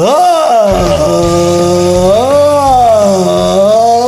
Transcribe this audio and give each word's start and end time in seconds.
Ah, 0.00 0.70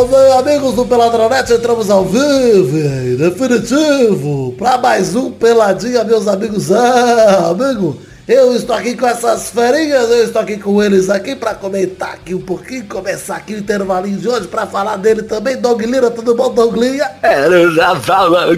bem, 0.09 0.32
amigos 0.39 0.75
do 0.75 0.86
Peladronete, 0.86 1.52
entramos 1.52 1.90
ao 1.90 2.04
vivo, 2.04 2.79
em 2.79 3.16
definitivo, 3.16 4.54
para 4.57 4.79
mais 4.79 5.16
um 5.16 5.32
Peladinha, 5.32 6.04
meus 6.04 6.29
amigos. 6.29 6.71
Ah, 6.71 7.48
amigo, 7.50 8.00
eu 8.29 8.54
estou 8.54 8.76
aqui 8.76 8.96
com 8.96 9.04
essas 9.04 9.50
ferinhas, 9.50 10.08
eu 10.11 10.22
estou 10.26 10.40
aqui 10.40 10.58
com 10.58 10.80
eles 10.80 11.11
aqui 11.11 11.34
para 11.34 11.57
comentar 11.57 12.12
aqui 12.12 12.36
um 12.36 12.40
pouquinho, 12.40 12.84
começar 12.84 13.34
aqui 13.34 13.54
o 13.54 13.59
intervalinho 13.59 14.18
de 14.18 14.29
hoje 14.29 14.46
para 14.46 14.68
falar 14.68 14.96
dele 14.96 15.25
também. 15.25 15.57
Doug 15.57 15.82
Lira, 15.82 16.09
tudo 16.09 16.36
bom, 16.36 16.54
Doug 16.54 16.76
Lira? 16.76 17.11
Era 17.20 17.68
já 17.72 17.96
falando. 17.96 18.54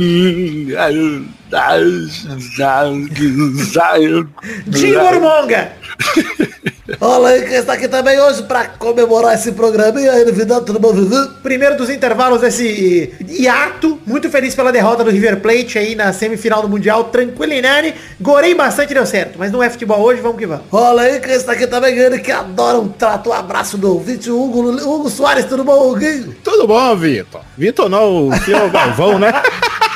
Jim 4.70 4.92
Mormonga! 4.96 5.73
Olha 7.01 7.29
aí 7.29 7.42
quem 7.42 7.56
está 7.56 7.73
aqui 7.74 7.88
também 7.88 8.20
hoje 8.20 8.43
para 8.43 8.66
comemorar 8.66 9.34
esse 9.34 9.52
programinha 9.52 10.12
aí 10.12 10.24
no 10.24 10.33
Vidal, 10.33 10.60
tudo 10.62 10.79
bom, 10.79 10.93
Vivi? 10.93 11.16
Primeiro 11.43 11.77
dos 11.77 11.88
intervalos 11.88 12.41
desse 12.41 13.15
hiato. 13.29 14.01
Muito 14.07 14.29
feliz 14.30 14.55
pela 14.55 14.73
derrota 14.73 15.02
do 15.05 15.10
River 15.10 15.41
Plate 15.41 15.79
aí 15.79 15.95
na 15.95 16.12
semifinal 16.12 16.62
do 16.62 16.69
Mundial. 16.69 17.05
Tranquilinani. 17.05 17.95
Gorei 18.20 18.55
bastante, 18.55 18.95
deu 18.95 19.07
certo. 19.07 19.38
Mas 19.38 19.51
não 19.51 19.62
é 19.62 19.70
futebol 19.70 20.01
hoje, 20.01 20.20
vamos 20.20 20.38
que 20.38 20.46
vamos. 20.46 20.65
Olha 20.70 21.02
aí 21.02 21.20
quem 21.20 21.33
está 21.33 21.52
aqui 21.52 21.66
também, 21.66 21.96
ele 21.96 22.19
que 22.19 22.32
adora 22.32 22.79
um 22.79 22.88
trato, 22.88 23.30
um 23.30 23.32
abraço 23.32 23.79
do 23.79 23.93
ouvinte, 23.93 24.30
o 24.30 24.43
Hugo, 24.43 24.71
Hugo 24.71 25.10
Soares, 25.10 25.45
tudo 25.46 25.65
bom, 25.65 25.91
Huguinho? 25.91 26.35
Tudo 26.43 26.66
bom, 26.66 26.96
Vitor? 26.96 27.43
Vitor 27.57 27.88
não, 27.88 28.29
o 28.29 28.37
senhor 28.45 28.71
Galvão, 28.71 29.19
né? 29.19 29.32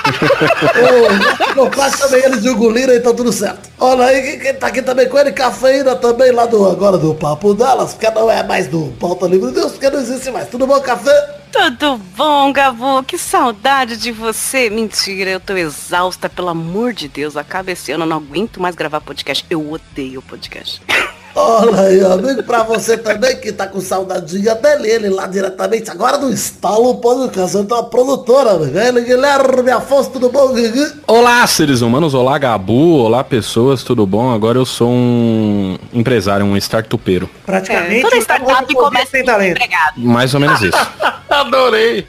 Eu 1.56 1.70
quase 1.70 1.98
também 1.98 2.24
ele 2.24 2.36
de 2.38 2.48
Hugo 2.48 2.70
Lira, 2.70 2.94
então 2.96 3.14
tudo 3.14 3.32
certo. 3.32 3.68
Olha 3.78 4.04
aí 4.06 4.38
quem- 4.38 4.54
tá 4.54 4.66
aqui 4.68 4.82
também 4.82 5.08
com 5.08 5.18
ele, 5.18 5.32
cafeína 5.32 5.96
também 5.96 6.32
lá 6.32 6.46
do, 6.46 6.68
agora 6.68 6.96
do 6.98 7.14
Papo 7.14 7.54
Delas, 7.54 7.94
porque 7.94 8.10
não 8.10 8.30
é 8.30 8.42
mais 8.42 8.66
do 8.68 8.92
Pauta 9.00 9.26
Livre 9.26 9.48
de 9.48 9.54
Deus, 9.54 9.72
porque 9.72 9.90
não 9.90 10.00
existe 10.00 10.30
mais. 10.30 10.48
Tudo 10.48 10.66
bom, 10.66 10.80
café? 10.80 11.36
Tudo 11.52 11.96
bom, 12.16 12.52
Gabu? 12.52 13.02
Que 13.04 13.16
saudade 13.16 13.96
de 13.96 14.12
você. 14.12 14.68
Mentira, 14.68 15.30
eu 15.30 15.40
tô 15.40 15.54
exausta, 15.56 16.28
pelo 16.28 16.48
amor 16.48 16.92
de 16.92 17.08
Deus. 17.08 17.36
Acaba 17.36 17.70
esse 17.70 17.90
ano, 17.92 18.04
eu 18.04 18.08
não 18.08 18.18
aguento 18.18 18.60
mais 18.60 18.74
gravar 18.74 19.00
podcast. 19.00 19.44
Eu 19.48 19.70
odeio 19.72 20.20
podcast. 20.22 20.82
Olha 21.38 21.82
aí, 21.82 22.02
amigo, 22.02 22.42
pra 22.44 22.62
você 22.62 22.96
também 22.96 23.36
que 23.36 23.52
tá 23.52 23.66
com 23.66 23.78
saudadinha 23.78 24.54
dele, 24.54 24.88
ele 24.88 25.10
lá 25.10 25.26
diretamente, 25.26 25.90
agora 25.90 26.16
do 26.16 26.32
Estalo 26.32 26.94
Podcast, 26.94 27.62
tá 27.64 27.74
uma 27.74 27.84
produtora, 27.84 28.52
amigo. 28.52 28.78
Ele, 28.78 29.02
Guilherme 29.02 29.70
Afonso, 29.70 30.08
tudo 30.12 30.30
bom, 30.30 30.54
Guigui? 30.54 30.94
Olá, 31.06 31.46
seres 31.46 31.82
humanos. 31.82 32.14
Olá, 32.14 32.38
Gabu. 32.38 33.00
Olá, 33.00 33.22
pessoas. 33.22 33.82
Tudo 33.82 34.06
bom? 34.06 34.32
Agora 34.32 34.56
eu 34.56 34.64
sou 34.64 34.88
um 34.88 35.76
empresário, 35.92 36.46
um 36.46 36.56
startupeiro. 36.56 37.28
Praticamente. 37.44 37.98
É, 37.98 38.08
toda 38.08 38.16
startup 38.16 38.74
começa 38.74 39.10
sem 39.10 39.22
talento. 39.24 39.50
empregado. 39.50 40.00
Mais 40.00 40.32
ou 40.32 40.40
menos 40.40 40.62
isso. 40.62 40.78
Adorei. 41.28 42.06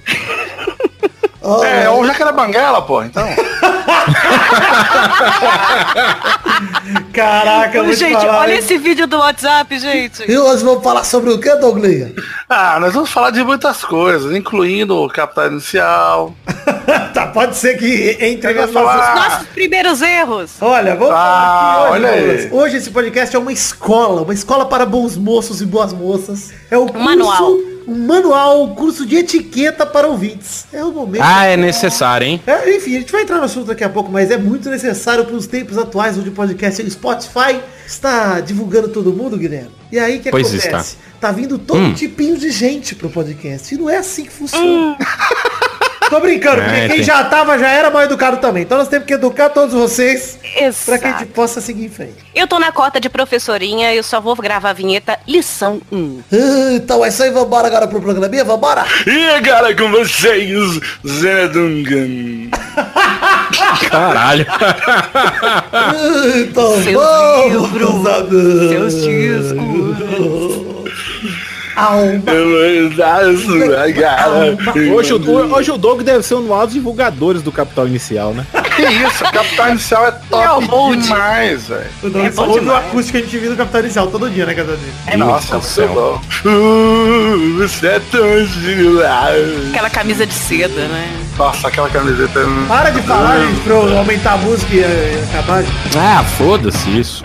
Olha 1.49 1.65
É, 1.65 1.89
ou 1.89 2.05
Jacaré 2.05 2.33
pô, 2.81 3.01
então. 3.03 3.25
Caraca, 7.13 7.77
eu 7.77 7.93
gente, 7.93 8.11
falar, 8.11 8.39
olha 8.39 8.51
hein? 8.53 8.59
esse 8.59 8.77
vídeo 8.77 9.07
do 9.07 9.17
WhatsApp, 9.17 9.79
gente. 9.79 10.29
E 10.29 10.37
hoje 10.37 10.63
vamos 10.65 10.83
falar 10.83 11.05
sobre 11.05 11.31
o 11.31 11.39
que, 11.39 11.55
Douglinha? 11.55 12.13
Ah, 12.49 12.79
nós 12.81 12.93
vamos 12.93 13.09
falar 13.09 13.31
de 13.31 13.43
muitas 13.45 13.85
coisas, 13.85 14.35
incluindo 14.35 14.97
o 14.97 15.07
Capital 15.07 15.47
Inicial. 15.47 16.35
Tá, 17.13 17.27
pode 17.27 17.55
ser 17.57 17.77
que 17.77 18.17
entre 18.21 18.53
nas 18.53 18.71
falar-. 18.71 19.15
Nossos 19.15 19.47
primeiros 19.47 20.01
erros. 20.01 20.51
Olha, 20.61 20.95
vamos 20.95 21.13
Ah, 21.13 21.17
falar 21.17 21.73
aqui 21.73 21.81
hoje, 21.81 21.91
olha 22.05 22.09
aí. 22.09 22.21
Douglas. 22.27 22.51
Hoje 22.51 22.77
esse 22.77 22.89
podcast 22.91 23.35
é 23.35 23.39
uma 23.39 23.51
escola, 23.51 24.21
uma 24.21 24.33
escola 24.33 24.65
para 24.65 24.85
bons 24.85 25.17
moços 25.17 25.61
e 25.61 25.65
boas 25.65 25.91
moças. 25.91 26.51
É 26.71 26.77
o 26.77 26.85
curso, 26.85 26.99
manual. 27.03 27.57
Um 27.87 28.05
manual, 28.05 28.65
um 28.65 28.75
curso 28.75 29.05
de 29.05 29.15
etiqueta 29.15 29.85
para 29.85 30.07
ouvintes. 30.07 30.65
É 30.73 30.83
o 30.83 30.91
momento. 30.91 31.21
Ah, 31.23 31.45
é 31.45 31.55
necessário, 31.55 32.27
hein? 32.27 32.41
É, 32.45 32.75
enfim, 32.75 32.97
a 32.97 32.99
gente 32.99 33.11
vai 33.11 33.21
entrar 33.21 33.37
no 33.37 33.43
assunto 33.43 33.67
daqui 33.67 33.83
a 33.83 33.89
pouco, 33.89 34.11
mas 34.11 34.29
é 34.29 34.37
muito 34.37 34.69
necessário 34.69 35.23
para 35.25 35.35
os 35.35 35.47
tempos 35.47 35.77
atuais 35.77 36.17
onde 36.17 36.29
o 36.29 36.33
podcast 36.33 36.81
e 36.81 36.85
o 36.85 36.91
Spotify 36.91 37.59
está 37.85 38.41
divulgando 38.41 38.89
todo 38.89 39.13
mundo, 39.13 39.37
Guilherme. 39.37 39.71
E 39.89 39.97
aí 39.97 40.17
o 40.17 40.19
que 40.19 40.29
Pois 40.29 40.47
acontece? 40.53 40.97
Tá 41.19 41.31
vindo 41.31 41.57
todo 41.57 41.79
Hum. 41.79 41.93
tipinho 41.93 42.37
de 42.37 42.51
gente 42.51 42.93
pro 42.93 43.09
podcast. 43.09 43.73
E 43.73 43.77
não 43.77 43.89
é 43.89 43.97
assim 43.97 44.25
que 44.25 44.33
funciona. 44.33 44.97
Tô 46.09 46.19
brincando, 46.19 46.61
porque 46.61 46.75
É, 46.77 46.87
quem 46.87 46.95
tem- 46.97 47.03
já 47.03 47.23
tava 47.25 47.57
já 47.59 47.69
era 47.69 47.89
mal 47.91 48.01
educado 48.03 48.37
também. 48.37 48.63
Então 48.63 48.77
nós 48.77 48.87
temos 48.87 49.05
que 49.05 49.13
educar 49.13 49.49
todos 49.49 49.73
vocês 49.73 50.39
para 50.85 50.97
que 50.97 51.05
a 51.05 51.11
gente 51.17 51.25
possa 51.27 51.59
seguir 51.59 51.85
em 51.85 51.89
frente. 51.89 52.15
Eu 52.33 52.47
tô 52.47 52.59
na 52.59 52.71
cota 52.71 52.99
de 52.99 53.09
professorinha, 53.09 53.93
eu 53.93 54.03
só 54.03 54.21
vou 54.21 54.35
gravar 54.35 54.69
a 54.69 54.73
vinheta 54.73 55.19
lição 55.27 55.81
1. 55.91 56.19
Ah, 56.31 56.35
Então 56.75 57.03
é 57.03 57.09
isso 57.09 57.23
aí, 57.23 57.31
vambora 57.31 57.67
agora 57.67 57.87
pro 57.87 58.01
programinha, 58.01 58.43
vambora? 58.45 58.85
E 59.05 59.27
agora 59.29 59.75
com 59.75 59.89
vocês, 59.91 60.79
Zé 61.05 61.47
Dungan. 61.49 62.49
Caralho. 63.89 64.45
Então 66.37 66.83
Seus 66.83 66.95
vamos, 66.95 67.71
livros. 67.71 68.69
Seus 68.69 69.01
discos. 69.03 70.66
Alma. 71.77 72.21
Eu 72.25 72.89
vou 72.89 72.97
dar 72.97 73.23
sua 73.37 73.93
cara. 73.93 74.57
Hoje, 74.93 75.13
o- 75.13 75.53
hoje 75.55 75.71
o 75.71 75.77
Doug 75.77 76.01
deve 76.01 76.23
ser 76.23 76.33
um 76.35 76.39
dos 76.41 76.49
maiores 76.49 76.73
divulgadores 76.73 77.41
do 77.43 77.51
Capital 77.51 77.87
Inicial, 77.87 78.33
né? 78.33 78.45
Que 78.75 78.81
isso, 78.83 79.23
Capital 79.31 79.69
Inicial 79.69 80.05
é 80.05 80.09
É 80.09 80.11
top 80.29 80.65
o 80.65 80.67
Bold. 80.67 81.03
demais, 81.03 81.67
velho. 81.67 81.85
O 82.03 82.07
É 82.07 82.09
bom 82.29 82.31
só 82.31 82.41
ouve 82.47 82.57
o 82.57 82.61
demais. 82.61 82.85
acústico 82.87 83.11
que 83.11 83.17
a 83.17 83.25
gente 83.25 83.37
viu 83.37 83.51
no 83.51 83.57
Capital 83.57 83.81
Inicial 83.81 84.07
todo 84.07 84.29
dia, 84.29 84.45
né, 84.45 84.53
cada 84.55 84.75
dia. 84.75 84.93
É 85.07 85.17
Nossa, 85.17 85.47
do 85.47 85.51
muito 85.53 85.65
céu. 85.67 85.87
bom. 85.89 86.49
Uh, 86.49 87.57
você 87.59 87.87
é 87.87 88.01
tão 88.11 88.45
gilado. 88.45 89.67
Aquela 89.71 89.89
camisa 89.89 90.25
de 90.25 90.33
seda, 90.33 90.87
né? 90.87 91.09
Nossa, 91.37 91.67
aquela 91.67 91.89
camiseta. 91.89 92.39
Para 92.67 92.89
de 92.89 93.01
falar, 93.03 93.39
gente, 93.39 93.59
pra 93.61 93.73
eu 93.75 93.97
aumentar 93.97 94.33
a 94.33 94.37
música 94.37 94.73
e 94.75 94.79
eh, 94.79 95.23
acabar. 95.31 95.63
Ah, 95.95 96.23
foda-se 96.37 96.89
isso. 96.99 97.23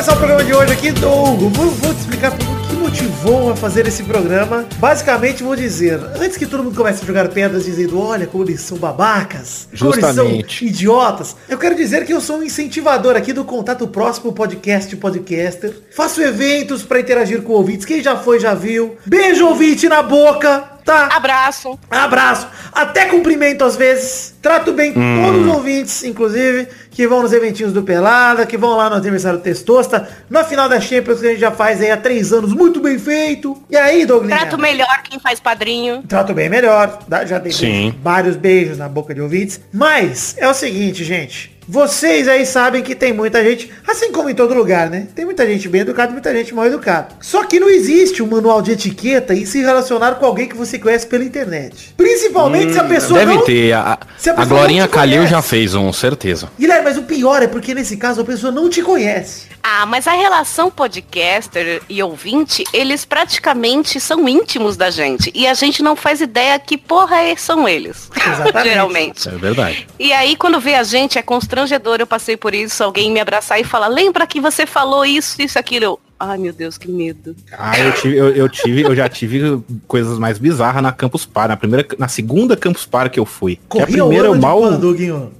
Começar 0.00 0.14
o 0.14 0.16
programa 0.16 0.44
de 0.44 0.54
hoje 0.54 0.72
aqui, 0.72 0.92
Doug. 0.92 1.40
Vou, 1.40 1.66
vou 1.66 1.92
te 1.92 2.00
explicar 2.00 2.32
o 2.32 2.36
que 2.36 2.74
motivou 2.74 3.52
a 3.52 3.56
fazer 3.56 3.86
esse 3.86 4.02
programa. 4.02 4.66
Basicamente, 4.78 5.42
vou 5.42 5.54
dizer, 5.54 6.00
antes 6.18 6.38
que 6.38 6.46
todo 6.46 6.64
mundo 6.64 6.74
comece 6.74 7.04
a 7.04 7.06
jogar 7.06 7.28
pedras 7.28 7.66
dizendo, 7.66 8.00
olha 8.00 8.26
como 8.26 8.42
eles 8.44 8.62
são 8.62 8.78
babacas, 8.78 9.68
como 9.78 9.92
eles 9.92 10.06
são 10.06 10.24
Justamente. 10.24 10.64
idiotas, 10.64 11.36
eu 11.46 11.58
quero 11.58 11.74
dizer 11.74 12.06
que 12.06 12.14
eu 12.14 12.20
sou 12.22 12.38
um 12.38 12.42
incentivador 12.42 13.14
aqui 13.14 13.34
do 13.34 13.44
Contato 13.44 13.86
Próximo 13.88 14.32
Podcast 14.32 14.96
Podcaster. 14.96 15.74
Faço 15.94 16.22
eventos 16.22 16.82
para 16.82 16.98
interagir 16.98 17.42
com 17.42 17.52
ouvintes. 17.52 17.84
Quem 17.84 18.02
já 18.02 18.16
foi, 18.16 18.40
já 18.40 18.54
viu. 18.54 18.96
Beijo, 19.04 19.46
ouvinte, 19.46 19.86
na 19.86 20.00
boca. 20.02 20.70
Tá? 20.82 21.08
Abraço. 21.12 21.78
Abraço, 21.90 22.48
até 22.72 23.04
cumprimento 23.04 23.64
às 23.64 23.76
vezes. 23.76 24.34
Trato 24.40 24.72
bem 24.72 24.92
todos 24.92 25.46
os 25.46 25.54
ouvintes, 25.54 26.02
inclusive, 26.02 26.66
que 27.00 27.08
vão 27.08 27.22
nos 27.22 27.32
eventinhos 27.32 27.72
do 27.72 27.82
Pelada, 27.82 28.44
que 28.44 28.58
vão 28.58 28.76
lá 28.76 28.90
no 28.90 28.96
aniversário 28.96 29.38
do 29.38 29.42
Testosta, 29.42 30.06
na 30.28 30.44
final 30.44 30.68
da 30.68 30.78
Champions 30.78 31.18
que 31.18 31.28
a 31.28 31.30
gente 31.30 31.40
já 31.40 31.50
faz 31.50 31.80
aí 31.80 31.90
há 31.90 31.96
três 31.96 32.30
anos, 32.30 32.52
muito 32.52 32.78
bem 32.78 32.98
feito. 32.98 33.56
E 33.70 33.76
aí, 33.78 34.04
Douglas? 34.04 34.38
Trato 34.38 34.58
melhor 34.58 35.02
quem 35.02 35.18
faz 35.18 35.40
padrinho. 35.40 36.02
Trato 36.06 36.34
bem 36.34 36.50
melhor, 36.50 36.98
já 37.26 37.38
dei 37.38 37.52
Sim. 37.52 37.94
vários 38.02 38.36
beijos 38.36 38.76
na 38.76 38.86
boca 38.86 39.14
de 39.14 39.20
ouvintes. 39.22 39.62
Mas 39.72 40.36
é 40.36 40.46
o 40.46 40.52
seguinte, 40.52 41.02
gente. 41.02 41.58
Vocês 41.68 42.26
aí 42.26 42.44
sabem 42.44 42.82
que 42.82 42.94
tem 42.94 43.12
muita 43.12 43.42
gente, 43.44 43.70
assim 43.86 44.10
como 44.10 44.28
em 44.28 44.34
todo 44.34 44.54
lugar, 44.54 44.90
né? 44.90 45.06
Tem 45.14 45.24
muita 45.24 45.46
gente 45.46 45.68
bem 45.68 45.82
educada 45.82 46.10
e 46.10 46.12
muita 46.12 46.32
gente 46.34 46.54
mal 46.54 46.66
educada. 46.66 47.08
Só 47.20 47.44
que 47.44 47.60
não 47.60 47.68
existe 47.68 48.22
um 48.22 48.26
manual 48.26 48.60
de 48.60 48.72
etiqueta 48.72 49.34
e 49.34 49.46
se 49.46 49.60
relacionar 49.60 50.16
com 50.16 50.26
alguém 50.26 50.48
que 50.48 50.56
você 50.56 50.78
conhece 50.78 51.06
pela 51.06 51.22
internet. 51.22 51.94
Principalmente 51.96 52.72
se 52.72 52.78
a 52.78 52.84
pessoa 52.84 53.20
Deve 53.20 53.34
não... 53.34 53.44
ter. 53.44 53.72
A, 53.72 53.98
Se 54.18 54.30
a 54.30 54.40
a 54.40 54.44
Glorinha 54.44 54.88
Calil 54.88 55.26
já 55.26 55.40
fez 55.42 55.74
um, 55.74 55.92
certeza. 55.92 56.50
Guilherme, 56.58 56.84
mas 56.84 56.96
o 56.98 57.02
pior 57.02 57.42
é 57.42 57.46
porque 57.46 57.74
nesse 57.74 57.96
caso 57.96 58.20
a 58.20 58.24
pessoa 58.24 58.50
não 58.50 58.68
te 58.68 58.82
conhece. 58.82 59.48
Ah, 59.62 59.84
mas 59.84 60.06
a 60.06 60.12
relação 60.12 60.70
podcaster 60.70 61.82
e 61.88 62.02
ouvinte, 62.02 62.64
eles 62.72 63.04
praticamente 63.04 64.00
são 64.00 64.26
íntimos 64.28 64.76
da 64.76 64.90
gente. 64.90 65.30
E 65.34 65.46
a 65.46 65.54
gente 65.54 65.82
não 65.82 65.94
faz 65.94 66.20
ideia 66.20 66.58
que 66.58 66.78
porra 66.78 67.16
é- 67.16 67.36
são 67.36 67.68
eles. 67.68 68.10
Exatamente. 68.16 68.68
Geralmente. 68.68 69.16
Isso 69.18 69.28
é 69.28 69.32
verdade. 69.32 69.86
E 69.98 70.12
aí, 70.12 70.34
quando 70.34 70.58
vê 70.60 70.74
a 70.74 70.82
gente, 70.82 71.18
é 71.18 71.22
constrangedor. 71.50 71.96
Eu 72.00 72.06
passei 72.06 72.36
por 72.36 72.54
isso, 72.54 72.82
alguém 72.84 73.10
me 73.10 73.20
abraçar 73.20 73.60
e 73.60 73.64
falar, 73.64 73.88
lembra 73.88 74.26
que 74.26 74.40
você 74.40 74.64
falou 74.64 75.04
isso, 75.04 75.40
isso, 75.42 75.58
aquilo. 75.58 75.84
Eu, 75.84 76.00
Ai, 76.22 76.36
meu 76.36 76.52
Deus, 76.52 76.76
que 76.76 76.86
medo. 76.86 77.34
Ah, 77.50 77.78
eu 77.80 77.92
tive, 77.92 78.16
eu, 78.18 78.28
eu 78.36 78.46
tive, 78.46 78.82
eu 78.82 78.94
já 78.94 79.08
tive 79.08 79.58
coisas 79.88 80.18
mais 80.18 80.36
bizarras 80.36 80.82
na 80.82 80.92
Campus 80.92 81.24
Party, 81.24 81.48
na 81.48 81.56
primeira, 81.56 81.86
na 81.98 82.08
segunda 82.08 82.54
Campus 82.58 82.84
Party 82.84 83.14
que 83.14 83.18
eu 83.18 83.24
fui. 83.24 83.56
Que 83.56 83.78
a 83.78 83.86
Corria 83.86 84.04
o 84.04 84.08
primeira 84.08 84.28
eu 84.28 84.34
mal. 84.34 84.60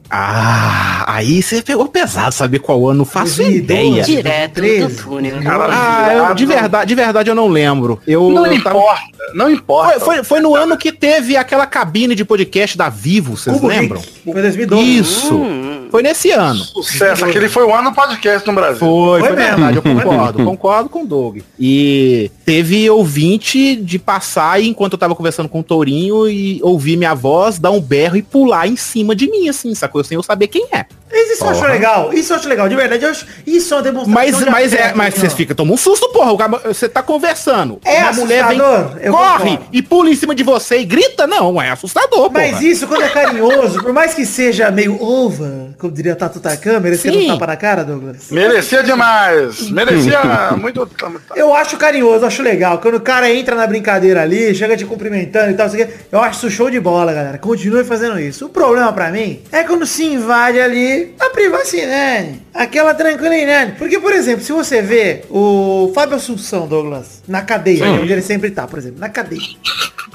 Ah, 0.09 1.05
aí 1.07 1.43
você 1.43 1.61
pegou 1.61 1.87
pesado 1.87 2.33
saber 2.33 2.61
qual 2.61 2.89
ano, 2.89 3.01
não 3.01 3.05
faço 3.05 3.37
2012. 3.37 3.59
ideia. 3.59 4.03
Direto 4.05 4.55
13. 4.55 4.87
do 4.87 5.03
túnel. 5.03 5.37
Ah, 5.71 6.15
eu, 6.15 6.35
de 6.35 6.47
verdade, 6.47 6.89
de 6.89 6.95
verdade 6.95 7.31
eu 7.31 7.35
não 7.35 7.49
lembro. 7.49 8.01
Eu, 8.07 8.31
Não 8.31 8.47
eu 8.47 8.63
tava- 8.63 8.79
importa, 8.79 9.19
não 9.35 9.51
importa. 9.51 10.01
Foi, 10.01 10.15
foi, 10.17 10.25
foi 10.25 10.41
no 10.41 10.55
ano 10.57 10.79
que 10.79 10.91
teve 10.91 11.37
aquela 11.37 11.67
cabine 11.67 12.15
de 12.15 12.25
podcast 12.25 12.79
da 12.79 12.89
Vivo, 12.89 13.37
vocês 13.37 13.61
lembram? 13.61 14.01
Foi 14.25 14.41
2012. 14.41 14.99
Isso. 14.99 15.37
Hum. 15.37 15.70
Foi 15.91 16.03
nesse 16.03 16.31
ano. 16.31 16.63
Sucesso. 16.65 17.25
Aquele 17.25 17.49
foi 17.49 17.65
o 17.65 17.75
ano 17.75 17.91
do 17.91 17.95
podcast 17.95 18.47
no 18.47 18.55
Brasil. 18.55 18.79
Foi, 18.79 19.21
Foi 19.21 19.29
foi, 19.29 19.37
mesmo. 19.37 19.57
verdade, 19.57 19.77
eu 19.77 19.83
concordo, 19.83 20.45
concordo 20.45 20.89
com 20.89 21.03
o 21.03 21.07
Doug. 21.07 21.39
E 21.59 22.31
teve 22.45 22.89
ouvinte 22.89 23.77
de 23.77 23.99
passar 23.99 24.61
e 24.61 24.69
enquanto 24.69 24.95
eu 24.95 24.99
tava 24.99 25.15
conversando 25.15 25.49
com 25.49 25.61
o 25.61 25.65
Tourinho 25.65 26.29
e 26.29 26.61
ouvir 26.63 26.97
minha 26.97 27.15
voz, 27.15 27.59
dar 27.59 27.71
um 27.71 27.81
berro 27.81 28.17
e 28.17 28.23
pular 28.23 28.69
em 28.69 28.77
cima 28.77 29.15
de 29.15 29.31
mim, 29.31 29.49
assim, 29.49 29.75
sacou? 29.75 30.03
Sem 30.05 30.17
eu 30.17 30.23
saber 30.23 30.49
quem 30.49 30.67
é. 30.73 30.87
Mas 31.13 31.31
isso 31.31 31.45
eu 31.45 31.49
acho 31.51 31.61
Porra. 31.61 31.73
legal. 31.73 32.13
Isso 32.15 32.33
eu 32.33 32.37
acho 32.37 32.49
legal. 32.49 32.69
De 32.69 32.77
verdade, 32.77 33.05
eu 33.05 33.11
acho, 33.11 33.27
isso 33.47 33.75
é 33.75 33.77
uma 33.77 33.83
demonstração 33.83 34.15
Mas, 34.15 34.39
de 34.39 34.51
mas, 34.51 34.73
é, 34.73 34.93
mas 34.95 35.15
vocês 35.15 35.33
ficam, 35.33 35.57
toma 35.57 35.73
um 35.73 35.77
susto, 35.77 36.09
porra. 36.11 36.31
Você 36.65 36.89
tá 36.89 37.03
conversando. 37.03 37.81
É 37.85 38.03
uma 38.05 38.13
mulher 38.13 38.47
vem, 38.47 38.59
corre 38.59 39.11
concordo. 39.11 39.67
e 39.73 39.83
pula 39.83 40.11
em 40.11 40.15
cima 40.15 40.35
de 40.35 40.43
você 40.43 40.79
e 40.79 40.85
grita, 40.85 41.27
não, 41.27 41.61
é 41.61 41.71
assustador, 41.71 42.31
Mas 42.33 42.53
porra. 42.53 42.65
isso, 42.65 42.87
quando 42.87 43.03
é 43.03 43.09
carinhoso, 43.09 43.83
por 43.83 43.93
mais 43.93 44.15
que 44.15 44.25
seja 44.25 44.71
meio 44.71 45.03
ova, 45.03 45.75
como 45.79 45.93
diria 45.93 46.15
Tatu 46.15 46.41
Takan, 46.41 46.81
merecendo 46.81 47.19
um 47.19 47.21
Sim. 47.23 47.29
tapa 47.29 47.47
na 47.47 47.57
cara, 47.57 47.85
Douglas. 47.85 48.31
Merecia 48.31 48.83
demais. 48.83 49.71
Merecia 49.71 50.21
muito. 50.57 50.89
Eu 51.35 51.55
acho 51.55 51.77
carinhoso, 51.77 52.25
acho 52.25 52.43
legal. 52.43 52.79
Quando 52.79 52.95
o 52.97 53.01
cara 53.01 53.33
entra 53.33 53.55
na 53.57 53.67
brincadeira 53.67 54.23
ali, 54.23 54.55
chega 54.55 54.77
te 54.77 54.85
cumprimentando 54.85 55.51
e 55.51 55.55
tal, 55.55 55.69
sei 55.69 55.83
o 55.83 55.87
quê, 55.87 55.93
eu 56.13 56.21
acho 56.21 56.39
isso 56.47 56.51
show 56.51 56.71
de 56.71 56.79
bola, 56.81 57.13
galera. 57.13 57.39
Continue 57.39 57.85
fazendo 57.85 58.19
isso. 58.19 58.47
O 58.47 58.49
problema 58.49 58.93
pra 58.93 59.11
mim 59.11 59.41
é 59.51 59.63
quando 59.65 59.87
se 59.87 60.05
invade 60.05 60.61
ali 60.61 61.00
a 61.19 61.31
privacidade, 61.31 62.43
aquela 62.53 62.95
tranquilidade. 62.95 63.73
Porque, 63.79 63.99
por 63.99 64.13
exemplo, 64.13 64.45
se 64.45 64.53
você 64.53 64.83
vê 64.83 65.23
o 65.31 65.91
Fábio 65.95 66.17
Assunção, 66.17 66.67
Douglas, 66.67 67.23
na 67.27 67.43
cadeia, 67.43 67.85
Sim. 67.85 67.99
onde 68.01 68.13
ele 68.13 68.23
sempre 68.23 68.51
tá, 68.51 68.67
por 68.67 68.79
exemplo, 68.79 69.01
na 69.01 69.09
cadeia. 69.09 69.41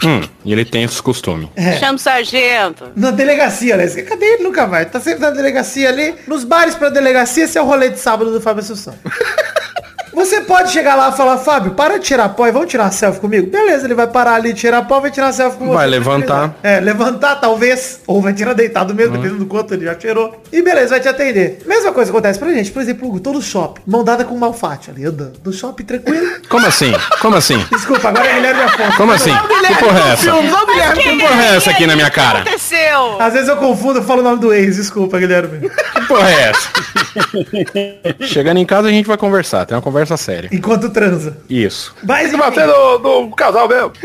Hum, 0.03 0.21
e 0.43 0.51
ele 0.51 0.65
tem 0.65 0.83
esse 0.83 1.01
costume. 1.01 1.49
É. 1.55 1.77
Chama 1.77 1.95
o 1.95 1.97
sargento. 1.97 2.91
Na 2.95 3.11
delegacia, 3.11 3.77
né? 3.77 3.87
Cadê 3.87 4.25
ele? 4.25 4.43
Nunca 4.43 4.65
vai. 4.65 4.85
Tá 4.85 4.99
sempre 4.99 5.21
na 5.21 5.29
delegacia 5.29 5.89
ali. 5.89 6.13
Nos 6.27 6.43
bares 6.43 6.75
pra 6.75 6.89
delegacia, 6.89 7.45
esse 7.45 7.57
é 7.57 7.61
o 7.61 7.65
rolê 7.65 7.89
de 7.89 7.99
sábado 7.99 8.31
do 8.31 8.41
Fábio 8.41 8.61
Assunção. 8.61 8.95
Você 10.15 10.39
pode 10.41 10.71
chegar 10.71 10.95
lá 10.95 11.09
e 11.09 11.17
falar, 11.17 11.37
Fábio, 11.37 11.71
para 11.73 11.99
de 11.99 12.05
tirar 12.05 12.29
pó 12.29 12.47
e 12.47 12.51
vamos 12.51 12.69
tirar 12.69 12.89
selfie 12.89 13.19
comigo? 13.19 13.51
Beleza, 13.51 13.85
ele 13.85 13.93
vai 13.93 14.07
parar 14.07 14.35
ali 14.35 14.53
de 14.53 14.59
tirar 14.61 14.81
pó, 14.83 15.01
vai 15.01 15.11
tirar 15.11 15.33
selfie 15.33 15.57
com 15.59 15.65
você. 15.65 15.73
Vai 15.75 15.87
levantar. 15.87 16.55
É, 16.63 16.79
levantar 16.79 17.35
talvez, 17.35 17.99
ou 18.07 18.21
vai 18.21 18.33
tirar 18.33 18.53
deitado 18.53 18.95
mesmo, 18.95 19.11
dependendo 19.11 19.39
do 19.39 19.45
quanto 19.45 19.73
ele 19.73 19.83
já 19.83 19.93
tirou. 19.93 20.41
E 20.53 20.61
beleza, 20.61 20.91
vai 20.91 20.99
te 21.01 21.09
atender. 21.09 21.61
Mesma 21.65 21.91
coisa 21.91 22.11
acontece 22.11 22.39
pra 22.39 22.49
gente. 22.53 22.71
Por 22.71 22.81
exemplo, 22.81 23.07
Hugo, 23.09 23.19
tô 23.19 23.33
no 23.33 23.41
shopping, 23.41 23.81
mão 23.85 24.05
dada 24.05 24.23
com 24.23 24.33
o 24.33 24.39
Malfatti 24.39 24.89
ali, 24.89 25.05
andando. 25.05 25.33
No 25.43 25.51
shopping, 25.51 25.83
tranquilo. 25.83 26.25
Como 26.47 26.65
assim? 26.65 26.93
Como 27.19 27.35
assim? 27.35 27.57
Desculpa, 27.69 28.07
agora 28.07 28.25
é 28.25 28.35
Guilherme 28.35 28.61
Afonso. 28.63 28.97
Como 28.97 29.11
assim? 29.11 29.33
Que 29.67 29.75
porra 29.75 29.99
é 29.99 30.13
essa? 30.13 30.31
Que 30.31 31.17
porra 31.17 31.43
é 31.43 31.55
essa 31.57 31.71
aqui 31.71 31.85
na 31.85 31.95
minha 31.95 32.07
O 32.07 32.11
que 32.11 32.15
cara? 32.15 32.39
aconteceu? 32.39 33.21
Às 33.21 33.33
vezes 33.33 33.49
eu 33.49 33.57
confundo, 33.57 33.99
eu 33.99 34.03
falo 34.03 34.21
o 34.21 34.23
nome 34.23 34.39
do 34.39 34.53
ex, 34.53 34.77
desculpa, 34.77 35.19
Guilherme. 35.19 35.69
Que 35.69 36.01
porra 36.07 36.29
é 36.29 36.49
essa? 36.49 36.69
Chegando 38.27 38.57
em 38.57 38.65
casa 38.65 38.87
a 38.87 38.91
gente 38.91 39.07
vai 39.07 39.17
conversar, 39.17 39.65
tem 39.65 39.75
uma 39.75 39.81
conversa 39.81 40.04
séria. 40.17 40.49
Enquanto 40.51 40.89
transa. 40.89 41.37
Isso. 41.49 41.95
Mas, 42.03 42.29
Tem 42.29 42.31
que 42.31 42.37
bater 42.37 42.67
no, 42.67 42.99
no 42.99 43.35
casal 43.35 43.67
mesmo. 43.67 43.91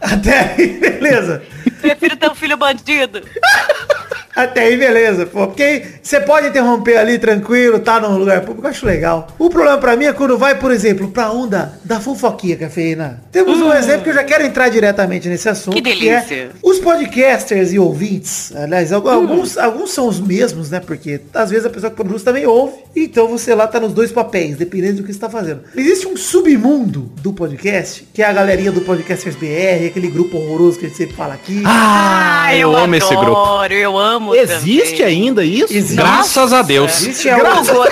até 0.00 0.54
aí, 0.56 0.78
beleza. 0.78 1.42
Prefiro 1.80 2.16
ter 2.16 2.30
um 2.30 2.34
filho 2.34 2.56
bandido. 2.56 3.22
Até 4.36 4.60
aí, 4.64 4.76
beleza, 4.76 5.24
pô. 5.24 5.46
Porque 5.46 5.82
você 6.02 6.20
pode 6.20 6.48
interromper 6.48 6.98
ali 6.98 7.18
tranquilo, 7.18 7.78
tá 7.78 7.98
num 7.98 8.18
lugar 8.18 8.42
público, 8.42 8.66
eu 8.66 8.70
acho 8.70 8.84
legal. 8.84 9.28
O 9.38 9.48
problema 9.48 9.78
pra 9.78 9.96
mim 9.96 10.04
é 10.04 10.12
quando 10.12 10.36
vai, 10.36 10.54
por 10.56 10.70
exemplo, 10.70 11.08
pra 11.08 11.30
onda 11.32 11.72
da 11.82 11.98
fofoquinha, 11.98 12.56
cafeína. 12.56 13.22
Temos 13.32 13.58
um 13.62 13.72
exemplo 13.72 14.02
que 14.04 14.10
eu 14.10 14.14
já 14.14 14.24
quero 14.24 14.44
entrar 14.44 14.68
diretamente 14.68 15.28
nesse 15.28 15.48
assunto. 15.48 15.74
Que 15.74 15.80
delícia. 15.80 16.34
é 16.34 16.48
os 16.62 16.78
podcasters 16.78 17.72
e 17.72 17.78
ouvintes, 17.78 18.52
aliás, 18.54 18.92
al- 18.92 19.08
alguns, 19.08 19.56
alguns 19.56 19.90
são 19.92 20.06
os 20.06 20.20
mesmos, 20.20 20.70
né? 20.70 20.80
Porque 20.80 21.20
às 21.32 21.48
vezes 21.50 21.64
a 21.64 21.70
pessoa 21.70 21.88
que 21.90 21.96
produz 21.96 22.22
também 22.22 22.44
ouve. 22.46 22.74
Então 22.94 23.28
você 23.28 23.54
lá 23.54 23.66
tá 23.66 23.80
nos 23.80 23.92
dois 23.92 24.12
papéis, 24.12 24.56
dependendo 24.56 24.98
do 24.98 25.04
que 25.04 25.12
você 25.12 25.18
tá 25.18 25.30
fazendo. 25.30 25.60
Existe 25.74 26.06
um 26.06 26.16
submundo 26.16 27.10
do 27.22 27.32
podcast, 27.32 28.06
que 28.12 28.22
é 28.22 28.26
a 28.26 28.32
galerinha 28.32 28.70
do 28.72 28.80
Podcasters 28.82 29.36
BR, 29.36 29.86
aquele 29.86 30.08
grupo 30.08 30.36
horroroso 30.36 30.78
que 30.78 30.86
a 30.86 30.88
gente 30.88 30.98
sempre 30.98 31.14
fala 31.16 31.34
aqui. 31.34 31.62
Ah, 31.64 32.54
eu, 32.56 32.74
amo 32.76 32.94
esse 32.94 33.14
grupo. 33.14 33.32
adoro, 33.36 33.72
Eu 33.72 33.96
amo 33.98 34.25
Existe 34.34 34.98
também. 34.98 35.26
ainda 35.28 35.44
isso? 35.44 35.72
Existe. 35.72 35.96
Graças 35.96 36.52
a 36.52 36.62
Deus. 36.62 37.00
Existe 37.00 37.28
a 37.28 37.36
Hugo, 37.38 37.86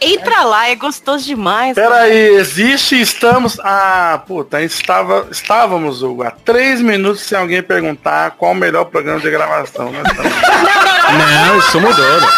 Entra 0.00 0.44
lá, 0.44 0.68
é 0.68 0.76
gostoso 0.76 1.24
demais. 1.24 1.74
Pera 1.74 2.02
aí, 2.02 2.36
existe, 2.36 3.00
estamos. 3.00 3.58
Ah, 3.60 4.22
puta, 4.26 4.62
estava, 4.62 5.26
estávamos, 5.30 6.02
Hugo, 6.02 6.22
há 6.22 6.30
três 6.30 6.80
minutos 6.80 7.22
sem 7.22 7.36
alguém 7.36 7.62
perguntar 7.62 8.30
qual 8.32 8.52
o 8.52 8.54
melhor 8.54 8.84
programa 8.84 9.18
de 9.18 9.28
gravação. 9.28 9.90
Não, 9.90 11.58
isso 11.58 11.80
mudou. 11.80 12.20
né? 12.20 12.28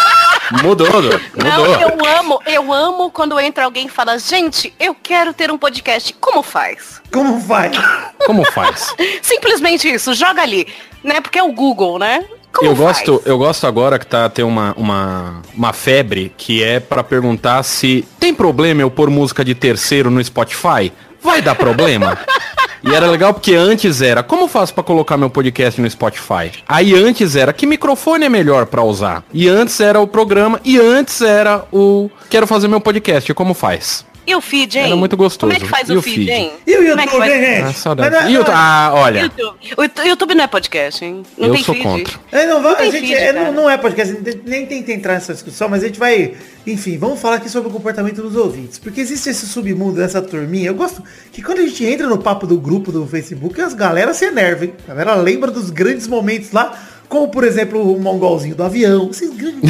Mudou, 0.63 0.87
mudou. 0.91 1.19
Não, 1.35 1.81
eu 1.81 2.17
amo, 2.19 2.41
eu 2.45 2.73
amo 2.73 3.09
quando 3.11 3.39
entra 3.39 3.65
alguém 3.65 3.85
e 3.85 3.89
fala, 3.89 4.17
gente, 4.19 4.73
eu 4.79 4.95
quero 4.95 5.33
ter 5.33 5.51
um 5.51 5.57
podcast. 5.57 6.13
Como 6.19 6.41
faz? 6.43 7.01
Como 7.11 7.39
faz? 7.41 7.77
Como 8.25 8.43
faz? 8.51 8.93
Simplesmente 9.21 9.87
isso, 9.87 10.13
joga 10.13 10.41
ali, 10.41 10.67
né? 11.03 11.21
Porque 11.21 11.39
é 11.39 11.43
o 11.43 11.53
Google, 11.53 11.97
né? 11.99 12.25
Como 12.53 12.69
eu 12.71 12.75
faz? 12.75 12.97
gosto, 12.97 13.21
eu 13.25 13.37
gosto 13.37 13.65
agora 13.67 13.97
que 13.97 14.05
tá 14.05 14.29
tem 14.29 14.43
uma, 14.43 14.73
uma, 14.77 15.41
uma 15.55 15.73
febre 15.73 16.33
que 16.37 16.63
é 16.63 16.79
pra 16.79 17.03
perguntar 17.03 17.63
se 17.63 18.05
tem 18.19 18.33
problema 18.33 18.81
eu 18.81 18.91
pôr 18.91 19.09
música 19.09 19.43
de 19.43 19.55
terceiro 19.55 20.09
no 20.09 20.23
Spotify? 20.23 20.91
Vai 21.21 21.41
dar 21.41 21.55
problema? 21.55 22.17
E 22.83 22.95
era 22.95 23.05
legal 23.05 23.31
porque 23.31 23.53
antes 23.53 24.01
era, 24.01 24.23
como 24.23 24.47
faço 24.47 24.73
pra 24.73 24.83
colocar 24.83 25.15
meu 25.15 25.29
podcast 25.29 25.79
no 25.79 25.87
Spotify? 25.87 26.51
Aí 26.67 26.95
antes 26.95 27.35
era, 27.35 27.53
que 27.53 27.67
microfone 27.67 28.25
é 28.25 28.29
melhor 28.29 28.65
pra 28.65 28.81
usar? 28.81 29.23
E 29.31 29.47
antes 29.47 29.79
era 29.79 29.99
o 29.99 30.07
programa, 30.07 30.59
e 30.65 30.79
antes 30.79 31.21
era 31.21 31.63
o, 31.71 32.09
quero 32.27 32.47
fazer 32.47 32.67
meu 32.67 32.81
podcast, 32.81 33.31
como 33.35 33.53
faz? 33.53 34.03
E 34.25 34.35
o 34.35 34.41
feed, 34.41 34.77
hein? 34.77 34.85
Era 34.85 34.95
muito 34.95 35.17
gostoso. 35.17 35.51
Como 35.51 35.53
é 35.53 35.59
que 35.59 35.67
faz 35.67 35.89
E 35.89 35.93
o 35.93 35.99
o 35.99 36.01
feed, 36.01 36.15
feed? 36.17 36.31
hein? 36.31 36.51
E 36.67 36.71
o 36.73 36.75
Como 36.77 36.87
é 36.87 37.03
YouTube, 37.03 37.17
faz- 37.17 37.31
hein, 37.33 37.41
gente? 37.41 37.63
Ah, 37.63 37.73
saudade. 37.73 38.09
Mas 38.15 38.23
não- 38.23 38.29
E 38.31 38.37
o- 38.37 38.45
ah, 38.47 38.91
olha, 38.93 39.19
YouTube. 39.21 39.57
O 39.77 39.81
YouTube- 39.83 40.07
YouTube 40.07 40.35
não 40.35 40.43
é 40.43 40.47
podcast, 40.47 41.03
hein? 41.05 41.23
Não 41.37 41.47
eu 41.47 41.53
tem 41.55 41.63
sou 41.63 41.73
feed. 41.73 41.83
contra. 41.87 42.19
É, 42.31 42.45
não, 42.45 42.61
vai- 42.61 42.71
Não 42.73 42.79
a 42.79 42.83
gente, 42.85 42.99
feed, 43.07 43.13
é, 43.15 43.33
não, 43.33 43.51
não 43.51 43.69
é 43.69 43.77
podcast, 43.77 44.15
nem- 44.23 44.41
nem 44.45 44.65
tenta 44.67 44.91
entrar 44.91 45.13
nessa 45.15 45.33
discussão, 45.33 45.67
mas 45.67 45.83
a 45.83 45.87
gente 45.87 45.97
vai, 45.99 46.35
enfim, 46.67 46.97
vamos 46.99 47.19
falar 47.19 47.37
aqui 47.37 47.49
sobre 47.49 47.69
o 47.69 47.71
comportamento 47.73 48.21
dos 48.21 48.35
ouvintes. 48.35 48.77
Porque 48.77 49.01
existe 49.01 49.29
esse 49.29 49.47
submundo 49.47 49.97
dessa 49.97 50.21
turminha. 50.21 50.67
Eu 50.67 50.75
gosto 50.75 51.03
que 51.31 51.41
quando 51.41 51.59
a 51.59 51.63
gente 51.63 51.83
entra 51.83 52.05
no 52.07 52.19
papo 52.19 52.45
do 52.45 52.57
grupo 52.59 52.91
do 52.91 53.07
Facebook, 53.07 53.59
as 53.59 53.73
galera 53.73 54.13
se 54.13 54.25
enervam, 54.25 54.65
hein? 54.65 54.73
A 54.87 54.93
galera 54.93 55.15
lembra 55.15 55.49
dos 55.49 55.71
grandes 55.71 56.07
momentos 56.07 56.51
lá, 56.51 56.77
como 57.11 57.27
por 57.27 57.43
exemplo 57.43 57.93
o 57.93 57.99
mongolzinho 57.99 58.55
do 58.55 58.63
avião. 58.63 59.09
Esses 59.11 59.29
grandes 59.35 59.69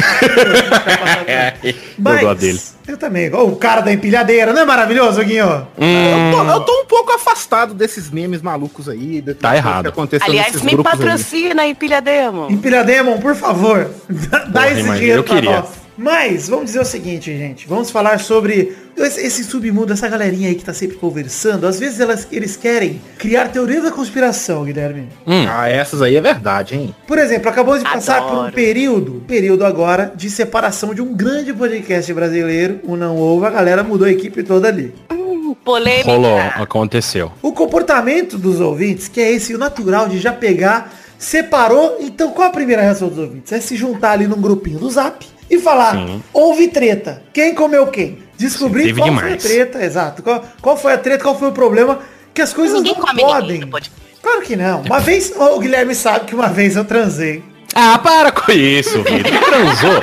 Eu 1.62 2.20
gosto 2.20 2.40
dele. 2.40 2.60
Eu 2.86 2.96
também. 2.96 3.32
O 3.34 3.56
cara 3.56 3.80
da 3.80 3.92
empilhadeira, 3.92 4.52
não 4.52 4.62
é 4.62 4.64
maravilhoso, 4.64 5.22
Guinho? 5.24 5.66
Eu 5.76 6.32
tô, 6.36 6.50
eu 6.52 6.60
tô 6.60 6.72
um 6.82 6.86
pouco 6.86 7.12
afastado 7.12 7.74
desses 7.74 8.10
memes 8.10 8.40
malucos 8.42 8.88
aí. 8.88 9.20
de- 9.20 9.34
Tá 9.34 9.56
errado. 9.56 9.92
Aliás, 10.20 10.62
me 10.62 10.76
patrocina 10.82 11.62
aí, 11.62 11.74
pilha 11.74 12.00
demo. 12.00 12.46
Empilhademon, 12.50 13.18
por 13.18 13.34
favor, 13.34 13.90
dá 14.08 14.40
Porra, 14.40 14.70
esse 14.70 14.80
imagina, 14.80 14.96
dinheiro 14.98 15.18
eu 15.20 15.24
pra 15.24 15.34
queria. 15.34 15.50
nós. 15.60 15.81
Mas, 15.96 16.48
vamos 16.48 16.66
dizer 16.66 16.80
o 16.80 16.84
seguinte, 16.84 17.36
gente. 17.36 17.68
Vamos 17.68 17.90
falar 17.90 18.18
sobre 18.18 18.74
esse, 18.96 19.44
submundo, 19.44 19.92
essa 19.92 20.08
galerinha 20.08 20.48
aí 20.48 20.54
que 20.54 20.64
tá 20.64 20.72
sempre 20.72 20.96
conversando. 20.96 21.66
Às 21.66 21.78
vezes 21.78 22.00
elas, 22.00 22.26
eles 22.30 22.56
querem 22.56 23.00
criar 23.18 23.48
teoria 23.48 23.80
da 23.80 23.90
conspiração, 23.90 24.64
Guilherme. 24.64 25.08
Hum. 25.26 25.44
Ah, 25.48 25.68
essas 25.68 26.00
aí 26.02 26.16
é 26.16 26.20
verdade, 26.20 26.74
hein? 26.74 26.94
Por 27.06 27.18
exemplo, 27.18 27.48
acabamos 27.48 27.82
de 27.82 27.90
passar 27.90 28.22
por 28.22 28.32
um 28.32 28.40
Adoro. 28.40 28.52
período, 28.52 29.22
período 29.26 29.64
agora, 29.64 30.12
de 30.14 30.30
separação 30.30 30.94
de 30.94 31.02
um 31.02 31.14
grande 31.14 31.52
podcast 31.52 32.12
brasileiro, 32.12 32.80
o 32.84 32.96
Não 32.96 33.18
Ovo. 33.18 33.44
A 33.44 33.50
galera 33.50 33.82
mudou 33.82 34.06
a 34.06 34.10
equipe 34.10 34.42
toda 34.42 34.68
ali. 34.68 34.94
Hum, 35.10 35.54
polêmica. 35.64 36.10
Rolou, 36.10 36.38
aconteceu. 36.54 37.30
O 37.42 37.52
comportamento 37.52 38.38
dos 38.38 38.60
ouvintes, 38.60 39.08
que 39.08 39.20
é 39.20 39.30
esse 39.30 39.54
o 39.54 39.58
natural 39.58 40.08
de 40.08 40.18
já 40.18 40.32
pegar, 40.32 40.92
separou. 41.18 41.98
Então 42.00 42.30
qual 42.30 42.48
a 42.48 42.52
primeira 42.52 42.82
reação 42.82 43.08
dos 43.08 43.18
ouvintes? 43.18 43.52
É 43.52 43.60
se 43.60 43.76
juntar 43.76 44.12
ali 44.12 44.26
num 44.26 44.40
grupinho 44.40 44.78
do 44.78 44.90
zap 44.90 45.31
e 45.52 45.58
falar, 45.58 45.92
Sim. 45.94 46.22
houve 46.32 46.68
treta. 46.68 47.22
Quem 47.32 47.54
comeu 47.54 47.86
quem? 47.88 48.18
Descobrir 48.38 48.84
Sim, 48.86 48.94
qual 48.94 49.08
foi 49.08 49.16
a 49.16 49.20
demais. 49.22 49.42
treta, 49.42 49.84
exato. 49.84 50.22
Qual, 50.22 50.42
qual 50.60 50.76
foi 50.76 50.92
a 50.94 50.98
treta, 50.98 51.22
qual 51.22 51.38
foi 51.38 51.48
o 51.48 51.52
problema, 51.52 51.98
que 52.34 52.40
as 52.42 52.52
coisas 52.52 52.78
Ninguém 52.78 52.94
não 52.94 53.00
come 53.00 53.14
ninguém 53.22 53.34
podem. 53.34 53.60
no 53.60 53.68
podcast. 53.68 54.02
Claro 54.22 54.40
que 54.42 54.56
não. 54.56 54.80
Uma 54.82 55.00
vez, 55.00 55.32
o 55.36 55.58
Guilherme 55.58 55.94
sabe 55.94 56.24
que 56.26 56.34
uma 56.34 56.48
vez 56.48 56.74
eu 56.76 56.84
transei. 56.84 57.44
Ah, 57.74 57.98
para 57.98 58.30
com 58.32 58.50
isso, 58.52 59.02
Vitor. 59.02 59.40
Transou. 59.44 60.02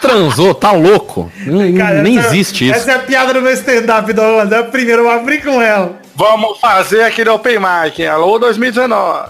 transou, 0.00 0.54
tá 0.54 0.72
louco? 0.72 1.30
Cara, 1.78 2.02
nem 2.02 2.18
essa- 2.18 2.28
existe 2.28 2.66
isso. 2.66 2.74
Essa 2.74 2.92
é 2.92 2.94
a 2.94 2.98
piada 2.98 3.32
do 3.34 3.40
meu 3.40 3.52
stand-up, 3.54 4.12
Douglas. 4.12 4.52
É 4.52 4.58
a 4.58 4.64
primeira, 4.64 5.00
eu 5.02 5.10
abri 5.10 5.40
com 5.40 5.60
ela. 5.62 5.98
Vamos 6.14 6.58
fazer 6.60 7.02
aquele 7.02 7.30
open 7.30 7.58
mic, 7.58 8.00
hein? 8.02 8.08
Alô 8.08 8.38
2019. 8.38 9.28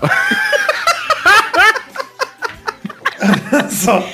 Só. 3.71 4.05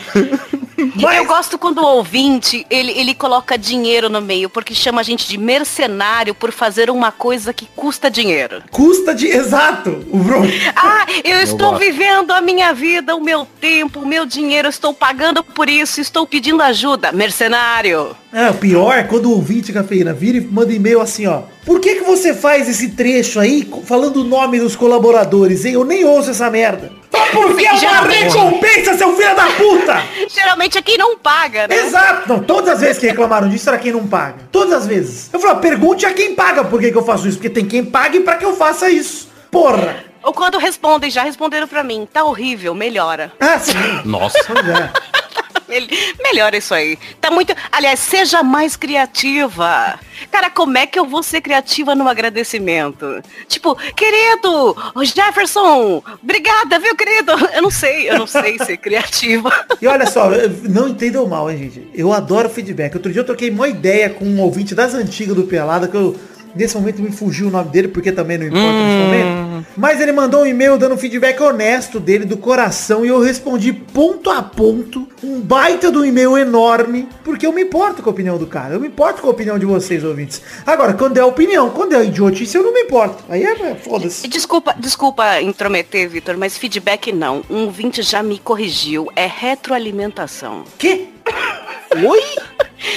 Eu 1.15 1.27
gosto 1.27 1.59
quando 1.59 1.79
o 1.79 1.97
ouvinte, 1.97 2.67
ele, 2.71 2.93
ele 2.93 3.15
coloca 3.15 3.59
dinheiro 3.59 4.09
no 4.09 4.21
meio, 4.21 4.49
porque 4.49 4.75
chama 4.75 5.01
a 5.01 5.05
gente 5.05 5.29
de 5.29 5.37
mercenário 5.37 6.35
por 6.35 6.51
fazer 6.53 6.91
uma 6.91 7.13
coisa 7.13 7.53
que 7.53 7.69
custa 7.77 8.11
dinheiro. 8.11 8.63
Custa 8.71 9.15
de. 9.15 9.27
Exato! 9.27 10.05
O 10.11 10.19
Bruno. 10.19 10.49
Ah, 10.75 11.07
eu 11.23 11.41
estou 11.43 11.73
gosto. 11.73 11.81
vivendo 11.81 12.31
a 12.31 12.41
minha 12.41 12.73
vida, 12.73 13.15
o 13.15 13.21
meu 13.21 13.47
tempo, 13.61 14.01
o 14.01 14.07
meu 14.07 14.25
dinheiro, 14.25 14.69
estou 14.69 14.95
pagando 14.95 15.43
por 15.45 15.69
isso, 15.69 16.01
estou 16.01 16.27
pedindo 16.27 16.63
ajuda. 16.63 17.13
Mercenário. 17.13 18.17
É, 18.33 18.49
o 18.49 18.55
pior 18.55 18.97
é 18.97 19.03
quando 19.03 19.27
o 19.27 19.33
ouvinte 19.33 19.73
cafeína 19.73 20.13
vira 20.13 20.39
e 20.39 20.41
manda 20.41 20.73
e-mail 20.73 21.01
assim, 21.01 21.27
ó. 21.27 21.43
Por 21.65 21.81
que 21.81 21.97
que 21.97 22.05
você 22.05 22.33
faz 22.33 22.69
esse 22.69 22.91
trecho 22.91 23.39
aí 23.39 23.69
falando 23.85 24.19
o 24.19 24.25
nome 24.25 24.59
dos 24.59 24.75
colaboradores, 24.75 25.65
hein? 25.65 25.75
Eu 25.75 25.85
nem 25.85 26.05
ouço 26.05 26.31
essa 26.31 26.49
merda. 26.51 27.00
Ah, 27.13 27.27
Porque 27.33 27.67
é 27.67 27.73
uma 27.73 28.03
recompensa, 28.03 28.97
seu 28.97 29.17
filho 29.17 29.35
da 29.35 29.47
puta! 29.47 30.03
Geralmente 30.29 30.79
é 30.79 30.83
quem 30.83 30.97
não 30.97 31.19
paga, 31.19 31.67
né? 31.69 31.77
Exato! 31.77 32.29
Não, 32.29 32.41
todas 32.41 32.75
as 32.75 32.81
vezes 32.81 32.99
que 32.99 33.07
reclamaram 33.07 33.49
disso 33.49 33.69
era 33.69 33.79
quem 33.79 33.93
não 33.93 34.07
paga. 34.07 34.37
Todas 34.53 34.73
as 34.75 34.87
vezes. 34.87 35.31
Eu 35.33 35.41
falo, 35.41 35.59
pergunte 35.61 36.07
a 36.07 36.13
quem 36.13 36.35
paga 36.35 36.65
por 36.65 36.81
que, 36.81 36.91
que 36.91 36.99
eu 36.99 37.05
faço 37.05 37.27
isso. 37.29 37.39
Porque 37.39 37.51
tem 37.51 37.67
quem 37.67 37.85
pague 37.85 38.21
pra 38.21 38.37
que 38.37 38.45
eu 38.45 38.55
faça 38.57 38.91
isso. 38.91 39.29
Porra! 39.51 40.05
Ou 40.23 40.33
quando 40.35 40.59
respondem, 40.59 41.11
já 41.11 41.23
responderam 41.23 41.67
pra 41.67 41.83
mim, 41.83 42.07
tá 42.13 42.25
horrível, 42.25 42.75
melhora. 42.75 43.33
Ah, 43.41 43.59
sim. 43.59 43.73
Nossa. 44.05 44.39
Pois. 45.71 45.87
Mel- 45.87 45.89
Melhora 46.23 46.57
isso 46.57 46.75
aí. 46.75 46.99
Tá 47.21 47.31
muito. 47.31 47.55
Aliás, 47.73 47.99
seja 48.01 48.43
mais 48.43 48.77
criativa. 48.77 49.99
Cara, 50.31 50.51
como 50.51 50.77
é 50.77 50.87
que 50.87 50.99
eu 50.99 51.07
vou 51.07 51.23
ser 51.23 51.41
criativa 51.41 51.95
no 51.95 52.07
agradecimento? 52.09 53.23
Tipo, 53.49 53.75
querido, 53.95 54.77
Jefferson, 55.03 56.03
obrigada, 56.23 56.79
viu, 56.79 56.95
querido? 56.95 57.33
Eu 57.55 57.63
não 57.63 57.71
sei, 57.71 58.11
eu 58.11 58.19
não 58.19 58.27
sei 58.27 58.59
ser 58.59 58.77
criativa. 58.77 59.51
E 59.81 59.87
olha 59.87 60.07
só, 60.07 60.29
não 60.69 60.89
entendam 60.89 61.27
mal, 61.27 61.51
hein, 61.51 61.59
gente. 61.59 61.89
Eu 61.95 62.13
adoro 62.13 62.49
feedback. 62.51 62.95
Outro 62.95 63.11
dia 63.13 63.21
eu 63.21 63.27
troquei 63.27 63.51
uma 63.51 63.69
ideia 63.69 64.11
com 64.11 64.25
um 64.25 64.41
ouvinte 64.41 64.75
das 64.75 64.95
antigas 64.95 65.35
do 65.35 65.45
Pelada, 65.45 65.89
que 65.89 65.97
eu, 65.97 66.15
nesse 66.55 66.77
momento 66.77 67.03
me 67.03 67.11
fugiu 67.11 67.49
o 67.49 67.51
nome 67.51 67.71
dele, 67.71 67.89
porque 67.89 68.11
também 68.13 68.39
não 68.39 68.47
importa 68.47 68.73
nesse 68.73 69.05
momento. 69.05 69.67
Mas 69.77 70.01
ele 70.01 70.13
mandou 70.13 70.43
um 70.43 70.47
e-mail 70.47 70.79
dando 70.79 70.95
um 70.95 70.99
feedback 70.99 71.41
honesto 71.41 72.01
dele, 72.01 72.25
do 72.25 72.37
coração, 72.37 73.05
e 73.05 73.09
eu 73.09 73.21
respondi 73.21 73.73
ponto 73.73 74.31
a 74.31 74.43
ponto, 74.43 75.07
um 75.23 75.41
baita 75.41 75.91
um 75.91 76.05
e-mail 76.05 76.37
enorme, 76.37 77.09
porque 77.25 77.47
eu 77.47 77.53
me 77.53 77.63
importo 77.63 78.03
com 78.03 78.11
a 78.11 78.13
opinião 78.13 78.39
do 78.39 78.47
cara. 78.47 78.75
Eu 78.75 78.81
me 78.81 78.89
importo 78.89 79.21
com 79.21 79.29
a 79.29 79.31
opinião 79.31 79.59
de 79.59 79.67
vocês, 79.67 80.05
ouvintes. 80.05 80.41
Agora, 80.67 80.95
quando 80.95 81.19
é 81.19 81.25
opinião, 81.25 81.71
quando 81.71 81.95
é 81.95 82.05
idiotice, 82.05 82.57
eu 82.57 82.63
não 82.63 82.73
me 82.73 82.81
importo. 82.81 83.25
Aí 83.29 83.45
é, 83.45 83.53
é 83.53 83.75
foda-se. 83.75 84.27
Desculpa, 84.29 84.75
desculpa 84.79 85.41
intrometer, 85.41 86.09
Vitor, 86.09 86.37
mas 86.37 86.57
feedback 86.57 87.13
não. 87.13 87.43
Um 87.51 87.65
ouvinte 87.65 88.03
já 88.03 88.23
me 88.23 88.39
corrigiu. 88.39 89.09
É 89.17 89.27
retroalimentação. 89.27 90.65
Que? 90.79 91.09
Oi? 91.93 92.21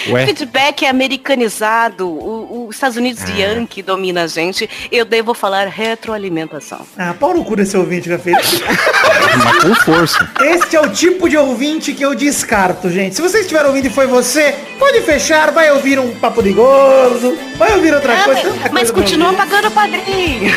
Ué, 0.09 0.25
Feedback 0.27 0.85
é 0.85 0.89
americanizado. 0.89 2.07
O- 2.07 2.67
Os 2.69 2.75
Estados 2.75 2.95
Unidos 2.97 3.23
Ah. 3.23 3.31
Yankee 3.37 3.81
domina 3.81 4.23
a 4.23 4.27
gente. 4.27 4.69
Eu 4.91 5.03
devo 5.05 5.33
falar 5.33 5.67
retroalimentação. 5.67 6.81
Ah, 6.97 7.13
pau 7.19 7.33
no 7.33 7.43
cu 7.43 7.55
desse 7.55 7.75
ouvinte, 7.75 8.07
café. 8.09 8.31
mas 9.43 9.57
com 9.63 9.75
força. 9.83 10.29
Este 10.41 10.75
é 10.75 10.81
o 10.81 10.89
tipo 10.89 11.27
de 11.27 11.37
ouvinte 11.37 11.93
que 11.93 12.03
eu 12.03 12.15
descarto, 12.15 12.89
gente. 12.89 13.15
Se 13.15 13.21
você 13.21 13.39
estiver 13.39 13.65
ouvindo 13.65 13.87
e 13.87 13.89
foi 13.89 14.07
você, 14.07 14.55
pode 14.79 15.01
fechar, 15.01 15.51
vai 15.51 15.71
ouvir 15.71 15.99
um 15.99 16.11
papo 16.19 16.41
de 16.41 16.53
gozo, 16.53 17.37
vai 17.57 17.73
ouvir 17.75 17.93
outra 17.93 18.13
Ah, 18.13 18.23
coisa. 18.23 18.53
mas, 18.71 18.71
coisa 18.71 18.93
continua 18.93 19.33
pagando 19.33 19.67
o 19.67 19.71
padrinho. 19.71 20.53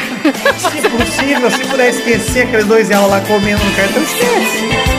Se 0.58 0.88
possível, 0.88 1.50
se 1.50 1.58
puder 1.66 1.90
esquecer 1.90 2.42
aqueles 2.46 2.66
dois 2.66 2.88
reais 2.88 3.08
lá 3.10 3.20
comendo 3.22 3.64
no 3.64 3.74
cartão, 3.74 4.02
esquece. 4.02 4.95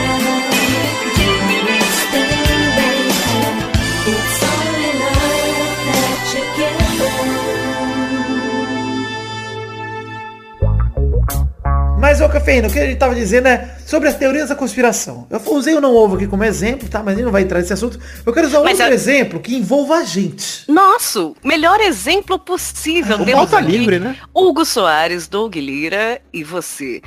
Mas, 11.99 12.21
ô 12.21 12.29
Cafeína, 12.29 12.67
o 12.67 12.71
que 12.71 12.79
a 12.79 12.85
gente 12.85 12.97
tava 12.97 13.15
dizendo 13.15 13.47
é 13.47 13.69
sobre 13.87 14.09
as 14.09 14.15
teorias 14.15 14.49
da 14.49 14.55
conspiração. 14.55 15.25
Eu 15.29 15.41
usei 15.53 15.73
o 15.73 15.79
não 15.79 15.95
ovo 15.95 16.17
aqui 16.17 16.27
como 16.27 16.43
exemplo, 16.43 16.89
tá? 16.89 17.01
Mas 17.01 17.15
ele 17.15 17.23
não 17.23 17.31
vai 17.31 17.43
entrar 17.43 17.59
nesse 17.59 17.71
assunto. 17.71 17.97
Eu 18.25 18.33
quero 18.33 18.47
usar 18.47 18.59
Mas 18.61 18.73
outro 18.79 18.85
a- 18.91 18.93
exemplo 18.93 19.39
que 19.39 19.55
envolva 19.55 19.95
a 19.95 20.03
gente. 20.03 20.69
Nosso 20.69 21.35
melhor 21.41 21.79
exemplo 21.79 22.37
possível. 22.37 23.21
O 23.21 23.25
Temos 23.25 23.53
aqui 23.53 23.71
livre, 23.71 23.97
né? 23.99 24.17
Hugo 24.35 24.65
Soares, 24.65 25.27
Doug 25.29 25.55
Lira 25.55 26.19
e 26.33 26.43
você. 26.43 27.01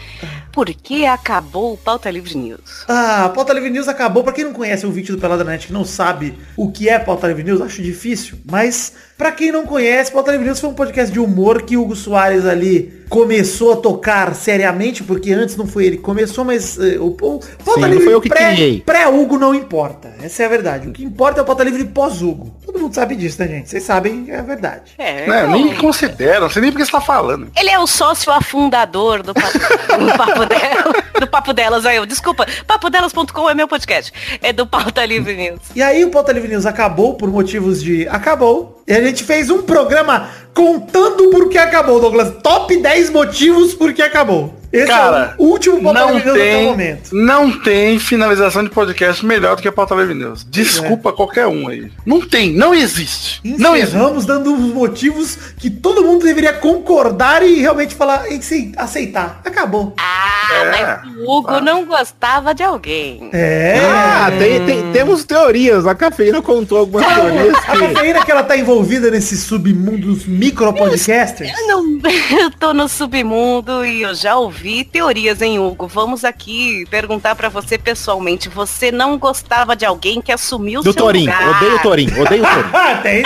Por 0.53 0.67
que 0.69 1.05
acabou 1.05 1.75
o 1.75 1.77
Pauta 1.77 2.11
Livre 2.11 2.35
News? 2.37 2.85
Ah, 2.89 3.27
a 3.27 3.29
Pauta 3.29 3.53
Livre 3.53 3.69
News 3.71 3.87
acabou. 3.87 4.25
Pra 4.25 4.33
quem 4.33 4.45
não 4.45 4.53
conhece 4.55 4.87
o 4.87 4.91
vídeo 4.91 5.15
do 5.15 5.21
Pelada 5.21 5.45
Net, 5.45 5.67
que 5.67 5.73
não 5.75 5.85
sabe 5.85 6.39
o 6.57 6.73
que 6.73 6.89
é 6.89 6.99
Pauta 6.99 7.29
Livre 7.29 7.45
News, 7.45 7.61
acho 7.61 7.83
difícil. 7.83 8.39
Mas, 8.51 8.95
pra 9.19 9.31
quem 9.31 9.53
não 9.53 9.67
conhece, 9.67 10.11
Pauta 10.11 10.31
Livre 10.33 10.47
News 10.47 10.59
foi 10.59 10.71
um 10.71 10.75
podcast 10.75 11.13
de 11.13 11.21
humor 11.21 11.61
que 11.63 11.77
o 11.77 11.83
Hugo 11.83 11.95
Soares 11.95 12.47
ali 12.47 12.99
começou 13.11 13.73
a 13.73 13.77
tocar 13.77 14.35
seriamente, 14.37 15.03
porque 15.03 15.33
antes 15.33 15.57
não 15.57 15.67
foi 15.67 15.85
ele 15.87 15.97
que 15.97 16.03
começou, 16.03 16.45
mas 16.45 16.70
eh, 16.79 16.99
o, 16.99 17.07
o 17.07 17.17
Pauta 17.17 17.41
Sim, 17.75 17.81
não 17.81 17.89
Livre 17.89 18.21
que 18.21 18.29
pré- 18.29 18.83
pré-Hugo 18.85 19.39
não 19.39 19.55
importa. 19.55 20.13
Essa 20.23 20.43
é 20.43 20.47
a 20.47 20.49
verdade. 20.49 20.89
O 20.89 20.93
que 20.93 21.05
importa 21.05 21.41
é 21.41 21.43
o 21.43 21.47
Pauta 21.47 21.65
Livre 21.65 21.85
pós-Hugo. 21.85 22.55
Todo 22.65 22.79
mundo 22.79 22.95
sabe 22.95 23.17
disso, 23.17 23.41
né, 23.41 23.49
gente? 23.49 23.69
Vocês 23.71 23.83
sabem, 23.83 24.27
é 24.29 24.39
a 24.39 24.43
verdade. 24.43 24.93
É, 24.99 25.27
Né, 25.27 25.43
não. 25.45 25.53
nem 25.53 25.75
considero, 25.77 26.43
não 26.43 26.51
sei 26.51 26.63
nem 26.63 26.71
porque 26.71 26.85
você 26.85 26.93
tá 26.93 27.01
falando. 27.01 27.49
Ele 27.57 27.71
é 27.71 27.79
o 27.79 27.87
sócio 27.87 28.31
afundador 28.33 29.23
do 29.23 29.33
Papo, 29.35 29.59
do 29.99 30.17
papo, 30.19 30.47
Dela- 30.47 30.95
do 31.21 31.27
papo 31.27 31.53
Delas. 31.53 31.87
Aí 31.87 31.97
eu, 31.97 32.07
desculpa, 32.07 32.47
papodelas.com 32.67 33.49
é 33.51 33.55
meu 33.55 33.67
podcast. 33.69 34.13
É 34.43 34.53
do 34.53 34.67
Pauta 34.67 35.05
Livre 35.05 35.35
News. 35.37 35.61
E 35.75 35.83
aí 35.83 36.05
o 36.05 36.11
Pauta 36.11 36.33
Livre 36.33 36.49
News 36.49 36.67
acabou 36.67 37.15
por 37.15 37.31
motivos 37.31 37.83
de... 37.83 38.07
Acabou. 38.09 38.83
E 38.87 38.93
a 38.93 39.01
gente 39.01 39.23
fez 39.25 39.51
um 39.51 39.63
programa 39.63 40.29
contando 40.55 41.31
por 41.31 41.49
que 41.49 41.59
acabou, 41.59 42.01
Douglas. 42.01 42.35
Top 42.43 42.77
10 42.77 43.11
motivos 43.11 43.75
por 43.75 43.93
que 43.93 44.03
acabou. 44.03 44.55
Esse 44.73 44.87
Cara, 44.87 45.35
é 45.39 45.43
o 45.43 45.47
último 45.47 45.83
Pauta 45.83 45.99
Não 46.01 46.15
Livre 46.15 46.33
tem, 46.33 46.65
momento. 46.67 47.11
não 47.13 47.51
tem 47.59 47.99
finalização 47.99 48.63
de 48.63 48.71
podcast 48.71 49.27
melhor 49.27 49.57
do 49.57 49.63
que 49.63 49.67
a 49.67 49.73
Pauta 49.73 49.97
Livre 49.97 50.15
News. 50.15 50.43
É. 50.43 50.45
Desculpa 50.49 51.13
qualquer 51.13 51.49
um 51.49 51.67
aí. 51.67 51.91
Não 52.07 52.21
tem, 52.21 52.53
não 52.53 52.73
existe. 52.73 53.41
Não 53.43 53.75
existe. 53.75 53.97
Encerramos 53.97 54.25
dando 54.27 54.55
os 54.55 54.73
motivos 54.73 55.37
que 55.59 55.69
todo 55.69 56.05
mundo 56.05 56.25
deveria 56.25 56.53
concordar 56.53 57.43
e 57.43 57.61
realmente 57.61 57.97
falar, 57.97 58.31
e 58.31 58.41
sim, 58.43 58.71
aceitar. 58.77 59.41
Acabou. 59.45 59.93
Ah, 59.99 60.55
É. 60.55 60.71
mas 60.71 61.17
o 61.27 61.31
Hugo 61.39 61.61
não 61.61 61.85
gostava 61.85 62.55
de 62.55 62.63
alguém. 62.63 63.29
É. 63.33 63.81
Ah, 63.85 64.31
tem, 64.39 64.65
tem- 64.65 64.93
temos 64.93 65.25
teorias. 65.25 65.85
A 65.87 65.95
cafeína 65.97 66.41
contou 66.43 66.79
algumas 66.79 67.07
teorias 67.13 67.57
A 67.57 67.61
que. 67.73 67.79
cafeína 67.95 68.25
que 68.25 68.31
ela 68.31 68.43
tá 68.45 68.57
envolvida 68.57 69.11
nesse 69.11 69.37
submundo 69.37 70.07
dos 70.15 70.27
micropodcasters. 70.27 71.51
Eu 71.59 71.67
não, 71.67 71.99
eu 72.41 72.51
tô 72.53 72.73
no 72.73 72.89
submundo 72.89 73.85
e 73.85 74.03
eu 74.03 74.15
já 74.15 74.37
ouvi 74.37 74.60
teorias, 74.85 75.41
hein, 75.43 75.59
Hugo? 75.59 75.87
Vamos 75.87 76.25
aqui 76.25 76.85
perguntar 76.91 77.35
pra 77.35 77.49
você 77.49 77.77
pessoalmente. 77.79 78.49
Você 78.49 78.93
não 78.93 79.19
gostava 79.19 79.75
de 79.75 79.85
alguém 79.85 80.21
que 80.21 80.31
assumiu 80.33 80.81
Do 80.83 80.93
seu 80.93 81.03
Torinho. 81.03 81.27
lugar? 81.33 81.57
Odeio 81.57 81.77
o 81.77 81.79
Torinho. 81.81 82.23
Odeio 82.23 82.43
o 82.43 82.47
Torinho. 82.49 82.71
Ah, 82.73 83.01
tem. 83.03 83.23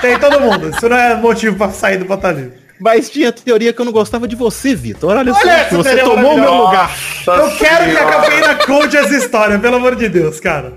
Tem 0.00 0.18
todo 0.18 0.40
mundo. 0.40 0.70
Isso 0.70 0.88
não 0.88 0.96
é 0.96 1.14
motivo 1.14 1.56
pra 1.56 1.70
sair 1.70 1.98
do 1.98 2.04
Livre. 2.04 2.52
Mas 2.80 3.10
tinha 3.10 3.30
teoria 3.30 3.72
que 3.74 3.80
eu 3.80 3.84
não 3.84 3.92
gostava 3.92 4.26
de 4.26 4.34
você, 4.34 4.74
Vitor. 4.74 5.10
Olha, 5.16 5.32
Olha 5.34 5.68
só, 5.68 5.76
você 5.76 5.98
tomou 5.98 6.34
o 6.34 6.40
meu 6.40 6.54
lugar. 6.54 6.90
Nossa 7.26 7.42
Eu 7.42 7.56
quero 7.56 7.90
que 7.90 7.96
a 7.98 8.06
cafeína 8.06 8.54
conte 8.66 8.96
essa 8.96 9.14
história, 9.14 9.58
pelo 9.58 9.76
amor 9.76 9.94
de 9.94 10.08
Deus, 10.08 10.40
cara. 10.40 10.72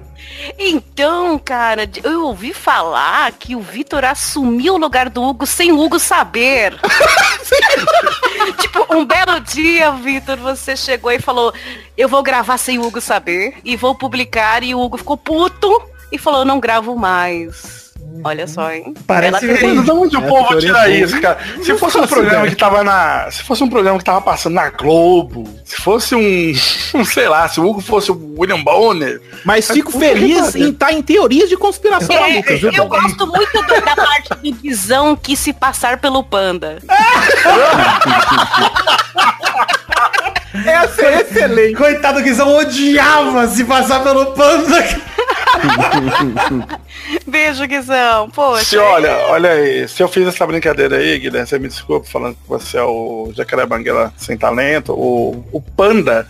Então, 0.58 1.40
cara, 1.40 1.90
eu 2.04 2.26
ouvi 2.26 2.54
falar 2.54 3.32
que 3.34 3.56
o 3.56 3.62
Vitor 3.62 4.04
assumiu 4.06 4.76
o 4.76 4.78
lugar 4.78 5.10
do 5.10 5.24
Hugo 5.24 5.46
sem 5.46 5.72
o 5.72 5.80
Hugo 5.80 6.00
saber. 6.00 6.74
tipo, 8.60 8.86
um 8.94 9.06
belo 9.06 9.40
dia, 9.40 9.92
Vitor, 9.92 10.38
você 10.38 10.76
chegou 10.76 11.12
e 11.12 11.20
falou, 11.20 11.54
eu 11.98 12.10
vou 12.10 12.24
gravar 12.24 12.58
sem 12.58 12.80
o 12.80 12.86
Hugo 12.86 13.02
saber 13.02 13.56
e 13.64 13.76
vou 13.76 13.96
publicar 13.96 14.64
e 14.64 14.76
o 14.76 14.82
Hugo 14.82 14.98
ficou 14.98 15.18
puto 15.18 15.82
e 16.12 16.18
falou, 16.18 16.46
não 16.46 16.60
gravo 16.60 16.96
mais. 16.96 17.93
Olha 18.24 18.46
só, 18.48 18.72
hein? 18.72 18.94
Parece 19.08 19.48
Ela 19.50 19.58
tem- 19.58 19.82
de 19.82 19.92
onde 19.92 20.16
o 20.18 20.22
povo 20.22 20.58
tira 20.60 20.90
é 20.90 20.98
isso, 21.00 21.20
cara? 21.22 21.38
Se 21.64 21.74
fosse 21.78 21.98
um 21.98 22.06
programa 22.08 22.48
que 22.48 22.56
tava 22.56 22.84
na. 22.84 23.30
Se 23.32 23.42
fosse 23.44 23.64
um 23.64 23.70
programa 23.70 23.98
que 23.98 24.04
tava 24.06 24.22
passando 24.22 24.54
na 24.54 24.70
Globo, 24.70 25.44
se 25.66 25.76
fosse 25.78 26.14
um. 26.16 26.54
um, 27.00 27.06
sei 27.06 27.28
lá, 27.28 27.48
se 27.48 27.60
o 27.60 27.66
Hugo 27.66 27.82
fosse 27.82 28.12
o 28.12 28.36
William 28.38 28.62
Bonner. 28.64 29.22
Mas 29.46 29.68
fico 29.68 29.92
feliz 29.92 30.52
pariu. 30.52 30.68
em 30.68 30.70
estar 30.72 30.92
em 30.92 31.02
teorias 31.02 31.50
de 31.50 31.58
conspiração, 31.58 32.16
É, 32.16 32.36
Lucas. 32.38 32.62
eu 32.64 32.72
Bob? 32.88 33.02
gosto 33.02 33.28
muito 33.28 33.62
do- 33.62 33.82
da 33.82 33.96
parte 33.96 34.30
do 34.36 34.52
Guizão 34.54 35.16
que 35.16 35.36
se 35.36 35.52
passar 35.54 35.98
pelo 36.00 36.24
panda. 36.24 36.78
Essa 40.54 41.02
é 41.02 41.22
excelente. 41.22 41.76
Coitado 41.76 42.20
que 42.20 42.30
Guizão 42.30 42.56
odiava 42.56 43.48
se 43.48 43.64
passar 43.64 44.04
pelo 44.04 44.28
panda. 44.34 44.84
Beijo, 47.26 47.66
Guizão. 47.66 48.30
Poxa. 48.30 48.64
Se 48.64 48.78
olha, 48.78 49.18
olha 49.30 49.52
aí, 49.52 49.88
se 49.88 50.04
eu 50.04 50.08
fiz 50.08 50.28
essa 50.28 50.46
brincadeira 50.46 50.98
aí, 50.98 51.18
Guilherme, 51.18 51.48
você 51.48 51.60
me 51.60 51.68
desculpa 51.68 52.08
falando 52.08 52.36
que 52.36 52.48
você 52.48 52.78
é 52.78 52.84
o 52.84 53.32
jacaré 53.36 53.66
banguela 53.66 54.14
sem 54.18 54.38
talento, 54.38 54.94
o, 54.94 55.44
o 55.52 55.62
panda, 55.62 56.28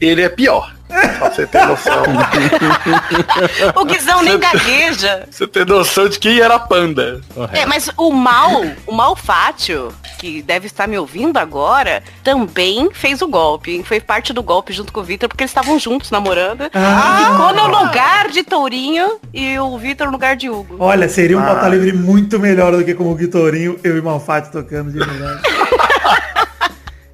ele 0.00 0.22
é 0.22 0.28
pior. 0.28 0.74
Pra 0.88 1.28
você 1.30 1.46
ter 1.46 1.66
noção. 1.66 2.02
O 3.76 3.84
Guizão 3.84 4.22
nem 4.22 4.38
gagueja. 4.38 5.26
você 5.30 5.46
ter 5.46 5.66
noção 5.66 6.08
de 6.08 6.18
quem 6.18 6.40
era 6.40 6.58
panda. 6.58 7.20
É, 7.52 7.66
mas 7.66 7.90
o 7.96 8.10
mal, 8.10 8.62
o 8.86 8.92
Malfátio, 8.92 9.92
que 10.18 10.40
deve 10.42 10.66
estar 10.66 10.86
me 10.88 10.96
ouvindo 10.98 11.36
agora, 11.36 12.02
também 12.24 12.88
fez 12.92 13.20
o 13.20 13.28
golpe. 13.28 13.82
Foi 13.84 14.00
parte 14.00 14.32
do 14.32 14.42
golpe 14.42 14.72
junto 14.72 14.92
com 14.92 15.00
o 15.00 15.04
Vitor, 15.04 15.28
porque 15.28 15.42
eles 15.44 15.50
estavam 15.50 15.78
juntos 15.78 16.10
namorando. 16.10 16.64
Ficou 16.64 17.52
no 17.54 17.66
lugar 17.84 18.28
de 18.30 18.42
Tourinho 18.42 19.18
e 19.32 19.58
o 19.58 19.76
Vitor 19.78 20.06
no 20.06 20.12
lugar 20.14 20.36
de 20.36 20.48
Hugo. 20.48 20.76
Olha, 20.78 21.08
seria 21.08 21.36
um 21.36 21.42
Ah. 21.42 21.46
pauta 21.46 21.68
livre 21.68 21.92
muito 21.92 22.38
melhor 22.38 22.72
do 22.72 22.82
que 22.84 22.94
com 22.94 23.10
o 23.10 23.14
Guitorinho, 23.14 23.78
eu 23.84 23.96
e 23.98 24.00
Malfatti 24.00 24.50
tocando 24.50 24.90
de 24.90 24.98
verdade. 24.98 25.42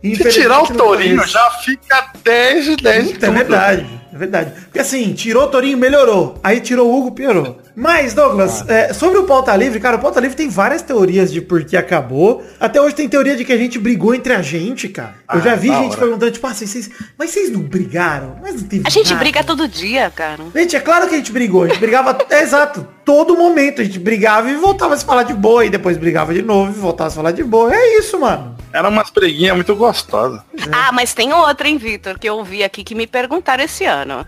Se 0.05 0.29
tirar 0.29 0.63
o 0.63 0.67
conheço. 0.67 1.27
já 1.29 1.51
fica 1.65 2.11
10 2.23 2.65
de 2.65 2.77
10 2.77 3.05
de 3.09 3.13
é 3.15 3.19
tudo. 3.19 3.33
verdade, 3.33 3.87
é 4.13 4.19
verdade. 4.19 4.51
Porque 4.65 4.79
assim, 4.79 5.15
tirou 5.15 5.45
o 5.45 5.47
Torinho, 5.49 5.79
melhorou. 5.79 6.39
Aí 6.43 6.61
tirou 6.61 6.91
o 6.91 6.99
Hugo, 6.99 7.13
piorou. 7.13 7.59
Mas, 7.77 8.15
Douglas, 8.15 8.65
é, 8.69 8.93
sobre 8.93 9.19
o 9.19 9.25
Pauta 9.25 9.55
Livre, 9.57 9.81
cara, 9.81 9.97
o 9.97 9.99
Pauta 9.99 10.21
Livre 10.21 10.37
tem 10.37 10.49
várias 10.49 10.81
teorias 10.81 11.33
de 11.33 11.41
por 11.41 11.65
que 11.65 11.77
acabou. 11.77 12.45
Até 12.61 12.81
hoje 12.81 12.95
tem 12.95 13.09
teoria 13.09 13.35
de 13.37 13.45
que 13.45 13.53
a 13.53 13.57
gente 13.57 13.79
brigou 13.81 14.15
entre 14.15 14.33
a 14.33 14.41
gente, 14.43 14.89
cara. 14.89 15.15
Eu 15.33 15.39
Ah, 15.39 15.41
já 15.41 15.55
vi 15.57 15.69
gente 15.69 15.91
hora. 15.91 15.97
perguntando, 15.99 16.31
tipo, 16.31 16.47
ah, 16.47 16.55
vocês, 16.55 16.71
vocês- 16.71 16.91
mas 17.19 17.31
vocês 17.31 17.51
não 17.51 17.61
brigaram? 17.61 18.37
Mas 18.41 18.61
não 18.63 18.69
teve 18.69 18.85
A 18.87 18.91
gente 18.91 19.11
nada." 19.11 19.19
briga 19.19 19.43
todo 19.43 19.67
dia, 19.67 20.09
cara. 20.15 20.45
Gente, 20.55 20.77
é 20.77 20.81
claro 20.81 21.09
que 21.09 21.15
a 21.15 21.19
gente 21.19 21.33
brigou. 21.33 21.65
A 21.65 21.69
gente 21.69 21.81
brigava, 21.81 22.17
é, 22.31 22.43
exato, 22.43 22.87
todo 23.05 23.37
momento. 23.37 23.81
A 23.81 23.85
gente 23.85 23.99
brigava 23.99 24.49
e 24.51 24.55
voltava 24.55 24.95
a 24.95 24.97
se 24.97 25.05
falar 25.05 25.25
de 25.25 25.35
boa. 25.35 25.65
E 25.65 25.71
depois 25.71 25.97
brigava 25.97 26.33
de 26.33 26.43
novo 26.43 26.71
e 26.71 26.81
voltava 26.81 27.09
a 27.09 27.11
se 27.11 27.17
falar 27.17 27.33
de 27.33 27.43
boa. 27.43 27.75
É 27.75 27.99
isso, 27.99 28.21
mano. 28.21 28.55
Era 28.73 28.89
umas 28.89 29.11
preguinhas 29.11 29.55
muito 29.55 29.75
gostosas. 29.75 30.41
Ah, 30.73 30.91
mas 30.93 31.13
tem 31.15 31.33
outra, 31.33 31.69
hein, 31.69 31.77
Vitor, 31.79 32.19
que 32.19 32.29
eu 32.29 32.43
vi 32.45 32.63
aqui 32.65 32.83
que 32.85 32.95
me 32.95 33.07
perguntaram 33.07 33.63
esse 33.65 33.85
ano. 33.85 34.27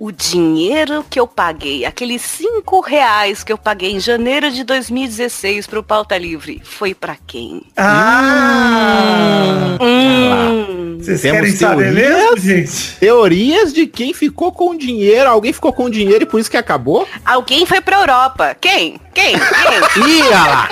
O 0.00 0.12
dinheiro 0.12 1.04
que 1.10 1.18
eu 1.18 1.26
paguei, 1.26 1.84
aqueles 1.84 2.22
cinco 2.22 2.78
reais 2.80 3.42
que 3.42 3.52
eu 3.52 3.58
paguei 3.58 3.96
em 3.96 3.98
janeiro 3.98 4.48
de 4.48 4.62
2016 4.62 5.66
pro 5.66 5.82
Pauta 5.82 6.16
Livre, 6.16 6.62
foi 6.64 6.94
pra 6.94 7.16
quem? 7.26 7.62
Ah! 7.76 9.76
Hum, 9.80 10.98
Vocês 11.00 11.20
Temos 11.20 11.40
querem 11.40 11.56
saber 11.56 11.94
teorias? 11.94 12.20
mesmo, 12.20 12.36
gente? 12.38 12.96
Teorias 13.00 13.72
de 13.72 13.88
quem 13.88 14.14
ficou 14.14 14.52
com 14.52 14.76
dinheiro. 14.76 15.28
Alguém 15.28 15.52
ficou 15.52 15.72
com 15.72 15.90
dinheiro 15.90 16.22
e 16.22 16.26
por 16.26 16.38
isso 16.38 16.50
que 16.50 16.56
acabou? 16.56 17.04
alguém 17.24 17.66
foi 17.66 17.80
pra 17.80 17.98
Europa. 17.98 18.56
Quem? 18.60 19.00
Quem? 19.12 19.36
Quem? 19.36 19.38
Ih, 20.06 20.22
olha 20.22 20.30
lá. 20.30 20.68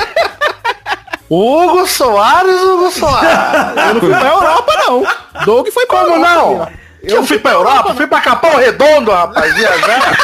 Hugo 1.29 1.85
Soares, 1.89 2.63
Hugo 2.63 2.93
Soares. 2.93 3.77
Eu 3.89 3.95
não 3.95 4.01
fui 4.01 4.11
pra 4.11 4.29
Europa, 4.29 4.73
não. 4.87 5.05
Doug 5.45 5.67
foi 5.71 5.85
pra 5.87 5.99
Como 6.05 6.15
Europa, 6.15 6.71
não? 6.71 6.86
Ó. 7.13 7.17
Eu, 7.17 7.25
fui 7.25 7.39
pra 7.39 7.53
Europa, 7.53 7.95
fui 7.95 8.07
pra 8.07 8.21
Capão 8.21 8.57
Redondo, 8.57 9.11
rapaz, 9.11 9.55
viajar. 9.55 10.17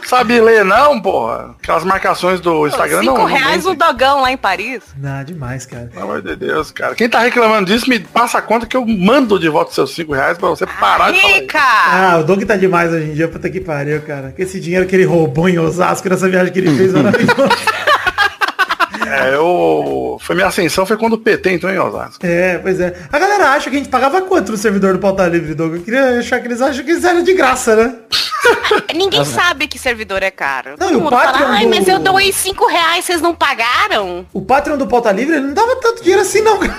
Sabe 0.05 0.39
ler 0.39 0.63
não, 0.63 1.01
porra? 1.01 1.55
Aquelas 1.61 1.83
marcações 1.83 2.39
do 2.39 2.67
Instagram 2.67 3.01
Cinco 3.01 3.17
não. 3.17 3.25
reais 3.25 3.63
não 3.63 3.73
no 3.73 3.77
dogão 3.77 4.21
lá 4.21 4.31
em 4.31 4.37
Paris. 4.37 4.83
Não, 4.97 5.23
demais, 5.23 5.65
cara. 5.65 5.89
Pelo 5.91 6.03
amor 6.03 6.21
de 6.21 6.35
Deus, 6.35 6.71
cara. 6.71 6.93
Quem 6.93 7.09
tá 7.09 7.19
reclamando 7.19 7.65
disso, 7.65 7.89
me 7.89 7.99
passa 7.99 8.37
a 8.37 8.41
conta 8.41 8.67
que 8.67 8.77
eu 8.77 8.85
mando 8.85 9.39
de 9.39 9.49
volta 9.49 9.73
seus 9.73 9.95
5 9.95 10.13
reais 10.13 10.37
pra 10.37 10.49
você 10.49 10.65
parar 10.67 11.11
de 11.11 11.19
falar 11.19 11.33
isso. 11.33 11.41
Rica! 11.41 11.59
Ah, 11.59 12.17
o 12.19 12.23
Doug 12.23 12.43
tá 12.43 12.55
demais 12.55 12.93
hoje 12.93 13.05
em 13.05 13.13
dia, 13.15 13.27
puta 13.27 13.49
que 13.49 13.59
pariu, 13.59 13.99
cara. 14.03 14.31
Com 14.35 14.41
esse 14.43 14.59
dinheiro 14.59 14.85
que 14.85 14.95
ele 14.95 15.05
roubou 15.05 15.49
em 15.49 15.57
Osasco, 15.57 16.07
nessa 16.07 16.29
viagem 16.29 16.53
que 16.53 16.59
ele 16.59 16.77
fez, 16.77 16.93
maravilhoso. 16.95 17.35
É, 19.07 19.35
eu... 19.35 20.17
Foi 20.21 20.35
minha 20.35 20.47
ascensão, 20.47 20.85
foi 20.85 20.97
quando 20.97 21.13
o 21.13 21.17
PT 21.17 21.51
entrou 21.53 21.71
em 21.71 21.77
Osasco. 21.79 22.25
É, 22.25 22.57
pois 22.57 22.79
é. 22.79 22.95
A 23.11 23.19
galera 23.19 23.49
acha 23.51 23.69
que 23.69 23.75
a 23.75 23.79
gente 23.79 23.89
pagava 23.89 24.21
quanto 24.21 24.51
no 24.51 24.57
servidor 24.57 24.93
do 24.93 24.99
Pauta 24.99 25.27
Livre, 25.27 25.53
Doug? 25.53 25.75
Eu 25.75 25.81
queria 25.81 26.19
achar 26.19 26.39
que 26.39 26.47
eles 26.47 26.61
acham 26.61 26.83
que 26.83 26.91
isso 26.91 27.05
era 27.05 27.21
de 27.21 27.33
graça, 27.33 27.75
né? 27.75 27.95
Ninguém 28.93 29.25
sabe 29.25 29.67
que 29.67 29.77
servidor 29.79 30.23
é 30.23 30.31
caro. 30.31 30.71
Não, 30.71 30.87
Todo 30.87 30.91
e 30.93 30.95
o 30.95 30.99
mundo 31.01 31.09
Patreon 31.11 31.33
fala, 31.45 31.49
ai, 31.57 31.63
do- 31.65 31.69
mas 31.69 31.87
eu 31.87 31.99
doei 31.99 32.31
cinco 32.31 32.67
reais, 32.67 33.05
vocês 33.05 33.21
não 33.21 33.33
pagaram? 33.35 34.25
O 34.33 34.41
Patreon 34.41 34.77
do 34.77 34.87
Pauta 34.87 35.11
Livre, 35.11 35.35
ele 35.35 35.47
não 35.47 35.53
dava 35.53 35.75
tanto 35.77 36.01
dinheiro 36.01 36.21
assim, 36.21 36.41
não, 36.41 36.57
cara. 36.59 36.75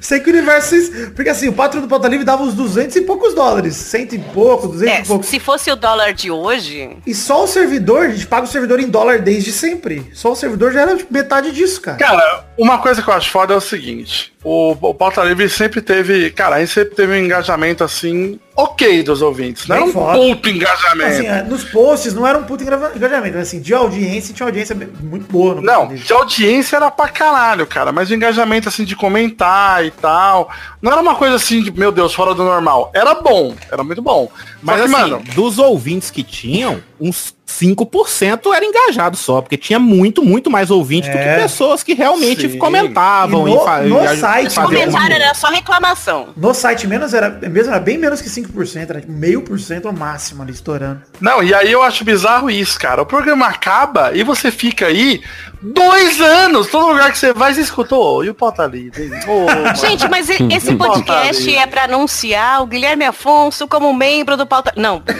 Sei 0.00 0.20
que 0.20 0.30
o 0.30 0.32
universo... 0.32 0.74
Porque 1.14 1.28
assim, 1.28 1.48
o 1.48 1.52
Patreon 1.52 1.82
do 1.82 1.88
Pauta 1.88 2.08
Livre 2.08 2.24
dava 2.24 2.42
uns 2.42 2.54
200 2.54 2.96
e 2.96 3.00
poucos 3.02 3.34
dólares. 3.34 3.76
Cento 3.76 4.14
e 4.14 4.18
pouco, 4.18 4.68
200 4.68 4.94
É, 4.94 5.02
e 5.02 5.06
pouco. 5.06 5.24
se 5.24 5.38
fosse 5.38 5.70
o 5.70 5.76
dólar 5.76 6.12
de 6.14 6.30
hoje, 6.30 6.96
E 7.06 7.14
só 7.14 7.44
o 7.44 7.46
servidor, 7.46 8.06
a 8.06 8.08
gente 8.10 8.26
paga 8.26 8.44
o 8.44 8.48
servidor 8.50 8.80
em 8.80 8.88
dólar 8.88 9.20
desde 9.20 9.52
sempre. 9.52 10.10
Só 10.14 10.32
o 10.32 10.36
servidor 10.36 10.72
já 10.72 10.82
era 10.82 10.96
tipo, 10.96 11.12
metade 11.12 11.52
disso, 11.52 11.80
cara. 11.80 11.98
Cara, 11.98 12.44
uma 12.56 12.78
coisa 12.78 13.02
que 13.02 13.08
eu 13.08 13.14
acho 13.14 13.30
foda 13.30 13.52
é 13.54 13.56
o 13.56 13.60
seguinte. 13.60 14.32
O, 14.42 14.70
o 14.72 14.94
Pauta 14.94 15.22
Livre 15.22 15.48
sempre 15.50 15.82
teve... 15.82 16.30
Cara, 16.30 16.56
a 16.56 16.60
gente 16.60 16.72
sempre 16.72 16.94
teve 16.94 17.12
um 17.12 17.16
engajamento, 17.24 17.84
assim, 17.84 18.40
ok 18.56 19.02
dos 19.02 19.22
ouvintes. 19.22 19.66
Não 19.66 19.76
Bem 19.76 19.82
era 19.84 19.90
um 19.90 19.92
foda. 19.92 20.18
puto 20.18 20.48
engajamento. 20.48 21.10
Assim, 21.10 21.26
é, 21.26 21.42
nos 21.42 21.64
posts 21.64 22.14
não 22.14 22.26
era 22.26 22.38
um 22.38 22.44
puto 22.44 22.62
engajamento, 22.64 23.36
mas 23.36 23.48
assim, 23.48 23.60
de 23.60 23.72
audiência 23.74 24.34
tinha 24.34 24.46
audiência 24.46 24.74
muito 24.74 25.30
boa 25.30 25.54
no 25.54 25.62
Não, 25.62 25.88
de 25.88 26.12
audiência 26.12 26.76
era 26.76 26.90
pra 26.90 27.08
caralho, 27.08 27.66
cara. 27.66 27.92
Mas 27.92 28.10
o 28.10 28.14
engajamento, 28.14 28.68
assim, 28.68 28.84
de 28.84 28.94
comentar 28.96 29.84
e 29.84 29.90
tal. 29.90 30.50
Não 30.82 30.92
era 30.92 31.00
uma 31.00 31.14
coisa 31.14 31.36
assim 31.36 31.62
de, 31.62 31.70
meu 31.70 31.92
Deus, 31.92 32.12
fora 32.14 32.34
do 32.34 32.44
normal. 32.44 32.90
Era 32.94 33.14
bom, 33.14 33.54
era 33.70 33.82
muito 33.82 34.02
bom. 34.02 34.30
Mas 34.62 34.80
Só 34.80 34.86
que, 34.88 34.94
assim, 34.94 35.10
mano, 35.10 35.22
dos 35.34 35.58
ouvintes 35.58 36.10
que 36.10 36.22
tinham, 36.22 36.82
uns 37.00 37.34
5% 37.58 38.52
era 38.54 38.64
engajado 38.64 39.16
só, 39.16 39.40
porque 39.40 39.56
tinha 39.56 39.78
muito, 39.78 40.22
muito 40.22 40.50
mais 40.50 40.70
ouvinte 40.70 41.10
do 41.10 41.16
É. 41.16 41.34
que 41.36 41.42
pessoas 41.42 41.82
que 41.82 41.94
realmente 41.94 42.48
Sim. 42.48 42.58
comentavam 42.58 43.46
E 43.48 43.54
no- 43.54 43.64
fa- 43.64 43.80
no 43.82 44.04
e 44.04 44.16
site, 44.16 44.54
comentário 44.54 45.14
era 45.16 45.34
só 45.34 45.48
reclamação. 45.48 46.28
No 46.36 46.54
site 46.54 46.86
menos 46.86 47.12
era, 47.14 47.28
mesmo 47.30 47.70
era 47.72 47.80
bem 47.80 47.98
menos 47.98 48.20
que 48.20 48.28
5%, 48.28 48.90
era 48.90 49.00
tipo 49.00 49.12
meio 49.12 49.42
por 49.42 49.58
cento 49.58 49.86
ao 49.88 49.92
máximo 49.94 50.42
ali 50.42 50.52
estourando. 50.52 51.02
não, 51.20 51.42
e 51.42 51.52
aí 51.54 51.70
eu 51.70 51.82
acho 51.82 52.04
bizarro 52.04 52.50
isso, 52.50 52.78
cara. 52.78 53.02
O 53.02 53.06
programa 53.06 53.46
acaba 53.46 54.12
e 54.14 54.22
você 54.22 54.50
fica 54.50 54.86
aí 54.86 55.20
dois 55.62 56.20
anos. 56.20 56.68
Todo 56.68 56.88
lugar 56.88 57.12
que 57.12 57.18
você 57.18 57.32
vai, 57.32 57.54
você 57.54 57.60
escutou. 57.60 58.24
E 58.24 58.30
o 58.30 58.34
Pauta 58.34 58.66
Livre? 58.66 59.10
Ô, 59.26 59.46
mano. 59.46 59.74
Gente, 59.76 60.08
mas 60.08 60.28
e- 60.28 60.48
esse 60.52 60.74
podcast 60.74 61.44
Pauta 61.44 61.60
é 61.60 61.66
pra 61.66 61.84
anunciar 61.84 62.62
o 62.62 62.66
Guilherme 62.66 63.04
Afonso 63.04 63.68
como 63.68 63.92
membro 63.92 64.36
do 64.36 64.46
pauta. 64.46 64.72
Não, 64.76 65.02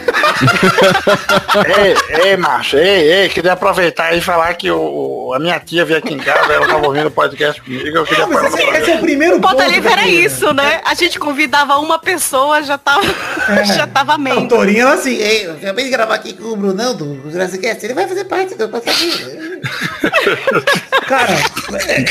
Ei, 1.76 2.30
ei, 2.30 2.36
macho, 2.36 2.76
ei, 2.76 3.12
ei, 3.12 3.28
queria 3.28 3.52
aproveitar 3.52 4.16
e 4.16 4.20
falar 4.20 4.54
que 4.54 4.70
o, 4.70 5.32
a 5.34 5.38
minha 5.38 5.58
tia 5.58 5.84
veio 5.84 5.98
aqui 5.98 6.14
em 6.14 6.18
casa, 6.18 6.52
ela 6.52 6.66
tava 6.66 6.86
ouvindo 6.86 7.06
o 7.08 7.10
podcast 7.10 7.60
comigo, 7.60 7.96
eu 7.96 8.04
queria 8.04 8.24
esse, 8.24 8.32
falar. 8.32 8.80
esse 8.80 8.90
é 8.90 8.96
o 8.96 9.00
primeiro 9.00 9.36
o 9.36 9.40
pauta 9.40 9.64
ponto 9.64 9.70
livre 9.72 9.92
era 9.92 10.06
isso, 10.08 10.52
né? 10.52 10.80
A 10.84 10.94
gente 10.94 11.18
convidava 11.18 11.78
uma 11.78 11.98
pessoa, 11.98 12.62
já 12.62 12.78
tava, 12.78 13.02
já 13.76 13.86
tava 13.86 14.14
O 14.14 14.18
membro. 14.18 14.48
Torinho 14.48 14.86
era 14.86 14.94
assim, 14.94 15.14
ei, 15.14 15.46
eu 15.46 15.52
acabei 15.54 15.84
de 15.84 15.90
gravar 15.90 16.14
aqui 16.14 16.32
com 16.34 16.48
o 16.48 16.56
Brunão 16.56 16.94
do 16.94 17.30
Jurassic 17.30 17.62
Cast, 17.62 17.84
ele 17.84 17.94
vai 17.94 18.06
fazer 18.06 18.24
parte 18.24 18.54
do 18.54 18.68
passageiro. 18.68 19.39
cara, 21.06 21.34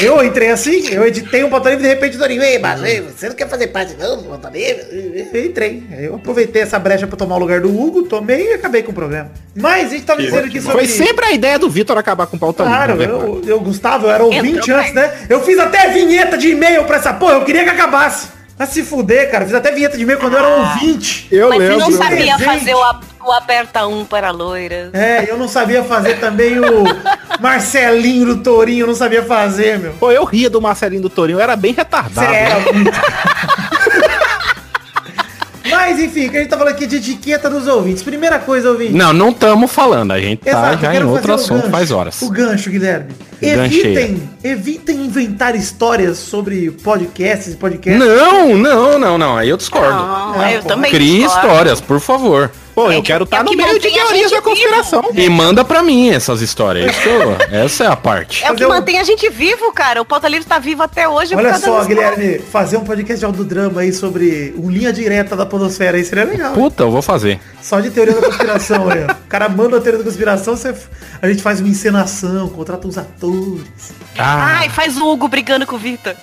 eu 0.01 0.23
entrei 0.23 0.49
assim, 0.49 0.87
eu 0.89 1.05
editei 1.05 1.43
um 1.43 1.49
pauta 1.49 1.69
livre 1.69 1.85
e 1.85 1.87
de 1.87 1.93
repente 1.93 2.15
o 2.17 2.19
Torinho, 2.19 2.41
ei, 2.41 2.59
mas 2.59 2.83
Ei, 2.83 3.01
você 3.01 3.29
não 3.29 3.35
quer 3.35 3.47
fazer 3.47 3.67
parte 3.67 3.95
não 3.97 4.17
do 4.17 4.23
Pauta 4.23 4.49
Livre? 4.49 5.29
eu 5.33 5.45
entrei. 5.45 5.83
Eu 5.99 6.15
aproveitei 6.15 6.61
essa 6.61 6.79
brecha 6.79 7.07
pra 7.07 7.17
tomar 7.17 7.35
o 7.35 7.39
lugar 7.39 7.61
do 7.61 7.69
Hugo, 7.69 8.03
tomei 8.03 8.51
e 8.51 8.53
acabei 8.53 8.83
com 8.83 8.91
o 8.91 8.95
programa. 8.95 9.31
Mas 9.55 9.87
a 9.87 9.89
gente 9.95 10.05
tava 10.05 10.21
dizendo 10.21 10.45
aqui 10.45 10.61
sobre... 10.61 10.77
Foi 10.77 10.87
sempre 10.87 11.25
a 11.25 11.31
ideia 11.31 11.59
do 11.59 11.69
Vitor 11.69 11.97
acabar 11.97 12.27
com 12.27 12.37
o 12.37 12.39
pauta 12.39 12.63
Claro, 12.63 12.93
livre, 12.93 13.07
cara? 13.07 13.19
eu, 13.19 13.41
eu, 13.45 13.59
Gustavo, 13.59 14.07
eu 14.07 14.11
era 14.11 14.23
ouvinte 14.23 14.59
Entrou 14.59 14.77
antes, 14.77 14.93
né? 14.93 15.13
Eu 15.29 15.41
fiz 15.43 15.57
até 15.59 15.89
vinheta 15.89 16.37
de 16.37 16.49
e-mail 16.49 16.83
pra 16.85 16.97
essa 16.97 17.13
porra, 17.13 17.33
eu 17.33 17.45
queria 17.45 17.63
que 17.63 17.69
acabasse. 17.69 18.38
Pra 18.59 18.67
se 18.67 18.83
fuder, 18.83 19.31
cara, 19.31 19.45
fiz 19.45 19.53
até 19.53 19.71
vinheta 19.71 19.95
de 19.95 20.03
e-mail 20.03 20.19
quando 20.19 20.33
eu 20.33 20.39
era 20.39 20.47
ouvinte. 20.49 21.29
Eu 21.31 21.47
Mas 21.47 21.59
você 21.59 21.67
lembro. 21.69 21.79
não 21.79 21.91
sabia 21.97 22.35
Presente. 22.35 22.43
fazer 22.43 22.73
o, 22.75 22.83
a- 22.83 22.99
o 23.25 23.31
aperta 23.31 23.87
um 23.87 24.03
para 24.03 24.31
loiras. 24.31 24.93
É, 24.93 25.31
eu 25.31 25.37
não 25.37 25.47
sabia 25.47 25.81
fazer 25.81 26.19
também 26.19 26.59
o 26.59 26.83
Marcelinho 27.39 28.25
do 28.25 28.43
Torinho, 28.43 28.83
eu 28.83 28.87
não 28.87 28.95
sabia 28.95 29.23
fazer, 29.23 29.79
meu. 29.79 29.93
Pô, 29.93 30.11
eu 30.11 30.25
ria 30.25 30.49
do 30.49 30.59
Marcelinho 30.59 31.01
do 31.01 31.09
Torinho, 31.09 31.37
eu 31.37 31.41
era 31.41 31.55
bem 31.55 31.71
retardado. 31.71 32.27
Você 32.27 32.35
era 32.35 32.59
muito. 32.73 32.91
Mas 35.71 35.99
enfim, 35.99 36.29
que 36.29 36.37
a 36.37 36.39
gente 36.41 36.49
tá 36.49 36.57
falando 36.57 36.73
aqui 36.73 36.85
de 36.87 36.97
etiqueta 36.97 37.49
dos 37.49 37.67
ouvintes. 37.67 38.03
Primeira 38.03 38.39
coisa, 38.39 38.69
ouvinte. 38.71 38.93
Não, 38.93 39.13
não 39.13 39.29
estamos 39.29 39.71
falando. 39.71 40.11
A 40.11 40.19
gente 40.19 40.39
tá 40.39 40.49
Exato, 40.51 40.73
eu 40.75 40.79
já 40.93 40.95
em 40.95 41.03
outro 41.03 41.33
assunto 41.33 41.57
gancho. 41.61 41.69
faz 41.71 41.91
horas. 41.91 42.21
O 42.21 42.29
gancho, 42.29 42.69
Guilherme. 42.69 43.09
Gancheia. 43.41 43.87
Evitem, 44.01 44.29
evitem 44.43 45.05
inventar 45.05 45.55
histórias 45.55 46.17
sobre 46.17 46.71
podcasts 46.71 47.53
e 47.53 47.57
podcasts. 47.57 47.97
Não, 48.03 48.57
não, 48.57 48.99
não, 48.99 49.17
não. 49.17 49.37
Aí 49.37 49.47
eu 49.49 49.55
discordo. 49.57 49.93
Não, 49.93 50.33
Ah, 50.41 50.51
eu 50.51 50.61
pô. 50.61 50.67
também 50.67 50.91
Crie 50.91 51.19
discordo. 51.23 51.47
histórias, 51.47 51.81
por 51.81 51.99
favor. 52.01 52.51
Pô, 52.75 52.89
É 52.91 52.95
eu 52.97 53.01
que- 53.01 53.07
quero 53.07 53.23
estar 53.25 53.37
é 53.39 53.43
no 53.43 53.53
meio 53.53 53.79
de 53.79 53.89
teorias 53.91 54.31
da 54.31 54.41
conspiração. 54.41 55.03
E 55.13 55.27
manda 55.29 55.65
pra 55.65 55.83
mim 55.83 56.09
essas 56.09 56.41
histórias. 56.41 56.89
Isso, 56.95 57.09
essa 57.51 57.83
é 57.83 57.87
a 57.87 57.95
parte. 57.95 58.43
É 58.45 58.51
o 58.51 58.55
que 58.55 58.65
um- 58.65 58.69
mantém 58.69 58.99
a 58.99 59.03
gente 59.03 59.29
vivo, 59.29 59.71
cara. 59.73 60.01
O 60.01 60.05
Pauta 60.05 60.27
Livre 60.29 60.45
tá 60.47 60.59
vivo 60.59 60.81
até 60.83 61.07
hoje. 61.07 61.35
Olha 61.35 61.57
só, 61.57 61.83
Guilherme, 61.83 62.39
fazer 62.39 62.77
um 62.77 62.83
podcast 62.83 63.19
de 63.19 63.25
audiodrama 63.25 63.81
aí 63.81 63.91
sobre 63.91 64.53
um 64.57 64.69
linha 64.69 64.93
direta 64.93 65.35
da 65.35 65.45
podosfera 65.45 65.97
aí 65.97 66.05
seria 66.05 66.23
legal. 66.25 66.53
Puta, 66.53 66.83
eu 66.83 66.91
vou 66.91 67.01
fazer. 67.01 67.39
Só 67.61 67.79
de 67.79 67.89
teoria 67.91 68.13
da 68.15 68.21
conspiração 68.27 68.87
ó. 68.87 69.11
O 69.11 69.27
cara 69.27 69.49
manda 69.49 69.77
a 69.77 69.81
teoria 69.81 69.99
da 69.99 70.05
conspiração, 70.05 70.55
você, 70.55 70.73
a 71.21 71.27
gente 71.27 71.41
faz 71.43 71.59
uma 71.59 71.69
encenação, 71.69 72.47
contrata 72.49 72.87
uns 72.87 72.97
atores. 72.97 73.93
Ah, 74.17 74.59
Ai, 74.59 74.69
faz 74.69 74.97
o 74.97 75.05
Hugo 75.07 75.27
brigando 75.27 75.65
com 75.65 75.75
o 75.75 75.79
Vitor. 75.79 76.13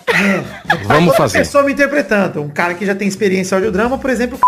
vamos 0.85 1.09
Outra 1.09 1.17
fazer. 1.17 1.39
pessoa 1.39 1.65
me 1.65 1.73
interpretando. 1.73 2.43
Um 2.43 2.49
cara 2.49 2.75
que 2.75 2.85
já 2.87 2.95
tem 2.95 3.07
experiência 3.09 3.55
em 3.55 3.57
audiodrama, 3.57 3.99
por 3.99 4.11
exemplo. 4.11 4.39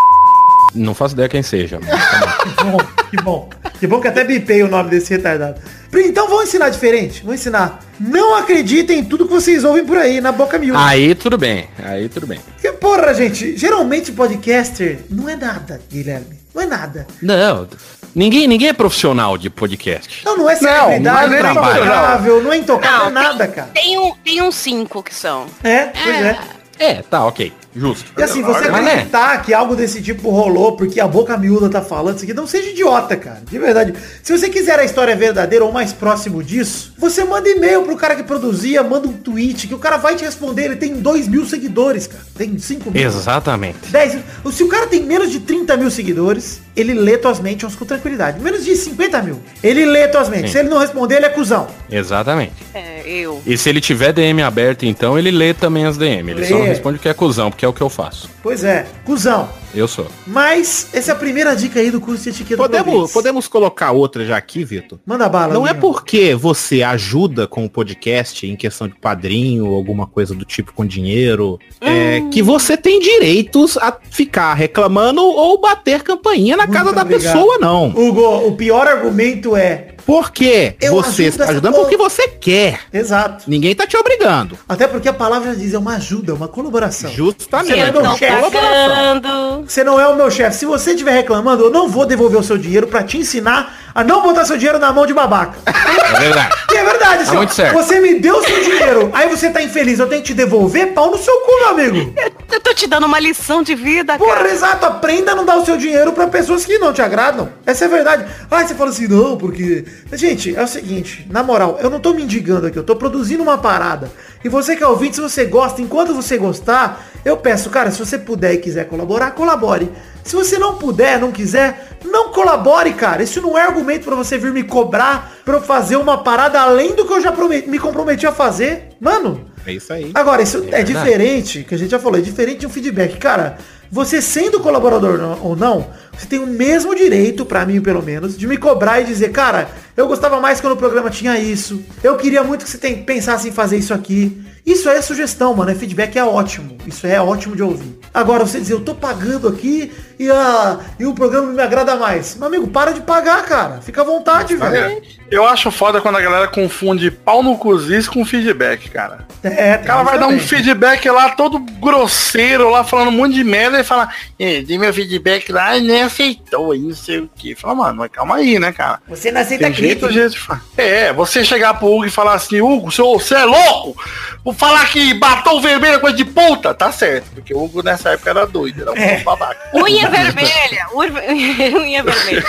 Não 0.73 0.93
faço 0.93 1.13
ideia 1.13 1.27
quem 1.29 1.41
seja. 1.41 1.79
mas 1.79 1.89
tá 1.89 2.19
bom. 2.19 2.29
Que 2.59 2.65
bom, 2.65 2.79
que 3.09 3.17
bom. 3.17 3.49
Que 3.79 3.87
bom 3.87 4.01
que 4.01 4.07
até 4.07 4.23
bipei 4.23 4.61
o 4.61 4.67
nome 4.67 4.89
desse 4.89 5.09
retardado. 5.11 5.59
Então 5.93 6.27
vamos 6.27 6.49
ensinar 6.49 6.69
diferente. 6.69 7.21
Vamos 7.23 7.39
ensinar. 7.39 7.79
Não 7.99 8.35
acreditem 8.35 8.99
em 8.99 9.03
tudo 9.03 9.25
que 9.25 9.33
vocês 9.33 9.63
ouvem 9.63 9.85
por 9.85 9.97
aí, 9.97 10.21
na 10.21 10.31
boca 10.31 10.57
miúda. 10.59 10.79
Aí 10.85 11.15
tudo 11.15 11.37
bem. 11.37 11.67
Aí 11.83 12.07
tudo 12.09 12.27
bem. 12.27 12.39
Porque, 12.53 12.71
porra, 12.73 13.13
gente, 13.13 13.57
geralmente 13.57 14.11
podcaster 14.11 14.99
não 15.09 15.27
é 15.29 15.35
nada, 15.35 15.81
Guilherme. 15.89 16.37
Não 16.53 16.61
é 16.61 16.65
nada. 16.65 17.07
Não, 17.21 17.67
ninguém, 18.13 18.47
ninguém 18.47 18.69
é 18.69 18.73
profissional 18.73 19.37
de 19.37 19.49
podcast. 19.49 20.25
Não, 20.25 20.37
não 20.37 20.49
é 20.49 20.55
celebridade, 20.55 21.03
não 21.03 21.13
não, 21.13 21.31
é 21.33 21.37
é 21.37 21.51
intocável, 21.51 22.43
não 22.43 22.53
é 22.53 22.57
intocável, 22.57 23.05
Não, 23.05 23.11
nada, 23.11 23.47
cara. 23.47 23.69
Tem, 23.73 23.97
um, 23.97 24.13
tem 24.23 24.41
uns 24.41 24.55
cinco 24.55 25.01
que 25.01 25.13
são. 25.15 25.45
É, 25.63 25.85
pois 25.85 26.15
é. 26.25 26.39
É, 26.79 27.01
tá, 27.01 27.25
ok. 27.25 27.51
Justo. 27.75 28.11
E 28.17 28.23
assim, 28.23 28.41
você 28.41 28.69
Mas, 28.69 28.83
né? 28.83 28.91
acreditar 28.93 29.41
que 29.43 29.53
algo 29.53 29.75
desse 29.75 30.01
tipo 30.01 30.29
rolou 30.29 30.75
porque 30.75 30.99
a 30.99 31.07
boca 31.07 31.37
miúda 31.37 31.69
tá 31.69 31.81
falando 31.81 32.15
isso 32.15 32.25
aqui, 32.25 32.33
não 32.33 32.47
seja 32.47 32.69
idiota, 32.69 33.15
cara. 33.15 33.41
De 33.49 33.59
verdade. 33.59 33.93
Se 34.23 34.35
você 34.35 34.49
quiser 34.49 34.79
a 34.79 34.83
história 34.83 35.15
verdadeira 35.15 35.63
ou 35.63 35.71
mais 35.71 35.93
próximo 35.93 36.43
disso, 36.43 36.93
você 36.97 37.23
manda 37.23 37.47
e-mail 37.47 37.83
pro 37.83 37.95
cara 37.95 38.15
que 38.15 38.23
produzia, 38.23 38.81
manda 38.81 39.07
um 39.07 39.13
tweet, 39.13 39.67
que 39.67 39.73
o 39.73 39.79
cara 39.79 39.97
vai 39.97 40.15
te 40.15 40.23
responder. 40.25 40.65
Ele 40.65 40.75
tem 40.75 40.95
2 40.95 41.27
mil 41.27 41.45
seguidores, 41.45 42.07
cara. 42.07 42.23
Tem 42.35 42.57
5 42.57 42.91
mil. 42.91 43.01
Exatamente. 43.01 43.77
10 43.89 44.15
mil. 44.15 44.51
Se 44.51 44.63
o 44.63 44.67
cara 44.67 44.87
tem 44.87 45.03
menos 45.03 45.31
de 45.31 45.39
30 45.39 45.77
mil 45.77 45.91
seguidores, 45.91 46.61
ele 46.79 46.93
lê 46.93 47.17
tuas 47.17 47.39
mentions 47.39 47.75
com 47.75 47.85
tranquilidade. 47.85 48.39
Menos 48.39 48.63
de 48.63 48.75
50 48.75 49.21
mil. 49.21 49.39
Ele 49.63 49.85
lê 49.85 50.07
tuas 50.07 50.29
mentions. 50.29 50.51
Sim. 50.51 50.53
Se 50.53 50.59
ele 50.59 50.69
não 50.69 50.77
responder, 50.77 51.15
ele 51.17 51.25
é 51.25 51.29
cuzão. 51.29 51.67
Exatamente. 51.91 52.53
É, 52.73 53.01
eu. 53.05 53.41
E 53.45 53.57
se 53.57 53.69
ele 53.69 53.81
tiver 53.81 54.13
DM 54.13 54.41
aberto, 54.41 54.85
então 54.85 55.17
ele 55.17 55.31
lê 55.31 55.53
também 55.53 55.85
as 55.85 55.97
DM. 55.97 56.31
Ele 56.31 56.45
só 56.45 56.55
Lê. 56.55 56.59
não 56.61 56.67
responde 56.67 56.97
o 56.97 57.01
que 57.01 57.09
é 57.09 57.13
cuzão, 57.13 57.49
porque 57.49 57.65
é 57.65 57.67
o 57.67 57.73
que 57.73 57.81
eu 57.81 57.89
faço. 57.89 58.29
Pois 58.41 58.63
é, 58.63 58.85
cuzão. 59.03 59.49
Eu 59.73 59.87
sou. 59.87 60.07
Mas 60.25 60.87
essa 60.93 61.11
é 61.11 61.13
a 61.13 61.17
primeira 61.17 61.55
dica 61.55 61.79
aí 61.79 61.91
do 61.91 62.01
curso 62.01 62.23
de 62.23 62.29
etiqueta 62.29 62.55
do 62.55 62.69
Podemos, 62.69 63.11
podemos 63.11 63.47
colocar 63.47 63.91
outra 63.91 64.25
já 64.25 64.35
aqui, 64.37 64.63
Vitor? 64.63 64.99
Manda 65.05 65.29
bala. 65.29 65.53
Não 65.53 65.67
é 65.67 65.73
porque 65.73 66.33
você 66.33 66.81
ajuda 66.81 67.47
com 67.47 67.65
o 67.65 67.69
podcast 67.69 68.47
em 68.47 68.55
questão 68.55 68.87
de 68.87 68.95
padrinho 68.95 69.67
ou 69.67 69.75
alguma 69.75 70.07
coisa 70.07 70.33
do 70.33 70.43
tipo 70.43 70.73
com 70.73 70.85
dinheiro, 70.85 71.59
é, 71.81 72.21
que 72.31 72.41
você 72.41 72.75
tem 72.75 72.99
direitos 72.99 73.77
a 73.77 73.95
ficar 74.09 74.53
reclamando 74.53 75.21
ou 75.21 75.59
bater 75.59 76.01
campainha 76.01 76.57
na 76.57 76.65
Muito 76.65 76.77
casa 76.77 76.91
da 76.93 77.01
obrigado. 77.01 77.33
pessoa, 77.33 77.57
não. 77.59 77.89
Hugo, 77.89 78.47
o 78.47 78.55
pior 78.55 78.87
argumento 78.87 79.55
é. 79.55 79.89
Porque 80.05 80.75
Eu 80.81 80.93
você 80.93 81.25
está 81.25 81.45
ajudando 81.49 81.75
porque 81.75 81.97
você 81.97 82.27
quer. 82.27 82.81
Exato. 82.93 83.45
Ninguém 83.47 83.75
tá 83.75 83.85
te 83.85 83.95
obrigando. 83.97 84.57
Até 84.67 84.87
porque 84.87 85.07
a 85.09 85.13
palavra 85.13 85.55
diz 85.55 85.73
é 85.73 85.77
uma 85.77 85.95
ajuda, 85.95 86.33
uma 86.33 86.47
colaboração. 86.47 87.11
Justamente. 87.11 87.69
Você 87.73 87.79
vai 87.79 87.89
Estão 87.89 88.17
chefe. 88.17 88.41
pagando. 88.51 89.63
Você 89.67 89.83
não 89.83 89.99
é 89.99 90.07
o 90.07 90.15
meu 90.15 90.29
chefe. 90.31 90.55
Se 90.57 90.65
você 90.65 90.91
estiver 90.91 91.11
reclamando, 91.13 91.63
eu 91.65 91.69
não 91.69 91.87
vou 91.87 92.05
devolver 92.05 92.39
o 92.39 92.43
seu 92.43 92.57
dinheiro 92.57 92.87
pra 92.87 93.03
te 93.03 93.17
ensinar 93.17 93.88
a 93.93 94.03
não 94.03 94.21
botar 94.21 94.45
seu 94.45 94.57
dinheiro 94.57 94.79
na 94.79 94.91
mão 94.93 95.05
de 95.05 95.13
babaca. 95.13 95.57
É 95.65 96.19
verdade. 96.19 96.55
E 96.71 96.77
é 96.77 96.83
verdade, 96.85 97.23
senhor. 97.25 97.37
muito 97.37 97.53
certo. 97.55 97.73
Você 97.73 97.99
me 97.99 98.19
deu 98.19 98.43
seu 98.43 98.63
dinheiro, 98.63 99.09
aí 99.11 99.27
você 99.27 99.49
tá 99.49 99.59
infeliz, 99.59 99.97
eu 99.97 100.07
tenho 100.07 100.21
que 100.21 100.27
te 100.27 100.33
devolver, 100.35 100.93
pau 100.93 101.09
no 101.09 101.17
seu 101.17 101.33
cu, 101.41 101.51
meu 101.61 101.69
amigo. 101.69 102.13
Eu 102.51 102.59
tô 102.61 102.75
te 102.75 102.85
dando 102.85 103.07
uma 103.07 103.19
lição 103.19 103.63
de 103.63 103.73
vida, 103.73 104.15
Porra, 104.19 104.35
cara. 104.35 104.51
exato, 104.51 104.85
aprenda 104.85 105.31
a 105.31 105.35
não 105.35 105.45
dar 105.45 105.55
o 105.57 105.65
seu 105.65 105.77
dinheiro 105.77 106.13
pra 106.13 106.27
pessoas 106.27 106.63
que 106.65 106.77
não 106.77 106.93
te 106.93 107.01
agradam. 107.01 107.49
Essa 107.65 107.85
é 107.85 107.87
a 107.87 107.89
verdade. 107.89 108.25
Ah, 108.51 108.63
você 108.65 108.75
fala 108.75 108.91
assim, 108.91 109.07
não, 109.07 109.35
porque... 109.35 109.83
Gente, 110.13 110.55
é 110.55 110.61
o 110.63 110.67
seguinte, 110.67 111.25
na 111.27 111.41
moral, 111.41 111.79
eu 111.81 111.89
não 111.89 111.99
tô 111.99 112.13
me 112.13 112.21
indigando 112.21 112.67
aqui, 112.67 112.77
eu 112.77 112.83
tô 112.83 112.95
produzindo 112.95 113.41
uma 113.41 113.57
parada. 113.57 114.11
E 114.43 114.47
você 114.47 114.75
que 114.75 114.83
é 114.83 114.87
ouvinte, 114.87 115.15
se 115.15 115.21
você 115.21 115.45
gosta, 115.45 115.81
enquanto 115.81 116.13
você 116.13 116.37
gostar, 116.37 117.03
eu 117.25 117.35
peço, 117.35 117.71
cara, 117.71 117.89
se 117.89 117.97
você 117.97 118.17
puder 118.19 118.53
e 118.53 118.57
quiser 118.59 118.85
colaborar, 118.87 119.31
colabore. 119.31 119.91
Se 120.23 120.35
você 120.35 120.59
não 120.59 120.75
puder, 120.75 121.19
não 121.19 121.31
quiser, 121.31 121.88
não 122.05 122.29
colabore, 122.31 122.93
cara. 122.93 123.21
Isso 123.23 123.41
não 123.41 123.57
é 123.57 123.63
argumento 123.63 124.05
pra 124.05 124.15
você 124.15 124.37
vir 124.37 124.51
me 124.51 124.63
cobrar 124.63 125.33
pra 125.45 125.55
eu 125.57 125.61
fazer 125.61 125.95
uma 125.97 126.17
parada 126.23 126.59
além 126.61 126.95
do 126.95 127.05
que 127.05 127.13
eu 127.13 127.21
já 127.21 127.31
prometi- 127.31 127.69
me 127.69 127.79
comprometi 127.79 128.25
a 128.27 128.31
fazer. 128.31 128.89
Mano, 128.99 129.45
É 129.65 129.73
isso 129.73 129.91
aí. 129.93 130.11
Agora, 130.13 130.41
isso 130.41 130.57
é, 130.57 130.61
verdade. 130.83 130.93
diferente, 130.93 131.63
que 131.67 131.75
a 131.75 131.77
gente 131.77 131.91
já 131.91 131.99
falou, 131.99 132.17
é 132.17 132.21
diferente 132.21 132.59
de 132.59 132.67
um 132.67 132.69
feedback. 132.69 133.17
Cara, 133.17 133.57
você 133.91 134.21
sendo 134.21 134.59
colaborador 134.59 135.19
ou 135.43 135.55
não, 135.55 135.87
você 136.17 136.25
tem 136.27 136.39
o 136.39 136.47
mesmo 136.47 136.95
direito, 136.95 137.45
pra 137.45 137.65
mim 137.65 137.81
pelo 137.81 138.01
menos, 138.03 138.37
de 138.37 138.47
me 138.47 138.57
cobrar 138.57 138.99
e 139.01 139.03
dizer, 139.03 139.31
cara, 139.31 139.67
eu 139.97 140.07
gostava 140.07 140.39
mais 140.39 140.61
quando 140.61 140.73
o 140.73 140.77
programa 140.77 141.09
tinha 141.09 141.37
isso. 141.39 141.81
Eu 142.03 142.15
queria 142.17 142.43
muito 142.43 142.63
que 142.65 142.71
você 142.71 142.77
tem, 142.77 143.03
pensasse 143.03 143.47
em 143.47 143.51
fazer 143.51 143.77
isso 143.77 143.93
aqui. 143.93 144.41
Isso 144.65 144.87
é 144.89 145.01
sugestão, 145.01 145.55
mano. 145.55 145.71
É 145.71 145.75
feedback 145.75 146.17
é 146.17 146.23
ótimo. 146.23 146.77
Isso 146.85 147.07
é 147.07 147.19
ótimo 147.19 147.55
de 147.55 147.63
ouvir. 147.63 147.97
Agora, 148.13 148.45
você 148.45 148.59
dizer, 148.59 148.73
eu 148.73 148.81
tô 148.81 148.93
pagando 148.93 149.47
aqui 149.47 149.91
e, 150.19 150.29
a, 150.29 150.79
e 150.99 151.05
o 151.05 151.13
programa 151.13 151.47
não 151.47 151.53
me 151.53 151.61
agrada 151.61 151.95
mais. 151.95 152.35
Meu 152.35 152.47
amigo, 152.47 152.67
para 152.67 152.91
de 152.91 153.01
pagar, 153.01 153.45
cara. 153.45 153.79
Fica 153.81 154.01
à 154.01 154.03
vontade, 154.03 154.55
velho. 154.55 155.01
Eu 155.31 155.45
acho 155.45 155.69
foda 155.71 156.01
quando 156.01 156.15
a 156.17 156.21
galera 156.21 156.47
confunde 156.47 157.11
pau 157.11 157.43
no 157.43 157.57
cozice 157.57 158.09
com 158.09 158.25
feedback, 158.25 158.89
cara. 158.89 159.27
É, 159.43 159.75
O 159.75 159.83
cara 159.85 160.03
vai 160.03 160.19
dar 160.19 160.27
um 160.27 160.39
feedback 160.39 161.07
lá 161.09 161.29
todo 161.29 161.59
grosseiro, 161.59 162.69
lá 162.69 162.83
falando 162.83 163.09
um 163.09 163.11
monte 163.11 163.35
de 163.35 163.43
merda 163.43 163.79
e 163.79 163.83
fala, 163.83 164.09
é, 164.39 164.61
dei 164.61 164.77
meu 164.77 164.93
feedback 164.93 165.51
lá 165.51 165.77
e 165.77 165.81
nem 165.81 166.01
aceitou 166.03 166.71
aí, 166.71 166.79
não 166.79 166.95
sei 166.95 167.19
o 167.19 167.29
que. 167.35 167.55
Fala, 167.55 167.75
mano, 167.75 167.97
mas 167.99 168.11
calma 168.11 168.35
aí, 168.37 168.57
né, 168.59 168.71
cara? 168.71 168.99
Você 169.07 169.31
não 169.31 169.41
aceita 169.41 169.65
Tem 169.65 169.73
jeito, 169.73 170.07
crítica. 170.07 170.11
jeito 170.13 170.31
de 170.33 170.39
falar. 170.39 170.61
É, 170.77 171.13
você 171.13 171.43
chegar 171.45 171.73
pro 171.75 171.87
Hugo 171.87 172.05
e 172.05 172.09
falar 172.09 172.33
assim, 172.33 172.59
Hugo, 172.61 172.91
seu- 172.91 173.13
você 173.13 173.35
é 173.35 173.45
louco? 173.45 173.95
Vou 174.43 174.53
falar 174.53 174.85
que 174.89 175.13
batom 175.13 175.61
vermelho 175.61 175.95
é 175.95 175.99
coisa 175.99 176.15
de 176.17 176.25
puta, 176.25 176.73
tá 176.73 176.91
certo. 176.91 177.29
Porque 177.35 177.53
o 177.53 177.63
Hugo 177.63 177.83
nessa 177.83 178.09
época 178.11 178.29
era 178.31 178.47
doido, 178.47 178.81
era 178.81 178.91
um 178.91 178.95
É. 178.97 179.19
babaca. 179.19 179.59
Unha 179.73 180.09
vermelha. 180.09 180.87
Unha 180.95 182.03
vermelha. 182.03 182.43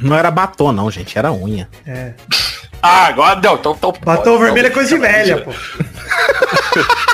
Não 0.00 0.16
era 0.16 0.30
batom, 0.30 0.72
não, 0.72 0.90
gente. 0.90 1.18
Era 1.18 1.32
unha. 1.32 1.68
É. 1.86 2.05
Ah, 2.82 3.06
agora 3.06 3.40
não, 3.42 3.54
então, 3.54 3.74
então 3.76 3.92
Batom 4.04 4.22
pode, 4.24 4.38
vermelho 4.44 4.66
é 4.66 4.70
então, 4.70 4.74
coisa 4.74 4.94
de 4.94 5.00
velha, 5.00 5.42
pô. 5.42 5.50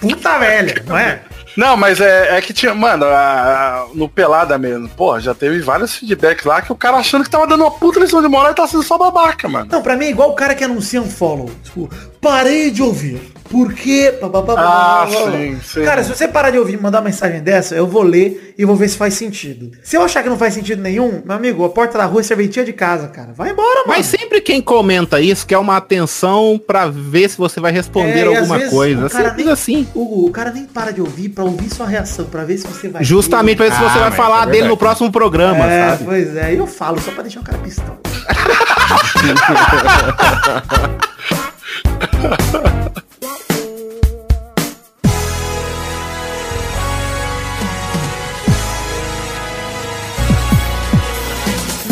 Puta 0.00 0.38
velha, 0.38 0.82
não 0.86 0.96
é? 0.96 1.20
Não, 1.56 1.76
mas 1.76 2.00
é, 2.00 2.36
é 2.36 2.40
que 2.40 2.52
tinha, 2.52 2.72
mano, 2.72 3.04
a- 3.04 3.08
a- 3.10 3.86
no 3.92 4.08
Pelada 4.08 4.56
mesmo, 4.56 4.88
pô, 4.90 5.18
já 5.18 5.34
teve 5.34 5.58
vários 5.60 5.96
feedbacks 5.96 6.44
lá 6.44 6.62
que 6.62 6.70
o 6.70 6.76
cara 6.76 6.98
achando 6.98 7.24
que 7.24 7.30
tava 7.30 7.48
dando 7.48 7.62
uma 7.64 7.70
puta 7.72 7.98
lição 7.98 8.22
de 8.22 8.28
moral 8.28 8.52
e 8.52 8.54
tá 8.54 8.66
sendo 8.68 8.84
só 8.84 8.96
babaca, 8.96 9.48
mano. 9.48 9.66
Não, 9.70 9.82
pra 9.82 9.96
mim 9.96 10.04
é 10.06 10.10
igual 10.10 10.30
o 10.30 10.34
cara 10.34 10.54
que 10.54 10.62
anuncia 10.62 11.02
um 11.02 11.10
follow. 11.10 11.50
Tipo, 11.64 11.90
parei 12.20 12.70
de 12.70 12.80
ouvir. 12.80 13.32
Por 13.50 13.72
quê? 13.72 14.14
Pá, 14.20 14.28
pá, 14.28 14.42
pá, 14.42 14.54
pá, 14.54 15.02
Ah, 15.02 15.06
sim, 15.08 15.58
sim. 15.64 15.84
Cara, 15.84 16.02
se 16.04 16.14
você 16.14 16.28
parar 16.28 16.50
de 16.50 16.58
ouvir 16.58 16.74
e 16.74 16.76
mandar 16.76 16.98
uma 16.98 17.04
mensagem 17.04 17.40
dessa, 17.40 17.74
eu 17.74 17.86
vou 17.86 18.02
ler 18.02 18.54
e 18.58 18.64
vou 18.64 18.76
ver 18.76 18.88
se 18.88 18.96
faz 18.96 19.14
sentido. 19.14 19.70
Se 19.82 19.96
eu 19.96 20.02
achar 20.02 20.22
que 20.22 20.28
não 20.28 20.36
faz 20.36 20.54
sentido 20.54 20.82
nenhum, 20.82 21.22
meu 21.24 21.36
amigo, 21.36 21.64
a 21.64 21.68
porta 21.70 21.96
da 21.96 22.04
rua 22.04 22.20
é 22.20 22.24
serventia 22.24 22.64
de 22.64 22.72
casa, 22.72 23.08
cara. 23.08 23.32
Vai 23.34 23.50
embora, 23.50 23.80
mano. 23.80 23.88
Mas 23.88 24.06
sempre 24.06 24.40
quem 24.40 24.60
comenta 24.60 25.20
isso 25.20 25.46
quer 25.46 25.58
uma 25.58 25.76
atenção 25.76 26.60
pra 26.66 26.88
ver 26.88 27.28
se 27.30 27.38
você 27.38 27.60
vai 27.60 27.72
responder 27.72 28.26
É, 28.26 28.36
alguma 28.36 28.60
coisa. 28.68 29.06
o 29.06 29.10
cara 29.10 29.28
Simples 29.30 29.44
nem- 29.46 29.52
assim. 29.52 29.88
O, 29.94 30.26
o 30.26 30.30
cara 30.30 30.50
nem 30.50 30.64
para 30.66 30.90
de 30.92 31.00
ouvir 31.00 31.30
pra 31.30 31.44
ouvir 31.44 31.72
sua 31.72 31.86
reação, 31.86 32.26
pra 32.26 32.44
ver 32.44 32.58
se 32.58 32.66
você 32.66 32.88
vai. 32.88 33.02
Justamente 33.04 33.56
pra 33.56 33.66
ver 33.66 33.72
se 33.72 33.78
Ah, 33.82 33.88
você 33.88 33.98
vai 33.98 34.08
mas 34.10 34.16
falar 34.16 34.48
é 34.48 34.50
dele 34.50 34.68
no 34.68 34.76
próximo 34.76 35.10
programa, 35.10 35.64
É, 35.66 35.90
sabe? 35.90 36.04
pois 36.04 36.36
é, 36.36 36.54
eu 36.54 36.66
falo 36.66 37.00
só 37.00 37.10
pra 37.12 37.22
deixar 37.22 37.40
o 37.40 37.44
cara 37.44 37.58
pistão. 37.58 37.96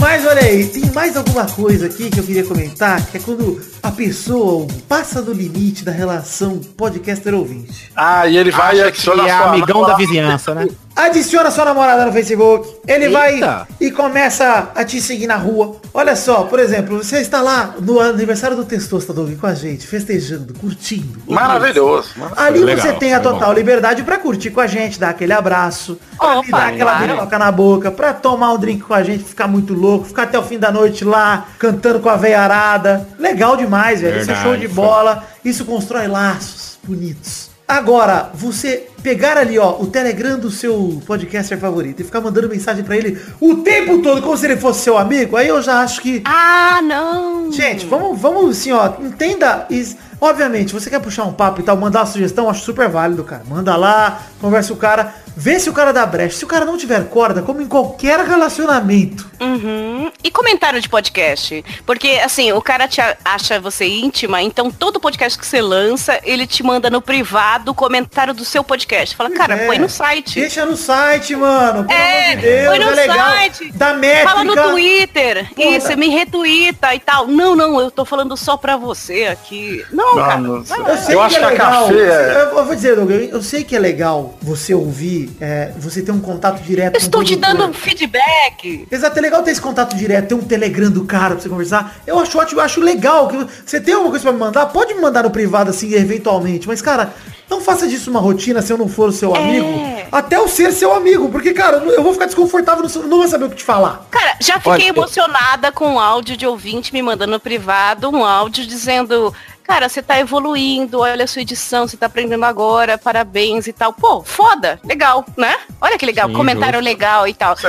Mas 0.06 0.24
olha 0.24 0.40
aí, 0.40 0.64
tem 0.68 0.88
mais 0.92 1.16
alguma 1.16 1.44
coisa 1.46 1.86
aqui 1.86 2.08
que 2.08 2.20
eu 2.20 2.22
queria 2.22 2.44
comentar, 2.44 3.04
que 3.06 3.16
é 3.16 3.20
quando 3.20 3.60
a 3.82 3.90
pessoa 3.90 4.64
passa 4.88 5.20
do 5.20 5.32
limite 5.32 5.84
da 5.84 5.90
relação 5.90 6.60
podcaster 6.76 7.34
ouvinte. 7.34 7.90
Ah, 7.96 8.24
e 8.24 8.36
ele 8.36 8.52
vai 8.52 8.76
e 8.76 8.82
Acha 8.82 8.92
que 8.92 8.98
adiciona 8.98 9.26
é 9.28 9.32
amigão 9.32 9.84
da 9.84 9.96
vizinhança, 9.96 10.54
né? 10.54 10.68
adiciona 10.96 11.50
sua 11.50 11.66
namorada 11.66 12.06
no 12.06 12.12
Facebook, 12.12 12.74
ele 12.88 13.04
Eita. 13.04 13.18
vai 13.18 13.66
e 13.78 13.90
começa 13.90 14.70
a 14.74 14.82
te 14.82 15.00
seguir 15.00 15.26
na 15.26 15.36
rua. 15.36 15.76
Olha 15.92 16.16
só, 16.16 16.44
por 16.44 16.58
exemplo, 16.58 17.04
você 17.04 17.20
está 17.20 17.42
lá 17.42 17.74
no 17.78 18.00
aniversário 18.00 18.56
do 18.56 18.64
Testosta 18.64 19.12
Doug 19.12 19.36
com 19.38 19.46
a 19.46 19.54
gente, 19.54 19.86
festejando, 19.86 20.54
curtindo. 20.54 21.20
Maravilhoso. 21.28 22.10
maravilhoso. 22.16 22.40
Ali 22.40 22.60
Legal, 22.64 22.86
você 22.86 22.92
tem 22.94 23.12
a 23.12 23.20
total 23.20 23.50
bom. 23.50 23.54
liberdade 23.54 24.02
pra 24.02 24.18
curtir 24.18 24.50
com 24.50 24.60
a 24.60 24.66
gente, 24.66 24.98
dar 24.98 25.10
aquele 25.10 25.34
abraço, 25.34 25.98
pra 26.16 26.38
Opa, 26.38 26.50
dar 26.50 26.68
aquela 26.68 26.94
biroca 26.94 27.38
na 27.38 27.52
boca, 27.52 27.90
pra 27.90 28.14
tomar 28.14 28.52
um 28.54 28.58
drink 28.58 28.82
com 28.82 28.94
a 28.94 29.02
gente, 29.02 29.22
ficar 29.22 29.46
muito 29.46 29.74
louco, 29.74 30.06
ficar 30.06 30.22
até 30.22 30.38
o 30.38 30.42
fim 30.42 30.58
da 30.58 30.72
noite 30.72 31.04
lá, 31.04 31.46
cantando 31.58 32.00
com 32.00 32.08
a 32.08 32.16
veiarada. 32.16 33.06
Legal 33.18 33.56
demais, 33.56 34.00
velho. 34.00 34.20
Isso 34.20 34.30
é 34.30 34.34
Verdade, 34.34 34.42
show 34.48 34.56
de 34.56 34.68
bola. 34.68 35.24
Isso 35.44 35.64
constrói 35.66 36.06
laços 36.08 36.78
bonitos. 36.82 37.50
Agora, 37.68 38.30
você 38.32 38.86
pegar 39.06 39.38
ali, 39.38 39.56
ó, 39.56 39.76
o 39.78 39.86
Telegram 39.86 40.36
do 40.36 40.50
seu 40.50 41.00
podcaster 41.06 41.56
favorito 41.60 42.00
e 42.00 42.04
ficar 42.04 42.20
mandando 42.20 42.48
mensagem 42.48 42.82
pra 42.82 42.96
ele 42.96 43.16
o 43.40 43.58
tempo 43.58 44.02
todo, 44.02 44.20
como 44.20 44.36
se 44.36 44.46
ele 44.46 44.56
fosse 44.56 44.80
seu 44.80 44.98
amigo, 44.98 45.36
aí 45.36 45.46
eu 45.46 45.62
já 45.62 45.78
acho 45.78 46.00
que 46.00 46.22
Ah, 46.24 46.80
não. 46.82 47.52
Gente, 47.52 47.86
vamos, 47.86 48.20
vamos 48.20 48.50
assim, 48.50 48.72
ó, 48.72 48.94
entenda 49.00 49.64
isso. 49.70 49.96
Obviamente, 50.20 50.72
você 50.72 50.88
quer 50.88 51.00
puxar 51.00 51.24
um 51.24 51.32
papo 51.32 51.60
e 51.60 51.62
tal, 51.62 51.76
mandar 51.76 52.00
uma 52.00 52.06
sugestão, 52.06 52.48
acho 52.48 52.64
super 52.64 52.88
válido, 52.88 53.22
cara. 53.22 53.42
Manda 53.46 53.76
lá, 53.76 54.22
conversa 54.40 54.70
com 54.70 54.74
o 54.74 54.78
cara, 54.78 55.14
vê 55.36 55.60
se 55.60 55.68
o 55.68 55.72
cara 55.72 55.92
dá 55.92 56.06
brecha. 56.06 56.38
Se 56.38 56.44
o 56.44 56.48
cara 56.48 56.64
não 56.64 56.78
tiver 56.78 57.06
corda, 57.08 57.42
como 57.42 57.60
em 57.60 57.66
qualquer 57.66 58.18
relacionamento. 58.20 59.30
Uhum. 59.38 60.10
E 60.24 60.30
comentário 60.30 60.80
de 60.80 60.88
podcast. 60.88 61.62
Porque, 61.84 62.08
assim, 62.24 62.50
o 62.52 62.62
cara 62.62 62.88
te 62.88 63.00
acha 63.24 63.60
você 63.60 63.86
íntima, 63.86 64.40
então 64.40 64.70
todo 64.70 64.98
podcast 64.98 65.38
que 65.38 65.46
você 65.46 65.60
lança, 65.60 66.18
ele 66.24 66.46
te 66.46 66.62
manda 66.62 66.88
no 66.88 67.02
privado 67.02 67.72
o 67.72 67.74
comentário 67.74 68.32
do 68.32 68.44
seu 68.44 68.64
podcast. 68.64 68.95
Fala, 69.16 69.30
cara, 69.30 69.54
É, 69.54 69.66
põe 69.66 69.78
no 69.78 69.88
site. 69.88 70.40
Deixa 70.40 70.64
no 70.64 70.76
site, 70.76 71.34
mano. 71.36 71.84
Pelo 71.84 71.98
É, 71.98 72.26
amor 72.32 72.36
de 72.36 72.42
Deus, 72.42 72.66
põe 72.68 72.78
no 72.78 72.84
é 72.90 72.94
legal. 72.94 73.30
site. 73.30 73.72
Dá 73.74 73.94
métrica. 73.94 74.28
Fala 74.30 74.44
no 74.44 74.54
Twitter. 74.70 75.48
Porra, 75.54 75.68
Isso, 75.76 75.96
me 75.98 76.08
retuita 76.08 76.94
e 76.94 77.00
tal. 77.00 77.26
Não, 77.26 77.54
não, 77.54 77.80
eu 77.80 77.90
tô 77.90 78.04
falando 78.04 78.36
só 78.36 78.56
pra 78.56 78.76
você 78.76 79.24
aqui. 79.24 79.84
Não, 79.92 80.14
cara. 80.16 80.36
Vamos. 80.36 80.68
vai 80.68 80.78
lá. 80.80 80.88
Eu 80.90 80.96
sei 80.98 81.14
Eu 81.14 81.18
que 81.20 81.24
acho 81.26 81.36
é 81.36 81.38
que 81.38 81.44
a 81.44 81.48
legal. 81.48 81.86
café 81.88 81.94
é- 81.94 82.32
Eu, 82.52 82.58
eu 82.58 82.64
vou 82.64 82.74
dizer, 82.74 82.96
Doug, 82.96 83.10
eu, 83.10 83.42
sei 83.42 83.64
que 83.64 83.76
é 83.76 83.78
legal 83.78 84.36
você 84.40 84.72
ouvir, 84.74 85.30
é, 85.40 85.72
você 85.76 86.02
ter 86.02 86.12
um 86.12 86.20
contato 86.20 86.62
direto 86.62 86.94
Eu 86.94 87.00
estou 87.00 87.22
te 87.24 87.36
dando 87.36 87.64
um 87.66 87.72
feedback. 87.72 88.86
Exato, 88.90 89.18
é 89.18 89.22
legal 89.22 89.42
ter 89.42 89.50
esse 89.50 89.60
contato 89.60 89.94
direto, 89.96 90.28
ter 90.28 90.34
um 90.34 90.40
Telegram 90.42 90.90
do 90.90 91.04
cara 91.04 91.34
pra 91.34 91.42
você 91.42 91.48
conversar. 91.48 91.96
Eu 92.06 92.18
acho 92.18 92.38
ótimo, 92.38 92.60
eu 92.60 92.64
acho 92.64 92.80
legal. 92.80 93.28
que 93.28 93.46
Você 93.64 93.80
tem 93.80 93.94
alguma 93.94 94.10
coisa 94.10 94.22
pra 94.24 94.32
me 94.32 94.38
mandar? 94.38 94.66
Pode 94.66 94.94
me 94.94 95.00
mandar 95.00 95.22
no 95.22 95.30
privado, 95.30 95.70
assim, 95.70 95.92
eventualmente. 95.94 96.66
Mas, 96.66 96.80
cara, 96.82 97.12
não 97.48 97.60
faça 97.60 97.86
disso 97.86 98.10
uma 98.10 98.20
rotina 98.20 98.60
se 98.62 98.72
eu 98.72 98.78
não 98.78 98.88
for 98.88 99.08
o 99.08 99.12
seu 99.12 99.34
É. 99.34 99.38
amigo. 99.38 100.06
Até 100.10 100.36
eu 100.36 100.48
ser 100.48 100.72
seu 100.72 100.92
amigo. 100.92 101.28
Porque, 101.28 101.52
cara, 101.52 101.78
eu 101.78 102.02
vou 102.02 102.12
ficar 102.12 102.26
desconfortável, 102.26 102.82
não- 102.82 103.02
não 103.08 103.18
vou 103.18 103.28
saber 103.28 103.44
o 103.46 103.50
que 103.50 103.56
te 103.56 103.64
falar. 103.64 104.06
Cara, 104.10 104.36
já 104.40 104.54
fiquei 104.54 104.72
Olha, 104.72 104.88
emocionada 104.88 105.70
com 105.72 105.86
um 105.94 106.00
áudio 106.00 106.36
de 106.36 106.46
ouvinte 106.46 106.92
me 106.92 107.02
mandando 107.02 107.32
no 107.32 107.40
privado, 107.40 108.08
um 108.10 108.24
áudio 108.24 108.66
dizendo, 108.66 109.32
cara, 109.66 109.88
você 109.88 110.00
tá 110.00 110.18
evoluindo, 110.20 111.00
olha 111.00 111.24
a 111.24 111.26
sua 111.26 111.42
edição, 111.42 111.88
você 111.88 111.96
tá 111.96 112.06
aprendendo 112.06 112.44
agora, 112.44 112.96
parabéns 112.96 113.66
e 113.66 113.72
tal. 113.72 113.92
Pô, 113.92 114.22
foda, 114.22 114.78
legal, 114.84 115.24
né? 115.36 115.56
Olha 115.80 115.98
que 115.98 116.06
legal, 116.06 116.28
Sim, 116.28 116.34
comentário 116.34 116.78
justo. 116.78 116.84
legal 116.84 117.26
e 117.26 117.34
tal. 117.34 117.56
Sim. 117.56 117.66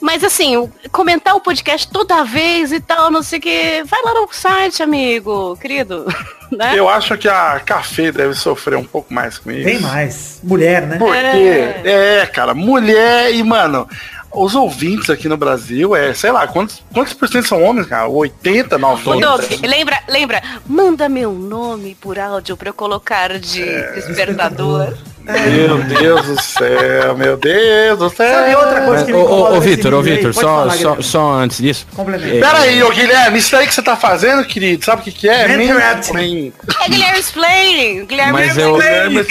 Mas 0.00 0.22
assim, 0.22 0.70
comentar 0.92 1.34
o 1.34 1.40
podcast 1.40 1.88
toda 1.88 2.22
vez 2.22 2.70
e 2.70 2.80
tal, 2.80 3.10
não 3.10 3.22
sei 3.22 3.38
o 3.38 3.42
que, 3.42 3.82
vai 3.84 4.02
lá 4.02 4.12
no 4.12 4.28
site, 4.30 4.82
amigo, 4.82 5.56
querido, 5.56 6.06
né? 6.52 6.74
Eu 6.76 6.86
acho 6.86 7.16
que 7.16 7.26
a 7.26 7.58
café 7.60 8.12
deve 8.12 8.34
sofrer 8.34 8.76
um 8.76 8.84
pouco 8.84 9.12
mais 9.12 9.38
com 9.38 9.50
isso. 9.50 9.64
Bem 9.64 9.80
mais. 9.80 10.40
Mulher, 10.42 10.82
né? 10.82 10.98
Porque, 10.98 11.88
é, 11.88 12.26
cara, 12.26 12.52
mulher 12.52 13.32
e, 13.32 13.42
mano, 13.42 13.88
os 14.32 14.54
ouvintes 14.54 15.08
aqui 15.10 15.28
no 15.28 15.36
Brasil, 15.36 15.94
é, 15.96 16.12
sei 16.14 16.30
lá, 16.32 16.46
quantos, 16.46 16.82
quantos 16.92 17.12
por 17.14 17.28
cento 17.28 17.46
são 17.48 17.62
homens, 17.62 17.86
cara? 17.86 18.08
80, 18.08 18.76
Ô, 18.76 18.78
90? 18.78 19.26
Doug, 19.26 19.44
lembra, 19.64 19.98
lembra, 20.08 20.42
manda 20.66 21.08
meu 21.08 21.32
nome 21.32 21.94
por 22.00 22.18
áudio 22.18 22.56
pra 22.56 22.68
eu 22.68 22.74
colocar 22.74 23.38
de 23.38 23.62
É. 23.62 23.92
despertador. 23.92 24.94
Meu 25.26 25.78
Deus 25.78 26.26
do 26.26 26.40
céu, 26.40 27.16
meu 27.16 27.36
Deus 27.36 27.98
do 27.98 28.10
céu. 28.10 28.32
Sabe 28.34 28.54
outra 28.54 28.80
coisa 28.82 29.04
que 29.04 29.12
me 29.12 29.18
ô, 29.18 29.22
incomoda 29.24 29.54
ô, 29.54 29.56
ô 29.56 29.60
Vitor, 29.60 29.94
ô? 29.94 30.02
Vitor, 30.02 30.32
só, 30.32 30.70
só, 30.70 30.96
só 31.00 31.32
antes 31.32 31.58
disso. 31.58 31.86
Complementa. 31.94 32.36
É, 32.36 32.40
Pera 32.40 32.58
aí, 32.58 32.82
ô 32.82 32.90
Guilherme, 32.90 33.38
isso 33.38 33.56
aí 33.56 33.66
que 33.66 33.74
você 33.74 33.82
tá 33.82 33.96
fazendo, 33.96 34.44
querido, 34.44 34.84
sabe 34.84 35.02
o 35.02 35.04
que 35.04 35.10
que 35.12 35.28
é? 35.28 35.48
Mansplaining. 35.48 36.52
É 36.82 36.88
Guilherme 36.88 37.18
Explaining, 37.18 38.06
Guilherme 38.06 38.32
Mas 38.32 38.56
eu, 38.56 38.76
Guilherme, 38.76 39.26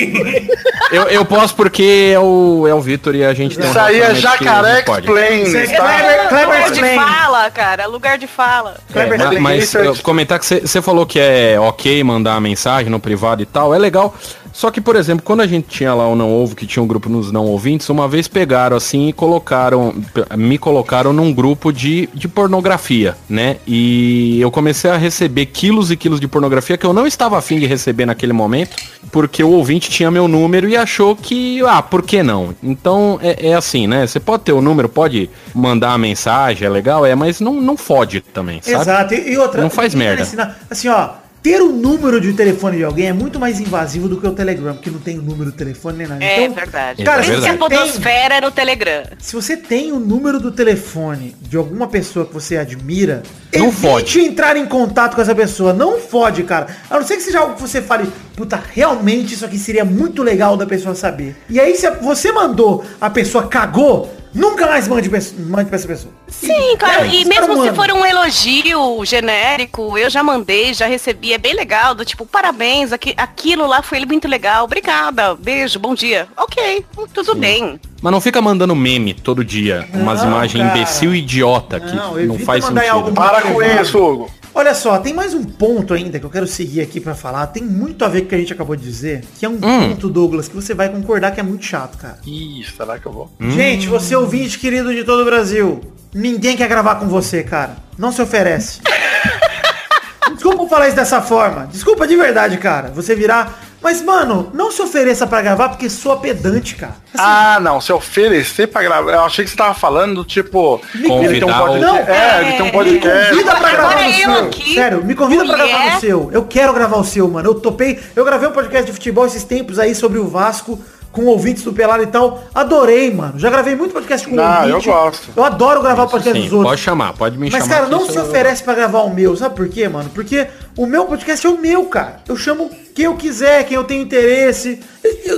eu, 0.92 1.04
eu 1.04 1.26
posso 1.26 1.56
porque 1.56 2.12
é 2.14 2.20
o, 2.20 2.66
é 2.68 2.74
o 2.74 2.82
Vitor 2.82 3.16
e 3.16 3.24
a 3.24 3.34
gente 3.34 3.58
tem 3.58 3.66
um 3.66 3.70
Isso 3.70 3.80
aí 3.80 4.02
é 4.02 4.16
jacaré 4.16 4.78
não 4.78 4.84
pode. 4.84 5.08
explain, 5.08 5.44
Isso 5.44 5.58
é 5.58 5.68
Kleber 5.68 6.56
lugar 6.56 6.72
de 6.72 6.96
fala, 6.96 7.52
cara, 7.52 7.86
lugar 7.88 8.18
de 8.18 8.28
fala. 8.28 8.78
É, 8.94 9.40
mas 9.40 9.74
é- 9.76 9.94
comentar 10.04 10.40
que 10.40 10.46
você 10.46 10.82
falou 10.82 11.06
que 11.06 11.20
é 11.20 11.58
ok 11.60 12.04
mandar 12.04 12.40
mensagem 12.42 12.90
no 12.90 13.00
privado 13.00 13.42
e 13.42 13.46
tal, 13.46 13.74
é 13.74 13.78
legal. 13.78 14.14
Só 14.56 14.72
que, 14.72 14.80
por 14.80 14.96
exemplo, 14.96 15.22
quando 15.22 15.42
a 15.42 15.48
gente 15.48 15.68
tinha 15.68 15.94
lá 15.94 16.08
o 16.08 16.16
Não 16.16 16.32
Ovo, 16.32 16.56
que 16.56 16.66
tinha 16.66 16.82
um 16.82 16.88
grupo 16.88 17.10
nos 17.10 17.30
não 17.30 17.46
ouvintes, 17.46 17.90
uma 17.90 18.08
vez 18.08 18.26
pegaram 18.26 18.78
assim 18.78 19.10
e 19.10 19.14
colocaram, 19.14 19.94
me 20.38 20.58
colocaram 20.58 21.12
num 21.12 21.34
grupo 21.34 21.74
de, 21.74 22.08
de 22.14 22.26
pornografia, 22.30 23.18
né? 23.28 23.58
E 23.68 24.40
eu 24.40 24.50
comecei 24.50 24.90
a 24.90 24.96
receber 24.96 25.48
quilos 25.48 25.92
e 25.92 25.98
quilos 25.98 26.22
de 26.22 26.28
pornografia 26.30 26.78
que 26.78 26.86
eu 26.86 26.94
não 26.94 27.06
estava 27.06 27.38
afim 27.38 27.60
de 27.60 27.66
receber 27.66 28.06
naquele 28.06 28.32
momento, 28.32 28.78
porque 29.12 29.44
o 29.44 29.50
ouvinte 29.50 29.90
tinha 29.90 30.10
meu 30.10 30.26
número 30.26 30.70
e 30.70 30.78
achou 30.78 31.18
que, 31.18 31.62
ah, 31.68 31.82
por 31.82 32.02
que 32.02 32.24
não? 32.24 32.56
Então 32.64 33.20
é, 33.22 33.50
é 33.50 33.54
assim, 33.56 33.88
né? 33.88 34.08
Você 34.08 34.22
pode 34.22 34.44
ter 34.44 34.54
o 34.54 34.62
número, 34.62 34.88
pode 34.88 35.30
mandar 35.54 35.92
a 35.92 35.98
mensagem, 35.98 36.66
é 36.66 36.70
legal, 36.70 37.06
é, 37.06 37.14
mas 37.14 37.42
não, 37.42 37.56
não 37.56 37.76
fode 37.76 38.22
também, 38.22 38.62
sabe? 38.62 38.82
Exato. 38.82 39.14
E, 39.16 39.38
outra. 39.38 39.62
Não 39.62 39.70
faz 39.70 39.94
merda. 39.94 40.26
Assim, 40.70 40.88
ó. 40.88 41.25
Ter 41.46 41.62
o 41.62 41.72
número 41.72 42.20
de 42.20 42.34
telefone 42.34 42.78
de 42.78 42.84
alguém 42.84 43.06
é 43.06 43.14
muito 43.14 43.40
mais 43.40 43.60
invasivo 43.60 44.10
do 44.10 44.20
que 44.20 44.26
o 44.26 44.32
Telegram, 44.32 44.74
porque 44.74 44.90
não 44.90 44.98
tem 44.98 45.20
o 45.20 45.22
número 45.22 45.52
do 45.52 45.56
telefone 45.56 46.00
nem 46.00 46.08
nada. 46.08 46.24
É 46.26 46.42
Então, 46.42 46.56
verdade. 46.56 47.04
Cara, 47.04 47.22
É 47.22 47.24
Por 47.24 47.32
isso 47.34 47.42
que 47.44 47.48
a 47.48 47.52
verdade. 47.52 47.76
podosfera 47.76 48.36
é 48.38 48.42
no 48.42 48.50
Telegram. 48.50 49.04
se 49.20 49.36
você 49.36 49.56
tem 49.56 49.92
o 49.92 50.00
número 50.00 50.40
do 50.40 50.52
telefone 50.52 51.36
de 51.40 51.56
alguma 51.56 51.86
pessoa 51.88 52.26
que 52.26 52.34
você 52.34 52.58
admira, 52.58 53.22
Não 53.54 53.68
evite 53.68 53.80
fode. 53.80 54.20
entrar 54.22 54.58
em 54.58 54.66
contato 54.66 55.14
com 55.14 55.22
essa 55.22 55.36
pessoa. 55.36 55.72
Não 55.72 56.00
fode, 56.00 56.42
cara. 56.42 56.66
A 56.90 56.98
não 56.98 57.06
ser 57.06 57.16
que 57.18 57.22
seja 57.22 57.38
algo 57.42 57.54
que 57.54 57.62
você 57.62 57.80
fale, 57.80 58.10
puta, 58.36 58.60
realmente 58.74 59.36
isso 59.36 59.46
aqui 59.46 59.60
seria 59.60 59.86
muito 59.86 60.24
legal 60.24 60.58
da 60.58 60.66
pessoa 60.66 60.96
saber. 60.96 61.36
E 61.48 61.60
aí, 61.60 61.76
se 61.78 61.86
a- 61.86 61.92
você 61.92 62.32
mandou, 62.32 62.84
a 63.00 63.08
pessoa 63.12 63.48
cagou, 63.48 64.12
nunca 64.36 64.68
mais 64.68 64.88
mande, 64.88 65.10
mande 65.10 65.70
pra 65.70 65.76
essa 65.78 65.88
pessoa. 65.88 66.14
Sim, 66.28 66.76
claro. 66.78 67.06
É, 67.06 67.08
e 67.08 67.26
mesmo 67.26 67.64
se 67.64 67.74
for 67.74 67.90
um 67.92 68.06
elogio 68.06 69.04
genérico, 69.06 69.98
eu 69.98 70.10
já 70.10 70.22
mandei, 70.22 70.74
já 70.74 70.86
recebi, 70.86 71.34
é 71.34 71.38
bem 71.38 71.56
legal, 71.56 71.96
do 71.96 72.04
tipo, 72.04 72.26
parabéns, 72.26 72.92
aqui, 72.92 73.14
aquilo 73.18 73.66
lá 73.66 73.82
foi 73.82 74.06
muito 74.06 74.28
legal, 74.28 74.66
obrigada, 74.66 75.34
beijo, 75.36 75.80
bom 75.80 75.96
dia. 75.96 76.28
Ok, 76.38 76.86
tudo 77.14 77.34
bem. 77.36 77.80
Mas 78.02 78.12
não 78.12 78.22
fica 78.22 78.42
mandando 78.42 78.76
meme 78.76 79.14
todo 79.14 79.44
dia, 79.44 79.88
umas 79.94 80.22
Não, 80.22 80.30
imagens 80.30 80.62
cara. 80.62 80.78
imbecil 80.78 81.16
e 81.16 81.20
idiota 81.20 81.80
que 81.80 81.96
Não, 81.96 82.12
não, 82.12 82.20
evita 82.20 82.46
faz 82.46 82.66
sentido. 82.66 83.14
Para 83.14 83.42
com 83.42 83.62
isso, 83.64 83.98
Hugo. 83.98 84.32
Olha 84.58 84.74
só, 84.74 84.98
tem 85.00 85.14
mais 85.14 85.34
um 85.34 85.44
ponto 85.44 85.94
ainda 85.94 86.18
que 86.18 86.26
eu 86.26 86.30
quero 86.30 86.48
seguir 86.48 86.80
aqui 86.80 87.02
pra 87.02 87.14
falar. 87.14 87.48
Tem 87.48 87.62
muito 87.62 88.06
a 88.06 88.08
ver 88.08 88.22
com 88.22 88.28
o 88.28 88.30
que 88.30 88.36
a 88.36 88.38
gente 88.38 88.54
acabou 88.54 88.74
de 88.78 88.84
dizer, 88.84 89.22
que 89.38 89.46
é 89.46 89.50
um 89.50 89.56
Hum. 89.56 89.90
ponto, 89.90 90.08
Douglas, 90.10 90.48
que 90.48 90.56
você 90.56 90.74
vai 90.74 90.88
concordar 90.88 91.32
que 91.32 91.42
é 91.42 91.44
muito 91.44 91.66
chato, 91.66 91.98
cara. 91.98 92.20
Ih, 92.26 92.64
será 92.76 92.98
que 92.98 93.06
eu 93.06 93.12
vou? 93.12 93.30
Gente, 93.38 93.88
você 93.90 94.16
ouvinte 94.16 94.58
querido 94.58 94.96
de 94.96 95.04
todo 95.04 95.24
o 95.24 95.26
Brasil, 95.26 95.82
ninguém 96.14 96.56
quer 96.56 96.70
gravar 96.70 96.96
com 96.96 97.08
você, 97.10 97.44
cara. 97.44 97.76
Não 97.98 98.14
se 98.14 98.22
oferece. 98.22 98.80
Desculpa 100.34 100.68
falar 100.68 100.88
isso 100.88 100.96
dessa 100.96 101.22
forma. 101.22 101.68
Desculpa 101.68 102.08
de 102.08 102.16
verdade, 102.16 102.58
cara. 102.58 102.90
Você 102.96 103.14
virar. 103.14 103.62
Mas, 103.82 104.02
mano, 104.02 104.50
não 104.54 104.72
se 104.72 104.82
ofereça 104.82 105.28
pra 105.28 105.42
gravar 105.42 105.70
porque 105.70 105.90
soa 105.90 106.18
pedante, 106.18 106.76
cara. 106.76 106.96
Assim, 107.14 107.24
Ah, 107.24 107.60
não, 107.62 107.80
se 107.80 107.94
oferecer 107.94 108.68
pra 108.68 108.82
gravar. 108.82 109.12
Eu 109.12 109.22
achei 109.24 109.46
que 109.46 109.52
você 109.52 109.58
tava 109.58 109.74
falando, 109.76 110.24
tipo, 110.24 110.82
ele 110.96 111.04
tem 111.04 111.12
um 111.14 111.18
Convidar 111.22 111.46
o- 111.48 111.68
podcast. 111.68 111.86
Não, 111.86 111.98
é, 112.16 112.42
ele 112.42 112.52
tem 112.54 112.62
um 112.62 112.66
me 112.66 112.72
podcast. 112.72 113.30
convida 113.30 113.56
pra 113.56 113.58
Agora 113.70 113.74
gravar 113.78 113.96
no 113.96 114.10
eu 114.10 114.14
seu. 114.14 114.46
aqui, 114.46 114.74
Sério, 114.74 115.06
me 115.06 115.14
convida 115.16 115.46
pra 115.46 115.58
mulher. 115.58 115.70
gravar 115.70 115.94
no 115.96 116.00
seu. 116.00 116.30
Eu 116.34 116.44
quero 116.46 116.74
gravar 116.74 116.98
o 116.98 117.04
seu, 117.04 117.28
mano. 117.30 117.48
Eu 117.50 117.56
topei. 117.56 118.00
Eu 118.16 118.26
gravei 118.26 118.50
um 118.50 118.52
podcast 118.54 118.86
de 118.88 118.92
futebol 118.94 119.26
esses 119.28 119.44
tempos 119.44 119.78
aí 119.78 119.94
sobre 119.94 120.18
o 120.18 120.28
Vasco. 120.28 120.80
Com 121.12 121.28
ouvintes 121.28 121.64
do 121.64 121.72
Pelado 121.72 122.04
e 122.04 122.08
tal. 122.08 122.44
Adorei, 122.54 123.10
mano. 123.14 123.40
Já 123.40 123.50
gravei 123.50 123.74
muito 123.74 123.94
podcast 123.94 124.28
com 124.28 124.36
Não, 124.36 124.44
ouvinte. 124.68 124.86
eu 124.90 124.94
gosto. 124.94 125.30
Eu 125.34 125.46
adoro 125.46 125.82
gravar 125.82 126.04
o 126.04 126.10
podcast 126.10 126.38
Sim, 126.38 126.44
dos 126.44 126.52
outros. 126.52 126.72
pode 126.72 126.82
chamar, 126.82 127.14
pode 127.14 127.38
me 127.38 127.50
Mas, 127.50 127.64
chamar. 127.64 127.74
cara, 127.74 127.86
que 127.86 127.92
não 127.92 128.04
isso 128.04 128.12
se 128.12 128.20
oferece 128.20 128.62
pra 128.62 128.74
gravar 128.74 129.00
o 129.04 129.14
meu. 129.14 129.34
Sabe 129.38 129.56
por 129.56 129.70
quê, 129.70 129.88
mano? 129.88 130.10
Porque 130.14 130.46
o 130.78 130.86
meu 130.86 131.06
podcast 131.06 131.46
é 131.46 131.50
o 131.50 131.58
meu, 131.58 131.86
cara. 131.86 132.22
Eu 132.28 132.36
chamo 132.38 132.70
quem 132.94 133.06
eu 133.06 133.16
quiser, 133.16 133.66
quem 133.66 133.76
eu 133.76 133.84
tenho 133.84 134.04
interesse. 134.04 134.80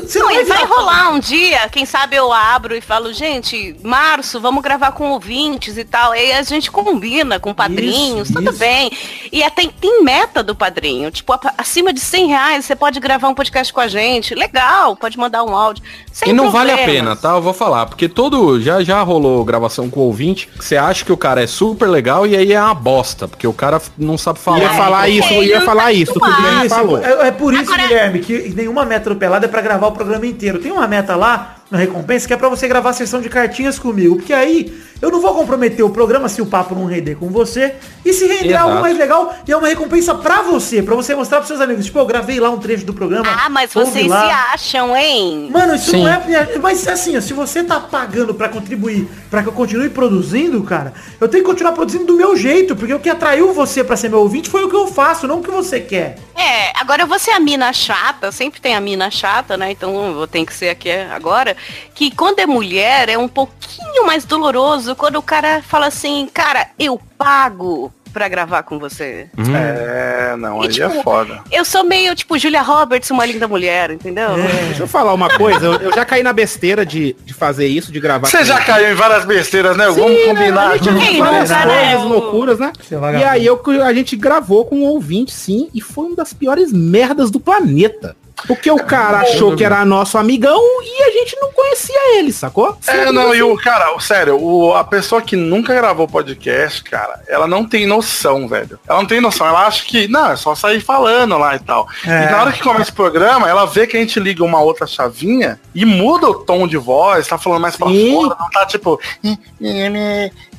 Você 0.03 0.19
Não, 0.19 0.31
e 0.31 0.43
vai 0.45 0.59
virar- 0.59 0.65
rolar 0.69 1.09
um 1.09 1.19
dia, 1.19 1.67
quem 1.69 1.85
sabe 1.85 2.15
eu 2.15 2.31
abro 2.31 2.73
e 2.75 2.79
falo, 2.79 3.11
gente, 3.11 3.75
março, 3.83 4.39
vamos 4.39 4.63
gravar 4.63 4.91
com 4.93 5.09
ouvintes 5.11 5.75
e 5.77 5.83
tal. 5.83 6.11
Aí 6.13 6.31
a 6.31 6.41
gente 6.43 6.71
combina 6.71 7.37
com 7.39 7.53
padrinhos, 7.53 8.29
Isso, 8.29 8.33
tudo 8.33 8.51
isso. 8.51 8.59
bem. 8.59 8.89
E 9.31 9.43
até 9.43 9.67
tem 9.67 10.03
meta 10.03 10.41
do 10.41 10.55
padrinho. 10.55 11.11
Tipo, 11.11 11.33
acima 11.57 11.91
de 11.91 11.99
100 11.99 12.27
reais 12.27 12.65
você 12.65 12.75
pode 12.77 12.99
gravar 12.99 13.27
um 13.27 13.33
podcast 13.35 13.73
com 13.73 13.81
a 13.81 13.87
gente. 13.89 14.33
Legal, 14.35 14.95
pode 14.95 15.17
mandar 15.17 15.43
um 15.43 15.53
áudio. 15.55 15.83
Sem 16.13 16.29
E 16.29 16.33
não 16.33 16.49
vale 16.49 16.71
a 16.71 16.77
problemas. 16.77 17.01
pena, 17.03 17.15
tá? 17.15 17.31
Eu 17.35 17.41
vou 17.41 17.53
falar. 17.53 17.87
Porque 17.87 18.07
todo. 18.07 18.61
Já, 18.61 18.81
já 18.83 19.01
rolou 19.01 19.43
gravação 19.43 19.89
com 19.89 19.99
ouvinte. 20.01 20.47
que 20.57 20.63
Você 20.63 20.77
acha 20.77 21.03
que 21.03 21.11
o 21.11 21.17
cara 21.17 21.43
é 21.43 21.47
super 21.47 21.87
legal 21.89 22.25
e 22.25 22.37
aí 22.37 22.53
é 22.53 22.61
uma 22.61 22.73
bosta. 22.73 23.27
Porque 23.27 23.45
o 23.47 23.53
cara 23.53 23.81
não 23.97 24.17
sabe 24.17 24.39
falar. 24.39 24.59
Ia 24.59 24.69
falar 24.69 25.09
isso, 25.09 25.26
eu 25.33 25.43
ia 25.43 25.61
falar 25.61 25.91
isso, 25.91 26.13
que 26.13 26.19
o 26.19 26.35
Guilherme 26.35 26.69
falou. 26.69 26.97
é, 27.03 27.27
é 27.27 27.31
por 27.31 27.53
isso, 27.53 27.63
Agora- 27.71 27.87
Guilherme, 27.87 28.19
que 28.19 28.53
nenhuma 28.55 28.85
meta 28.85 29.09
do 29.09 29.15
Pelado 29.15 29.45
é 29.45 29.47
pra 29.47 29.61
gravar 29.61 29.87
o 29.87 29.91
programa 29.91 30.25
inteiro. 30.25 30.59
Tem 30.59 30.71
uma 30.71 30.87
meta 30.87 31.15
lá, 31.15 31.55
na 31.69 31.77
recompensa, 31.77 32.27
que 32.27 32.33
é 32.33 32.37
pra 32.37 32.49
você 32.49 32.67
gravar 32.67 32.91
a 32.91 32.93
sessão 32.93 33.21
de 33.21 33.29
cartinhas 33.29 33.77
comigo. 33.77 34.15
Porque 34.15 34.33
aí 34.33 34.73
eu 35.01 35.11
não 35.11 35.21
vou 35.21 35.33
comprometer 35.35 35.83
o 35.83 35.89
programa 35.89 36.29
se 36.29 36.41
o 36.41 36.45
papo 36.45 36.73
não 36.73 36.85
render 36.85 37.15
com 37.15 37.27
você. 37.29 37.75
E 38.05 38.13
se 38.13 38.25
render 38.25 38.51
Exato. 38.51 38.69
algo 38.69 38.81
mais 38.81 38.97
legal, 38.97 39.35
e 39.45 39.51
é 39.51 39.57
uma 39.57 39.67
recompensa 39.67 40.15
pra 40.15 40.41
você, 40.41 40.81
pra 40.81 40.95
você 40.95 41.13
mostrar 41.13 41.39
pros 41.39 41.47
seus 41.47 41.59
amigos. 41.59 41.85
Tipo, 41.85 41.99
eu 41.99 42.05
gravei 42.05 42.39
lá 42.39 42.49
um 42.49 42.57
trecho 42.57 42.85
do 42.85 42.93
programa. 42.93 43.27
Ah, 43.27 43.49
mas 43.49 43.73
vocês 43.73 44.07
lá. 44.07 44.25
se 44.25 44.31
acham, 44.53 44.95
hein? 44.95 45.49
Mano, 45.51 45.75
isso 45.75 45.91
Sim. 45.91 46.03
não 46.03 46.07
é. 46.07 46.57
Mas 46.61 46.87
assim, 46.87 47.17
ó, 47.17 47.21
se 47.21 47.33
você 47.33 47.63
tá 47.63 47.79
pagando 47.79 48.33
pra 48.33 48.47
contribuir, 48.47 49.07
pra 49.29 49.43
que 49.43 49.49
eu 49.49 49.53
continue 49.53 49.89
produzindo, 49.89 50.63
cara, 50.63 50.93
eu 51.19 51.27
tenho 51.27 51.43
que 51.43 51.49
continuar 51.49 51.73
produzindo 51.73 52.05
do 52.05 52.15
meu 52.15 52.37
jeito, 52.37 52.75
porque 52.75 52.93
o 52.93 52.99
que 52.99 53.09
atraiu 53.09 53.53
você 53.53 53.83
pra 53.83 53.97
ser 53.97 54.09
meu 54.09 54.19
ouvinte 54.19 54.49
foi 54.49 54.63
o 54.63 54.69
que 54.69 54.75
eu 54.75 54.87
faço, 54.87 55.27
não 55.27 55.39
o 55.39 55.43
que 55.43 55.51
você 55.51 55.81
quer. 55.81 56.17
É, 56.33 56.71
agora 56.79 57.01
eu 57.01 57.07
vou 57.07 57.19
ser 57.19 57.31
a 57.31 57.39
mina 57.39 57.73
chata, 57.73 58.31
sempre 58.31 58.61
tem 58.61 58.75
a 58.75 58.79
mina 58.79 59.11
chata, 59.11 59.57
né? 59.57 59.71
Então 59.71 60.07
eu 60.07 60.13
vou 60.13 60.27
ter 60.27 60.45
que 60.45 60.53
ser 60.53 60.69
aqui 60.69 60.91
agora. 60.91 61.56
Que 61.93 62.11
quando 62.11 62.39
é 62.39 62.45
mulher 62.45 63.09
é 63.09 63.17
um 63.17 63.27
pouquinho 63.27 64.05
mais 64.05 64.25
doloroso 64.25 64.95
quando 64.95 65.17
o 65.17 65.21
cara 65.21 65.61
fala 65.61 65.87
assim, 65.87 66.27
cara, 66.33 66.67
eu 66.79 66.99
pago 67.17 67.91
pra 68.13 68.27
gravar 68.27 68.63
com 68.63 68.79
você. 68.79 69.29
É, 69.37 70.35
não, 70.37 70.63
E, 70.63 70.67
aí 70.67 70.73
tipo, 70.73 70.85
é 70.87 71.03
foda. 71.03 71.41
Eu 71.51 71.63
sou 71.63 71.83
meio 71.83 72.15
tipo 72.15 72.35
Julia 72.39 72.63
Roberts, 72.63 73.11
uma 73.11 73.23
linda 73.25 73.47
mulher, 73.47 73.91
entendeu? 73.91 74.29
Deixa 74.67 74.83
eu 74.83 74.87
falar 74.87 75.13
uma 75.13 75.29
coisa, 75.37 75.63
eu, 75.65 75.73
eu 75.75 75.93
já 75.93 76.03
caí 76.03 76.23
na 76.23 76.33
besteira 76.33 76.83
de, 76.83 77.15
de 77.23 77.33
fazer 77.33 77.67
isso, 77.67 77.91
de 77.91 77.99
gravar 77.99 78.27
Você 78.27 78.43
já 78.43 78.59
caiu 78.61 78.91
em 78.91 78.95
várias 78.95 79.23
besteiras, 79.23 79.77
né? 79.77 79.85
Vamos 79.87 80.17
Sim, 80.19 80.25
combinar. 80.29 80.69
né? 80.69 80.73
A 80.73 80.77
gente 80.77 80.89
aqui. 80.89 81.17
Várias 81.19 81.49
né? 81.51 81.63
coisas, 81.63 82.01
O- 82.03 82.07
loucuras, 82.07 82.59
né? 82.59 82.73
É 82.91 83.19
E 83.19 83.23
aí 83.23 83.45
eu, 83.45 83.61
a 83.85 83.93
gente 83.93 84.15
gravou 84.15 84.65
com 84.65 84.77
um 84.77 84.83
ouvinte, 84.85 85.31
sim, 85.31 85.69
e 85.71 85.79
foi 85.79 86.07
uma 86.07 86.15
das 86.15 86.33
piores 86.33 86.71
merdas 86.73 87.29
do 87.29 87.39
planeta. 87.39 88.15
Porque 88.45 88.69
o 88.69 88.77
cara 88.77 89.19
achou 89.19 89.55
que 89.55 89.63
era 89.63 89.83
nosso 89.83 90.17
amigão 90.17 90.61
e 90.83 91.03
a 91.03 91.11
gente 91.11 91.35
não 91.39 91.51
conhecia 91.51 92.17
ele, 92.17 92.31
sacou? 92.31 92.77
É, 92.85 93.11
não, 93.11 93.33
e 93.33 93.41
o 93.41 93.55
cara, 93.57 93.97
sério, 93.99 94.37
o, 94.39 94.75
a 94.75 94.83
pessoa 94.83 95.21
que 95.21 95.35
nunca 95.35 95.73
gravou 95.73 96.07
podcast, 96.07 96.83
cara, 96.83 97.21
ela 97.27 97.47
não 97.47 97.65
tem 97.65 97.87
noção, 97.87 98.47
velho. 98.47 98.79
Ela 98.87 98.99
não 98.99 99.07
tem 99.07 99.19
noção, 99.19 99.47
ela 99.47 99.65
acha 99.65 99.83
que, 99.83 100.07
não, 100.07 100.31
é 100.31 100.35
só 100.35 100.53
sair 100.53 100.79
falando 100.79 101.37
lá 101.37 101.55
e 101.55 101.59
tal. 101.59 101.87
É. 102.05 102.25
E 102.25 102.31
na 102.31 102.41
hora 102.41 102.51
que 102.51 102.61
começa 102.61 102.91
o 102.91 102.95
programa, 102.95 103.49
ela 103.49 103.65
vê 103.65 103.87
que 103.87 103.97
a 103.97 103.99
gente 103.99 104.19
liga 104.19 104.43
uma 104.43 104.61
outra 104.61 104.85
chavinha 104.85 105.59
e 105.73 105.83
muda 105.85 106.29
o 106.29 106.35
tom 106.35 106.67
de 106.67 106.77
voz, 106.77 107.27
tá 107.27 107.37
falando 107.37 107.61
mais 107.61 107.75
pra 107.75 107.87
Sim. 107.87 108.13
fora, 108.13 108.35
não 108.39 108.49
tá 108.49 108.65
tipo. 108.65 108.99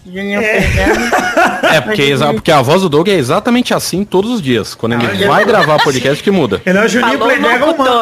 É, 1.71 1.81
porque, 1.81 2.03
exa- 2.03 2.33
porque 2.33 2.51
a 2.51 2.63
voz 2.63 2.83
do 2.83 2.89
Doug 2.89 3.09
é 3.09 3.13
exatamente 3.15 3.73
assim 3.75 4.05
todos 4.05 4.31
os 4.31 4.43
dias. 4.43 4.75
Quando 4.75 4.95
ele 4.95 5.27
vai 5.27 5.45
gravar 5.45 5.79
podcast 5.83 6.23
que 6.23 6.31
muda. 6.31 6.61
Ele 6.65 6.79
é 6.79 6.85
o 6.85 6.89
Juninho 6.89 7.19
Playback 7.19 7.63
humano. 7.63 8.01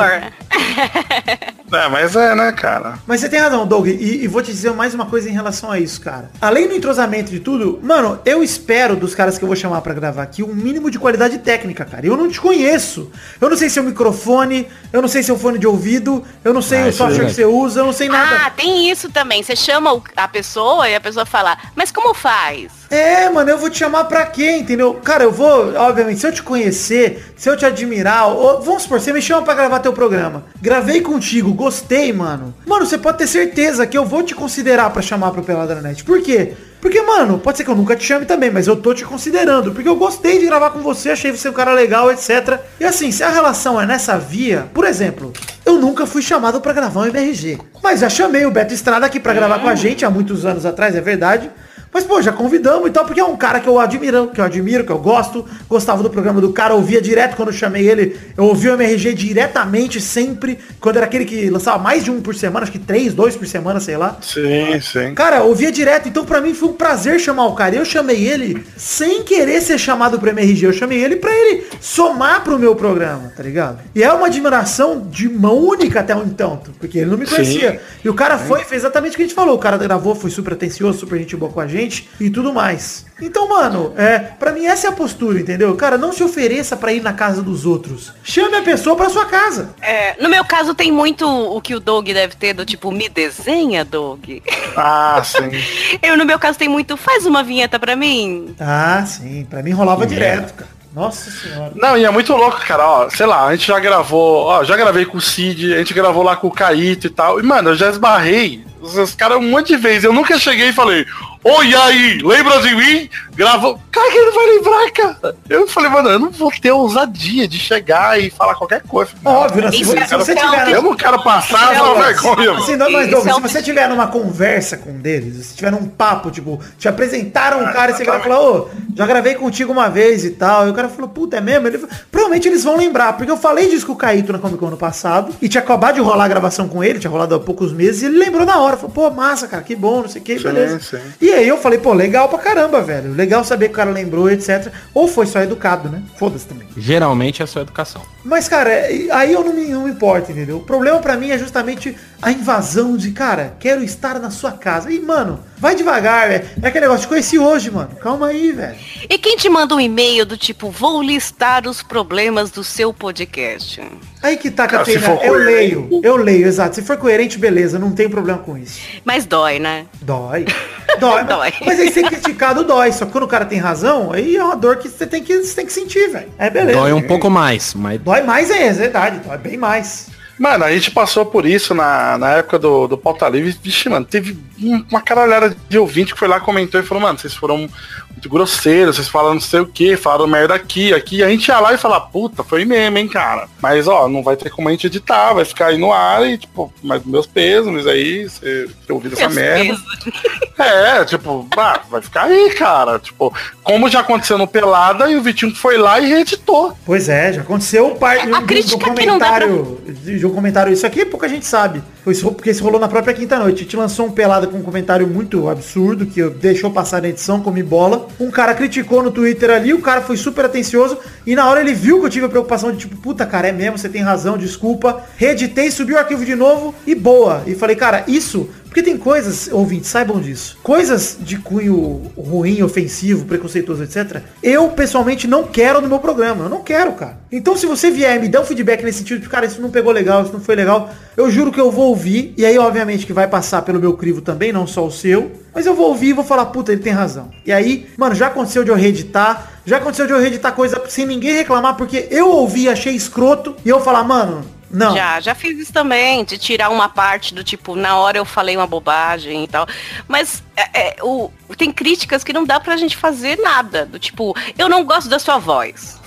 É, 1.73 1.89
mas 1.89 2.15
é, 2.15 2.35
né, 2.35 2.53
cara? 2.53 2.99
Mas 3.07 3.21
você 3.21 3.29
tem 3.29 3.41
razão, 3.41 3.67
Doug, 3.67 3.87
e, 3.89 4.23
e 4.25 4.29
vou 4.29 4.41
te 4.43 4.53
dizer 4.53 4.73
mais 4.73 4.95
uma 4.95 5.07
coisa 5.07 5.29
em 5.29 5.33
relação 5.33 5.71
a 5.71 5.79
isso, 5.81 6.01
cara. 6.01 6.31
Além 6.41 6.69
do 6.69 6.75
entrosamento 6.75 7.31
de 7.31 7.41
tudo, 7.41 7.81
mano, 7.83 8.21
eu 8.25 8.43
espero 8.43 8.95
dos 8.95 9.15
caras 9.15 9.37
que 9.37 9.43
eu 9.45 9.49
vou 9.49 9.57
chamar 9.57 9.81
pra 9.81 9.93
gravar 9.93 10.23
aqui 10.23 10.43
um 10.43 10.55
mínimo 10.55 10.91
de 10.91 10.99
qualidade 10.99 11.39
técnica, 11.39 11.85
cara. 11.85 12.07
Eu 12.07 12.17
não 12.17 12.29
te 12.29 12.41
conheço. 12.41 13.11
Eu 13.41 13.51
não 13.51 13.57
sei 13.57 13.69
se 13.69 13.79
é 13.79 13.83
o 13.83 13.85
microfone, 13.85 14.69
eu 14.93 15.03
não 15.03 15.09
sei 15.09 15.23
se 15.23 15.31
é 15.31 15.35
o 15.35 15.39
fone 15.39 15.59
de 15.59 15.67
ouvido, 15.67 16.25
eu 16.45 16.55
não 16.55 16.63
sei 16.63 16.83
Ah, 16.83 16.85
o 16.85 16.89
é 16.89 16.93
software 16.93 17.09
que 17.27 17.33
verdade. 17.33 17.35
você 17.35 17.45
usa, 17.45 17.81
eu 17.81 17.87
não 17.87 17.93
sei 17.93 18.09
nada. 18.09 18.47
Ah, 18.47 18.51
tem 18.51 18.89
isso 18.91 19.11
também. 19.11 19.43
Você 19.43 19.57
chama 19.57 20.01
a 20.17 20.29
pessoa 20.29 20.89
e 20.89 20.95
a 20.95 21.01
pessoa 21.01 21.27
fala, 21.27 21.57
mas 21.75 21.91
como 21.91 22.15
faz? 22.15 22.71
É, 22.89 23.29
mano, 23.29 23.51
eu 23.51 23.59
vou 23.59 23.69
te 23.69 23.79
chamar 23.79 24.05
pra 24.05 24.25
quê, 24.27 24.53
entendeu? 24.53 24.95
Cara, 24.95 25.25
eu 25.25 25.33
vou, 25.33 25.75
obviamente, 25.75 26.21
se 26.21 26.27
eu 26.27 26.33
te 26.33 26.43
conhecer, 26.43 27.33
se 27.37 27.49
eu 27.49 27.57
te 27.57 27.67
admirar, 27.67 28.29
ou, 28.29 28.61
vamos 28.63 28.83
supor, 28.85 29.01
você 29.01 29.13
me 29.13 29.21
chama 29.21 29.43
pra 29.43 29.55
gravar 29.55 29.81
teu 29.81 29.93
programa. 29.93 30.45
Gravei 30.61 31.01
contigo, 31.01 31.53
gostei, 31.53 32.13
mano. 32.13 32.55
Mano, 32.65 32.87
você 32.87 32.97
pode 32.97 33.19
ter 33.19 33.27
certeza 33.27 33.87
que 33.87 33.99
eu 33.99 34.05
vou 34.05 34.23
te 34.23 34.35
considerar 34.35 34.91
pra 34.91 35.03
chamar 35.03 35.33
pro 35.33 35.43
Peladranet. 35.43 36.05
Por 36.05 36.23
quê? 36.23 36.53
Porque, 36.81 37.03
mano, 37.03 37.39
pode 37.39 37.59
ser 37.59 37.65
que 37.65 37.71
eu 37.71 37.75
nunca 37.75 37.97
te 37.97 38.05
chame 38.05 38.27
também, 38.27 38.51
mas 38.51 38.69
eu 38.69 38.77
tô 38.77 38.95
te 38.95 39.05
considerando. 39.05 39.73
Porque 39.73 39.89
eu 39.89 39.97
gostei 39.97 40.39
de 40.39 40.47
gravar 40.47 40.71
com 40.71 40.79
você, 40.81 41.11
achei 41.11 41.33
você 41.33 41.49
um 41.49 41.53
cara 41.53 41.73
legal, 41.73 42.13
etc. 42.13 42.61
E 42.79 42.85
assim, 42.85 43.11
se 43.11 43.25
a 43.25 43.29
relação 43.29 43.81
é 43.81 43.87
nessa 43.87 44.17
via, 44.17 44.69
por 44.73 44.85
exemplo, 44.85 45.33
eu 45.65 45.81
nunca 45.81 46.07
fui 46.07 46.23
chamado 46.23 46.61
pra 46.61 46.73
gravar 46.73 47.01
um 47.01 47.07
MRG. 47.07 47.59
Mas 47.83 48.01
já 48.01 48.09
chamei 48.09 48.47
o 48.47 48.53
Beto 48.53 48.73
Estrada 48.73 49.07
aqui 49.07 49.19
pra 49.19 49.35
gravar 49.35 49.59
com 49.59 49.69
a 49.69 49.75
gente 49.75 50.05
há 50.05 50.11
muitos 50.11 50.47
anos 50.47 50.65
atrás, 50.65 50.95
é 50.95 51.01
verdade. 51.01 51.51
Mas, 51.97 52.05
pô, 52.05 52.21
já 52.21 52.31
convidamos 52.31 52.87
e 52.87 52.91
tal, 52.91 53.07
porque 53.07 53.19
é 53.19 53.25
um 53.25 53.39
cara 53.39 53.59
que 53.59 53.67
eu 53.67 53.81
admiro, 53.81 54.29
que 54.29 54.39
eu 54.39 54.45
admiro, 54.45 54.85
que 54.85 54.93
eu 54.93 54.99
gosto. 54.99 55.47
Gostava 55.67 56.03
do 56.03 56.11
programa 56.11 56.43
do 56.43 56.53
cara, 56.53 56.75
ouvia 56.75 57.01
direto 57.01 57.35
quando 57.37 57.49
eu 57.49 57.55
chamei 57.55 57.89
ele. 57.89 58.21
Eu 58.37 58.45
ouvia 58.45 58.73
o 58.73 58.75
MRG 58.75 59.15
diretamente, 59.15 59.99
sempre. 59.99 60.59
Quando 60.79 60.99
era 60.99 61.07
aquele 61.07 61.25
que 61.25 61.49
lançava 61.49 61.79
mais 61.79 62.05
de 62.05 62.11
um 62.11 62.21
por 62.21 62.35
semana, 62.35 62.65
acho 62.65 62.73
que 62.73 62.79
três, 62.79 63.15
dois 63.15 63.35
por 63.35 63.47
semana, 63.47 63.81
sei 63.81 63.97
lá. 63.97 64.19
Sim, 64.21 64.79
sim. 64.83 65.15
Cara, 65.15 65.39
eu 65.39 65.47
ouvia 65.47 65.73
direto, 65.73 66.07
então 66.07 66.23
pra 66.23 66.39
mim 66.43 66.53
foi 66.53 66.69
um 66.69 66.75
prazer 66.75 67.19
chamar 67.19 67.47
o 67.47 67.55
cara. 67.55 67.77
E 67.77 67.79
eu 67.79 67.85
chamei 67.87 68.29
ele 68.29 68.63
sem 68.77 69.23
querer 69.23 69.63
ser 69.63 69.79
chamado 69.79 70.19
pro 70.19 70.29
MRG. 70.29 70.67
Eu 70.67 70.75
chamei 70.75 71.03
ele 71.03 71.17
pra 71.17 71.33
ele 71.33 71.65
somar 71.81 72.45
pro 72.45 72.59
meu 72.59 72.77
programa, 72.77 73.33
tá 73.35 73.43
ligado? 73.43 73.79
E 73.95 74.03
é 74.03 74.13
uma 74.13 74.27
admiração 74.27 75.07
de 75.11 75.31
mão 75.31 75.57
única 75.57 76.01
até 76.01 76.13
então, 76.13 76.61
porque 76.79 76.99
ele 76.99 77.11
não 77.11 77.17
me 77.17 77.25
conhecia. 77.25 77.81
E 78.05 78.09
o 78.11 78.13
cara 78.13 78.37
foi 78.37 78.65
fez 78.65 78.83
exatamente 78.83 79.15
o 79.15 79.17
que 79.17 79.23
a 79.23 79.27
gente 79.27 79.35
falou. 79.35 79.55
O 79.55 79.59
cara 79.59 79.79
gravou, 79.79 80.15
foi 80.15 80.31
super 80.31 80.53
atencioso, 80.53 80.99
super 80.99 81.19
gente 81.19 81.35
boa 81.35 81.51
com 81.51 81.61
a 81.61 81.67
gente 81.67 81.86
e 82.21 82.31
tudo 82.31 82.53
mais. 82.53 83.07
Então, 83.21 83.49
mano, 83.49 83.95
é, 83.97 84.19
pra 84.19 84.53
mim 84.53 84.67
essa 84.67 84.89
é 84.89 84.91
a 84.91 84.93
postura, 84.93 85.41
entendeu? 85.41 85.75
Cara, 85.75 85.97
não 85.97 86.13
se 86.13 86.23
ofereça 86.23 86.77
pra 86.77 86.93
ir 86.93 87.03
na 87.03 87.15
casa 87.15 87.43
dos 87.43 87.65
outros. 87.65 88.13
Chame 88.23 88.57
a 88.57 88.63
pessoa 88.63 88.95
pra 88.95 89.09
sua 89.09 89.25
casa. 89.25 89.75
É, 89.81 90.21
no 90.23 90.29
meu 90.29 90.45
caso 90.45 90.75
tem 90.75 90.93
muito 90.93 91.27
o 91.27 91.61
que 91.61 91.75
o 91.75 91.81
Doug 91.81 92.07
deve 92.07 92.37
ter 92.37 92.53
do 92.53 92.67
tipo, 92.67 92.93
me 92.93 93.09
desenha, 93.09 93.85
Doug. 93.85 94.43
Ah, 94.77 95.23
sim. 95.25 95.51
Eu, 96.03 96.17
no 96.17 96.27
meu 96.27 96.39
caso, 96.39 96.59
tem 96.59 96.69
muito, 96.69 96.97
faz 96.97 97.25
uma 97.25 97.43
vinheta 97.43 97.79
pra 97.79 97.97
mim. 97.97 98.55
Ah, 98.61 99.03
sim, 99.07 99.47
pra 99.49 99.63
mim 99.63 99.71
rolava 99.71 100.07
direto, 100.07 100.53
cara. 100.53 100.77
Nossa 100.97 101.31
senhora. 101.31 101.73
Não, 101.75 101.97
e 101.99 102.07
é 102.07 102.11
muito 102.11 102.35
louco, 102.35 102.59
cara, 102.67 102.89
ó, 102.89 103.11
sei 103.11 103.27
lá, 103.27 103.49
a 103.49 103.55
gente 103.55 103.67
já 103.67 103.79
gravou, 103.79 104.45
ó, 104.45 104.65
já 104.65 104.75
gravei 104.79 105.05
com 105.05 105.19
o 105.19 105.21
Cid, 105.21 105.75
a 105.75 105.77
gente 105.77 105.93
gravou 105.93 106.23
lá 106.23 106.37
com 106.37 106.47
o 106.47 106.51
Caíto 106.51 107.07
e 107.07 107.11
tal, 107.11 107.39
e 107.39 107.43
mano, 107.43 107.69
eu 107.69 107.75
já 107.75 107.91
esbarrei 107.91 108.65
os, 108.95 109.15
caras 109.15 109.39
um 109.39 109.49
monte 109.51 109.69
de 109.69 109.77
vezes, 109.77 110.05
eu 110.05 110.13
nunca 110.13 110.39
cheguei 110.39 110.69
e 110.69 110.73
falei, 110.73 111.07
oi 111.43 111.75
aí, 111.75 112.19
lembra 112.19 112.61
de 112.61 112.75
mim? 112.75 113.09
Gravou, 113.35 113.79
cara, 113.91 114.11
que 114.11 114.17
ele 114.17 114.27
não 114.27 114.35
vai 114.35 114.47
lembrar, 114.47 114.91
cara. 114.93 115.37
Eu 115.49 115.69
falei, 115.69 115.91
mano, 115.91 116.09
eu 116.09 116.19
não 116.19 116.31
vou 116.31 116.51
ter 116.51 116.71
ousadia 116.73 117.47
de 117.47 117.59
chegar 117.59 118.19
e 118.19 118.31
falar 118.31 118.55
qualquer 118.55 118.83
coisa. 118.83 119.11
Óbvio, 119.25 119.63
né? 119.63 119.71
Se, 119.71 119.99
é 119.99 120.07
se 120.07 120.17
você 120.17 120.35
tiver... 120.35 120.73
Eu 120.73 120.83
não 120.83 120.97
quero 120.97 121.23
passar 121.23 121.75
essa 121.75 121.85
Não, 121.85 121.95
vergonha, 122.01 122.53
mano. 122.53 122.63
Assim, 122.63 122.77
não, 122.77 122.91
mas, 122.91 123.11
Douglas, 123.11 123.27
é 123.27 123.33
se 123.33 123.39
um- 123.39 123.43
você 123.43 123.63
tiver 123.63 123.89
numa 123.89 124.07
conversa 124.07 124.77
com 124.79 124.99
deles, 124.99 125.47
se 125.47 125.55
tiver 125.57 125.71
num 125.71 125.87
papo, 125.87 126.31
tipo, 126.31 126.59
te 126.79 126.89
apresentaram 126.89 127.61
um 127.63 127.73
cara 127.73 127.93
e 127.93 127.95
você 127.95 128.05
vai 128.05 128.23
falar, 128.23 128.41
ô, 128.41 128.69
já 128.95 129.07
gravei 129.07 129.35
contigo 129.35 129.71
uma 129.71 129.89
vez 129.89 130.25
e 130.25 130.31
tal, 130.31 130.67
e 130.67 130.71
o 130.71 130.75
cara 130.75 130.89
falou, 130.89 131.09
puta, 131.11 131.37
é 131.37 131.41
mesmo? 131.41 131.67
Ele, 131.69 131.79
falou, 131.79 131.95
provavelmente 132.11 132.49
eles 132.49 132.65
vão 132.65 132.77
lembrar, 132.77 133.13
porque 133.13 133.31
eu 133.31 133.37
falei 133.37 133.69
disso 133.69 133.87
com 133.87 133.93
o 133.93 133.97
Caíto 133.97 134.33
na 134.33 134.39
Comic 134.39 134.59
Con 134.59 134.69
ano 134.69 134.77
passado, 134.79 135.35
e 135.43 135.49
tinha 135.49 135.63
acabado 135.63 135.97
de 135.97 136.01
rolar 136.01 136.25
a 136.25 136.29
gravação 136.29 136.69
com 136.69 136.83
ele, 136.83 136.99
tinha 136.99 137.11
rolado 137.11 137.35
há 137.35 137.41
poucos 137.41 137.73
meses, 137.73 138.03
e 138.03 138.07
ele 138.07 138.19
lembrou 138.19 138.47
na 138.47 138.59
hora, 138.59 138.76
falou, 138.77 138.91
pô, 138.93 139.11
massa, 139.11 139.47
cara, 139.49 139.63
que 139.63 139.75
bom, 139.75 140.03
não 140.03 140.09
sei 140.09 140.21
o 140.21 140.25
que, 140.25 140.39
beleza. 140.39 140.79
sim. 140.81 140.99
E 141.21 141.31
aí 141.33 141.47
eu 141.49 141.59
falei, 141.59 141.79
pô, 141.79 141.93
legal 141.93 142.29
pra 142.29 142.39
caramba, 142.39 142.81
velho, 142.83 143.13
legal 143.13 143.45
saber 143.45 143.67
que 143.69 143.73
o 143.75 143.77
cara 143.77 143.91
lembrou, 143.91 144.31
etc. 144.31 144.73
Ou 144.95 145.09
foi 145.09 145.27
só 145.27 145.41
educado, 145.41 145.89
né? 145.89 146.03
Foda-se 146.19 146.47
também. 146.47 146.67
Geralmente 146.77 147.43
é 147.43 147.47
só 147.47 147.61
educação. 147.61 148.03
Mas, 148.25 148.49
cara, 148.49 148.71
é- 148.71 149.09
aí 149.11 149.33
eu 149.33 149.43
não 149.45 149.53
me, 149.55 149.67
não 149.69 149.85
me 149.85 149.91
importo, 149.91 150.33
entendeu? 150.33 150.57
O 150.59 150.63
problema 150.63 150.99
pra 150.99 151.17
mim 151.17 151.31
é 151.31 151.39
justamente 151.39 151.97
a 152.21 152.33
invasão 152.33 152.97
de, 152.97 153.13
cara, 153.13 153.55
quero 153.59 153.83
estar 153.83 154.19
na 154.19 154.31
sua 154.31 154.53
casa. 154.53 154.91
E, 154.91 155.01
mano, 155.01 155.41
vai 155.59 155.75
devagar, 155.75 156.29
velho. 156.29 156.49
É 156.63 156.69
aquele 156.69 156.87
negócio, 156.87 157.07
te 157.07 157.09
conheci 157.09 157.39
hoje, 157.39 157.71
mano. 157.71 157.91
Calma 158.01 158.29
aí, 158.29 158.53
velho. 158.53 158.77
E 159.09 159.19
quem 159.19 159.37
te 159.37 159.49
manda 159.49 159.75
um 159.75 159.81
e-mail 159.81 160.25
do 160.25 160.37
tipo, 160.37 160.71
vou 160.71 161.03
listar 161.03 161.67
os 161.67 161.83
problemas 161.83 162.51
do 162.51 162.65
seu 162.65 162.93
podcast? 162.93 163.83
Aí 164.23 164.37
que 164.37 164.51
tá, 164.51 164.67
Catarina. 164.67 165.07
Eu 165.07 165.17
coerente. 165.19 165.45
leio, 165.45 166.01
eu 166.03 166.17
leio, 166.17 166.47
exato. 166.47 166.75
Se 166.75 166.83
for 166.83 166.97
coerente, 166.97 167.39
beleza, 167.39 167.79
não 167.79 167.93
tem 167.93 168.09
problema 168.09 168.39
com 168.39 168.57
isso. 168.57 168.81
Mas 169.05 169.27
dói, 169.27 169.59
né? 169.59 169.87
Dói. 170.01 170.47
Dói. 170.99 171.25
Dói. 171.25 171.53
Mas 171.65 171.79
aí 171.79 171.93
ser 171.93 172.05
criticado 172.05 172.65
dói. 172.65 172.91
Só 172.91 173.05
que 173.05 173.13
quando 173.13 173.25
o 173.25 173.29
cara 173.29 173.45
tem 173.45 173.59
razão, 173.59 174.13
aí 174.13 174.35
é 174.35 174.43
uma 174.43 174.57
dor 174.57 174.77
que 174.77 174.89
você 174.89 175.07
tem 175.07 175.23
que, 175.23 175.43
você 175.43 175.55
tem 175.55 175.67
que 175.67 175.73
sentir, 175.73 176.09
velho. 176.09 176.29
É 176.39 176.49
beleza. 176.49 176.79
Dói 176.79 176.93
um 176.93 177.03
pouco 177.03 177.29
mais, 177.29 177.75
mas 177.75 178.01
Dói 178.01 178.23
mais 178.23 178.51
é, 178.51 178.69
é 178.69 178.73
verdade. 178.73 179.19
Dói 179.19 179.37
bem 179.37 179.59
mais. 179.59 180.16
Mano, 180.39 180.65
a 180.65 180.73
gente 180.73 180.91
passou 180.91 181.25
por 181.25 181.47
isso 181.47 181.75
na, 181.75 182.19
na 182.19 182.33
época 182.35 182.59
do, 182.59 182.87
do 182.87 182.99
Pauta 182.99 183.29
Livre. 183.29 183.57
Vixe, 183.63 183.89
mano, 183.89 184.05
teve 184.05 184.37
um- 184.63 184.85
uma 184.91 185.01
caralhada 185.01 185.57
de 185.69 185.79
ouvinte 185.79 186.13
que 186.13 186.19
foi 186.19 186.29
lá, 186.29 186.39
comentou 186.41 186.81
e 186.81 186.85
falou, 186.85 187.03
mano, 187.03 187.19
vocês 187.19 187.35
foram 187.35 187.59
muito 187.59 188.29
grosseiros, 188.31 188.97
vocês 188.97 189.09
falaram 189.09 189.35
não 189.35 189.41
sei 189.41 189.61
o 189.61 189.67
que, 189.67 189.95
falaram 189.97 190.27
merda 190.27 190.55
aqui, 190.55 190.93
aqui. 190.95 191.23
A 191.23 191.29
gente 191.29 191.49
ia 191.49 191.59
lá 191.61 191.73
e 191.75 191.79
falar, 191.79 192.01
puta, 192.01 192.43
foi 192.43 192.65
mesmo, 192.65 192.97
hein, 192.99 193.09
cara. 193.09 193.47
Mas, 193.61 193.87
ó, 193.89 194.09
não 194.09 194.23
vai 194.23 194.37
ter 194.37 194.51
como 194.51 194.69
a 194.69 194.71
gente 194.73 194.87
editar, 194.87 195.33
vai 195.35 195.45
ficar 195.45 195.67
aí 195.67 195.79
no 195.79 195.93
ar 195.93 196.27
e, 196.27 196.39
tipo, 196.39 196.73
mas 196.83 197.05
meus 197.05 197.27
pesos 197.27 197.87
aí, 197.87 198.25
você 198.25 198.69
ter 198.87 198.93
ouvido 198.93 199.15
essa 199.15 199.29
merda. 199.29 199.77
É, 200.59 201.05
tipo, 201.05 201.47
ah, 201.55 201.81
vai 201.91 202.01
ficar 202.01 202.23
aí, 202.25 202.55
cara. 202.55 202.99
Tipo, 202.99 203.31
como 203.63 203.91
já 203.91 204.01
aconteceu 204.01 204.39
no 204.39 204.47
Pelada 204.47 205.11
e 205.11 205.17
o 205.17 205.21
Vitinho 205.21 205.55
foi 205.55 205.77
lá 205.77 206.01
e 206.01 206.09
reeditou. 206.09 206.75
Pois 206.87 207.11
é, 207.11 207.35
já 207.35 207.43
aconteceu 207.43 207.95
parte 207.97 208.33
A 208.33 208.41
do, 208.41 208.47
crítica 208.47 208.95
que 208.95 209.05
não 209.05 209.19
dá 209.19 209.27
comentário. 209.33 209.79
De 209.87 210.25
um 210.27 210.35
comentário. 210.35 210.73
Isso 210.73 210.87
aqui 210.87 211.05
pouca 211.05 211.29
gente 211.29 211.47
sabe. 211.47 211.83
Isso, 212.07 212.31
porque 212.33 212.51
isso 212.51 212.63
rolou 212.63 212.81
na 212.81 212.89
própria 212.89 213.15
quinta 213.15 213.39
noite. 213.39 213.63
Gente 213.63 213.77
lançou 213.77 214.07
um 214.07 214.11
pelada 214.11 214.47
com 214.47 214.59
um 214.59 214.63
comentário 214.63 215.07
muito 215.07 215.49
absurdo, 215.49 216.07
que 216.07 216.23
deixou 216.31 216.71
passar 216.71 217.03
na 217.03 217.09
edição, 217.09 217.41
comi 217.41 217.63
bola. 217.63 218.09
Um 218.21 218.31
cara 218.31 218.55
criticou 218.55 219.03
no 219.03 219.11
Twitter 219.11 219.51
ali, 219.51 219.75
o 219.75 219.81
cara 219.81 220.01
foi 220.01 220.17
super 220.17 220.45
atencioso. 220.45 220.99
E 221.27 221.35
na 221.35 221.49
hora 221.49 221.61
ele 221.61 221.75
viu 221.75 222.01
que 222.01 222.07
eu 222.07 222.11
tive 222.11 222.27
a 222.27 222.29
preocupação 222.29 222.71
de 222.71 222.79
tipo, 222.79 222.97
puta, 222.97 223.27
cara, 223.27 223.49
é 223.49 223.53
mesmo, 223.53 223.79
você 223.79 223.89
tem 223.89 224.03
razão, 224.03 224.39
desculpa. 224.39 225.05
Reeditei, 225.17 225.71
subi 225.71 225.93
o 225.93 225.99
arquivo 225.99 226.25
de 226.25 226.35
novo 226.35 226.75
e 226.87 226.95
boa. 226.95 227.43
E 227.47 227.55
falei, 227.55 227.77
cara, 227.77 228.05
isso 228.07 228.49
porque 228.77 228.91
tem 228.91 228.99
coisas, 228.99 229.49
ouvintes, 229.51 229.89
saibam 229.89 230.21
disso. 230.21 230.59
Coisas 230.63 231.17
de 231.19 231.39
cunho 231.39 232.13
ruim, 232.15 232.63
ofensivo, 232.63 233.25
preconceituoso, 233.25 233.83
etc. 233.83 234.21
Eu, 234.43 234.69
pessoalmente, 234.69 235.27
não 235.27 235.45
quero 235.45 235.81
no 235.81 235.89
meu 235.89 235.99
programa. 235.99 236.45
Eu 236.45 236.51
não 236.51 236.63
quero, 236.63 236.93
cara. 236.93 237.19
Então, 237.33 237.57
se 237.57 237.65
você 237.65 237.91
vier 237.91 238.19
e 238.19 238.21
me 238.21 238.29
der 238.29 238.39
um 238.39 238.45
feedback 238.45 238.85
nesse 238.85 238.99
sentido 238.99 239.23
de, 239.23 239.31
cara, 239.31 239.47
isso 239.47 239.63
não 239.63 239.71
pegou 239.71 239.91
legal, 239.91 240.25
isso 240.25 240.33
não 240.35 240.41
foi 240.41 240.55
legal, 240.55 240.91
eu 241.17 241.31
juro 241.31 241.51
que 241.51 241.59
eu 241.59 241.71
vou 241.71 241.96
ouvir. 241.97 242.35
E 242.37 242.45
aí, 242.45 242.59
obviamente, 242.59 243.07
que 243.07 243.13
vai 243.13 243.27
passar 243.27 243.63
pelo 243.63 243.81
meu 243.81 243.95
crivo 243.95 244.21
também, 244.21 244.53
não 244.53 244.67
só 244.67 244.87
o 244.87 244.91
seu. 244.91 245.33
Mas 245.55 245.65
eu 245.65 245.75
vou 245.75 245.89
ouvir 245.89 246.09
e 246.09 246.13
vou 246.13 246.25
falar, 246.25 246.47
puta, 246.47 246.71
ele 246.71 246.83
tem 246.83 246.93
razão. 246.93 247.31
E 247.45 247.53
aí, 247.53 247.89
mano, 247.97 248.15
já 248.15 248.27
aconteceu 248.27 248.63
de 248.63 248.71
eu 248.71 248.77
reeditar. 248.77 249.53
Já 249.65 249.79
aconteceu 249.79 250.07
de 250.07 250.13
eu 250.13 250.21
reeditar 250.21 250.53
coisa 250.53 250.81
sem 250.89 251.07
ninguém 251.07 251.35
reclamar, 251.35 251.77
porque 251.77 252.07
eu 252.11 252.29
ouvi 252.29 252.69
achei 252.69 252.95
escroto. 252.95 253.57
E 253.65 253.69
eu 253.69 253.81
falar, 253.81 254.05
mano, 254.05 254.45
não. 254.71 254.95
Já, 254.95 255.21
já 255.21 255.35
fiz 255.35 255.59
isso 255.59 255.73
também, 255.73 256.25
de 256.25 256.37
tirar 256.37 256.71
uma 256.71 256.89
parte 256.89 257.33
do 257.33 257.43
tipo, 257.43 257.75
na 257.75 257.97
hora 257.97 258.19
eu 258.19 258.25
falei 258.25 258.57
uma 258.57 258.67
bobagem 258.67 259.45
e 259.45 259.49
tal. 259.49 259.67
Mas 260.07 260.43
é, 260.57 260.89
é, 260.89 260.97
o, 261.03 261.31
tem 261.57 261.73
críticas 261.73 262.23
que 262.23 262.33
não 262.33 262.45
dá 262.45 262.61
pra 262.61 262.77
gente 262.77 262.97
fazer 262.97 263.39
nada. 263.39 263.87
Do 263.87 263.99
tipo, 263.99 264.37
eu 264.59 264.69
não 264.69 264.85
gosto 264.85 265.09
da 265.09 265.19
sua 265.19 265.39
voz. 265.39 265.99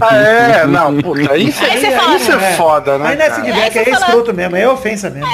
Ah, 0.00 0.16
é, 0.16 0.66
não, 0.66 0.96
puta, 1.00 1.36
isso, 1.38 1.62
Aí 1.64 1.70
aí, 1.72 1.86
aí 1.86 1.96
fala, 1.96 2.16
isso 2.16 2.32
é, 2.32 2.52
É. 2.52 2.56
foda, 2.56 2.98
né? 2.98 3.08
Aí 3.10 3.16
não 3.16 3.24
é 3.24 3.30
feedback, 3.30 3.78
Aí 3.78 3.84
é 3.84 3.90
fala- 3.92 4.06
escroto 4.06 4.34
mesmo, 4.34 4.56
é 4.56 4.68
ofensa 4.68 5.10
mesmo. 5.10 5.28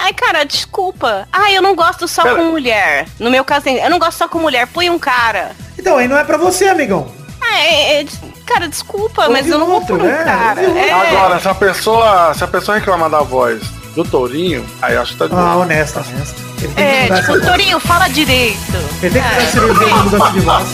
Ai, 0.00 0.12
cara, 0.12 0.44
desculpa. 0.44 1.26
Ah, 1.32 1.50
eu 1.52 1.60
não 1.60 1.74
gosto 1.74 2.06
só 2.06 2.22
Pera. 2.22 2.36
com 2.36 2.44
mulher. 2.44 3.06
No 3.18 3.30
meu 3.30 3.44
caso, 3.44 3.68
eu 3.68 3.90
não 3.90 3.98
gosto 3.98 4.18
só 4.18 4.28
com 4.28 4.38
mulher. 4.38 4.66
Põe 4.68 4.88
um 4.90 4.98
cara. 4.98 5.50
Então, 5.78 5.96
aí 5.98 6.06
não 6.06 6.16
é 6.16 6.22
pra 6.24 6.36
você, 6.38 6.66
amigão. 6.68 7.08
Ah, 7.40 7.58
é- 7.60 8.00
é- 8.02 8.06
cara, 8.46 8.68
desculpa, 8.68 9.22
Ouve 9.22 9.32
mas 9.32 9.48
eu 9.48 9.58
não 9.58 9.66
vou 9.66 9.74
outro, 9.76 9.96
por 9.96 10.04
um 10.04 10.08
né? 10.08 10.22
cara. 10.24 10.60
É. 10.62 10.90
Agora, 10.92 11.40
se 11.40 11.48
a 11.48 11.54
pessoa, 11.54 12.32
se 12.34 12.44
a 12.44 12.46
pessoa 12.46 12.78
reclamar 12.78 13.10
da 13.10 13.20
voz 13.20 13.60
do 13.94 14.04
Tourinho, 14.04 14.64
aí 14.80 14.94
eu 14.94 15.02
acho 15.02 15.12
que 15.12 15.18
tá 15.18 15.26
de 15.26 15.32
Ah, 15.34 15.36
boa. 15.36 15.56
honesto, 15.56 15.96
honesto. 15.98 16.40
Ele 16.60 16.72
tem 16.74 17.06
que 17.06 17.12
É, 17.12 17.20
tipo. 17.20 17.40
Torinho, 17.40 17.80
fala 17.80 18.08
direito. 18.08 18.58
Ele 19.02 19.12
tem 19.12 19.22
que 19.22 19.28
fazer 19.28 19.42
Ah, 19.46 19.50
cirurgia 19.50 19.86
de 19.86 19.92
mudança 19.94 20.30
de 20.32 20.40
voz. 20.40 20.68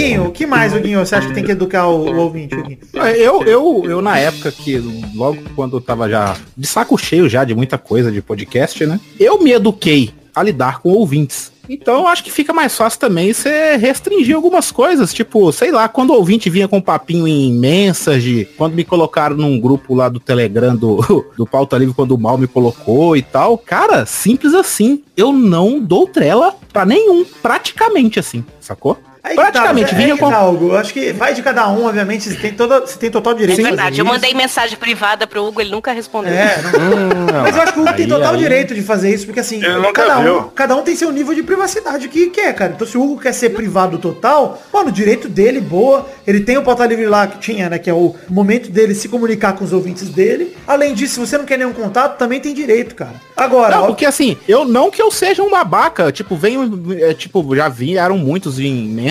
Guinho, 0.00 0.28
o 0.28 0.32
que 0.32 0.46
mais, 0.46 0.74
o 0.74 0.80
Guinho, 0.80 1.04
você 1.04 1.14
acha 1.14 1.28
que 1.28 1.34
tem 1.34 1.44
que 1.44 1.50
educar 1.50 1.86
o, 1.86 2.10
o 2.10 2.16
ouvinte, 2.20 2.54
o 2.54 2.62
Guinho? 2.62 2.78
Eu, 2.94 3.42
eu, 3.42 3.84
eu, 3.84 4.00
na 4.00 4.18
época 4.18 4.50
que, 4.50 4.78
logo 5.14 5.36
quando 5.54 5.76
eu 5.76 5.80
tava 5.80 6.08
já 6.08 6.38
de 6.56 6.66
saco 6.66 6.96
cheio 6.96 7.28
já 7.28 7.44
de 7.44 7.54
muita 7.54 7.76
coisa 7.76 8.10
de 8.10 8.22
podcast, 8.22 8.86
né? 8.86 8.98
Eu 9.18 9.42
me 9.42 9.52
eduquei 9.52 10.10
a 10.34 10.42
lidar 10.42 10.80
com 10.80 10.88
ouvintes. 10.88 11.52
Então 11.68 12.00
eu 12.00 12.08
acho 12.08 12.24
que 12.24 12.32
fica 12.32 12.50
mais 12.50 12.74
fácil 12.74 12.98
também 12.98 13.32
você 13.32 13.76
restringir 13.76 14.34
algumas 14.34 14.72
coisas. 14.72 15.12
Tipo, 15.12 15.52
sei 15.52 15.70
lá, 15.70 15.86
quando 15.86 16.10
o 16.10 16.14
ouvinte 16.14 16.48
vinha 16.48 16.66
com 16.66 16.78
um 16.78 16.82
papinho 16.82 17.28
em 17.28 17.52
mensagem, 17.52 18.48
quando 18.56 18.74
me 18.74 18.84
colocaram 18.84 19.36
num 19.36 19.60
grupo 19.60 19.94
lá 19.94 20.08
do 20.08 20.18
Telegram 20.18 20.74
do, 20.74 21.26
do 21.36 21.46
Pauta 21.46 21.76
Livre, 21.76 21.94
quando 21.94 22.12
o 22.12 22.18
Mal 22.18 22.38
me 22.38 22.46
colocou 22.46 23.16
e 23.18 23.22
tal. 23.22 23.58
Cara, 23.58 24.06
simples 24.06 24.54
assim. 24.54 25.02
Eu 25.14 25.30
não 25.30 25.78
dou 25.78 26.08
trela 26.08 26.56
pra 26.72 26.86
nenhum. 26.86 27.24
Praticamente 27.42 28.18
assim, 28.18 28.42
sacou? 28.60 28.98
Aí 29.22 29.36
que 29.36 29.42
Praticamente, 29.42 29.90
tá, 29.90 29.96
vinha 29.96 30.12
é 30.14 30.16
que 30.16 30.18
com. 30.20 30.30
tá, 30.30 30.44
Hugo. 30.48 30.68
Eu 30.68 30.76
acho 30.78 30.92
que 30.94 31.12
vai 31.12 31.34
de 31.34 31.42
cada 31.42 31.68
um, 31.68 31.86
obviamente. 31.86 32.28
Você 32.30 32.36
tem, 32.36 32.52
toda, 32.52 32.80
você 32.80 32.98
tem 32.98 33.10
total 33.10 33.34
É 33.34 33.36
direito 33.36 33.56
de 33.58 33.62
fazer 33.62 33.76
verdade, 33.76 33.98
eu 34.00 34.04
isso. 34.04 34.14
mandei 34.14 34.32
mensagem 34.34 34.76
privada 34.78 35.26
pro 35.26 35.44
Hugo, 35.44 35.60
ele 35.60 35.70
nunca 35.70 35.92
respondeu. 35.92 36.32
É, 36.32 36.56
não- 36.72 37.42
Mas 37.42 37.54
eu 37.54 37.62
acho 37.62 37.72
que 37.74 37.78
o 37.80 37.82
Hugo 37.82 37.92
tem 37.92 38.04
Aí, 38.06 38.10
total 38.10 38.32
aí. 38.32 38.38
direito 38.38 38.74
de 38.74 38.80
fazer 38.82 39.12
isso, 39.14 39.26
porque 39.26 39.40
assim, 39.40 39.60
cada 39.92 40.18
um, 40.20 40.42
cada 40.50 40.74
um 40.76 40.82
tem 40.82 40.96
seu 40.96 41.12
nível 41.12 41.34
de 41.34 41.42
privacidade 41.42 42.08
que 42.08 42.30
quer, 42.30 42.54
cara. 42.54 42.72
Então 42.74 42.86
se 42.86 42.96
o 42.96 43.02
Hugo 43.02 43.20
quer 43.20 43.32
ser 43.34 43.50
privado 43.50 43.98
total, 43.98 44.60
mano, 44.72 44.88
o 44.88 44.92
direito 44.92 45.28
dele, 45.28 45.60
boa. 45.60 46.06
Ele 46.26 46.40
tem 46.40 46.56
o 46.56 46.62
pauta 46.62 46.86
livre 46.86 47.06
lá 47.06 47.26
que 47.26 47.38
tinha, 47.38 47.68
né? 47.68 47.78
Que 47.78 47.90
é 47.90 47.94
o 47.94 48.14
momento 48.28 48.70
dele 48.70 48.94
se 48.94 49.08
comunicar 49.08 49.52
com 49.54 49.64
os 49.64 49.72
ouvintes 49.72 50.08
dele. 50.08 50.56
Além 50.66 50.94
disso, 50.94 51.14
se 51.14 51.20
você 51.20 51.36
não 51.36 51.44
quer 51.44 51.58
nenhum 51.58 51.72
contato, 51.72 52.16
também 52.16 52.40
tem 52.40 52.54
direito, 52.54 52.94
cara. 52.94 53.14
Agora, 53.36 53.76
Não, 53.76 53.82
ó, 53.84 53.86
porque 53.88 54.04
assim, 54.06 54.36
eu 54.48 54.64
não 54.64 54.90
que 54.90 55.00
eu 55.02 55.10
seja 55.10 55.42
um 55.42 55.50
babaca, 55.50 56.12
tipo, 56.12 56.36
venho, 56.36 56.94
é, 57.00 57.12
tipo, 57.14 57.54
já 57.56 57.68
vieram 57.68 58.16
muitos 58.18 58.58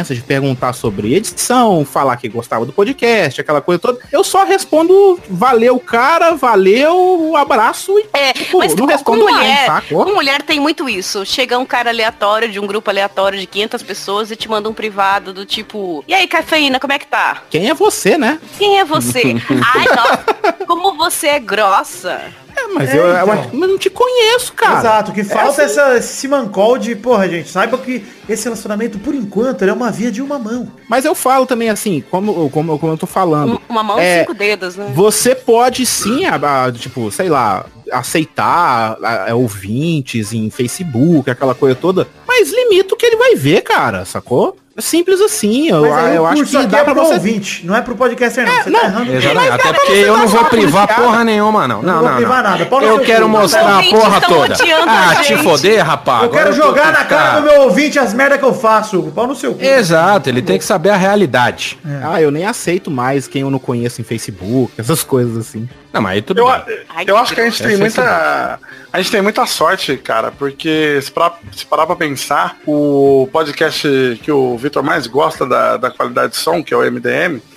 de 0.07 0.21
perguntar 0.21 0.73
sobre 0.73 1.13
edição, 1.13 1.85
falar 1.85 2.17
que 2.17 2.27
gostava 2.29 2.65
do 2.65 2.73
podcast, 2.73 3.41
aquela 3.41 3.61
coisa 3.61 3.79
toda. 3.79 3.99
Eu 4.11 4.23
só 4.23 4.43
respondo, 4.43 5.19
valeu, 5.29 5.79
cara, 5.79 6.35
valeu, 6.35 7.35
abraço 7.35 7.97
e, 7.99 8.05
É, 8.13 8.33
tipo, 8.33 8.57
mas 8.59 8.75
não 8.75 8.85
respondo 8.85 9.19
com 9.19 9.31
mais, 9.31 9.37
mulher, 9.37 9.65
sacou? 9.65 10.05
com 10.05 10.13
mulher 10.13 10.41
tem 10.41 10.59
muito 10.59 10.87
isso. 10.87 11.25
Chega 11.25 11.57
um 11.57 11.65
cara 11.65 11.89
aleatório 11.89 12.49
de 12.49 12.59
um 12.59 12.67
grupo 12.67 12.89
aleatório 12.89 13.39
de 13.39 13.45
500 13.45 13.83
pessoas 13.83 14.31
e 14.31 14.35
te 14.35 14.49
manda 14.49 14.69
um 14.69 14.73
privado 14.73 15.33
do 15.33 15.45
tipo, 15.45 16.03
e 16.07 16.13
aí, 16.13 16.27
cafeína, 16.27 16.79
como 16.79 16.93
é 16.93 16.99
que 16.99 17.07
tá? 17.07 17.43
Quem 17.49 17.69
é 17.69 17.73
você, 17.73 18.17
né? 18.17 18.39
Quem 18.57 18.79
é 18.79 18.85
você? 18.85 19.35
Ai, 19.75 19.85
nossa, 19.95 20.53
como 20.65 20.95
você 20.95 21.27
é 21.27 21.39
grossa. 21.39 22.21
É, 22.59 22.67
mas 22.73 22.89
É, 22.89 22.97
eu, 22.97 23.01
eu, 23.07 23.23
então. 23.33 23.49
mas 23.53 23.69
não 23.69 23.77
te 23.77 23.89
conheço, 23.89 24.53
cara. 24.53 24.79
Exato, 24.79 25.11
que 25.11 25.23
falta 25.23 25.61
é 25.61 25.65
assim. 25.65 25.79
essa, 25.79 25.97
esse 25.97 26.15
simancol 26.17 26.77
de, 26.77 26.95
porra, 26.95 27.27
gente, 27.29 27.49
saiba 27.49 27.77
que 27.77 28.03
esse 28.27 28.43
relacionamento, 28.43 28.99
por 28.99 29.13
enquanto, 29.15 29.61
ele 29.61 29.71
é 29.71 29.73
uma 29.73 29.91
via 29.91 30.11
de 30.11 30.21
uma 30.21 30.37
mão. 30.37 30.71
Mas 30.89 31.05
eu 31.05 31.15
falo 31.15 31.45
também 31.45 31.69
assim, 31.69 32.03
como, 32.11 32.49
como, 32.49 32.77
como 32.77 32.93
eu 32.93 32.97
tô 32.97 33.07
falando. 33.07 33.53
Um- 33.53 33.59
Uma 33.73 33.83
mão 33.83 33.99
e 33.99 34.03
É, 34.03 34.19
cinco 34.21 34.33
dedos, 34.33 34.75
né? 34.75 34.91
Você 34.93 35.33
pode 35.35 35.85
sim, 35.85 36.25
a- 36.25 36.65
a- 36.65 36.71
tipo, 36.71 37.09
sei 37.11 37.29
lá, 37.29 37.65
aceitar 37.91 38.97
a- 39.01 39.31
a- 39.31 39.35
ouvintes 39.35 40.33
em 40.33 40.49
Facebook, 40.49 41.29
aquela 41.29 41.55
coisa 41.55 41.75
toda, 41.75 42.07
mas 42.27 42.51
limita 42.51 42.93
o 42.93 42.97
que 42.97 43.05
ele 43.05 43.15
vai 43.15 43.35
ver, 43.35 43.61
cara, 43.61 44.05
sacou? 44.05 44.55
É 44.79 44.81
simples 44.81 45.19
assim, 45.19 45.67
eu, 45.67 45.81
Mas 45.81 45.91
aí 45.91 46.15
eu 46.15 46.25
acho 46.25 46.45
que 46.45 46.65
dá 46.65 46.77
é 46.77 46.83
pra 46.85 46.93
pro 46.93 47.03
você... 47.03 47.15
ouvinte, 47.15 47.65
não 47.65 47.75
é 47.75 47.81
pro 47.81 47.97
podcaster 47.97 48.45
não. 48.45 48.63
Você 48.63 48.69
não, 48.69 48.79
tá 48.79 48.85
errando. 48.85 49.11
Exatamente. 49.11 49.51
Até 49.51 49.73
porque 49.73 49.91
eu 49.91 50.17
não 50.17 50.27
vou 50.29 50.45
privar 50.45 50.87
policiada. 50.87 50.93
porra 50.93 51.23
nenhuma, 51.25 51.67
não. 51.67 51.81
Não, 51.81 51.99
vou 51.99 52.09
não, 52.09 52.15
privar 52.15 52.43
não. 52.43 52.51
nada. 52.51 52.85
Eu 52.85 52.99
quero 53.01 53.27
mostrar 53.27 53.81
Os 53.81 53.87
a 53.87 53.89
porra 53.89 54.21
toda. 54.21 54.55
Ah, 54.87 55.15
te 55.21 55.35
foder, 55.35 55.85
rapaz. 55.85 56.23
Eu 56.23 56.29
quero 56.29 56.53
jogar 56.53 56.93
na 56.93 57.03
com 57.03 57.09
cara 57.09 57.41
do 57.41 57.45
meu 57.45 57.61
ouvinte 57.63 57.99
as 57.99 58.13
merdas 58.13 58.39
que 58.39 58.45
eu 58.45 58.53
faço, 58.53 58.97
Hugo. 58.97 59.11
Pau 59.11 59.27
no 59.27 59.35
seu 59.35 59.53
cu. 59.53 59.61
Exato, 59.61 60.29
ele 60.29 60.41
tem 60.41 60.57
que 60.57 60.63
saber 60.63 60.91
a 60.91 60.95
realidade. 60.95 61.77
Ah, 62.01 62.21
eu 62.21 62.31
nem 62.31 62.45
aceito 62.45 62.89
mais 62.89 63.27
quem 63.27 63.41
eu 63.41 63.49
não 63.49 63.59
conheço 63.59 63.99
em 63.99 64.05
Facebook, 64.05 64.71
essas 64.77 65.03
coisas 65.03 65.35
assim. 65.35 65.67
Não, 65.91 66.01
mas 66.01 66.13
aí 66.13 66.21
tudo 66.21 66.41
Eu, 66.41 66.45
bem. 66.45 66.77
Eu 67.07 67.17
acho 67.17 67.33
que 67.33 67.41
a 67.41 67.45
gente 67.45 67.61
tem 67.63 67.73
é 67.73 67.77
muita. 67.77 68.59
A 68.91 68.97
gente 68.97 69.11
tem 69.11 69.21
muita 69.21 69.45
sorte, 69.45 69.97
cara, 69.97 70.31
porque 70.31 70.99
se 71.01 71.11
parar, 71.11 71.39
se 71.55 71.65
parar 71.65 71.85
pra 71.85 71.95
pensar, 71.95 72.57
o 72.65 73.27
podcast 73.31 74.19
que 74.23 74.31
o 74.31 74.57
Vitor 74.69 74.83
mais 74.83 75.07
gosta 75.07 75.45
da, 75.47 75.77
da 75.77 75.89
qualidade 75.89 76.33
de 76.33 76.37
som, 76.37 76.63
que 76.63 76.73
é 76.73 76.77
o 76.77 76.81
MDM, 76.91 77.41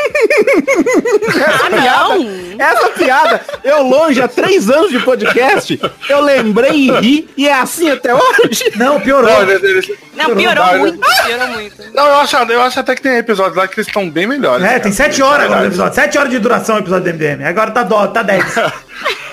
Ah, 1.62 1.70
não! 1.70 2.42
Essa 2.58 2.88
piada, 2.90 3.40
eu 3.64 3.82
longe 3.82 4.20
há 4.20 4.28
três 4.28 4.70
anos 4.70 4.90
de 4.90 4.98
podcast, 5.00 5.78
eu 6.08 6.20
lembrei 6.20 6.72
e 6.72 6.90
ri, 7.00 7.30
e 7.36 7.48
é 7.48 7.54
assim 7.54 7.90
até 7.90 8.14
hoje. 8.14 8.72
Não, 8.76 9.00
piorou. 9.00 9.30
Não, 9.30 9.42
eles- 9.42 9.62
eles- 9.62 9.98
Não, 10.14 10.34
piorou 10.36 10.64
Não, 10.66 10.78
muito, 10.78 11.00
piorou 11.26 11.48
muito. 11.48 11.76
não, 11.94 12.06
eu, 12.06 12.14
acho, 12.16 12.36
eu 12.36 12.62
acho 12.62 12.80
até 12.80 12.94
que 12.94 13.02
tem 13.02 13.16
episódios 13.16 13.56
lá 13.56 13.66
que 13.68 13.74
eles 13.78 13.86
estão 13.86 14.08
bem 14.08 14.26
melhores. 14.26 14.64
É, 14.64 14.68
cara. 14.68 14.80
tem 14.80 14.92
sete 14.92 15.22
horas 15.22 15.44
agora 15.46 15.60
no 15.62 15.68
Verdade. 15.70 15.74
episódio. 15.74 15.94
Sete 15.94 16.18
horas 16.18 16.30
de 16.30 16.38
duração 16.38 16.76
o 16.76 16.78
episódio 16.78 17.04
do 17.04 17.10
MDM. 17.18 17.44
Agora 17.44 17.70
tá, 17.70 17.82
dó, 17.82 18.06
tá 18.06 18.22
10. 18.22 18.44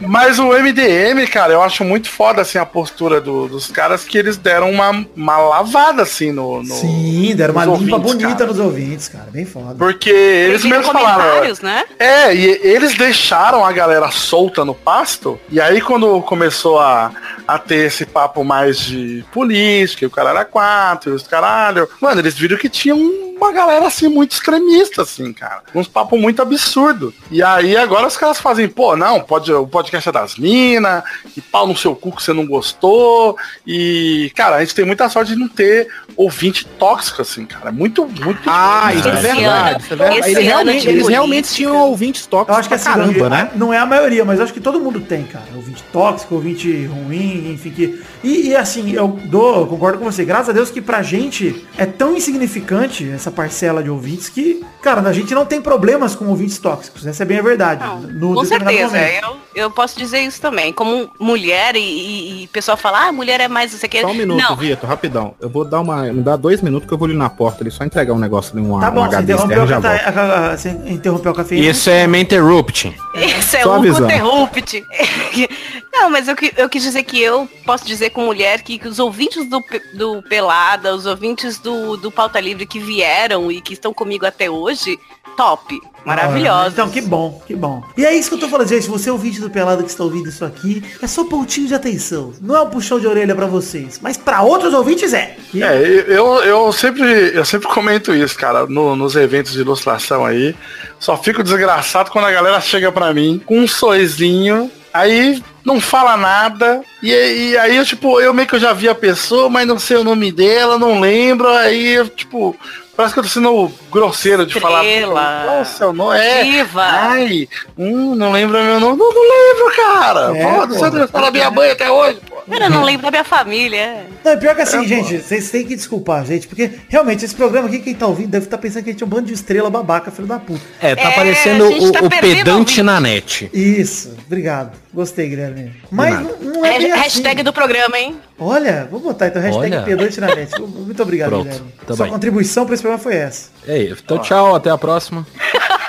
Mas 0.00 0.38
o 0.38 0.48
MDM, 0.52 1.26
cara, 1.26 1.52
eu 1.52 1.62
acho 1.62 1.84
muito 1.84 2.08
foda 2.08 2.42
assim 2.42 2.58
a 2.58 2.66
postura 2.66 3.20
do- 3.20 3.48
dos 3.48 3.68
caras 3.68 4.04
que 4.04 4.18
eles 4.18 4.36
deram 4.36 4.70
uma, 4.70 5.06
uma 5.16 5.36
lavada 5.38 6.02
assim 6.02 6.32
no. 6.32 6.62
no 6.62 6.74
Sim, 6.74 7.34
deram 7.36 7.54
uma 7.54 7.64
limpa 7.64 7.98
bonita 7.98 8.34
cara. 8.34 8.46
nos 8.46 8.58
ouvintes, 8.58 9.08
cara. 9.08 9.28
Bem 9.30 9.44
foda. 9.44 9.74
Porque 9.76 10.10
eles 10.10 10.48
Eles 10.50 10.62
viram 10.64 10.78
mesmos 10.78 10.92
falaram. 10.92 11.54
né? 11.62 11.84
É, 11.98 12.34
e 12.34 12.44
eles 12.62 12.94
deixaram 12.96 13.64
a 13.64 13.72
galera 13.72 14.10
solta 14.10 14.64
no 14.64 14.74
pasto. 14.74 15.38
E 15.50 15.60
aí 15.60 15.80
quando 15.80 16.20
começou 16.22 16.78
a, 16.78 17.12
a 17.46 17.58
ter 17.58 17.86
esse 17.86 18.06
papo 18.06 18.44
mais 18.44 18.78
de 18.78 19.24
política, 19.32 20.04
e 20.04 20.06
o 20.06 20.10
cara 20.10 20.30
era 20.30 20.44
quatro, 20.44 21.10
e 21.10 21.14
os 21.14 21.22
caralho. 21.26 21.88
Mano, 22.00 22.20
eles 22.20 22.34
viram 22.34 22.56
que 22.56 22.68
tinha 22.68 22.94
uma 22.94 23.50
galera 23.52 23.86
assim 23.86 24.06
muito 24.08 24.32
extremista, 24.32 25.02
assim, 25.02 25.32
cara. 25.32 25.62
Uns 25.74 25.88
papos 25.88 26.20
muito 26.20 26.40
absurdo. 26.40 27.12
E 27.30 27.42
aí 27.42 27.76
agora 27.76 28.06
os 28.06 28.16
caras 28.16 28.38
fazem, 28.38 28.68
pô, 28.68 28.96
não, 28.96 29.20
pode, 29.20 29.52
o 29.52 29.66
podcast 29.66 30.08
é 30.08 30.12
das 30.12 30.36
minas, 30.36 31.02
e 31.36 31.40
pau 31.40 31.66
no 31.66 31.76
seu 31.76 31.94
cu 31.96 32.14
que 32.14 32.22
você 32.22 32.32
não 32.32 32.46
gostou. 32.46 33.36
E, 33.66 34.30
cara, 34.36 34.56
a 34.56 34.60
gente 34.60 34.74
tem 34.74 34.84
muita 34.84 35.08
sorte 35.08 35.32
de 35.32 35.38
não 35.38 35.48
ter 35.48 35.88
ouvinte 36.16 36.64
tóxico, 36.66 37.22
assim, 37.22 37.44
cara. 37.46 37.70
É 37.70 37.72
muito, 37.72 38.06
muito 38.06 38.40
Ah, 38.46 38.92
isso 38.94 39.08
é 39.08 39.12
verdade. 39.12 39.46
ano- 39.46 39.68
é 39.68 39.78
verdade. 39.78 40.16
Eles 40.18 40.38
realmente, 40.44 40.82
de 40.82 40.88
eles 40.88 41.08
realmente 41.08 41.52
tinham 41.54 41.76
ouvintes 41.76 42.26
tóxicos 42.26 42.54
Eu 42.54 42.60
acho 42.60 42.68
que 42.68 42.74
assim, 42.74 42.84
caramba, 42.90 43.28
né? 43.28 43.50
não 43.56 43.72
é 43.72 43.78
a 43.78 43.86
maioria, 43.86 44.24
mas 44.24 44.40
acho 44.40 44.52
que 44.52 44.60
todo 44.60 44.78
mundo 44.78 45.00
tem, 45.00 45.24
cara. 45.24 45.46
Ouvinte 45.56 45.82
tóxico, 45.92 46.34
ouvinte 46.36 46.86
ruim, 46.86 47.31
enfim. 47.52 47.70
Que... 47.70 48.00
E, 48.22 48.48
e, 48.48 48.56
assim, 48.56 48.92
eu 48.92 49.08
dou, 49.26 49.66
concordo 49.66 49.98
com 49.98 50.04
você. 50.04 50.24
Graças 50.24 50.50
a 50.50 50.52
Deus 50.52 50.70
que 50.70 50.80
pra 50.80 51.02
gente 51.02 51.66
é 51.76 51.86
tão 51.86 52.16
insignificante 52.16 53.08
essa 53.10 53.30
parcela 53.30 53.82
de 53.82 53.90
ouvintes 53.90 54.28
que, 54.28 54.64
cara, 54.82 55.00
a 55.00 55.12
gente 55.12 55.34
não 55.34 55.44
tem 55.44 55.60
problemas 55.60 56.14
com 56.14 56.26
ouvintes 56.26 56.58
tóxicos. 56.58 57.06
Essa 57.06 57.22
é 57.22 57.26
bem 57.26 57.38
a 57.38 57.42
verdade. 57.42 57.84
Não, 57.84 58.00
no 58.00 58.34
com 58.34 58.44
certeza, 58.44 58.96
momento. 58.96 59.24
eu, 59.54 59.62
eu 59.64 59.70
posso 59.70 59.98
dizer 59.98 60.20
isso 60.20 60.40
também. 60.40 60.72
Como 60.72 61.10
mulher 61.18 61.76
e, 61.76 61.80
e, 61.80 62.42
e 62.44 62.46
pessoal 62.48 62.76
fala, 62.76 63.08
ah, 63.08 63.12
mulher 63.12 63.40
é 63.40 63.48
mais 63.48 63.72
não 63.72 63.78
sei 63.78 63.86
o 63.86 63.90
que. 63.90 64.00
Só 64.00 64.08
um 64.08 64.14
minuto, 64.14 64.40
Não, 64.40 64.56
Vitor, 64.56 64.88
rapidão. 64.88 65.34
Eu 65.40 65.48
vou 65.48 65.64
dar 65.64 65.80
uma. 65.80 66.04
Me 66.12 66.22
dá 66.22 66.36
dois 66.36 66.60
minutos 66.62 66.86
que 66.88 66.94
eu 66.94 66.98
vou 66.98 67.06
ali 67.06 67.16
na 67.16 67.28
porta 67.30 67.62
ali, 67.62 67.70
só 67.70 67.84
entregar 67.84 68.12
um 68.14 68.18
negócio 68.18 68.56
ali, 68.56 68.66
uma, 68.66 68.80
Tá 68.80 68.90
bom, 68.90 69.02
um 69.02 69.08
você 69.08 69.16
HD 69.16 69.32
interrompeu, 69.32 69.64
externo 69.64 69.82
já 69.82 69.90
a, 69.90 70.10
a- 70.48 70.52
a- 70.52 70.56
você 70.56 70.68
interrompeu 70.86 71.32
o 71.32 71.34
café. 71.34 71.54
Isso 71.56 71.90
é 71.90 72.06
me 72.06 72.20
interrupt. 72.20 72.94
Esse 73.14 73.56
é 73.56 73.62
avisando. 73.62 74.04
interrupt. 74.06 74.84
Não, 75.92 76.10
mas 76.10 76.26
eu, 76.26 76.34
eu 76.56 76.68
quis 76.68 76.82
dizer 76.82 77.02
que 77.02 77.21
eu 77.22 77.48
posso 77.64 77.84
dizer 77.84 78.10
com 78.10 78.24
mulher 78.24 78.62
que, 78.62 78.78
que 78.78 78.88
os 78.88 78.98
ouvintes 78.98 79.48
do, 79.48 79.62
do 79.94 80.22
Pelada, 80.22 80.94
os 80.94 81.06
ouvintes 81.06 81.58
do, 81.58 81.96
do 81.96 82.10
Pauta 82.10 82.40
Livre 82.40 82.66
que 82.66 82.78
vieram 82.78 83.50
e 83.50 83.60
que 83.60 83.72
estão 83.74 83.92
comigo 83.94 84.26
até 84.26 84.50
hoje, 84.50 84.98
top. 85.36 85.80
Maravilhosos. 86.04 86.72
Então, 86.72 86.90
que 86.90 87.00
bom, 87.00 87.40
que 87.46 87.54
bom. 87.54 87.80
E 87.96 88.04
é 88.04 88.12
isso 88.12 88.28
que 88.28 88.34
eu 88.34 88.40
tô 88.40 88.48
falando, 88.48 88.68
gente. 88.68 88.88
Você 88.88 89.08
é 89.08 89.12
ouvinte 89.12 89.40
do 89.40 89.48
Pelado 89.48 89.84
que 89.84 89.88
está 89.90 90.02
ouvindo 90.02 90.28
isso 90.28 90.44
aqui, 90.44 90.82
é 91.00 91.06
só 91.06 91.24
pontinho 91.24 91.68
de 91.68 91.74
atenção. 91.74 92.32
Não 92.40 92.56
é 92.56 92.60
um 92.62 92.68
puxão 92.70 92.98
de 92.98 93.06
orelha 93.06 93.34
pra 93.34 93.46
vocês, 93.46 94.00
mas 94.02 94.16
pra 94.16 94.42
outros 94.42 94.74
ouvintes 94.74 95.12
é. 95.14 95.36
E- 95.54 95.62
É, 95.62 95.80
eu, 96.08 96.42
eu 96.42 96.72
sempre 96.72 97.04
eu 97.34 97.44
sempre 97.44 97.68
comento 97.68 98.12
isso, 98.12 98.36
cara, 98.36 98.66
no- 98.66 98.96
nos 98.96 99.14
eventos 99.14 99.52
de 99.52 99.60
ilustração 99.60 100.24
aí. 100.26 100.56
Só 100.98 101.16
fico 101.16 101.42
desgraçado 101.42 102.10
quando 102.10 102.24
a 102.26 102.32
galera 102.32 102.60
chega 102.60 102.90
pra 102.90 103.14
mim 103.14 103.40
com 103.46 103.60
um 103.60 103.68
sorrisinho, 103.68 104.70
aí 104.92 105.40
não 105.64 105.80
fala 105.80 106.16
nada, 106.16 106.82
e, 107.02 107.10
e 107.10 107.56
aí 107.58 107.76
eu, 107.76 107.84
tipo, 107.84 108.20
eu 108.20 108.34
meio 108.34 108.48
que 108.48 108.54
eu 108.56 108.60
já 108.60 108.72
vi 108.72 108.88
a 108.88 108.94
pessoa, 108.94 109.48
mas 109.48 109.66
não 109.66 109.78
sei 109.78 109.96
o 109.96 110.04
nome 110.04 110.32
dela, 110.32 110.78
não 110.78 111.00
lembro, 111.00 111.48
aí 111.48 111.92
eu, 111.94 112.08
tipo, 112.08 112.56
parece 112.96 113.14
que 113.14 113.20
eu 113.20 113.24
tô 113.24 113.28
sendo 113.28 113.72
grosseiro 113.90 114.46
de 114.46 114.58
falar. 114.58 114.84
Estrela. 114.84 115.42
Qual 115.44 115.60
o 115.60 115.64
seu 115.64 115.92
nome? 115.92 116.18
É. 116.18 116.44
Diva. 116.44 116.82
Ai, 116.82 117.48
hum, 117.76 118.14
não 118.14 118.32
lembro 118.32 118.62
meu 118.62 118.80
nome. 118.80 118.98
Não, 118.98 119.12
não 119.12 119.22
lembro, 119.22 119.76
cara. 119.76 120.36
É, 120.36 120.44
Pô, 120.44 120.66
não 120.66 121.08
fala 121.08 121.30
minha 121.30 121.50
mãe 121.50 121.70
até 121.70 121.90
hoje. 121.90 122.20
Cara, 122.50 122.64
eu 122.66 122.70
não 122.70 122.82
lembro 122.84 123.02
da 123.02 123.10
minha 123.10 123.24
família. 123.24 124.06
Não, 124.24 124.36
pior 124.38 124.54
que 124.54 124.62
assim, 124.62 124.84
É, 124.84 124.88
gente, 124.88 125.18
vocês 125.18 125.50
têm 125.50 125.66
que 125.66 125.76
desculpar, 125.76 126.24
gente, 126.26 126.46
porque 126.48 126.70
realmente 126.88 127.24
esse 127.24 127.34
programa 127.34 127.68
aqui, 127.68 127.78
quem 127.78 127.94
tá 127.94 128.06
ouvindo, 128.06 128.30
deve 128.30 128.46
estar 128.46 128.58
pensando 128.58 128.82
que 128.84 128.90
a 128.90 128.92
gente 128.92 129.02
é 129.02 129.06
um 129.06 129.08
bando 129.08 129.26
de 129.26 129.34
estrela 129.34 129.70
babaca, 129.70 130.10
filho 130.10 130.26
da 130.28 130.38
puta. 130.38 130.60
É, 130.80 130.94
tá 130.94 131.10
É, 131.10 131.14
parecendo 131.14 131.68
o, 131.68 131.92
tá 131.92 132.00
o 132.02 132.10
pedante 132.10 132.82
na 132.82 133.00
net. 133.00 133.50
Isso, 133.52 134.16
obrigado. 134.26 134.72
Gostei, 134.92 135.28
Guilherme. 135.28 135.72
Mas 135.90 136.14
não, 136.14 136.52
não 136.54 136.64
é 136.66 136.78
bem 136.78 136.88
Hashtag, 136.88 137.02
hashtag 137.02 137.34
assim. 137.36 137.44
do 137.44 137.52
programa, 137.52 137.98
hein? 137.98 138.16
Olha, 138.38 138.86
vou 138.90 139.00
botar 139.00 139.28
então 139.28 139.40
hashtag 139.40 139.74
Olha. 139.76 139.82
pedante 139.84 140.20
na 140.20 140.34
net. 140.34 140.50
Muito 140.60 141.02
obrigado, 141.02 141.30
Pronto, 141.30 141.44
Guilherme. 141.44 141.72
tá 141.86 141.94
Sua 141.96 142.04
bem. 142.06 142.12
contribuição 142.12 142.64
pra 142.66 142.74
esse 142.74 142.82
programa 142.82 143.02
foi 143.02 143.14
essa. 143.16 143.50
É 143.66 143.78
isso. 143.78 144.02
Então 144.04 144.18
tchau, 144.18 144.54
até 144.54 144.68
a 144.70 144.76
próxima. 144.78 145.26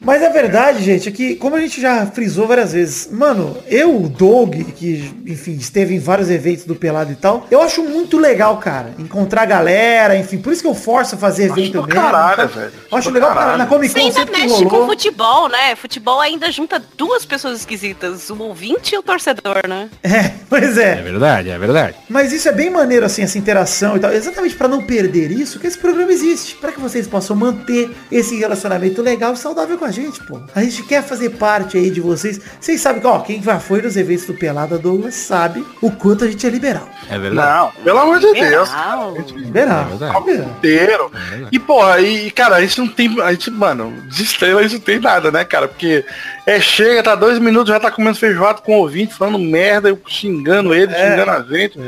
Mas 0.00 0.22
a 0.22 0.30
verdade, 0.30 0.82
gente, 0.82 1.08
é 1.08 1.12
que, 1.12 1.36
como 1.36 1.56
a 1.56 1.60
gente 1.60 1.80
já 1.80 2.06
frisou 2.06 2.46
várias 2.46 2.72
vezes, 2.72 3.08
mano, 3.12 3.56
eu, 3.68 3.94
o 4.04 4.08
Doug, 4.08 4.54
que, 4.76 5.12
enfim, 5.26 5.52
esteve 5.56 5.94
em 5.94 5.98
vários 5.98 6.30
eventos 6.30 6.64
do 6.64 6.74
Pelado 6.74 7.12
e 7.12 7.16
tal, 7.16 7.46
eu 7.50 7.60
acho 7.60 7.82
muito 7.82 8.16
legal, 8.18 8.56
cara, 8.56 8.94
encontrar 8.98 9.44
galera, 9.44 10.16
enfim, 10.16 10.38
por 10.38 10.52
isso 10.52 10.62
que 10.62 10.68
eu 10.68 10.74
forço 10.74 11.16
a 11.16 11.18
fazer 11.18 11.44
evento 11.44 11.82
do 11.82 11.86
mesmo. 11.86 12.00
caralho, 12.00 12.48
velho. 12.48 12.72
Eu 12.90 12.96
acho 12.98 13.10
legal, 13.10 13.28
cara, 13.28 13.40
caralho. 13.40 13.58
na 13.58 13.66
Comic 13.66 13.92
Você 13.92 13.98
Con 14.00 14.06
ainda 14.06 14.18
sempre 14.20 14.40
mexe 14.40 14.64
com 14.64 14.70
rolou. 14.70 14.86
futebol, 14.88 15.48
né? 15.50 15.76
Futebol 15.76 16.20
ainda 16.20 16.50
junta 16.50 16.82
duas 16.96 17.24
pessoas 17.26 17.58
esquisitas, 17.58 18.30
o 18.30 18.38
ouvinte 18.42 18.94
e 18.94 18.98
o 18.98 19.02
torcedor, 19.02 19.66
né? 19.68 19.90
É, 20.02 20.30
pois 20.48 20.78
É 20.78 20.92
é. 20.98 21.02
verdade, 21.02 21.50
é 21.50 21.58
verdade. 21.58 21.96
Mas 22.08 22.32
isso 22.32 22.48
é 22.48 22.52
bem 22.52 22.70
maneiro, 22.70 23.04
assim, 23.04 23.22
essa 23.22 23.36
interação 23.36 23.96
e 23.96 24.00
tal. 24.00 24.10
Exatamente 24.12 24.54
pra 24.56 24.66
não 24.68 24.82
perder 24.82 25.30
isso 25.30 25.58
que 25.60 25.66
esse 25.66 25.76
programa 25.78 26.10
existe. 26.10 26.54
Pra 26.56 26.72
que 26.72 26.80
vocês 26.80 27.06
possam 27.06 27.36
manter 27.36 27.90
esse 28.10 28.36
relacionamento 28.38 29.02
legal 29.02 29.34
e 29.34 29.36
saudável 29.36 29.76
com 29.76 29.84
a 29.84 29.89
gente, 29.90 30.22
pô. 30.24 30.40
A 30.54 30.62
gente 30.62 30.82
quer 30.84 31.02
fazer 31.02 31.30
parte 31.30 31.76
aí 31.76 31.90
de 31.90 32.00
vocês. 32.00 32.40
Vocês 32.60 32.80
sabem 32.80 33.00
que, 33.00 33.06
ó, 33.06 33.18
quem 33.20 33.42
já 33.42 33.58
foi 33.58 33.82
nos 33.82 33.96
eventos 33.96 34.26
do 34.26 34.34
Pelada 34.34 34.78
Douglas 34.78 35.14
sabe 35.14 35.64
o 35.80 35.90
quanto 35.90 36.24
a 36.24 36.30
gente 36.30 36.46
é 36.46 36.50
liberal. 36.50 36.88
É 37.08 37.18
verdade. 37.18 37.74
Não, 37.76 37.84
pelo 37.84 37.98
amor 37.98 38.18
de 38.18 38.32
Deus. 38.32 38.68
Liberal. 38.68 39.14
É 39.16 39.50
verdade. 39.50 39.90
liberal. 39.94 40.50
inteiro. 40.56 41.12
E, 41.52 41.58
porra, 41.58 42.00
e, 42.00 42.30
cara, 42.30 42.56
a 42.56 42.60
gente 42.60 42.78
não 42.78 42.88
tem. 42.88 43.20
A 43.20 43.32
gente, 43.32 43.50
mano, 43.50 43.92
de 44.08 44.22
estrela 44.22 44.60
a 44.60 44.62
gente 44.62 44.74
não 44.74 44.80
tem 44.80 44.98
nada, 44.98 45.30
né, 45.30 45.44
cara? 45.44 45.68
Porque 45.68 46.04
é 46.46 46.60
chega, 46.60 47.02
tá 47.02 47.14
dois 47.14 47.38
minutos, 47.38 47.68
já 47.72 47.80
tá 47.80 47.90
comendo 47.90 48.18
feijoada 48.18 48.60
com 48.60 48.74
o 48.76 48.78
ouvinte, 48.80 49.14
falando 49.14 49.38
merda, 49.38 49.88
eu 49.88 49.98
xingando 50.06 50.74
ele, 50.74 50.92
É. 50.92 51.10
xingando 51.10 51.30
a 51.30 51.42
gente, 51.42 51.78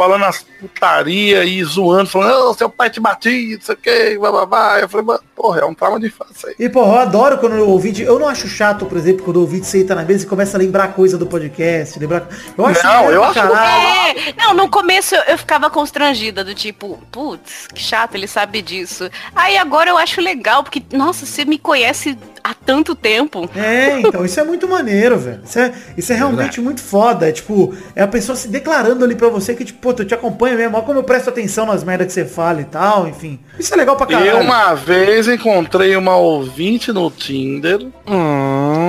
falando 0.00 0.24
as 0.24 0.42
putaria 0.58 1.44
e 1.44 1.62
zoando, 1.62 2.08
falando, 2.08 2.48
ô, 2.48 2.54
seu 2.54 2.70
pai 2.70 2.88
te 2.88 2.98
batia, 2.98 3.58
não 3.58 3.60
sei 3.60 3.74
o 3.74 3.78
que, 3.78 4.18
bababá. 4.18 4.80
Eu 4.80 4.88
falei, 4.88 5.04
mano, 5.04 5.20
porra, 5.36 5.60
é 5.60 5.64
um 5.66 5.74
trauma 5.74 6.00
de 6.00 6.06
infância 6.06 6.48
aí. 6.48 6.54
E, 6.58 6.70
porra, 6.70 6.92
eu 6.92 6.98
adoro 7.00 7.36
quando 7.36 7.56
o 7.56 7.68
ouvinte. 7.68 8.00
Eu 8.00 8.18
não 8.18 8.26
acho 8.26 8.48
chato, 8.48 8.86
por 8.86 8.96
exemplo, 8.96 9.26
quando 9.26 9.36
o 9.36 9.40
ouvinte 9.40 9.66
senta 9.66 9.94
na 9.94 10.02
mesa 10.02 10.24
e 10.24 10.26
começa 10.26 10.56
a 10.56 10.58
lembrar 10.58 10.94
coisa 10.94 11.18
do 11.18 11.26
podcast. 11.26 11.98
Lembrar... 11.98 12.26
Eu 12.56 12.64
acho 12.64 12.82
Não, 12.82 13.10
eu 13.10 13.22
acho 13.22 13.34
caralho. 13.34 14.18
É, 14.18 14.34
não, 14.38 14.54
no 14.54 14.70
começo 14.70 15.14
eu, 15.14 15.22
eu 15.24 15.36
ficava 15.36 15.68
constrangida, 15.68 16.42
do 16.42 16.54
tipo, 16.54 16.98
putz, 17.12 17.66
que 17.66 17.82
chato, 17.82 18.14
ele 18.14 18.26
sabe 18.26 18.62
disso. 18.62 19.10
Aí 19.36 19.58
agora 19.58 19.90
eu 19.90 19.98
acho 19.98 20.22
legal, 20.22 20.62
porque, 20.62 20.82
nossa, 20.96 21.26
você 21.26 21.44
me 21.44 21.58
conhece 21.58 22.16
há 22.42 22.54
tanto 22.54 22.94
tempo. 22.94 23.48
É, 23.54 24.00
então, 24.00 24.24
isso 24.24 24.38
é 24.38 24.44
muito 24.44 24.68
maneiro, 24.68 25.18
velho. 25.18 25.40
Isso 25.44 25.58
é, 25.58 25.72
isso 25.96 26.12
é 26.12 26.16
realmente 26.16 26.60
muito 26.60 26.80
foda. 26.80 27.28
É 27.28 27.32
tipo, 27.32 27.74
é 27.94 28.02
a 28.02 28.08
pessoa 28.08 28.36
se 28.36 28.48
declarando 28.48 29.04
ali 29.04 29.14
pra 29.14 29.28
você 29.28 29.54
que, 29.54 29.64
tipo, 29.64 29.80
pô, 29.80 29.90
eu 30.00 30.06
te 30.06 30.14
acompanho 30.14 30.56
mesmo. 30.56 30.76
Olha 30.76 30.84
como 30.84 30.98
eu 30.98 31.02
presto 31.04 31.28
atenção 31.30 31.66
nas 31.66 31.84
merdas 31.84 32.06
que 32.08 32.12
você 32.12 32.24
fala 32.24 32.60
e 32.60 32.64
tal, 32.64 33.06
enfim. 33.08 33.38
Isso 33.58 33.72
é 33.72 33.76
legal 33.76 33.96
pra 33.96 34.06
caralho. 34.06 34.30
Eu 34.30 34.40
uma 34.40 34.74
vez 34.74 35.28
encontrei 35.28 35.96
uma 35.96 36.16
ouvinte 36.16 36.92
no 36.92 37.10
Tinder 37.10 37.86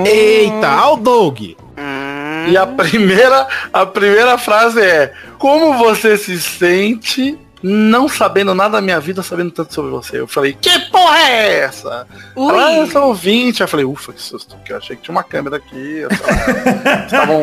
Eita, 0.06 0.84
ó 0.84 0.94
o 0.94 0.96
Doug. 0.96 1.40
e 2.48 2.56
a 2.56 2.66
primeira, 2.66 3.46
a 3.72 3.86
primeira 3.86 4.36
frase 4.38 4.80
é 4.80 5.12
Como 5.38 5.78
você 5.78 6.16
se 6.16 6.40
sente 6.40 7.38
não 7.62 8.08
sabendo 8.08 8.54
nada 8.54 8.72
da 8.72 8.80
minha 8.80 8.98
vida, 8.98 9.22
sabendo 9.22 9.50
tanto 9.50 9.72
sobre 9.72 9.90
você? 9.90 10.20
Eu 10.20 10.26
falei, 10.26 10.56
que 10.60 10.78
porra 10.90 11.18
é 11.18 11.60
essa? 11.60 12.06
Ui. 12.34 12.52
Ela, 12.52 12.66
ah, 12.66 12.76
eu 12.78 12.86
sou 12.88 13.08
ouvinte. 13.08 13.60
Eu 13.60 13.68
falei, 13.68 13.84
ufa, 13.84 14.12
que 14.12 14.20
susto, 14.20 14.56
que 14.64 14.72
eu 14.72 14.76
achei 14.76 14.96
que 14.96 15.02
tinha 15.02 15.14
uma 15.14 15.22
câmera 15.22 15.56
aqui. 15.56 16.02
Estavam 17.04 17.42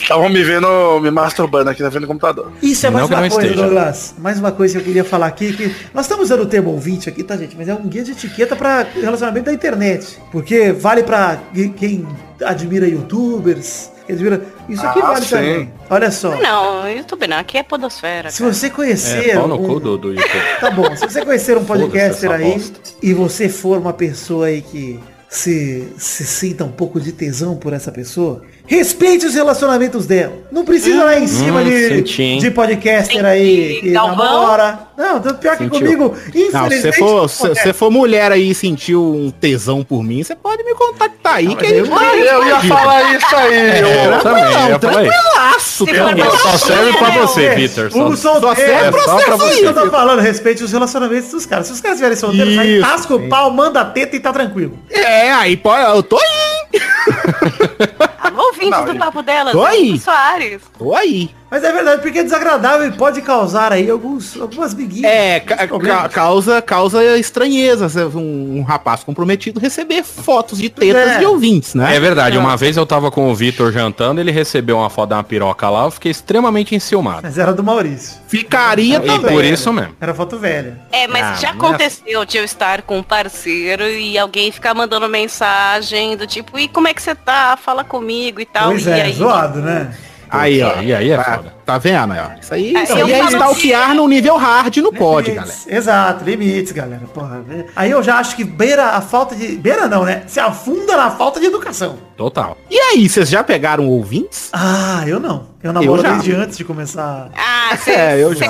estavam 0.00 0.28
me 0.30 0.42
vendo, 0.42 1.00
me 1.00 1.10
masturbando 1.10 1.68
aqui 1.68 1.82
na 1.82 1.90
frente 1.90 2.02
do 2.02 2.06
computador. 2.06 2.50
Isso 2.62 2.86
é 2.86 2.90
Não 2.90 3.00
mais 3.00 3.08
que 3.08 3.14
uma 3.14 3.22
não 3.22 3.28
coisa. 3.28 3.54
Douglas. 3.54 4.14
Mais 4.18 4.38
uma 4.38 4.52
coisa 4.52 4.74
que 4.74 4.80
eu 4.80 4.84
queria 4.84 5.04
falar 5.04 5.26
aqui, 5.26 5.52
que 5.52 5.74
nós 5.92 6.06
estamos 6.06 6.24
usando 6.24 6.42
o 6.42 6.46
termo 6.46 6.70
ouvinte 6.70 7.08
aqui, 7.08 7.22
tá, 7.22 7.36
gente? 7.36 7.56
Mas 7.56 7.68
é 7.68 7.74
um 7.74 7.86
guia 7.86 8.02
de 8.02 8.12
etiqueta 8.12 8.56
pra 8.56 8.86
relacionamento 8.94 9.46
da 9.46 9.52
internet. 9.52 10.18
Porque 10.32 10.72
vale 10.72 11.02
pra 11.02 11.38
quem 11.76 12.06
admira 12.42 12.88
youtubers, 12.88 13.90
Eles 14.08 14.20
viram, 14.20 14.40
isso 14.68 14.86
aqui 14.86 15.00
Ah, 15.02 15.06
vale 15.06 15.24
sim. 15.24 15.30
também. 15.30 15.72
Olha 15.90 16.10
só. 16.10 16.34
Não, 16.40 16.88
YouTube 16.88 17.26
não, 17.26 17.36
aqui 17.36 17.58
é 17.58 17.62
podosfera. 17.62 18.30
Se 18.30 18.38
cara. 18.38 18.52
você 18.54 18.70
conhecer. 18.70 19.30
É, 19.30 19.34
pau 19.34 19.46
no 19.46 19.56
um- 19.62 19.66
cu 19.66 19.80
do, 19.80 19.98
do 19.98 20.14
YouTube. 20.14 20.42
Tá 20.60 20.70
bom, 20.70 20.96
se 20.96 21.04
você 21.06 21.24
conhecer 21.24 21.56
um 21.58 21.64
podcaster 21.64 22.30
aí 22.30 22.52
bosta. 22.54 22.80
e 23.02 23.12
você 23.12 23.48
for 23.48 23.78
uma 23.78 23.92
pessoa 23.92 24.46
aí 24.46 24.62
que 24.62 24.98
se, 25.28 25.86
se 25.98 26.24
sinta 26.26 26.64
um 26.64 26.72
pouco 26.72 27.00
de 27.00 27.12
tesão 27.12 27.54
por 27.56 27.72
essa 27.72 27.92
pessoa, 27.92 28.42
respeite 28.66 29.26
os 29.26 29.34
relacionamentos 29.34 30.06
dela. 30.06 30.32
Não 30.50 30.64
precisa 30.64 31.04
lá 31.04 31.18
em 31.18 31.26
cima 31.26 31.60
Hum, 31.60 31.64
de, 31.64 31.88
senti, 31.88 32.38
de 32.38 32.50
podcaster 32.50 33.24
aí 33.24 33.78
que 33.80 33.90
Galvão. 33.90 34.16
namora. 34.16 34.88
Não, 34.96 35.20
pior 35.20 35.56
que 35.56 35.64
Sentiu. 35.64 35.70
comigo, 35.80 36.04
Não, 36.08 36.32
se 36.32 36.40
infelizmente. 36.48 36.80
você 36.82 36.92
for, 36.92 37.28
se 37.56 37.72
for 37.72 37.90
mulher 37.90 38.32
aí 38.32 38.50
e 38.50 38.54
sentiu 38.54 39.00
um 39.14 39.30
tesão 39.30 39.84
por 39.84 40.02
mim, 40.02 40.24
você 40.24 40.34
pode 40.34 40.64
me 40.64 40.74
contactar 40.74 41.36
aí, 41.36 41.54
que 41.54 41.64
a 41.66 41.68
gente 41.68 41.78
eu- 41.88 41.94
vai. 41.94 42.20
Eu 42.20 42.44
ia 42.44 42.60
falar 42.62 43.14
isso 43.16 43.36
aí. 43.36 43.54
É, 43.54 43.80
eu 44.14 44.20
também, 44.20 44.42
eu 44.42 44.68
ia 44.70 44.78
falar 44.80 45.04
isso. 45.04 45.12
Tranquilaço, 45.18 45.86
Se 45.86 45.92
tranquilo. 45.92 46.30
for 46.32 46.38
Só 46.38 46.58
serve 46.58 46.98
pra 46.98 47.10
você, 47.10 47.40
Deus. 47.42 47.54
Vitor. 47.54 47.92
Só- 47.92 48.16
solteiro. 48.16 48.56
serve 48.56 48.86
É 48.88 48.90
pra 48.90 49.02
só 49.04 49.16
pra 49.18 49.36
você. 49.36 49.66
Eu 49.68 49.74
tô 49.74 49.90
falando, 49.90 50.20
respeite 50.20 50.64
os 50.64 50.72
relacionamentos 50.72 51.30
dos 51.30 51.46
caras. 51.46 51.66
Se 51.68 51.72
os 51.74 51.80
caras 51.80 51.96
estiverem 51.96 52.16
solteiros, 52.16 52.58
aí 52.58 52.80
tasca 52.80 53.14
o 53.14 53.28
pau, 53.28 53.52
manda 53.52 53.80
a 53.80 53.84
teta 53.84 54.16
e 54.16 54.20
tá 54.20 54.32
tranquilo. 54.32 54.76
É, 54.90 55.17
aí 55.32 55.56
pode, 55.56 55.82
eu 55.96 56.02
tô 56.02 56.16
aí, 56.16 56.80
Alô, 58.20 58.42
ouvintes 58.46 58.70
Não, 58.70 58.84
do 58.84 58.96
Papo 58.96 59.22
Delas. 59.22 59.54
Oi. 59.54 59.88
Hugo 59.90 59.98
Soares. 59.98 60.62
tô 60.78 60.94
aí. 60.94 61.30
Mas 61.50 61.64
é 61.64 61.72
verdade, 61.72 62.02
porque 62.02 62.18
é 62.18 62.22
desagradável 62.24 62.86
e 62.88 62.92
pode 62.92 63.22
causar 63.22 63.72
aí 63.72 63.88
alguns, 63.88 64.38
algumas 64.38 64.74
biguinhas. 64.74 65.10
É, 65.10 65.40
ca- 65.40 65.66
ca- 65.66 66.08
causa, 66.10 66.60
causa 66.60 67.02
estranheza 67.18 67.88
um, 68.14 68.58
um 68.58 68.62
rapaz 68.62 69.02
comprometido 69.02 69.58
receber 69.58 70.02
fotos 70.04 70.58
de 70.58 70.68
tetas 70.68 71.12
É. 71.12 71.18
de 71.18 71.24
ouvintes, 71.24 71.74
né? 71.74 71.96
É 71.96 72.00
verdade, 72.00 72.36
uma 72.36 72.56
vez 72.56 72.76
eu 72.76 72.84
tava 72.84 73.10
com 73.10 73.30
o 73.30 73.34
Vitor 73.34 73.72
jantando, 73.72 74.20
ele 74.20 74.30
recebeu 74.30 74.76
uma 74.76 74.90
foto 74.90 75.08
de 75.08 75.14
uma 75.14 75.24
piroca 75.24 75.70
lá, 75.70 75.84
eu 75.86 75.90
fiquei 75.90 76.10
extremamente 76.10 76.74
enciumado. 76.74 77.20
Mas 77.22 77.38
era 77.38 77.54
do 77.54 77.64
Maurício. 77.64 78.18
Ficaria 78.28 79.00
também. 79.00 79.32
por 79.32 79.42
isso 79.42 79.72
mesmo. 79.72 79.94
Era 80.00 80.12
foto 80.12 80.38
velha. 80.38 80.78
É, 80.92 81.06
mas 81.08 81.22
Ah, 81.24 81.34
já 81.34 81.48
é 81.48 81.50
aconteceu 81.52 82.24
de 82.26 82.36
eu 82.36 82.44
estar 82.44 82.82
com 82.82 82.98
um 82.98 83.02
parceiro 83.02 83.84
e 83.88 84.18
alguém 84.18 84.52
ficar 84.52 84.74
mandando 84.74 85.08
mensagem 85.08 86.14
do 86.16 86.26
tipo, 86.26 86.58
e 86.58 86.68
como 86.68 86.88
é 86.88 86.94
que 86.94 87.00
você 87.00 87.14
tá? 87.14 87.56
Fala 87.56 87.82
comigo 87.84 88.40
e 88.40 88.44
tal. 88.44 88.68
pois 88.70 88.86
e 88.86 88.90
é, 88.90 89.02
aí, 89.02 89.12
zoado, 89.14 89.60
né? 89.60 89.94
Aí, 90.30 90.62
ó. 90.62 90.80
E 90.82 90.94
aí 90.94 91.10
é 91.10 91.16
tá, 91.16 91.24
foda. 91.36 91.54
tá 91.64 91.78
vendo? 91.78 92.14
ó? 92.14 92.38
Isso 92.40 92.54
aí, 92.54 92.76
É, 92.76 92.82
isso 92.82 92.92
eu 92.92 93.06
aí 93.06 93.12
é 93.12 93.24
stalkear 93.24 93.94
no 93.94 94.06
nível 94.08 94.36
hard, 94.36 94.76
não 94.78 94.92
pode, 94.92 95.30
galera. 95.32 95.54
Exato, 95.66 96.24
limites, 96.24 96.72
galera. 96.72 97.02
Porra, 97.12 97.42
né? 97.46 97.64
aí 97.74 97.90
eu 97.90 98.02
já 98.02 98.16
acho 98.18 98.36
que 98.36 98.44
beira 98.44 98.84
a 98.90 99.00
falta 99.00 99.34
de. 99.34 99.56
Beira 99.56 99.86
não, 99.88 100.04
né? 100.04 100.22
Se 100.26 100.38
afunda 100.40 100.96
na 100.96 101.10
falta 101.10 101.38
de 101.40 101.46
educação. 101.46 101.96
Total. 102.16 102.56
E 102.68 102.76
aí, 102.78 103.08
vocês 103.08 103.28
já 103.28 103.44
pegaram 103.44 103.86
ouvintes? 103.88 104.48
Ah, 104.52 105.04
eu 105.06 105.20
não. 105.20 105.46
Eu 105.62 105.72
namoro 105.72 106.02
já. 106.02 106.12
desde 106.12 106.34
antes 106.34 106.56
de 106.58 106.64
começar. 106.64 107.30
Ah, 107.36 107.76
você 107.76 107.90
É, 107.92 108.16
eu 108.22 108.34
já. 108.34 108.46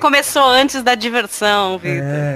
começou 0.00 0.44
antes 0.46 0.82
da 0.82 0.94
diversão, 0.94 1.78
Vitor. 1.78 2.02
É. 2.02 2.34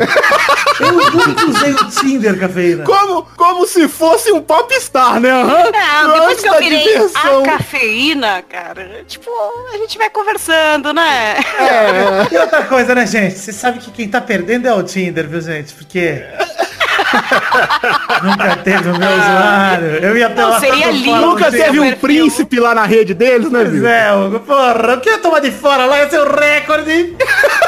Eu 0.81 0.93
nunca 0.93 1.47
usei 1.47 1.73
o 1.73 1.85
Tinder, 1.89 2.39
cafeína. 2.39 2.85
Como, 2.85 3.23
como 3.37 3.67
se 3.67 3.89
fosse 3.89 4.31
um 4.33 4.43
popstar, 4.43 5.19
né? 5.21 5.31
Aham. 5.31 5.65
Não, 5.71 6.13
depois 6.13 6.31
Antes 6.31 6.43
que 6.43 6.49
eu 6.49 6.53
da 6.53 6.59
virei 6.59 6.83
diversão. 6.85 7.41
a 7.41 7.47
cafeína, 7.47 8.43
cara, 8.43 8.76
tipo, 9.07 9.31
a 9.73 9.79
gente 9.79 9.97
vai 9.99 10.11
conversando, 10.11 10.93
né? 10.93 11.37
É. 11.59 12.35
E 12.35 12.39
outra 12.39 12.65
coisa, 12.65 12.95
né, 12.95 13.07
gente? 13.07 13.39
Você 13.39 13.53
sabe 13.53 13.79
que 13.79 13.91
quem 13.91 14.09
tá 14.09 14.21
perdendo 14.21 14.67
é 14.67 14.75
o 14.75 14.83
Tinder, 14.83 15.27
viu, 15.29 15.41
gente? 15.41 15.73
Porque. 15.75 16.23
Nunca 18.23 18.57
teve 18.57 18.89
o 18.89 18.99
meu 18.99 19.11
usuário. 19.11 19.87
Eu 20.03 20.17
ia 20.17 20.29
Não, 20.29 20.37
pela 20.37 20.61
seria 20.61 20.91
lindo. 20.91 21.17
Nunca 21.17 21.51
teve 21.51 21.79
um 21.81 21.93
príncipe 21.97 22.59
lá 22.59 22.75
na 22.75 22.85
rede 22.85 23.15
deles, 23.15 23.51
né, 23.51 23.65
viu? 23.65 23.87
é, 23.87 24.11
porra, 24.41 24.95
o 24.95 25.01
que 25.01 25.09
eu 25.09 25.21
tomar 25.21 25.41
de 25.41 25.51
fora 25.51 25.87
lá 25.87 25.99
é 25.99 26.09
seu 26.09 26.25
recorde. 26.35 27.17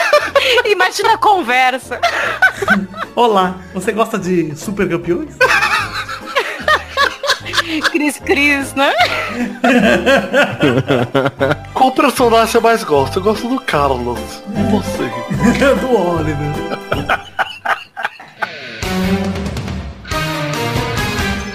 Imagina 0.67 1.15
a 1.15 1.19
conversa. 1.19 2.01
Olá, 3.15 3.57
você 3.75 3.93
gosta 3.93 4.19
de 4.19 4.55
super 4.57 4.89
campeões? 4.89 5.37
Cris 7.91 8.19
Cris, 8.19 8.75
né? 8.75 8.93
Qual 11.75 11.93
personagem 11.93 12.47
você 12.47 12.61
mais 12.61 12.83
gosta? 12.83 13.19
Eu 13.19 13.23
gosto 13.23 13.49
do 13.49 13.61
Carlos. 13.61 14.19
E 14.57 14.63
você? 14.71 15.05
do 15.81 15.95
Oliver. 15.95 16.79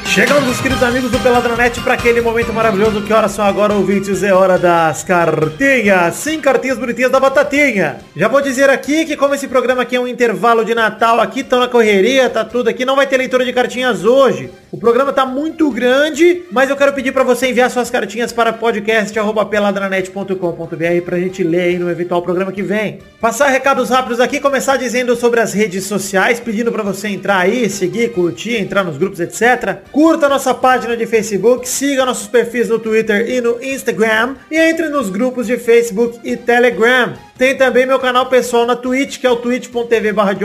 Chegamos, 0.05 0.47
os 0.47 0.61
queridos 0.61 0.83
amigos 0.83 1.09
do 1.09 1.19
Peladranet, 1.19 1.81
para 1.81 1.95
aquele 1.95 2.21
momento 2.21 2.53
maravilhoso. 2.53 3.01
Que 3.01 3.11
horas 3.11 3.31
são 3.31 3.43
agora, 3.43 3.73
ouvintes? 3.73 4.21
É 4.21 4.31
hora 4.31 4.59
das 4.59 5.03
cartinhas. 5.03 6.13
Sim, 6.13 6.39
cartinhas 6.39 6.77
bonitinhas 6.77 7.11
da 7.11 7.19
Batatinha. 7.19 7.97
Já 8.15 8.27
vou 8.27 8.39
dizer 8.39 8.69
aqui 8.69 9.05
que 9.05 9.17
como 9.17 9.33
esse 9.33 9.47
programa 9.47 9.81
aqui 9.81 9.95
é 9.95 9.99
um 9.99 10.07
intervalo 10.07 10.63
de 10.63 10.75
Natal, 10.75 11.19
aqui 11.19 11.39
estão 11.39 11.59
na 11.59 11.67
correria, 11.67 12.29
tá 12.29 12.45
tudo 12.45 12.69
aqui, 12.69 12.85
não 12.85 12.95
vai 12.95 13.07
ter 13.07 13.17
leitura 13.17 13.43
de 13.43 13.51
cartinhas 13.51 14.05
hoje. 14.05 14.51
O 14.73 14.77
programa 14.77 15.13
tá 15.13 15.23
muito 15.23 15.69
grande, 15.69 16.45
mas 16.49 16.67
eu 16.67 16.75
quero 16.75 16.93
pedir 16.93 17.11
para 17.11 17.23
você 17.23 17.51
enviar 17.51 17.69
suas 17.69 17.91
cartinhas 17.91 18.33
para 18.33 18.51
podcast.peladranet.com.br 18.51 21.05
pra 21.05 21.19
gente 21.19 21.43
ler 21.43 21.61
aí 21.61 21.77
no 21.77 21.91
eventual 21.91 22.23
programa 22.23 22.51
que 22.51 22.63
vem. 22.63 22.97
Passar 23.21 23.49
recados 23.49 23.91
rápidos 23.91 24.19
aqui, 24.19 24.39
começar 24.39 24.77
dizendo 24.77 25.15
sobre 25.15 25.41
as 25.41 25.53
redes 25.53 25.85
sociais, 25.85 26.39
pedindo 26.39 26.71
para 26.71 26.81
você 26.81 27.09
entrar 27.09 27.37
aí, 27.37 27.69
seguir, 27.69 28.13
curtir, 28.13 28.55
entrar 28.55 28.83
nos 28.83 28.97
grupos, 28.97 29.19
etc. 29.19 29.77
Curta 29.91 30.27
nossa 30.27 30.55
página 30.55 30.97
de 30.97 31.05
Facebook, 31.05 31.69
siga 31.69 32.03
nossos 32.03 32.25
perfis 32.25 32.67
no 32.67 32.79
Twitter 32.79 33.29
e 33.29 33.41
no 33.41 33.63
Instagram 33.63 34.37
e 34.49 34.57
entre 34.57 34.89
nos 34.89 35.11
grupos 35.11 35.45
de 35.45 35.55
Facebook 35.55 36.19
e 36.23 36.35
Telegram. 36.35 37.13
Tem 37.37 37.57
também 37.57 37.85
meu 37.85 37.97
canal 37.97 38.27
pessoal 38.27 38.65
na 38.65 38.75
Twitch, 38.75 39.19
que 39.19 39.25
é 39.25 39.29
o 39.29 39.35
twitch.tv 39.35 40.13
barra 40.13 40.37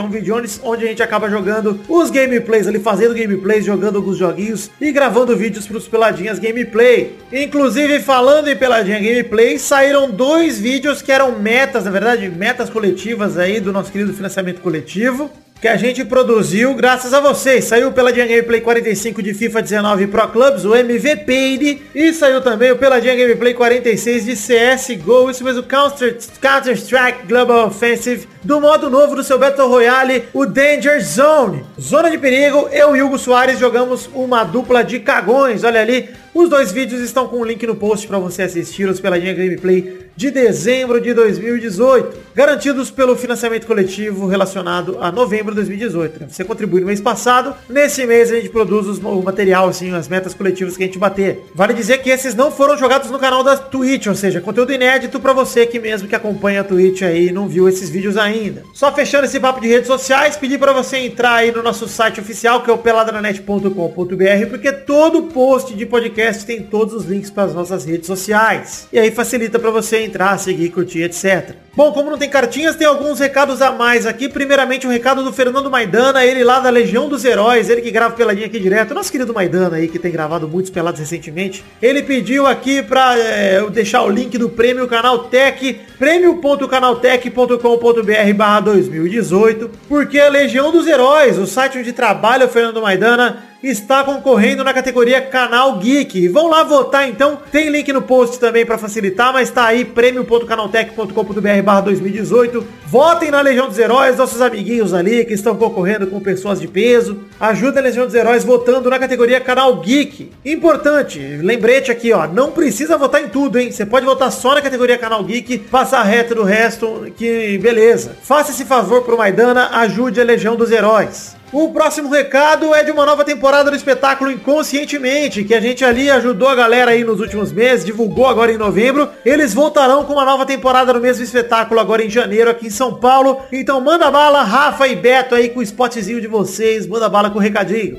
onde 0.62 0.84
a 0.84 0.88
gente 0.88 1.02
acaba 1.02 1.28
jogando 1.28 1.78
os 1.86 2.10
gameplays 2.10 2.66
ali, 2.66 2.78
fazendo 2.78 3.14
gameplays, 3.14 3.64
jogando 3.64 3.96
alguns 3.96 4.16
joguinhos 4.16 4.70
e 4.80 4.90
gravando 4.90 5.36
vídeos 5.36 5.66
pros 5.66 5.86
Peladinhas 5.86 6.38
Gameplay. 6.38 7.16
Inclusive, 7.30 8.00
falando 8.00 8.48
em 8.48 8.56
Peladinha 8.56 8.98
Gameplay, 8.98 9.58
saíram 9.58 10.10
dois 10.10 10.58
vídeos 10.58 11.02
que 11.02 11.12
eram 11.12 11.38
metas, 11.38 11.84
na 11.84 11.90
verdade, 11.90 12.28
metas 12.30 12.70
coletivas 12.70 13.36
aí 13.36 13.60
do 13.60 13.72
nosso 13.72 13.92
querido 13.92 14.14
financiamento 14.14 14.62
coletivo 14.62 15.30
que 15.60 15.66
a 15.66 15.76
gente 15.76 16.04
produziu 16.04 16.72
graças 16.74 17.12
a 17.12 17.18
vocês. 17.20 17.64
Saiu 17.64 17.90
pela 17.90 18.12
Gameplay 18.12 18.60
45 18.60 19.20
de 19.22 19.34
FIFA 19.34 19.60
19 19.62 20.06
Pro 20.06 20.28
Clubs, 20.28 20.64
o 20.64 20.74
MVP, 20.74 21.82
e 21.94 22.12
saiu 22.12 22.40
também 22.40 22.70
o 22.70 22.76
Peladinha 22.76 23.16
Gameplay 23.16 23.54
46 23.54 24.24
de 24.24 24.34
CSGO, 24.36 25.28
isso 25.30 25.42
mesmo, 25.42 25.64
Counter- 25.64 26.16
Counter-Strike 26.40 27.26
Global 27.26 27.66
Offensive, 27.66 28.28
do 28.44 28.60
modo 28.60 28.88
novo 28.88 29.16
do 29.16 29.24
seu 29.24 29.36
Battle 29.38 29.68
Royale, 29.68 30.24
o 30.32 30.46
Danger 30.46 31.02
Zone. 31.04 31.64
Zona 31.80 32.08
de 32.10 32.18
perigo, 32.18 32.68
eu 32.70 32.96
e 32.96 33.02
Hugo 33.02 33.18
Soares 33.18 33.58
jogamos 33.58 34.08
uma 34.14 34.44
dupla 34.44 34.84
de 34.84 35.00
cagões, 35.00 35.64
olha 35.64 35.80
ali. 35.80 36.08
Os 36.38 36.48
dois 36.48 36.70
vídeos 36.70 37.00
estão 37.00 37.26
com 37.26 37.40
o 37.40 37.44
link 37.44 37.66
no 37.66 37.74
post 37.74 38.06
para 38.06 38.16
você 38.16 38.42
assistir 38.42 38.88
os 38.88 39.00
Peladinha 39.00 39.34
Gameplay 39.34 40.08
de 40.18 40.32
dezembro 40.32 41.00
de 41.00 41.14
2018, 41.14 42.16
garantidos 42.34 42.90
pelo 42.90 43.14
financiamento 43.14 43.68
coletivo 43.68 44.26
relacionado 44.26 44.98
a 45.00 45.12
novembro 45.12 45.52
de 45.52 45.56
2018. 45.56 46.20
né? 46.20 46.26
Você 46.28 46.44
contribui 46.44 46.80
no 46.80 46.86
mês 46.86 47.00
passado, 47.00 47.54
nesse 47.68 48.04
mês 48.04 48.32
a 48.32 48.34
gente 48.36 48.48
produz 48.48 48.98
o 48.98 49.22
material, 49.22 49.68
assim, 49.68 49.94
as 49.94 50.08
metas 50.08 50.34
coletivas 50.34 50.76
que 50.76 50.82
a 50.82 50.86
gente 50.86 50.98
bater. 50.98 51.44
Vale 51.54 51.72
dizer 51.72 51.98
que 51.98 52.10
esses 52.10 52.34
não 52.34 52.50
foram 52.50 52.76
jogados 52.76 53.10
no 53.10 53.18
canal 53.18 53.44
da 53.44 53.56
Twitch, 53.56 54.06
ou 54.06 54.14
seja, 54.16 54.40
conteúdo 54.40 54.72
inédito 54.72 55.20
para 55.20 55.32
você 55.32 55.66
que 55.66 55.78
mesmo 55.78 56.08
que 56.08 56.16
acompanha 56.16 56.62
a 56.62 56.64
Twitch 56.64 57.02
aí 57.02 57.30
não 57.30 57.48
viu 57.48 57.68
esses 57.68 57.88
vídeos 57.88 58.16
ainda. 58.16 58.64
Só 58.74 58.92
fechando 58.92 59.24
esse 59.24 59.38
papo 59.38 59.60
de 59.60 59.68
redes 59.68 59.86
sociais, 59.86 60.36
pedir 60.36 60.58
para 60.58 60.72
você 60.72 60.98
entrar 60.98 61.34
aí 61.34 61.52
no 61.52 61.62
nosso 61.62 61.86
site 61.86 62.20
oficial, 62.20 62.62
que 62.62 62.70
é 62.70 62.72
o 62.72 62.78
peladranet.com.br, 62.78 64.46
porque 64.50 64.72
todo 64.72 65.22
post 65.22 65.74
de 65.74 65.86
podcast 65.86 66.27
tem 66.36 66.62
todos 66.62 66.94
os 66.94 67.06
links 67.06 67.30
para 67.30 67.44
as 67.44 67.54
nossas 67.54 67.84
redes 67.84 68.06
sociais. 68.06 68.86
E 68.92 68.98
aí 68.98 69.10
facilita 69.10 69.58
para 69.58 69.70
você 69.70 70.02
entrar, 70.02 70.38
seguir, 70.38 70.70
curtir, 70.70 71.02
etc. 71.02 71.56
Bom, 71.74 71.92
como 71.92 72.10
não 72.10 72.18
tem 72.18 72.28
cartinhas, 72.28 72.74
tem 72.74 72.86
alguns 72.86 73.20
recados 73.20 73.62
a 73.62 73.70
mais 73.70 74.04
aqui. 74.04 74.28
Primeiramente, 74.28 74.84
o 74.84 74.90
recado 74.90 75.22
do 75.22 75.32
Fernando 75.32 75.70
Maidana, 75.70 76.24
ele 76.24 76.42
lá 76.42 76.58
da 76.58 76.70
Legião 76.70 77.08
dos 77.08 77.24
Heróis, 77.24 77.70
ele 77.70 77.80
que 77.80 77.92
grava 77.92 78.16
peladinha 78.16 78.46
aqui 78.46 78.58
direto. 78.58 78.92
Nosso 78.92 79.12
querido 79.12 79.32
Maidana 79.32 79.76
aí, 79.76 79.86
que 79.86 79.96
tem 79.96 80.10
gravado 80.10 80.48
muitos 80.48 80.72
pelados 80.72 80.98
recentemente. 80.98 81.64
Ele 81.80 82.02
pediu 82.02 82.48
aqui 82.48 82.82
pra 82.82 83.16
é, 83.16 83.60
eu 83.60 83.70
deixar 83.70 84.02
o 84.02 84.10
link 84.10 84.36
do 84.36 84.48
prêmio 84.48 84.88
Canaltech, 84.88 85.82
prêmio.canaltech.com.br 85.98 88.34
barra 88.34 88.60
2018, 88.60 89.70
porque 89.88 90.18
a 90.18 90.28
Legião 90.28 90.72
dos 90.72 90.86
Heróis, 90.86 91.38
o 91.38 91.46
site 91.46 91.78
onde 91.78 91.92
trabalha 91.92 92.46
o 92.46 92.48
Fernando 92.48 92.82
Maidana, 92.82 93.44
está 93.62 94.04
concorrendo 94.04 94.62
na 94.62 94.72
categoria 94.72 95.20
Canal 95.20 95.78
Geek. 95.78 96.28
Vão 96.28 96.48
lá 96.48 96.62
votar 96.62 97.08
então. 97.08 97.38
Tem 97.50 97.68
link 97.68 97.92
no 97.92 98.02
post 98.02 98.38
também 98.38 98.64
para 98.64 98.78
facilitar, 98.78 99.32
mas 99.32 99.50
tá 99.50 99.66
aí 99.66 99.84
prêmio.canaltech.com.br 99.84 101.62
barra 101.64 101.80
2018. 101.82 102.64
Votem 102.86 103.30
na 103.30 103.40
Legião 103.40 103.68
dos 103.68 103.78
Heróis, 103.78 104.16
nossos 104.16 104.40
amiguinhos 104.40 104.94
ali 104.94 105.24
que 105.24 105.34
estão 105.34 105.56
concorrendo 105.56 106.06
com 106.06 106.20
pessoas 106.20 106.60
de 106.60 106.68
peso. 106.68 107.18
Ajuda 107.38 107.80
a 107.80 107.82
Legião 107.82 108.06
dos 108.06 108.14
Heróis 108.14 108.44
votando 108.44 108.88
na 108.88 108.98
categoria 108.98 109.40
Canal 109.40 109.76
Geek. 109.80 110.30
Importante, 110.44 111.18
lembrete 111.18 111.90
aqui, 111.90 112.12
ó, 112.12 112.26
não 112.26 112.52
precisa 112.52 112.96
votar 112.96 113.22
em 113.22 113.28
tudo, 113.28 113.58
hein? 113.58 113.70
Você 113.70 113.84
pode 113.84 114.06
votar 114.06 114.30
só 114.30 114.54
na 114.54 114.62
categoria 114.62 114.96
Canal 114.96 115.22
Geek, 115.24 115.58
passar 115.58 116.02
reto 116.02 116.34
do 116.34 116.44
resto, 116.44 117.12
que 117.16 117.58
beleza. 117.58 118.16
Faça 118.22 118.52
esse 118.52 118.64
favor 118.64 119.02
pro 119.02 119.18
Maidana, 119.18 119.68
ajude 119.80 120.20
a 120.20 120.24
Legião 120.24 120.56
dos 120.56 120.70
Heróis. 120.70 121.37
O 121.50 121.70
próximo 121.72 122.10
recado 122.10 122.74
é 122.74 122.84
de 122.84 122.90
uma 122.90 123.06
nova 123.06 123.24
temporada 123.24 123.70
do 123.70 123.76
espetáculo 123.76 124.30
Inconscientemente, 124.30 125.44
que 125.44 125.54
a 125.54 125.60
gente 125.60 125.82
ali 125.82 126.10
ajudou 126.10 126.46
a 126.46 126.54
galera 126.54 126.90
aí 126.90 127.02
nos 127.02 127.20
últimos 127.20 127.50
meses, 127.50 127.86
divulgou 127.86 128.26
agora 128.26 128.52
em 128.52 128.58
novembro. 128.58 129.08
Eles 129.24 129.54
voltarão 129.54 130.04
com 130.04 130.12
uma 130.12 130.26
nova 130.26 130.44
temporada 130.44 130.92
no 130.92 131.00
mesmo 131.00 131.24
espetáculo 131.24 131.80
agora 131.80 132.04
em 132.04 132.10
janeiro 132.10 132.50
aqui 132.50 132.66
em 132.66 132.70
São 132.70 132.96
Paulo. 132.96 133.40
Então 133.50 133.80
manda 133.80 134.10
bala, 134.10 134.42
Rafa 134.42 134.86
e 134.88 134.94
Beto 134.94 135.34
aí 135.34 135.48
com 135.48 135.60
o 135.60 135.62
spotzinho 135.62 136.20
de 136.20 136.26
vocês, 136.26 136.86
manda 136.86 137.08
bala 137.08 137.30
com 137.30 137.38
o 137.38 137.42
recadinho. 137.42 137.98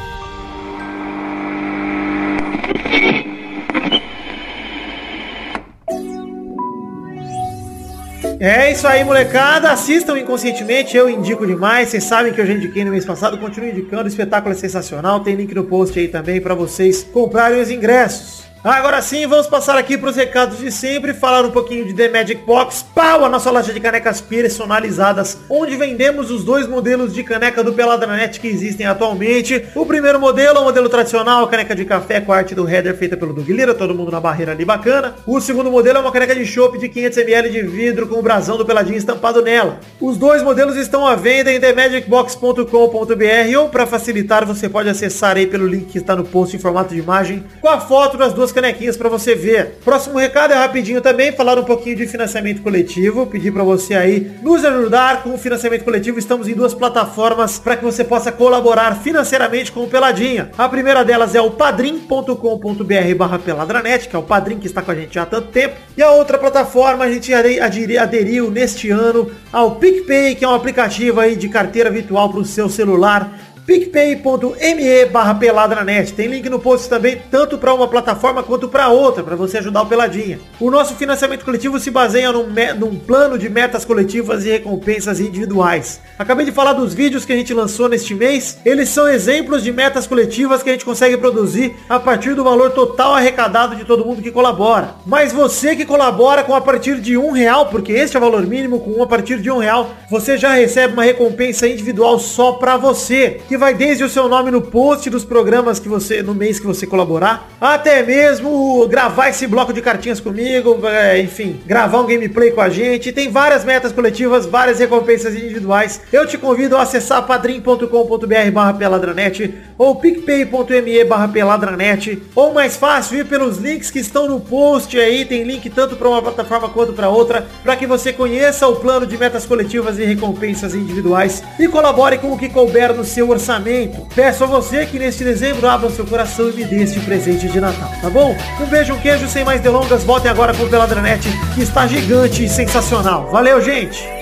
É 8.43 8.71
isso 8.71 8.87
aí, 8.87 9.03
molecada. 9.03 9.69
Assistam 9.69 10.17
inconscientemente, 10.17 10.97
eu 10.97 11.07
indico 11.07 11.45
demais. 11.45 11.89
Vocês 11.89 12.05
sabem 12.05 12.33
que 12.33 12.41
eu 12.41 12.45
já 12.47 12.53
indiquei 12.53 12.83
no 12.83 12.89
mês 12.89 13.05
passado, 13.05 13.37
continuo 13.37 13.69
indicando. 13.69 14.05
O 14.05 14.07
espetáculo 14.07 14.55
é 14.55 14.57
sensacional. 14.57 15.19
Tem 15.19 15.35
link 15.35 15.53
no 15.53 15.65
post 15.65 15.99
aí 15.99 16.07
também 16.07 16.41
para 16.41 16.55
vocês 16.55 17.03
comprarem 17.03 17.61
os 17.61 17.69
ingressos. 17.69 18.50
Agora 18.63 19.01
sim, 19.01 19.25
vamos 19.25 19.47
passar 19.47 19.75
aqui 19.75 19.97
para 19.97 20.11
os 20.11 20.15
recados 20.15 20.59
de 20.59 20.71
sempre, 20.71 21.15
falar 21.15 21.43
um 21.43 21.49
pouquinho 21.49 21.83
de 21.83 21.95
The 21.95 22.09
Magic 22.09 22.43
Box, 22.45 22.85
pau, 22.93 23.25
a 23.25 23.29
nossa 23.29 23.49
loja 23.49 23.73
de 23.73 23.79
canecas 23.79 24.21
personalizadas, 24.21 25.39
onde 25.49 25.75
vendemos 25.75 26.29
os 26.29 26.43
dois 26.43 26.67
modelos 26.67 27.11
de 27.11 27.23
caneca 27.23 27.63
do 27.63 27.73
Peladranet 27.73 28.39
que 28.39 28.47
existem 28.47 28.85
atualmente. 28.85 29.65
O 29.73 29.83
primeiro 29.83 30.19
modelo 30.19 30.59
é 30.59 30.61
o 30.61 30.63
modelo 30.63 30.89
tradicional, 30.89 31.47
caneca 31.47 31.75
de 31.75 31.85
café 31.85 32.21
com 32.21 32.31
a 32.31 32.37
arte 32.37 32.53
do 32.53 32.69
header 32.69 32.95
feita 32.95 33.17
pelo 33.17 33.33
Doug 33.33 33.49
Lira, 33.49 33.73
todo 33.73 33.95
mundo 33.95 34.11
na 34.11 34.19
barreira 34.19 34.51
ali 34.51 34.63
bacana. 34.63 35.15
O 35.25 35.41
segundo 35.41 35.71
modelo 35.71 35.97
é 35.97 36.01
uma 36.01 36.11
caneca 36.11 36.35
de 36.35 36.45
chopp 36.45 36.77
de 36.77 36.87
500ml 36.87 37.49
de 37.49 37.63
vidro 37.63 38.07
com 38.07 38.19
o 38.19 38.21
brasão 38.21 38.57
do 38.57 38.65
Peladinho 38.65 38.95
estampado 38.95 39.41
nela. 39.41 39.79
Os 39.99 40.17
dois 40.17 40.43
modelos 40.43 40.75
estão 40.75 41.07
à 41.07 41.15
venda 41.15 41.51
em 41.51 41.59
themagicbox.com.br 41.59 43.57
ou 43.57 43.69
para 43.69 43.87
facilitar 43.87 44.45
você 44.45 44.69
pode 44.69 44.87
acessar 44.87 45.35
aí 45.35 45.47
pelo 45.47 45.65
link 45.65 45.87
que 45.87 45.97
está 45.97 46.15
no 46.15 46.23
post 46.23 46.55
em 46.55 46.59
formato 46.59 46.93
de 46.93 46.99
imagem 46.99 47.43
com 47.59 47.67
a 47.67 47.79
foto 47.79 48.17
das 48.17 48.33
duas 48.33 48.50
canequinhas 48.51 48.97
para 48.97 49.09
você 49.09 49.35
ver. 49.35 49.77
Próximo 49.83 50.17
recado 50.17 50.53
é 50.53 50.55
rapidinho 50.55 51.01
também, 51.01 51.31
falar 51.31 51.57
um 51.59 51.63
pouquinho 51.63 51.95
de 51.95 52.07
financiamento 52.07 52.61
coletivo, 52.61 53.25
pedir 53.27 53.51
para 53.51 53.63
você 53.63 53.93
aí 53.95 54.31
nos 54.41 54.63
ajudar 54.65 55.23
com 55.23 55.33
o 55.33 55.37
financiamento 55.37 55.83
coletivo. 55.83 56.19
Estamos 56.19 56.47
em 56.47 56.53
duas 56.53 56.73
plataformas 56.73 57.59
para 57.59 57.75
que 57.77 57.83
você 57.83 58.03
possa 58.03 58.31
colaborar 58.31 58.95
financeiramente 58.97 59.71
com 59.71 59.83
o 59.83 59.87
Peladinha. 59.87 60.51
A 60.57 60.67
primeira 60.69 61.03
delas 61.03 61.35
é 61.35 61.41
o 61.41 61.51
padrim.com.br 61.51 63.15
barra 63.17 63.39
peladranet, 63.39 64.07
que 64.07 64.15
é 64.15 64.19
o 64.19 64.23
padrim 64.23 64.57
que 64.57 64.67
está 64.67 64.81
com 64.81 64.91
a 64.91 64.95
gente 64.95 65.17
há 65.19 65.25
tanto 65.25 65.47
tempo. 65.49 65.75
E 65.97 66.01
a 66.01 66.11
outra 66.11 66.37
plataforma 66.37 67.05
a 67.05 67.11
gente 67.11 67.33
ade- 67.33 67.59
aderi- 67.59 67.97
aderiu 67.97 68.49
neste 68.51 68.89
ano 68.89 69.31
ao 69.51 69.75
PicPay, 69.75 70.35
que 70.35 70.45
é 70.45 70.47
um 70.47 70.55
aplicativo 70.55 71.19
aí 71.19 71.35
de 71.35 71.49
carteira 71.49 71.89
virtual 71.89 72.29
para 72.29 72.39
o 72.39 72.45
seu 72.45 72.69
celular 72.69 73.31
picpay.me 73.71 75.05
barra 75.05 75.33
peladranet. 75.35 76.11
Tem 76.11 76.27
link 76.27 76.49
no 76.49 76.59
post 76.59 76.89
também, 76.89 77.21
tanto 77.31 77.57
para 77.57 77.73
uma 77.73 77.87
plataforma 77.87 78.43
quanto 78.43 78.67
para 78.67 78.89
outra, 78.89 79.23
para 79.23 79.37
você 79.37 79.59
ajudar 79.59 79.83
o 79.83 79.85
Peladinha. 79.85 80.39
O 80.59 80.69
nosso 80.69 80.93
financiamento 80.95 81.45
coletivo 81.45 81.79
se 81.79 81.89
baseia 81.89 82.33
num, 82.33 82.47
num 82.77 82.99
plano 82.99 83.37
de 83.37 83.47
metas 83.47 83.85
coletivas 83.85 84.45
e 84.45 84.49
recompensas 84.49 85.21
individuais. 85.21 86.01
Acabei 86.19 86.45
de 86.45 86.51
falar 86.51 86.73
dos 86.73 86.93
vídeos 86.93 87.23
que 87.23 87.31
a 87.31 87.35
gente 87.35 87.53
lançou 87.53 87.87
neste 87.87 88.13
mês. 88.13 88.57
Eles 88.65 88.89
são 88.89 89.07
exemplos 89.07 89.63
de 89.63 89.71
metas 89.71 90.05
coletivas 90.05 90.61
que 90.61 90.69
a 90.69 90.73
gente 90.73 90.83
consegue 90.83 91.15
produzir 91.15 91.73
a 91.87 91.97
partir 91.97 92.35
do 92.35 92.43
valor 92.43 92.71
total 92.71 93.15
arrecadado 93.15 93.77
de 93.77 93.85
todo 93.85 94.05
mundo 94.05 94.21
que 94.21 94.31
colabora. 94.31 94.95
Mas 95.05 95.31
você 95.31 95.77
que 95.77 95.85
colabora 95.85 96.43
com 96.43 96.53
a 96.53 96.59
partir 96.59 96.99
de 96.99 97.17
um 97.17 97.31
real, 97.31 97.67
porque 97.67 97.93
este 97.93 98.17
é 98.17 98.19
o 98.19 98.21
valor 98.21 98.45
mínimo, 98.45 98.81
com 98.81 98.99
um 98.99 99.03
a 99.03 99.07
partir 99.07 99.39
de 99.39 99.49
um 99.49 99.59
real, 99.59 99.91
você 100.09 100.37
já 100.37 100.51
recebe 100.51 100.93
uma 100.93 101.03
recompensa 101.03 101.69
individual 101.69 102.19
só 102.19 102.51
pra 102.53 102.75
você, 102.75 103.39
que 103.47 103.60
vai 103.61 103.75
desde 103.75 104.03
o 104.03 104.09
seu 104.09 104.27
nome 104.27 104.49
no 104.49 104.59
post 104.59 105.07
dos 105.07 105.23
programas 105.23 105.79
que 105.79 105.87
você, 105.87 106.23
no 106.23 106.33
mês 106.33 106.59
que 106.59 106.65
você 106.65 106.87
colaborar, 106.87 107.47
até 107.61 108.01
mesmo 108.01 108.87
gravar 108.87 109.29
esse 109.29 109.45
bloco 109.45 109.71
de 109.71 109.83
cartinhas 109.83 110.19
comigo, 110.19 110.79
é, 110.87 111.21
enfim, 111.21 111.61
gravar 111.63 111.99
um 111.99 112.07
gameplay 112.07 112.49
com 112.49 112.59
a 112.59 112.69
gente. 112.69 113.11
Tem 113.11 113.29
várias 113.29 113.63
metas 113.63 113.91
coletivas, 113.91 114.47
várias 114.47 114.79
recompensas 114.79 115.35
individuais. 115.35 116.01
Eu 116.11 116.25
te 116.25 116.39
convido 116.39 116.75
a 116.75 116.81
acessar 116.81 117.21
padrim.com.br 117.27 118.51
barra 118.51 118.73
peladranet 118.73 119.53
ou 119.81 119.95
picpay.me 119.95 121.03
barra 121.05 121.27
peladranet 121.27 122.21
ou 122.35 122.53
mais 122.53 122.75
fácil 122.75 123.17
ir 123.17 123.25
pelos 123.25 123.57
links 123.57 123.89
que 123.89 123.97
estão 123.97 124.27
no 124.27 124.39
post 124.39 124.95
aí, 124.95 125.25
tem 125.25 125.41
link 125.41 125.67
tanto 125.71 125.95
para 125.95 126.07
uma 126.07 126.21
plataforma 126.21 126.69
quanto 126.69 126.93
para 126.93 127.09
outra, 127.09 127.47
para 127.63 127.75
que 127.75 127.87
você 127.87 128.13
conheça 128.13 128.67
o 128.67 128.75
plano 128.75 129.07
de 129.07 129.17
metas 129.17 129.43
coletivas 129.43 129.97
e 129.97 130.05
recompensas 130.05 130.75
individuais 130.75 131.41
e 131.57 131.67
colabore 131.67 132.19
com 132.19 132.31
o 132.31 132.37
que 132.37 132.47
couber 132.47 132.93
no 132.93 133.03
seu 133.03 133.27
orçamento. 133.27 134.07
Peço 134.13 134.43
a 134.43 134.47
você 134.47 134.85
que 134.85 134.99
neste 134.99 135.23
dezembro 135.23 135.67
abra 135.67 135.87
o 135.87 135.91
seu 135.91 136.05
coração 136.05 136.51
e 136.51 136.53
me 136.53 136.63
dê 136.63 136.83
este 136.83 136.99
presente 136.99 137.47
de 137.47 137.59
Natal, 137.59 137.89
tá 137.99 138.09
bom? 138.11 138.37
Um 138.61 138.67
beijo, 138.67 138.93
um 138.93 138.99
queijo, 138.99 139.27
sem 139.27 139.43
mais 139.43 139.61
delongas, 139.61 140.03
voltem 140.03 140.29
agora 140.29 140.53
com 140.53 140.61
o 140.61 140.69
Peladranet, 140.69 141.27
que 141.55 141.63
está 141.63 141.87
gigante 141.87 142.45
e 142.45 142.49
sensacional. 142.49 143.31
Valeu, 143.31 143.59
gente! 143.59 144.20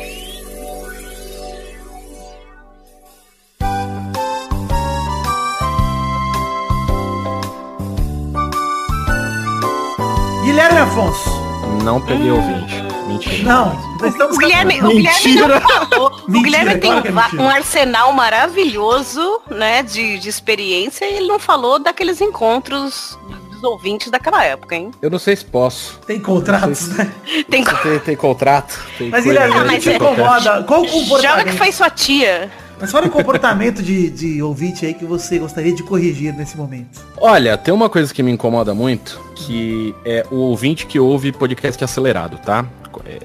Guilherme 10.59 10.79
Afonso. 10.79 11.29
Não 11.85 12.01
peguei 12.01 12.29
ouvinte. 12.31 12.83
Mentira. 13.07 13.43
Não, 13.47 13.73
nós 14.01 14.11
estamos 14.11 14.35
O 14.35 14.39
Guilherme, 14.39 14.81
o 14.81 14.87
Mentira. 14.87 15.13
Guilherme 15.23 15.53
não 15.53 15.61
falou. 15.61 16.07
o 16.27 16.31
Mentira, 16.31 16.43
Guilherme 16.65 16.81
tem 16.81 16.91
claro 17.01 17.07
é 17.07 17.11
um, 17.11 17.13
mentira. 17.15 17.41
um 17.43 17.49
arsenal 17.49 18.11
maravilhoso, 18.11 19.39
né, 19.49 19.81
de, 19.83 20.19
de 20.19 20.27
experiência 20.27 21.05
e 21.05 21.13
ele 21.15 21.27
não 21.27 21.39
falou 21.39 21.79
daqueles 21.79 22.19
encontros 22.19 23.17
dos 23.49 23.63
ouvintes 23.63 24.11
daquela 24.11 24.43
época, 24.43 24.75
hein? 24.75 24.91
Eu 25.01 25.09
não 25.09 25.17
sei 25.17 25.33
se 25.37 25.45
posso. 25.45 25.97
Tem 26.05 26.19
contratos, 26.19 26.89
né? 26.89 27.09
Tem 27.49 27.63
co- 27.63 27.77
Tem, 27.77 27.99
tem 27.99 28.15
contrato. 28.17 28.77
Tem 28.97 29.09
Mas 29.09 29.23
Guilherme, 29.23 29.55
Ah, 29.55 29.61
que 29.61 29.65
mas 29.65 29.87
é- 29.87 29.95
incomoda? 29.95 30.63
Qual 30.63 30.81
o 30.81 30.85
Joga 30.85 30.93
que 30.93 30.99
comportamento? 31.09 31.57
foi 31.57 31.71
sua 31.71 31.89
tia. 31.89 32.51
Mas 32.79 32.91
fala 32.91 33.07
o 33.07 33.09
comportamento 33.09 33.81
de, 33.83 34.09
de 34.09 34.41
ouvinte 34.41 34.85
aí 34.85 34.93
que 34.93 35.05
você 35.05 35.37
gostaria 35.39 35.73
de 35.73 35.83
corrigir 35.83 36.33
nesse 36.33 36.55
momento. 36.57 37.01
Olha, 37.17 37.57
tem 37.57 37.73
uma 37.73 37.89
coisa 37.89 38.13
que 38.13 38.23
me 38.23 38.31
incomoda 38.31 38.73
muito, 38.73 39.19
que 39.35 39.93
é 40.05 40.25
o 40.31 40.35
ouvinte 40.37 40.85
que 40.85 40.99
ouve 40.99 41.31
podcast 41.31 41.83
acelerado, 41.83 42.37
tá? 42.37 42.65
É, 43.05 43.17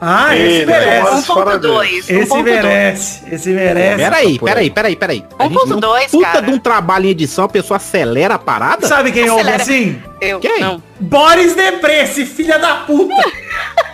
Ah, 0.00 0.34
esse 0.34 0.44
Ele, 0.62 0.66
merece. 0.66 1.10
nossa. 1.10 1.26
fora 1.34 1.58
1.2. 1.60 1.88
Esse 2.08 2.12
1.2. 2.14 2.42
merece. 2.42 3.22
Esse 3.34 3.50
merece. 3.50 3.96
Peraí, 4.02 4.38
peraí, 4.38 4.70
peraí, 4.70 4.96
peraí. 4.96 5.24
A 5.38 5.44
gente 5.44 5.56
1.2, 5.58 5.68
não- 5.80 6.08
Puta 6.10 6.26
cara. 6.32 6.40
de 6.46 6.50
um 6.52 6.58
trabalho 6.58 7.06
em 7.06 7.10
edição, 7.10 7.44
a 7.44 7.48
pessoa 7.48 7.76
acelera 7.76 8.34
a 8.34 8.38
parada? 8.38 8.86
Sabe 8.88 9.12
quem 9.12 9.28
ouve 9.28 9.42
Acelera. 9.42 9.62
assim? 9.62 10.00
Eu, 10.20 10.40
Quem? 10.40 10.60
não. 10.60 10.82
Boris 10.98 11.54
Depré, 11.54 12.04
esse 12.04 12.24
filha 12.24 12.58
da 12.58 12.76
puta. 12.76 13.14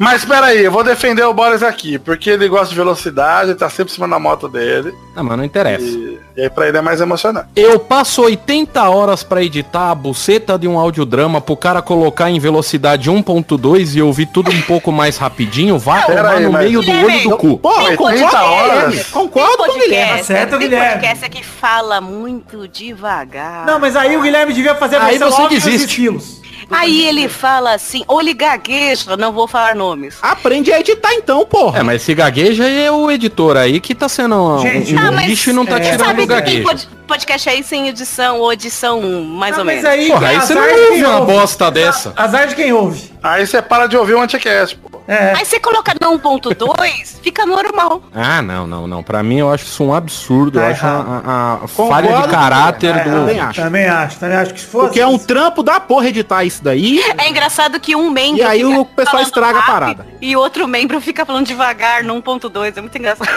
Mas 0.00 0.24
peraí, 0.24 0.64
eu 0.64 0.72
vou 0.72 0.82
defender 0.82 1.22
o 1.24 1.34
Boris 1.34 1.62
aqui, 1.62 1.98
porque 1.98 2.30
ele 2.30 2.48
gosta 2.48 2.70
de 2.70 2.74
velocidade, 2.74 3.50
ele 3.50 3.58
tá 3.58 3.68
sempre 3.68 3.92
em 3.92 3.94
cima 3.94 4.08
da 4.08 4.18
moto 4.18 4.48
dele. 4.48 4.94
Ah, 5.14 5.22
mas 5.22 5.36
não 5.36 5.44
interessa. 5.44 5.84
E, 5.84 6.18
e 6.38 6.40
aí 6.42 6.48
pra 6.48 6.66
ele 6.68 6.78
é 6.78 6.80
mais 6.80 7.02
emocionante. 7.02 7.48
Eu 7.54 7.78
passo 7.78 8.22
80 8.22 8.82
horas 8.88 9.22
pra 9.22 9.42
editar 9.42 9.90
a 9.90 9.94
buceta 9.94 10.58
de 10.58 10.66
um 10.66 10.78
audiodrama 10.78 11.38
pro 11.42 11.54
cara 11.54 11.82
colocar 11.82 12.30
em 12.30 12.40
velocidade 12.40 13.10
1.2 13.10 13.94
e 13.94 14.00
ouvir 14.00 14.24
tudo 14.26 14.50
um 14.50 14.62
pouco 14.62 14.90
mais 14.90 15.18
rapidinho, 15.18 15.78
vai 15.78 16.06
tomar 16.06 16.30
aí, 16.30 16.44
no 16.44 16.52
mas- 16.52 16.64
meio 16.64 16.80
do 16.82 16.90
olho 16.90 17.22
do 17.22 17.36
cu. 17.36 17.58
Porra, 17.58 17.88
Tem 17.88 17.96
concordo 17.96 18.18
30 18.18 18.30
com 18.30 18.36
o 18.36 18.50
horas. 18.52 18.70
Guilherme. 18.88 19.04
Concordo 19.12 19.56
com 19.58 19.70
o 19.70 19.78
Guilherme. 19.80 20.20
Acerta, 20.20 20.58
tem 20.58 20.68
Guilherme. 20.68 20.92
podcast 20.94 21.28
que 21.28 21.44
fala 21.44 22.00
muito 22.00 22.66
devagar. 22.66 23.66
Não, 23.66 23.78
mas 23.78 23.94
aí 23.96 24.16
o 24.16 24.22
Guilherme 24.22 24.54
devia 24.54 24.74
fazer 24.74 24.96
a 24.96 25.04
Aí 25.04 25.18
versão 25.18 25.30
você 25.30 25.42
óbvia 25.42 25.58
dos 25.58 25.64
desiste. 25.66 25.86
estilos. 25.90 26.39
Aí 26.70 27.04
ele 27.06 27.28
fala 27.28 27.74
assim, 27.74 28.04
ou 28.06 28.20
ele 28.20 28.32
gagueja, 28.32 29.16
não 29.16 29.32
vou 29.32 29.48
falar 29.48 29.74
nomes. 29.74 30.16
Aprende 30.22 30.72
a 30.72 30.80
editar 30.80 31.12
então, 31.14 31.44
porra. 31.44 31.80
É, 31.80 31.82
mas 31.82 32.02
se 32.02 32.14
gagueja 32.14 32.66
é 32.68 32.90
o 32.90 33.10
editor 33.10 33.56
aí 33.56 33.80
que 33.80 33.94
tá 33.94 34.08
sendo 34.08 34.36
um, 34.36 34.58
Gente, 34.60 34.94
um 34.94 35.12
mas- 35.12 35.26
lixo 35.28 35.50
e 35.50 35.52
não 35.52 35.66
tá 35.66 35.78
é, 35.78 35.80
tirando 35.80 36.20
o 36.20 36.26
gaguejo. 36.26 36.88
Pod- 37.10 37.20
podcast 37.20 37.48
aí 37.50 37.62
sem 37.62 37.88
edição 37.88 38.38
ou 38.38 38.52
edição 38.52 39.00
mais 39.02 39.54
Ah, 39.56 39.58
ou 39.58 39.64
mas 39.64 39.82
menos. 39.82 39.90
aí, 39.90 40.08
Porra, 40.08 40.28
aí 40.28 40.40
você 40.40 40.54
não 40.54 40.62
ouve 40.62 41.04
uma 41.04 41.18
ouve. 41.20 41.32
bosta 41.32 41.70
dessa. 41.70 42.12
Azar 42.16 42.46
de 42.46 42.54
quem 42.54 42.72
ouve. 42.72 43.10
Aí 43.22 43.46
você 43.46 43.60
para 43.60 43.86
de 43.86 43.96
ouvir 43.96 44.14
o 44.14 44.20
anticast, 44.22 44.76
pô. 44.78 45.00
É. 45.06 45.34
Aí 45.36 45.44
você 45.44 45.58
coloca 45.60 45.92
no 46.00 46.12
1.2, 46.18 47.20
fica 47.22 47.44
normal. 47.44 48.02
Ah, 48.14 48.40
não, 48.40 48.66
não, 48.66 48.86
não. 48.86 49.02
Pra 49.02 49.22
mim 49.22 49.38
eu 49.40 49.52
acho 49.52 49.64
isso 49.64 49.84
um 49.84 49.92
absurdo. 49.92 50.58
Tá 50.58 50.66
eu 50.66 50.70
acho 50.72 50.84
errado. 50.86 51.06
a, 51.26 51.30
a- 51.30 51.54
a 51.54 51.56
Concordo, 51.68 51.88
falha 52.08 52.22
de 52.22 52.28
caráter 52.28 52.96
É, 52.96 53.04
do. 53.04 53.10
também 53.10 53.40
acho. 53.40 53.60
Também 53.60 53.86
acho, 53.88 54.18
também 54.18 54.36
acho 54.38 54.54
que 54.54 54.60
se 54.60 54.66
fosse. 54.66 54.86
Porque 54.86 55.00
é 55.00 55.06
um 55.06 55.18
trampo 55.18 55.62
da 55.62 55.78
porra 55.80 56.08
editar 56.08 56.44
isso 56.44 56.62
daí. 56.64 57.02
É 57.18 57.28
engraçado 57.28 57.78
que 57.80 57.94
um 57.96 58.08
membro 58.08 58.38
E 58.40 58.42
aí 58.42 58.62
fica 58.64 58.78
o 58.80 58.84
pessoal 58.86 59.22
estraga 59.22 59.58
a 59.58 59.60
rápido 59.60 59.72
parada. 59.96 60.06
E 60.20 60.36
outro 60.36 60.66
membro 60.68 61.00
fica 61.00 61.26
falando 61.26 61.46
devagar 61.46 62.02
no 62.04 62.14
1.2. 62.22 62.76
É 62.76 62.80
muito 62.80 62.96
engraçado. 62.96 63.28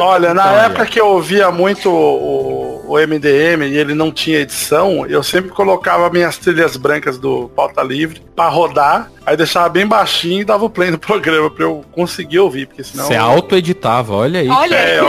Olha, 0.00 0.32
na 0.34 0.42
Então, 0.42 0.54
aí, 0.54 0.66
época 0.66 0.86
que 0.86 1.00
eu 1.00 1.06
ouvia 1.08 1.50
muito 1.50 1.90
o, 1.90 2.82
o 2.86 2.98
E 3.28 3.76
ele 3.76 3.94
não 3.94 4.10
tinha 4.10 4.40
edição, 4.40 5.06
eu 5.06 5.22
sempre 5.22 5.50
colocava 5.50 6.10
minhas 6.10 6.38
trilhas 6.38 6.76
brancas 6.76 7.18
do 7.18 7.48
Pauta 7.50 7.82
Livre 7.82 8.22
pra 8.34 8.48
rodar, 8.48 9.10
aí 9.26 9.36
deixava 9.36 9.68
bem 9.68 9.86
baixinho 9.86 10.40
e 10.40 10.44
dava 10.44 10.64
o 10.64 10.70
play 10.70 10.90
no 10.90 10.98
programa 10.98 11.50
pra 11.50 11.64
eu 11.64 11.84
conseguir 11.92 12.38
ouvir, 12.38 12.66
porque 12.66 12.82
senão 12.82 13.04
Você 13.06 13.14
auto-editava, 13.14 14.14
olha 14.14 14.40
aí. 14.40 14.48
Olha, 14.48 14.74
É, 14.74 15.00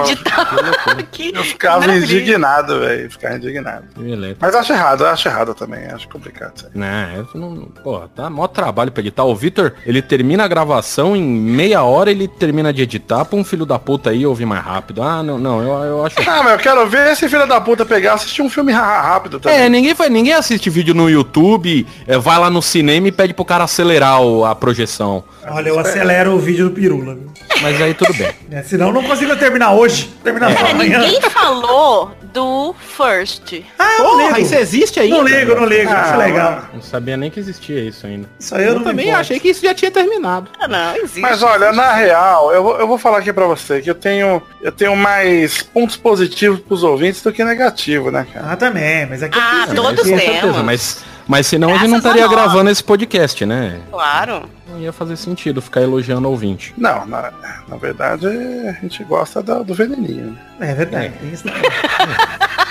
que 1.11 1.32
eu 1.34 1.43
ficava 1.43 1.82
maravilha. 1.82 2.05
indignado, 2.21 2.80
velho. 2.80 3.09
Ficava 3.11 3.36
indignado. 3.36 3.86
Beleza. 3.97 4.38
Mas 4.39 4.55
acho 4.55 4.74
errado, 4.74 5.01
eu 5.03 5.07
acho 5.09 5.28
errado 5.28 5.53
também, 5.53 5.86
acho 5.88 6.07
complicado 6.09 6.53
isso 6.57 6.65
aí. 6.67 6.71
Não, 6.76 7.11
eu 7.15 7.28
não. 7.34 7.55
Porra, 7.84 8.09
tá 8.13 8.30
mó 8.30 8.47
trabalho 8.47 8.91
pra 8.91 9.01
editar. 9.01 9.24
O 9.24 9.36
Vitor, 9.36 9.74
ele 9.86 10.01
termina 10.01 10.43
a 10.43 10.47
gravação 10.47 11.15
em 11.15 11.24
meia 11.24 11.84
hora, 11.84 12.11
ele 12.11 12.28
termina 12.28 12.71
de 12.74 12.82
editar 12.82 13.26
pra 13.26 13.38
um 13.39 13.43
filho 13.43 13.65
da 13.65 13.80
puta 13.80 14.09
aí 14.09 14.26
ouvir 14.26 14.45
mais 14.45 14.63
rápido. 14.63 15.01
Ah, 15.01 15.24
não, 15.24 15.38
não, 15.38 15.61
eu, 15.61 15.84
eu 15.84 16.05
acho. 16.05 16.15
Ah, 16.28 16.43
mas 16.43 16.53
eu 16.53 16.59
quero 16.59 16.88
ver 16.88 17.11
esse 17.11 17.28
filho 17.30 17.47
da 17.47 17.59
puta 17.61 17.86
pegar 17.86 18.11
e 18.11 18.15
assistir 18.15 18.41
um 18.41 18.49
filme 18.49 18.71
rápido 18.71 19.39
também. 19.39 19.57
É, 19.59 19.69
ninguém, 19.69 19.95
faz, 19.95 20.11
ninguém 20.11 20.34
assiste 20.34 20.69
vídeo 20.69 20.93
no 20.93 21.09
YouTube, 21.09 21.86
é, 22.07 22.17
vai 22.17 22.38
lá 22.38 22.49
no 22.49 22.61
cinema 22.61 23.07
e 23.07 23.11
pede 23.14 23.34
pro 23.34 23.45
cara 23.45 23.64
acelerar 23.64 24.22
o- 24.22 24.43
a 24.45 24.53
projeção. 24.55 25.24
Olha, 25.47 25.70
eu 25.70 25.80
acelero 25.80 26.32
o 26.34 26.39
vídeo 26.39 26.70
do 26.70 26.76
Pirula, 26.76 27.16
viu? 27.16 27.32
Mas 27.61 27.82
aí 27.82 27.93
tudo 27.93 28.14
bem. 28.14 28.32
É, 28.51 28.61
senão 28.64 28.88
eu 28.88 28.93
não 28.93 29.03
consigo 29.03 29.36
terminar 29.38 29.72
hoje. 29.74 30.09
Terminar 30.24 30.51
só 30.51 30.57
Cara, 30.57 30.72
amanhã. 30.72 30.99
ninguém 30.99 31.22
falou 31.22 32.11
do 32.34 32.74
First. 32.97 33.61
Ah, 33.78 33.93
eu 33.99 34.03
não 34.03 34.11
Porra, 34.18 34.28
ligo. 34.30 34.39
isso 34.41 34.55
existe 34.55 34.99
ainda. 34.99 35.18
Não 35.18 35.24
ligo, 35.24 35.55
não 35.55 35.66
ligo. 35.66 35.89
Acho 35.91 36.14
Ah, 36.14 36.18
legal. 36.18 36.64
Não 36.74 36.82
sabia 36.82 37.16
nem 37.16 37.30
que 37.30 37.39
existia 37.39 37.80
isso 37.82 38.05
ainda. 38.07 38.28
Isso 38.39 38.55
aí 38.55 38.64
eu, 38.64 38.70
Eu 38.70 38.76
não 38.76 38.84
também 38.84 39.05
importo. 39.05 39.22
achei 39.22 39.39
que 39.39 39.49
isso 39.49 39.61
já 39.64 39.74
tinha 39.74 39.91
terminado. 39.91 40.49
Ah, 40.59 40.68
não, 40.68 40.95
existe. 40.97 41.20
Mas 41.22 41.41
olha, 41.43 41.72
na 41.72 41.93
real, 41.93 42.51
eu 42.51 42.64
vou, 42.64 42.80
eu 42.80 42.88
vou 42.88 42.97
falar 42.97 43.20
aqui 43.20 43.32
pra 43.32 43.45
você 43.45 43.82
que 43.82 43.89
eu 43.89 43.95
tenho, 43.95 44.41
eu 44.61 44.72
tenho 44.72 44.95
mais 44.95 45.61
pontos 45.61 45.95
positivos 45.95 46.59
pros 46.59 46.84
ouvintes 46.84 47.22
do 47.22 47.32
que 47.32 47.43
negativo, 47.43 48.09
né, 48.11 48.26
cara? 48.34 48.47
Ah, 48.51 48.55
também, 48.55 49.05
mas 49.05 49.22
aqui 49.24 49.38
Ah, 49.39 49.64
aqui- 49.66 49.76
todos 49.76 50.03
temos. 50.03 50.57
mas, 50.64 51.03
mas 51.28 51.47
senão 51.47 51.69
a 51.69 51.78
gente 51.78 51.89
Graças 51.89 52.03
não 52.03 52.11
estaria 52.11 52.28
gravando 52.28 52.69
esse 52.69 52.84
podcast, 52.84 53.45
né? 53.45 53.80
Claro. 53.89 54.49
Não 54.69 54.80
ia 54.80 54.91
fazer 54.91 55.15
sentido 55.15 55.61
ficar 55.61 55.82
elogiando 55.82 56.28
o 56.28 56.32
ouvinte. 56.32 56.74
Não, 56.78 57.05
na, 57.05 57.32
na 57.67 57.78
verdade 57.78 58.28
a 58.28 58.74
gente 58.74 59.03
gosta 59.03 59.41
do, 59.41 59.63
do 59.63 59.74
veneninho. 59.74 60.38
né? 60.59 60.71
É 60.71 60.74
verdade. 60.74 61.13
tem 61.19 61.32
isso 61.32 61.43
também. 61.43 61.61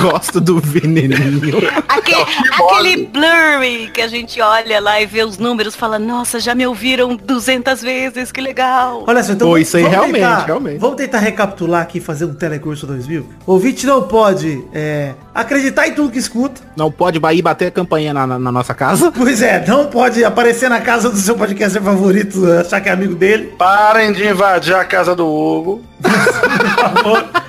Gosto 0.00 0.40
do 0.40 0.58
veneninho. 0.60 1.58
Aquele, 1.88 2.22
aquele 2.22 3.06
blurry 3.06 3.90
que 3.92 4.00
a 4.00 4.08
gente 4.08 4.40
olha 4.40 4.80
lá 4.80 5.00
e 5.00 5.06
vê 5.06 5.22
os 5.24 5.38
números 5.38 5.74
e 5.74 5.76
fala, 5.76 5.98
nossa, 5.98 6.40
já 6.40 6.54
me 6.54 6.66
ouviram 6.66 7.16
200 7.16 7.80
vezes, 7.82 8.32
que 8.32 8.40
legal. 8.40 9.04
Olha 9.06 9.22
só, 9.22 9.32
então 9.32 9.46
Pô, 9.48 9.52
vamos- 9.54 9.68
isso 9.68 9.76
aí 9.76 9.84
realmente, 9.84 10.14
tentar- 10.14 10.44
realmente. 10.46 10.78
Vamos 10.78 10.96
tentar 10.96 11.18
recapitular 11.18 11.82
aqui 11.82 11.98
e 11.98 12.00
fazer 12.00 12.24
um 12.24 12.34
telecurso 12.34 12.86
2000. 12.86 13.26
O 13.46 13.52
ouvinte 13.52 13.86
não 13.86 14.02
pode 14.02 14.64
é, 14.72 15.14
acreditar 15.34 15.86
em 15.88 15.92
tudo 15.94 16.10
que 16.10 16.18
escuta. 16.18 16.60
Não 16.76 16.90
pode 16.90 17.18
ir 17.18 17.42
bater 17.42 17.66
a 17.66 17.70
campainha 17.70 18.12
na, 18.14 18.26
na- 18.26 18.38
na 18.38 18.52
nossa 18.52 18.74
casa. 18.74 19.12
Pois 19.12 19.42
é, 19.42 19.64
não 19.66 19.86
pode 19.86 20.24
aparecer 20.24 20.68
na 20.70 20.80
casa 20.80 21.10
do 21.10 21.16
seu 21.16 21.34
podcaster 21.36 21.82
favorito, 21.82 22.44
achar 22.52 22.80
que 22.80 22.88
é 22.88 22.92
amigo 22.92 23.14
dele. 23.14 23.54
Parem 23.58 24.12
de 24.12 24.26
invadir 24.26 24.74
a 24.74 24.84
casa 24.84 25.14
do 25.14 25.26
Hugo. 25.26 25.82
Por 26.02 26.10
favor. 27.02 27.41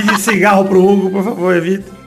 Pedir 0.00 0.18
cigarro 0.18 0.64
pro 0.64 0.84
Hugo, 0.84 1.10
por 1.10 1.24
favor, 1.24 1.56
evita. 1.56 1.98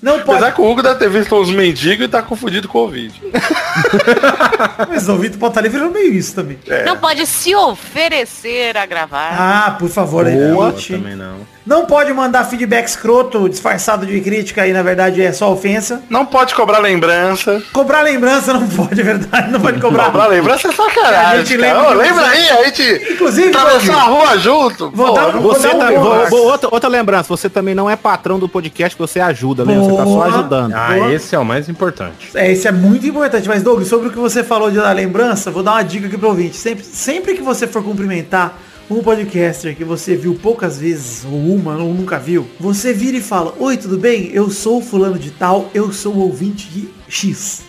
Não 0.00 0.20
pode. 0.20 0.30
Apesar 0.38 0.52
que 0.52 0.60
o 0.60 0.70
Hugo 0.70 0.82
deve 0.82 0.98
ter 0.98 1.08
visto 1.10 1.34
uns 1.34 1.50
mendigos 1.50 2.04
e 2.06 2.08
tá 2.08 2.22
confundido 2.22 2.68
com 2.68 2.78
o 2.80 2.88
vídeo. 2.88 3.20
Mas 4.88 5.08
o 5.08 5.16
Vitor 5.16 5.38
Pauta 5.38 5.60
Livre 5.60 5.80
é 5.80 5.88
meio 5.88 6.12
isso 6.12 6.34
também. 6.34 6.58
Não 6.84 6.96
pode 6.96 7.26
se 7.26 7.54
oferecer 7.54 8.76
a 8.76 8.86
gravar. 8.86 9.34
Ah, 9.38 9.70
por 9.78 9.88
favor, 9.88 10.24
Boa, 10.24 10.68
evite. 10.70 10.92
também 10.92 11.16
não. 11.16 11.36
Não 11.64 11.86
pode 11.86 12.12
mandar 12.12 12.44
feedback 12.44 12.86
escroto, 12.88 13.48
disfarçado 13.48 14.04
de 14.04 14.20
crítica 14.20 14.66
e 14.66 14.72
na 14.72 14.82
verdade 14.82 15.22
é 15.22 15.32
só 15.32 15.52
ofensa. 15.52 16.02
Não 16.10 16.26
pode 16.26 16.54
cobrar 16.54 16.78
lembrança. 16.78 17.62
Cobrar 17.72 18.02
lembrança 18.02 18.52
não 18.52 18.66
pode, 18.68 19.00
é 19.00 19.04
verdade. 19.04 19.50
Não 19.52 19.60
pode 19.60 19.80
cobrar. 19.80 20.06
Cobrar 20.06 20.26
lembrança 20.26 20.68
é 20.68 20.70
A 20.70 20.74
sacanagem. 20.74 21.46
gente 21.46 21.58
cara. 21.58 21.78
lembra 21.78 21.90
de 21.92 21.96
lembra 22.10 22.26
aí, 22.26 22.48
a 22.50 22.64
gente 22.64 23.12
Inclusive, 23.12 23.48
atravessou 23.48 23.94
Doug, 23.94 23.96
a 23.96 24.02
rua 24.06 24.38
junto. 24.38 24.90
Vou 24.90 25.06
Pô, 25.06 25.12
dar 25.12 25.28
um- 25.36 25.40
vou 25.40 25.58
dar 25.60 25.74
um 25.74 25.78
tá, 25.78 25.92
bom, 25.92 26.26
vou- 26.30 26.44
outra, 26.46 26.68
outra 26.72 26.88
lembrança, 26.90 27.28
você 27.28 27.48
também 27.48 27.74
não 27.74 27.88
é 27.88 27.94
patrão 27.94 28.38
do 28.38 28.48
podcast, 28.48 28.98
você 28.98 29.20
ajuda, 29.20 29.64
né? 29.64 29.76
Você 29.78 29.96
tá 29.96 30.04
só 30.04 30.22
ajudando. 30.24 30.72
Ah, 30.74 30.94
Boa. 30.94 31.12
esse 31.12 31.34
é 31.34 31.38
o 31.38 31.44
mais 31.44 31.68
importante. 31.68 32.30
É, 32.34 32.50
isso 32.50 32.66
é 32.66 32.72
muito 32.72 33.06
importante. 33.06 33.48
Mas, 33.48 33.62
Doug, 33.62 33.84
sobre 33.84 34.08
o 34.08 34.10
que 34.10 34.18
você 34.18 34.42
falou 34.42 34.70
de 34.70 34.78
dar 34.78 34.92
lembrança, 34.92 35.50
vou 35.50 35.62
dar 35.62 35.72
uma 35.72 35.82
dica 35.84 36.08
aqui 36.08 36.18
pro 36.18 36.28
ouvinte. 36.28 36.56
Sempre, 36.56 36.84
sempre 36.84 37.34
que 37.34 37.42
você 37.42 37.66
for 37.68 37.82
cumprimentar 37.84 38.58
um 38.90 39.02
podcaster 39.02 39.74
que 39.76 39.84
você 39.84 40.14
viu 40.16 40.38
poucas 40.42 40.78
vezes, 40.78 41.24
ou 41.24 41.32
uma, 41.32 41.76
ou 41.76 41.92
nunca 41.94 42.18
viu, 42.18 42.48
você 42.60 42.92
vira 42.92 43.16
e 43.16 43.22
fala, 43.22 43.54
Oi, 43.58 43.76
tudo 43.76 43.96
bem? 43.98 44.30
Eu 44.32 44.50
sou 44.50 44.78
o 44.78 44.82
fulano 44.82 45.18
de 45.18 45.30
tal, 45.30 45.70
eu 45.74 45.92
sou 45.92 46.12
o 46.14 46.20
ouvinte 46.20 46.68
de 46.68 46.88
X. 47.08 47.62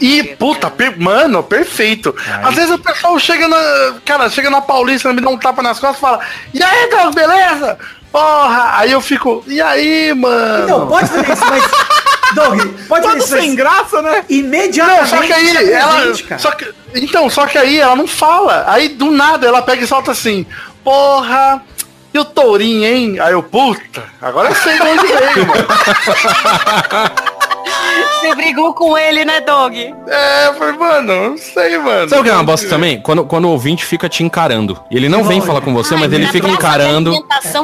E, 0.00 0.36
puta, 0.38 0.70
per- 0.70 1.00
mano, 1.00 1.42
perfeito. 1.42 2.14
Às 2.44 2.54
vezes 2.54 2.70
o 2.70 2.78
pessoal 2.78 3.18
chega 3.18 3.48
na. 3.48 3.94
Cara, 4.04 4.30
chega 4.30 4.48
na 4.48 4.60
Paulista, 4.60 5.12
me 5.12 5.20
dá 5.20 5.28
um 5.28 5.36
tapa 5.36 5.62
nas 5.64 5.80
costas 5.80 5.98
e 5.98 6.00
fala, 6.00 6.20
e 6.52 6.62
aí, 6.62 6.88
Doug, 6.90 7.12
beleza? 7.12 7.76
Porra! 8.12 8.78
Aí 8.78 8.92
eu 8.92 9.00
fico, 9.00 9.42
e 9.48 9.60
aí, 9.60 10.14
mano? 10.14 10.62
Então, 10.64 10.86
pode 10.86 11.08
fazer 11.08 11.32
isso, 11.32 11.44
mas... 11.50 11.64
Doug, 12.36 12.60
pode 12.88 13.04
fazer 13.06 13.18
isso, 13.18 13.26
sem 13.28 13.46
mas 13.48 13.54
graça, 13.56 14.00
né? 14.02 14.24
imediatamente 14.28 15.00
Não, 15.10 15.18
só 15.18 15.22
que 15.26 15.32
aí, 15.32 15.48
se 15.48 15.72
ela. 15.72 16.18
cara. 16.18 16.38
Só 16.38 16.50
que, 16.52 16.72
então, 16.94 17.28
só 17.28 17.46
que 17.46 17.58
aí 17.58 17.80
ela 17.80 17.96
não 17.96 18.06
fala. 18.06 18.64
Aí 18.68 18.88
do 18.88 19.10
nada 19.10 19.46
ela 19.46 19.62
pega 19.62 19.82
e 19.82 19.86
solta 19.86 20.12
assim, 20.12 20.46
porra. 20.82 21.62
E 22.12 22.18
o 22.18 22.24
tourinho, 22.24 22.84
hein? 22.84 23.18
Aí 23.18 23.32
eu, 23.32 23.42
puta, 23.42 24.04
agora 24.22 24.48
eu 24.48 24.54
sei 24.54 24.74
de 24.76 24.82
onde 24.82 25.06
veio, 25.06 25.46
mano. 25.48 25.66
Você 28.20 28.34
brigou 28.34 28.72
com 28.74 28.96
ele, 28.96 29.24
né, 29.24 29.40
Doug? 29.40 29.74
É, 29.74 30.46
eu 30.48 30.54
falei, 30.54 30.76
mano, 30.76 31.30
não 31.30 31.36
sei, 31.36 31.76
mano. 31.78 32.08
Sabe 32.08 32.20
o 32.20 32.24
que 32.24 32.30
é 32.30 32.32
uma 32.32 32.42
bosta 32.44 32.68
também? 32.68 33.00
Quando, 33.00 33.24
quando 33.24 33.44
o 33.46 33.50
ouvinte 33.50 33.84
fica 33.84 34.08
te 34.08 34.22
encarando. 34.22 34.78
Ele 34.90 35.08
não 35.08 35.24
vem 35.24 35.40
falar 35.40 35.60
com 35.60 35.72
você, 35.74 35.94
mas 35.96 36.12
ele 36.12 36.26
fica 36.28 36.48
encarando. 36.48 37.12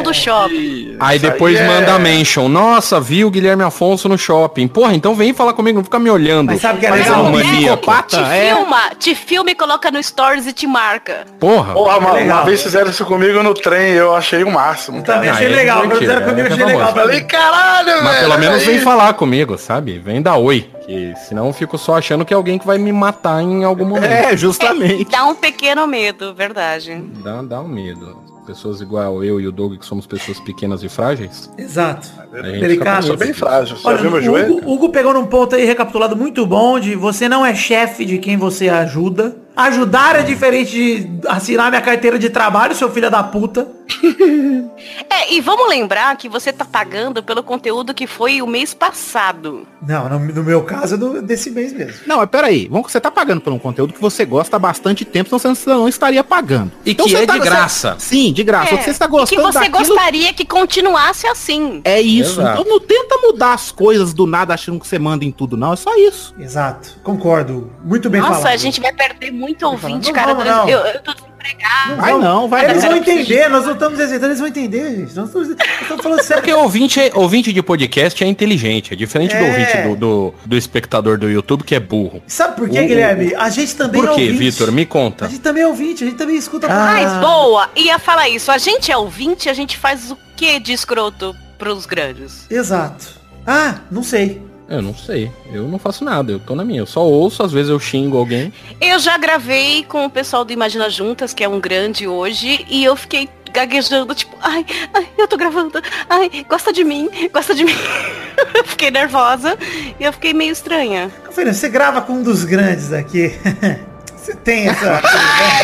do 0.02 0.14
shopping. 0.14 0.96
Aí 1.00 1.18
depois 1.18 1.58
é- 1.58 1.66
manda 1.66 1.94
a 1.94 1.98
mention. 1.98 2.48
Nossa, 2.48 3.00
vi 3.00 3.24
o 3.24 3.30
Guilherme 3.30 3.62
Afonso 3.62 4.08
no 4.08 4.16
shopping. 4.18 4.68
Porra, 4.68 4.94
então 4.94 5.14
vem 5.14 5.32
falar 5.32 5.52
comigo, 5.52 5.78
não 5.78 5.84
fica 5.84 5.98
me 5.98 6.10
olhando. 6.10 6.48
Mas 6.48 6.60
sabe 6.60 6.78
o 6.78 6.80
que 6.80 6.86
é 6.86 6.90
Mas 6.90 7.00
legal? 7.00 7.14
é 7.14 7.28
um 7.28 7.32
maníaco. 7.32 7.52
psicopata, 7.78 8.16
Te 8.16 8.22
é. 8.32 8.54
filma, 8.54 8.80
te 8.98 9.14
filma 9.14 9.50
e 9.50 9.54
coloca 9.54 9.90
no 9.90 10.02
stories 10.02 10.46
e 10.46 10.52
te 10.52 10.66
marca. 10.66 11.24
Porra. 11.38 11.74
Porra, 11.74 11.98
uma, 11.98 12.12
uma 12.14 12.42
vez 12.44 12.62
fizeram 12.62 12.90
isso 12.90 13.04
comigo 13.04 13.42
no 13.42 13.54
trem, 13.54 13.92
eu 13.92 14.14
achei 14.14 14.42
o 14.44 14.50
máximo. 14.50 15.02
Também 15.02 15.30
achei 15.30 15.46
é 15.46 15.50
legal. 15.50 15.82
Fizeram 15.90 16.22
comigo, 16.22 16.48
é 16.48 16.52
achei 16.52 16.64
legal. 16.64 16.92
Falei, 16.94 17.20
caralho, 17.22 18.04
Mas 18.04 18.14
velho. 18.16 18.28
pelo 18.28 18.38
menos 18.38 18.62
vem 18.64 18.80
falar 18.80 19.12
comigo, 19.14 19.58
sabe? 19.58 19.98
Vem 19.98 20.19
nem 20.20 20.22
dar 20.22 20.36
oi, 20.36 20.68
que 20.84 21.14
senão 21.16 21.46
eu 21.46 21.52
fico 21.52 21.78
só 21.78 21.96
achando 21.96 22.24
que 22.24 22.32
é 22.32 22.36
alguém 22.36 22.58
que 22.58 22.66
vai 22.66 22.78
me 22.78 22.92
matar 22.92 23.42
em 23.42 23.64
algum 23.64 23.86
momento. 23.86 24.10
É, 24.20 24.36
justamente. 24.36 25.10
Dá 25.10 25.24
um 25.24 25.34
pequeno 25.34 25.86
medo, 25.86 26.34
verdade. 26.34 27.02
Dá, 27.22 27.42
dá 27.42 27.60
um 27.60 27.68
medo. 27.68 28.18
Pessoas 28.46 28.80
igual 28.80 29.22
eu 29.22 29.40
e 29.40 29.46
o 29.46 29.52
Doug, 29.52 29.78
que 29.78 29.86
somos 29.86 30.06
pessoas 30.06 30.40
pequenas 30.40 30.82
e 30.82 30.88
frágeis. 30.88 31.50
Exato. 31.56 32.08
Delicado. 32.32 33.06
Sou 33.06 33.16
bem 33.16 33.32
frágil. 33.32 33.76
Você 33.76 33.86
Olha, 33.86 33.96
já 33.96 34.02
viu 34.02 34.10
meu 34.10 34.20
o 34.20 34.22
joelho? 34.22 34.56
Hugo, 34.56 34.72
Hugo 34.72 34.88
pegou 34.90 35.14
num 35.14 35.26
ponto 35.26 35.54
aí 35.54 35.64
recapitulado 35.64 36.16
muito 36.16 36.44
bom 36.44 36.80
de 36.80 36.96
você 36.96 37.28
não 37.28 37.46
é 37.46 37.54
chefe 37.54 38.04
de 38.04 38.18
quem 38.18 38.36
você 38.36 38.68
ajuda. 38.68 39.36
Ajudar 39.56 40.16
é 40.16 40.22
diferente 40.22 40.70
de 41.00 41.28
assinar 41.28 41.70
minha 41.70 41.82
carteira 41.82 42.18
de 42.18 42.30
trabalho, 42.30 42.74
seu 42.74 42.90
filho 42.90 43.10
da 43.10 43.22
puta. 43.22 43.68
É, 45.10 45.34
e 45.34 45.40
vamos 45.40 45.68
lembrar 45.68 46.16
que 46.16 46.28
você 46.28 46.52
tá 46.52 46.64
pagando 46.64 47.22
pelo 47.22 47.42
conteúdo 47.42 47.92
que 47.92 48.06
foi 48.06 48.40
o 48.40 48.46
mês 48.46 48.72
passado. 48.72 49.66
Não, 49.86 50.08
no, 50.08 50.18
no 50.18 50.42
meu 50.44 50.62
caso 50.62 50.94
é 50.94 50.98
do- 50.98 51.20
desse 51.22 51.50
mês 51.50 51.72
mesmo. 51.72 52.00
Não, 52.06 52.18
mas 52.18 52.30
peraí. 52.30 52.66
Vamos, 52.70 52.90
você 52.90 53.00
tá 53.00 53.10
pagando 53.10 53.40
por 53.40 53.52
um 53.52 53.58
conteúdo 53.58 53.92
que 53.92 54.00
você 54.00 54.24
gosta 54.24 54.56
há 54.56 54.58
bastante 54.58 55.04
tempo, 55.04 55.28
senão 55.38 55.54
você 55.54 55.68
não 55.70 55.88
estaria 55.88 56.22
pagando. 56.24 56.72
E 56.84 56.92
Então 56.92 57.04
que 57.06 57.12
você 57.12 57.22
é 57.22 57.26
tá- 57.26 57.34
de 57.34 57.40
você- 57.40 57.48
graça. 57.50 57.96
Sim, 57.98 58.32
de 58.32 58.42
graça. 58.42 58.74
É, 58.74 58.82
você 58.82 58.90
está 58.90 59.04
e 59.04 59.08
que 59.08 59.12
gostando 59.12 59.42
você 59.42 59.58
daquilo... 59.58 59.78
gostaria 59.94 60.32
que 60.32 60.44
continuasse 60.44 61.26
assim. 61.26 61.80
É 61.84 62.00
isso. 62.00 62.40
Exato. 62.40 62.60
Então 62.62 62.72
não 62.72 62.80
tenta 62.80 63.18
mudar 63.18 63.52
as 63.54 63.70
coisas 63.72 64.14
do 64.14 64.26
nada 64.26 64.54
achando 64.54 64.78
que 64.80 64.86
você 64.86 64.98
manda 64.98 65.24
em 65.24 65.30
tudo, 65.32 65.56
não. 65.56 65.72
É 65.72 65.76
só 65.76 65.94
isso. 65.96 66.34
Exato. 66.38 66.98
Concordo. 67.02 67.70
Muito 67.84 68.08
bem 68.08 68.20
Nossa, 68.20 68.34
falado. 68.34 68.54
a 68.54 68.56
gente 68.56 68.80
vai 68.80 68.92
perder 68.92 69.30
muito 69.40 69.66
ouvinte, 69.66 70.08
Não 70.08 70.12
cara. 70.14 70.34
vamos, 70.34 70.44
não. 70.50 70.68
Eu, 70.68 70.78
eu 70.80 71.00
tô 71.02 71.12
desempregado. 71.14 71.96
Vai 71.96 72.18
não, 72.18 72.48
vai 72.48 72.64
Eles 72.70 72.82
não. 72.82 72.90
vão 72.90 72.98
entender, 72.98 73.48
nós 73.48 73.64
não 73.64 73.72
estamos 73.72 73.98
hesitando, 73.98 74.26
eles 74.26 74.38
vão 74.38 74.48
entender, 74.48 74.96
gente. 74.96 75.14
Nós 75.16 75.28
estamos, 75.34 75.56
falando 76.02 76.22
sério. 76.22 76.42
Porque 76.42 76.52
ouvinte, 76.52 77.00
é- 77.00 77.10
ouvinte 77.14 77.52
de 77.52 77.62
podcast 77.62 78.22
é 78.22 78.26
inteligente, 78.26 78.92
é 78.92 78.96
diferente 78.96 79.34
do 79.34 79.42
É. 79.42 79.48
ouvinte 79.48 79.76
do, 79.88 79.96
do, 79.96 80.34
do 80.44 80.56
espectador 80.56 81.16
do 81.18 81.28
YouTube 81.30 81.64
que 81.64 81.74
é 81.74 81.80
burro. 81.80 82.22
Sabe 82.26 82.56
por 82.56 82.68
quê, 82.68 82.80
O- 82.80 82.86
Guilherme? 82.86 83.34
A 83.34 83.48
gente 83.48 83.74
também 83.74 84.00
Por 84.02 84.10
é 84.10 84.14
quê, 84.14 84.22
ouvinte. 84.22 84.38
Vitor? 84.38 84.70
Me 84.72 84.82
A 84.82 84.86
conta. 84.86 85.28
gente 85.28 85.40
também 85.40 85.62
é 85.62 85.66
ouvinte, 85.66 86.04
a 86.04 86.06
gente 86.06 86.18
também 86.18 86.36
escuta. 86.36 86.68
Mas 86.68 87.06
Ah, 87.10 87.20
boa, 87.20 87.70
ia 87.74 87.98
falar 87.98 88.28
isso. 88.28 88.52
A 88.52 88.58
gente 88.58 88.92
é 88.92 88.96
ouvinte, 88.96 89.48
a 89.48 89.54
gente 89.54 89.78
faz 89.78 90.10
o 90.10 90.18
que 90.36 90.60
de 90.60 90.72
escroto 90.74 91.34
pros 91.58 91.86
grandes? 91.86 92.46
Exato. 92.50 93.18
Ah, 93.46 93.76
não 93.90 94.02
sei. 94.02 94.42
Eu 94.70 94.80
não 94.80 94.94
sei. 94.94 95.28
Eu 95.52 95.66
não 95.66 95.80
faço 95.80 96.04
nada, 96.04 96.30
eu 96.30 96.38
tô 96.38 96.54
na 96.54 96.64
minha. 96.64 96.80
Eu 96.80 96.86
só 96.86 97.04
ouço, 97.04 97.42
às 97.42 97.50
vezes 97.50 97.70
eu 97.70 97.80
xingo 97.80 98.16
alguém. 98.16 98.52
Eu 98.80 99.00
já 99.00 99.18
gravei 99.18 99.82
com 99.82 100.06
o 100.06 100.10
pessoal 100.10 100.44
do 100.44 100.52
Imagina 100.52 100.88
Juntas, 100.88 101.34
que 101.34 101.42
é 101.42 101.48
um 101.48 101.58
grande 101.58 102.06
hoje, 102.06 102.64
e 102.70 102.84
eu 102.84 102.94
fiquei 102.94 103.28
gaguejando, 103.52 104.14
tipo, 104.14 104.36
ai, 104.40 104.64
ai, 104.94 105.08
eu 105.18 105.26
tô 105.26 105.36
gravando, 105.36 105.82
ai, 106.08 106.46
gosta 106.48 106.72
de 106.72 106.84
mim, 106.84 107.10
gosta 107.32 107.52
de 107.52 107.64
mim. 107.64 107.74
eu 108.54 108.64
fiquei 108.64 108.92
nervosa 108.92 109.58
e 109.98 110.04
eu 110.04 110.12
fiquei 110.12 110.32
meio 110.32 110.52
estranha. 110.52 111.10
Fernando, 111.32 111.54
você 111.54 111.68
grava 111.68 112.00
com 112.00 112.12
um 112.12 112.22
dos 112.22 112.44
grandes 112.44 112.92
aqui. 112.92 113.32
Você 114.20 114.34
tem 114.36 114.68
essa. 114.68 115.00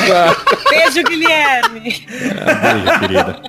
Beijo, 0.70 1.02
Guilherme. 1.02 2.06
Ah, 2.40 2.72
beijo, 2.72 3.00
querida. 3.00 3.42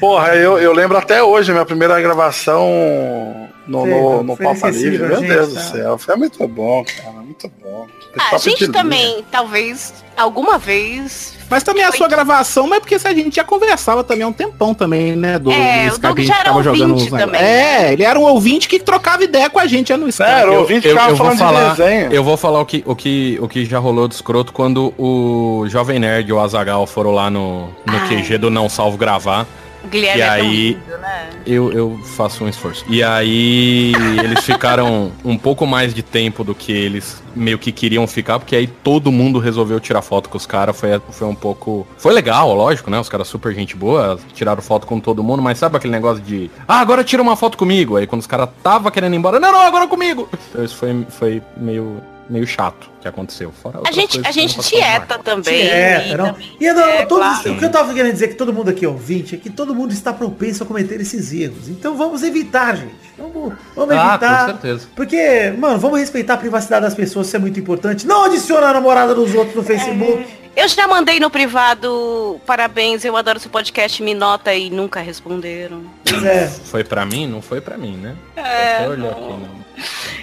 Porra, 0.00 0.34
eu, 0.36 0.58
eu 0.58 0.72
lembro 0.72 0.96
até 0.96 1.22
hoje, 1.22 1.52
minha 1.52 1.66
primeira 1.66 2.00
gravação 2.00 3.43
no, 3.66 3.86
no, 3.86 4.22
no 4.22 4.34
inesquecível, 4.40 4.90
Livre. 4.90 5.06
Meu 5.08 5.16
gente, 5.18 5.28
Deus 5.28 5.48
do 5.48 5.54
tá? 5.54 5.60
céu. 5.60 5.98
Foi 5.98 6.16
muito 6.16 6.46
bom, 6.48 6.84
cara. 6.84 7.12
Muito 7.24 7.50
bom. 7.62 7.86
Ah, 8.18 8.34
a 8.36 8.38
gente 8.38 8.60
linha. 8.60 8.72
também, 8.72 9.24
talvez, 9.30 9.92
alguma 10.16 10.56
vez. 10.56 11.34
Mas 11.50 11.62
também 11.62 11.82
a 11.84 11.90
sua 11.92 12.06
gravação, 12.08 12.66
mas 12.66 12.78
é 12.78 12.80
porque 12.80 12.94
a 12.94 13.12
gente 13.14 13.36
já 13.36 13.44
conversava 13.44 14.02
também 14.04 14.24
há 14.24 14.28
um 14.28 14.32
tempão 14.32 14.72
também, 14.72 15.16
né? 15.16 15.38
Do, 15.38 15.50
É, 15.50 15.88
do 15.90 15.96
o 15.96 15.98
Doug 15.98 16.20
já 16.20 16.38
era 16.40 16.52
ouvinte 16.52 17.10
também, 17.10 17.40
É, 17.40 17.44
né? 17.82 17.92
ele 17.92 18.02
era 18.04 18.18
um 18.18 18.22
ouvinte 18.22 18.68
que 18.68 18.78
trocava 18.78 19.24
ideia 19.24 19.50
com 19.50 19.58
a 19.58 19.66
gente 19.66 19.88
já 19.88 19.96
no 19.96 20.08
Skype. 20.08 20.28
Era, 20.30 20.46
Eu- 20.46 20.52
o 20.54 20.58
ouvinte 20.60 20.86
Eu, 20.86 20.92
ficava 20.92 21.10
eu 21.10 21.16
vou 21.16 21.26
falando 21.26 21.38
falar, 21.38 21.70
de 21.74 21.76
desenho. 21.82 22.12
eu 22.12 22.24
vou 22.24 22.36
falar 22.36 22.60
o 22.60 22.66
que, 22.66 22.82
o, 22.86 22.94
que, 22.96 23.38
o 23.42 23.48
que 23.48 23.64
já 23.64 23.78
rolou 23.78 24.06
de 24.08 24.14
escroto 24.14 24.52
quando 24.52 24.94
o 24.98 25.64
Jovem 25.68 25.98
Nerd 25.98 26.28
e 26.28 26.32
o 26.32 26.38
Azagal 26.40 26.86
foram 26.86 27.10
lá 27.12 27.28
no, 27.30 27.66
no 27.66 27.72
Ai. 27.88 28.08
QG 28.08 28.38
do 28.38 28.50
Não 28.50 28.68
Salvo 28.68 28.96
gravar. 28.96 29.46
Guilherme 29.90 30.18
E 30.18 30.22
é 30.22 30.28
aí- 30.28 30.68
lindo, 30.72 30.98
né? 30.98 31.30
Eu, 31.46 31.72
eu 31.72 31.98
faço 32.16 32.44
um 32.44 32.48
esforço. 32.48 32.84
E 32.88 33.02
aí 33.02 33.92
eles 34.22 34.44
ficaram 34.44 35.12
um 35.24 35.36
pouco 35.36 35.66
mais 35.66 35.92
de 35.94 36.02
tempo 36.02 36.42
do 36.42 36.54
que 36.54 36.72
eles 36.72 37.22
meio 37.36 37.58
que 37.58 37.72
queriam 37.72 38.06
ficar, 38.06 38.38
porque 38.38 38.54
aí 38.54 38.66
todo 38.66 39.10
mundo 39.10 39.38
resolveu 39.38 39.78
tirar 39.80 40.00
foto 40.02 40.28
com 40.28 40.36
os 40.36 40.46
caras. 40.46 40.78
Foi, 40.78 41.00
foi 41.10 41.26
um 41.26 41.34
pouco. 41.34 41.86
Foi 41.98 42.12
legal, 42.12 42.54
lógico, 42.54 42.90
né? 42.90 42.98
Os 42.98 43.08
caras 43.08 43.28
super 43.28 43.52
gente 43.54 43.76
boa, 43.76 44.18
tiraram 44.32 44.62
foto 44.62 44.86
com 44.86 44.98
todo 45.00 45.22
mundo, 45.22 45.42
mas 45.42 45.58
sabe 45.58 45.76
aquele 45.76 45.92
negócio 45.92 46.22
de. 46.22 46.50
Ah, 46.66 46.80
agora 46.80 47.02
tira 47.04 47.22
uma 47.22 47.36
foto 47.36 47.58
comigo. 47.58 47.96
Aí 47.96 48.06
quando 48.06 48.20
os 48.20 48.26
caras 48.26 48.48
tava 48.62 48.90
querendo 48.90 49.14
ir 49.14 49.18
embora, 49.18 49.38
não, 49.40 49.52
não, 49.52 49.60
agora 49.60 49.86
comigo. 49.86 50.28
Então 50.50 50.64
isso 50.64 50.76
foi, 50.76 51.06
foi 51.10 51.42
meio, 51.56 51.96
meio 52.28 52.46
chato 52.46 52.90
que 53.00 53.06
aconteceu. 53.08 53.52
Fora 53.52 53.80
A 53.86 53.92
gente, 53.92 54.20
a 54.24 54.30
gente 54.30 54.56
não 54.56 54.64
dieta 54.64 55.18
também. 55.18 55.64
Dieta, 55.66 56.06
e 56.08 56.16
não. 56.16 56.26
também- 56.32 56.56
E 56.60 56.72
não, 56.72 56.82
É, 56.84 57.06
todos- 57.06 57.26
claro. 57.40 57.52
o 57.52 57.58
que 57.58 57.64
eu 57.64 57.70
tava 57.70 57.92
querendo 57.94 58.12
dizer 58.12 58.24
é 58.26 58.28
que 58.28 58.34
todo 58.34 58.52
mundo 58.52 58.70
aqui 58.70 58.84
é 58.84 58.88
ouvinte, 58.88 59.34
é 59.34 59.38
que 59.38 59.50
todo 59.50 59.74
mundo 59.74 59.92
está 59.92 60.12
propenso 60.12 60.62
a 60.62 60.66
cometer 60.66 61.00
esses 61.00 61.32
erros. 61.32 61.68
Então 61.68 61.96
vamos 61.96 62.22
evitar, 62.22 62.76
gente. 62.76 62.94
Vamos, 63.18 63.52
vamos 63.76 63.94
Ah, 63.96 64.08
evitar. 64.10 64.40
com 64.40 64.52
certeza. 64.52 64.88
Porque, 64.96 65.54
mano, 65.58 65.78
vamos 65.78 66.00
respeitar 66.00 66.34
a 66.34 66.38
privacidade 66.38 66.82
das 66.84 66.94
pessoas, 66.94 67.26
isso 67.28 67.36
é 67.36 67.38
muito 67.38 67.60
importante. 67.60 68.06
Não 68.06 68.24
adiciona 68.24 68.68
a 68.68 68.72
namorada 68.72 69.14
dos 69.14 69.34
outros 69.34 69.54
no 69.54 69.62
Facebook. 69.62 70.26
Eu 70.56 70.68
já 70.68 70.86
mandei 70.86 71.18
no 71.18 71.28
privado, 71.30 72.40
parabéns, 72.46 73.04
eu 73.04 73.16
adoro 73.16 73.40
seu 73.40 73.50
podcast, 73.50 74.00
me 74.02 74.14
nota 74.14 74.54
e 74.54 74.70
nunca 74.70 75.00
responderam. 75.00 75.82
Pois 76.08 76.24
é. 76.24 76.46
Foi 76.46 76.84
pra 76.84 77.04
mim? 77.04 77.26
Não 77.26 77.42
foi 77.42 77.60
pra 77.60 77.76
mim, 77.76 77.96
né? 77.96 78.14
É, 78.36 78.86
olhar 78.88 79.10
aqui, 79.10 79.20
não. 79.20 79.63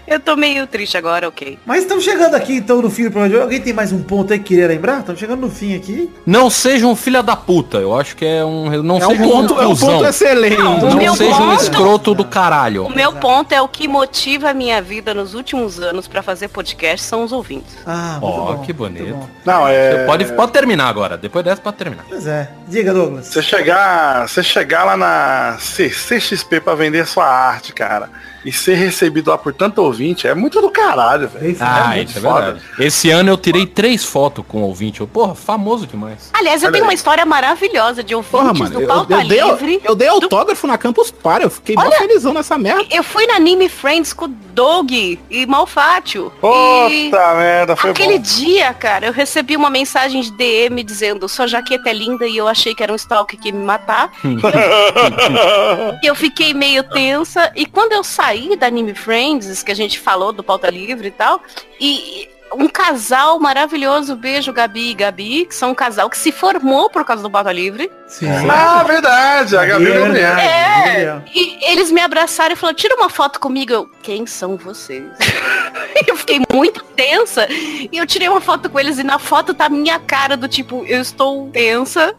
Eu 0.07 0.19
tô 0.19 0.35
meio 0.35 0.65
triste 0.67 0.97
agora, 0.97 1.27
ok. 1.27 1.57
Mas 1.65 1.83
estamos 1.83 2.03
chegando 2.03 2.35
aqui 2.35 2.53
então 2.57 2.81
no 2.81 2.89
fim 2.89 3.03
do 3.03 3.11
programa 3.11 3.29
de 3.29 3.35
hoje. 3.35 3.43
Alguém 3.43 3.61
tem 3.61 3.73
mais 3.73 3.91
um 3.91 4.01
ponto 4.03 4.33
aí 4.33 4.39
que 4.39 4.45
queria 4.45 4.67
lembrar? 4.67 4.99
Estamos 4.99 5.19
chegando 5.19 5.41
no 5.41 5.49
fim 5.49 5.75
aqui. 5.75 6.11
Não 6.25 6.49
seja 6.49 6.85
um 6.87 6.95
filho 6.95 7.21
da 7.23 7.35
puta. 7.35 7.77
Eu 7.77 7.97
acho 7.97 8.15
que 8.15 8.25
é 8.25 8.43
um. 8.43 8.81
Não 8.83 8.97
É 8.97 9.07
um 9.07 9.11
seja 9.11 9.23
ponto, 9.23 9.59
é 9.61 9.67
um 9.67 9.75
ponto 9.75 10.05
excelente. 10.05 10.57
Não, 10.57 10.79
Não, 10.95 11.15
seja 11.15 11.35
um 11.35 11.49
ponto- 11.49 11.61
escroto 11.63 12.13
do 12.15 12.25
caralho. 12.25 12.85
O 12.85 12.95
meu 12.95 13.13
ponto 13.13 13.51
é 13.53 13.61
o 13.61 13.67
que 13.67 13.87
motiva 13.87 14.49
a 14.49 14.53
minha 14.53 14.81
vida 14.81 15.13
nos 15.13 15.33
últimos 15.33 15.79
anos 15.79 16.07
pra 16.07 16.21
fazer 16.21 16.47
podcast 16.49 17.05
são 17.05 17.23
os 17.23 17.31
ouvintes. 17.31 17.75
Ah, 17.85 18.17
Ó, 18.21 18.53
bom, 18.53 18.59
que 18.63 18.73
bonito. 18.73 19.13
bom. 19.13 19.27
Não, 19.45 19.63
Você 19.63 19.71
é. 19.73 20.05
pode, 20.05 20.25
pode 20.33 20.51
terminar 20.51 20.87
agora. 20.87 21.17
Depois 21.17 21.43
dessa 21.45 21.61
pode 21.61 21.77
terminar. 21.77 22.05
Pois 22.07 22.25
é. 22.27 22.49
Diga, 22.67 22.93
Douglas. 22.93 23.27
Você 23.27 23.41
chegar, 23.41 24.27
você 24.27 24.43
chegar 24.43 24.83
lá 24.83 24.97
na 24.97 25.57
CCXP 25.59 26.59
pra 26.61 26.75
vender 26.75 27.05
sua 27.05 27.25
arte, 27.25 27.73
cara, 27.73 28.09
e 28.45 28.51
ser 28.51 28.75
recebido 28.75 29.29
lá 29.29 29.37
por 29.37 29.53
tanto 29.53 29.81
ouvinte, 29.81 30.27
é 30.27 30.33
muito 30.33 30.61
do 30.61 30.69
caralho, 30.69 31.27
velho. 31.27 31.55
Ah, 31.59 31.91
muito 31.95 32.09
isso 32.09 32.17
é 32.17 32.21
foda. 32.21 32.41
verdade. 32.53 32.65
Esse 32.79 33.09
ano 33.11 33.29
eu 33.29 33.37
tirei 33.37 33.65
três 33.65 34.03
fotos 34.03 34.43
com 34.47 34.59
o 34.59 34.65
ouvinte. 34.67 35.01
Eu, 35.01 35.07
porra, 35.07 35.35
famoso 35.35 35.85
demais. 35.85 36.29
Aliás, 36.33 36.61
eu 36.63 36.67
Olha 36.67 36.73
tenho 36.73 36.85
aí. 36.85 36.89
uma 36.89 36.93
história 36.93 37.25
maravilhosa 37.25 38.03
de 38.03 38.15
ouvintes 38.15 38.31
Porra, 38.31 38.53
mano, 38.53 38.69
do 38.71 38.81
eu, 38.81 38.87
Pauta 38.87 39.13
eu, 39.13 39.27
dei, 39.27 39.43
Livre. 39.43 39.81
eu 39.83 39.95
dei 39.95 40.07
autógrafo 40.07 40.65
na 40.67 40.77
Campus 40.77 41.11
Party, 41.11 41.43
eu 41.43 41.49
fiquei 41.49 41.75
mó 41.75 41.89
felizão 41.91 42.33
nessa 42.33 42.57
merda. 42.57 42.85
Eu 42.89 43.03
fui 43.03 43.27
na 43.27 43.35
Anime 43.35 43.69
Friends 43.69 44.13
com 44.13 44.25
o 44.25 44.27
Doug 44.27 44.91
e 44.91 45.45
Malfátio. 45.47 46.31
Puta 46.41 46.89
e 46.91 47.11
merda, 47.11 47.75
foi 47.75 47.91
aquele 47.91 48.17
bom. 48.17 48.23
dia, 48.23 48.73
cara, 48.73 49.05
eu 49.07 49.13
recebi 49.13 49.55
uma 49.55 49.69
mensagem 49.69 50.21
de 50.21 50.31
DM 50.31 50.83
dizendo 50.83 51.27
sua 51.29 51.47
jaqueta 51.47 51.89
é 51.89 51.93
linda 51.93 52.25
e 52.27 52.37
eu 52.37 52.47
achei 52.47 52.73
que 52.73 52.81
era 52.81 52.91
um 52.91 52.95
stalker 52.95 53.39
que 53.39 53.49
ia 53.49 53.53
me 53.53 53.63
matar. 53.63 54.11
E 56.01 56.07
eu 56.07 56.15
fiquei 56.15 56.53
meio 56.53 56.83
tensa. 56.83 57.51
E 57.55 57.65
quando 57.65 57.91
eu 57.91 58.03
saí 58.03 58.30
da 58.57 58.67
Anime 58.67 58.93
Friends, 58.93 59.63
que 59.63 59.71
a 59.71 59.75
gente 59.75 59.99
falou 59.99 60.31
do 60.31 60.43
Pauta 60.43 60.69
Livre 60.69 61.07
e 61.07 61.11
tal, 61.11 61.41
e 61.79 62.29
um 62.53 62.67
casal 62.67 63.39
maravilhoso, 63.39 64.15
beijo 64.15 64.51
Gabi 64.51 64.91
e 64.91 64.93
Gabi, 64.93 65.45
que 65.45 65.55
são 65.55 65.71
um 65.71 65.75
casal 65.75 66.09
que 66.09 66.17
se 66.17 66.31
formou 66.31 66.89
por 66.89 67.05
causa 67.05 67.23
do 67.23 67.29
Pauta 67.29 67.51
Livre. 67.51 67.89
Sim. 68.07 68.27
Ah, 68.49 68.83
verdade, 68.83 69.55
a 69.55 69.65
Gabi 69.65 69.91
É 69.91 69.99
Gabriel. 69.99 70.37
É. 70.37 71.23
E 71.33 71.71
eles 71.71 71.91
me 71.91 72.01
abraçaram 72.01 72.53
e 72.53 72.55
falaram, 72.57 72.75
tira 72.75 72.95
uma 72.95 73.09
foto 73.09 73.39
comigo. 73.39 73.71
Eu, 73.71 73.89
quem 74.01 74.25
são 74.25 74.57
vocês? 74.57 75.05
eu 76.07 76.15
fiquei 76.17 76.41
muito 76.51 76.83
tensa. 76.83 77.47
E 77.49 77.89
eu 77.93 78.05
tirei 78.05 78.27
uma 78.27 78.41
foto 78.41 78.69
com 78.69 78.79
eles 78.79 78.97
e 78.99 79.03
na 79.03 79.17
foto 79.17 79.53
tá 79.53 79.65
a 79.65 79.69
minha 79.69 79.99
cara 79.99 80.35
do 80.35 80.47
tipo, 80.47 80.83
eu 80.85 81.01
estou 81.01 81.49
tensa. 81.51 82.13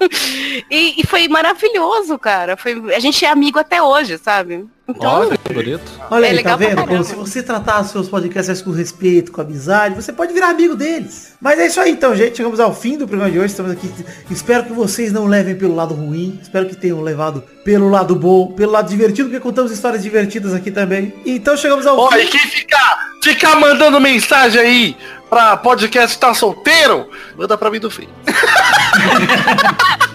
e, 0.70 1.00
e 1.00 1.06
foi 1.06 1.28
maravilhoso, 1.28 2.18
cara. 2.18 2.56
Foi, 2.56 2.94
a 2.94 2.98
gente 3.00 3.24
é 3.24 3.28
amigo 3.28 3.58
até 3.58 3.82
hoje, 3.82 4.18
sabe? 4.18 4.66
Então, 4.88 5.20
Olha 5.20 5.36
que 5.36 5.52
bonito. 5.52 5.82
Olha 6.10 6.26
É 6.26 6.30
aí, 6.30 6.42
tá 6.42 6.56
legal 6.56 6.58
pra 6.58 6.66
vendo? 6.68 6.96
Pô, 6.96 7.04
se 7.04 7.14
você 7.14 7.42
tratar 7.42 7.82
os 7.82 7.90
seus 7.90 8.08
podcasts 8.08 8.62
com 8.62 8.70
respeito, 8.70 9.30
com 9.30 9.42
amizade, 9.42 9.94
você 9.94 10.12
pode 10.12 10.32
virar 10.32 10.48
amigo 10.48 10.74
deles. 10.74 11.34
Mas 11.40 11.58
é 11.58 11.66
isso 11.66 11.78
aí 11.78 11.90
então, 11.90 12.16
gente. 12.16 12.38
Chegamos 12.38 12.58
ao 12.58 12.74
fim 12.74 12.96
do 12.96 13.06
programa 13.06 13.30
de 13.30 13.38
hoje. 13.38 13.48
Estamos 13.48 13.72
aqui. 13.72 13.90
Espero 14.30 14.64
que 14.64 14.72
vocês 14.72 15.12
não 15.12 15.26
levem 15.26 15.54
pelo 15.56 15.74
lado 15.74 15.92
ruim. 15.92 16.38
Espero 16.42 16.66
que 16.66 16.74
tenham 16.74 17.02
levado 17.02 17.44
pelo 17.64 17.90
lado 17.90 18.16
bom, 18.16 18.52
pelo 18.52 18.72
lado 18.72 18.88
divertido, 18.88 19.28
porque 19.28 19.42
contamos 19.42 19.70
histórias 19.70 20.02
divertidas 20.02 20.54
aqui 20.54 20.70
também. 20.70 21.12
Então 21.26 21.54
chegamos 21.54 21.86
ao 21.86 21.98
Ó, 21.98 22.10
fim. 22.10 22.20
e 22.20 22.26
quem 22.26 22.40
ficar, 22.40 23.10
ficar 23.22 23.56
mandando 23.56 24.00
mensagem 24.00 24.60
aí 24.60 24.96
pra 25.28 25.56
podcast 25.56 26.18
tá 26.18 26.32
solteiro, 26.34 27.08
manda 27.36 27.56
pra 27.58 27.70
mim 27.70 27.80
do 27.80 27.90
fim. 27.90 28.08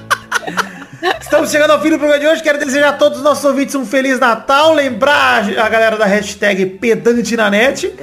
Estamos 1.19 1.51
chegando 1.51 1.71
ao 1.71 1.81
fim 1.81 1.89
do 1.89 1.97
programa 1.97 2.19
de 2.19 2.27
hoje. 2.27 2.43
Quero 2.43 2.59
desejar 2.59 2.89
a 2.89 2.93
todos 2.93 3.17
os 3.17 3.23
nossos 3.23 3.43
ouvintes 3.43 3.75
um 3.75 3.85
Feliz 3.85 4.19
Natal. 4.19 4.73
Lembrar 4.73 5.43
a 5.59 5.67
galera 5.67 5.97
da 5.97 6.05
hashtag 6.05 6.65
pedante 6.65 7.35
na 7.35 7.49
net. 7.49 7.93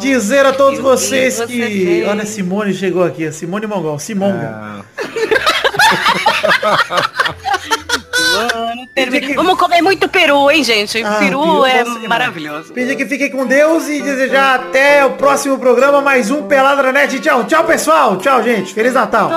Dizer 0.00 0.44
a 0.44 0.52
todos 0.52 0.80
vocês 0.80 1.36
Você 1.36 1.46
que. 1.46 1.84
fez. 1.84 2.08
Olha, 2.08 2.22
a 2.22 2.26
Simone 2.26 2.74
chegou 2.74 3.04
aqui. 3.04 3.26
A 3.26 3.32
Simone 3.32 3.66
Mongol. 3.66 3.98
Simonga. 3.98 4.84
Termina- 8.94 9.34
Vamos 9.34 9.58
comer 9.58 9.82
muito 9.82 10.08
peru, 10.08 10.50
hein, 10.50 10.62
gente? 10.64 11.02
Ah, 11.04 11.16
peru, 11.18 11.62
peru 11.62 11.66
é 11.66 12.08
maravilhoso. 12.08 12.72
Pedir 12.72 12.96
que 12.96 13.06
fiquem 13.06 13.30
com 13.30 13.46
Deus 13.46 13.88
e 13.88 14.02
desejar 14.02 14.56
até 14.56 15.04
o 15.04 15.10
próximo 15.10 15.58
programa. 15.58 16.00
Mais 16.00 16.30
um 16.30 16.42
Pelada 16.42 16.82
na 16.82 16.92
Net. 16.92 17.18
Tchau, 17.20 17.44
tchau, 17.44 17.64
pessoal. 17.64 18.16
Tchau, 18.16 18.42
gente. 18.42 18.72
Feliz 18.74 18.92
Natal. 18.94 19.28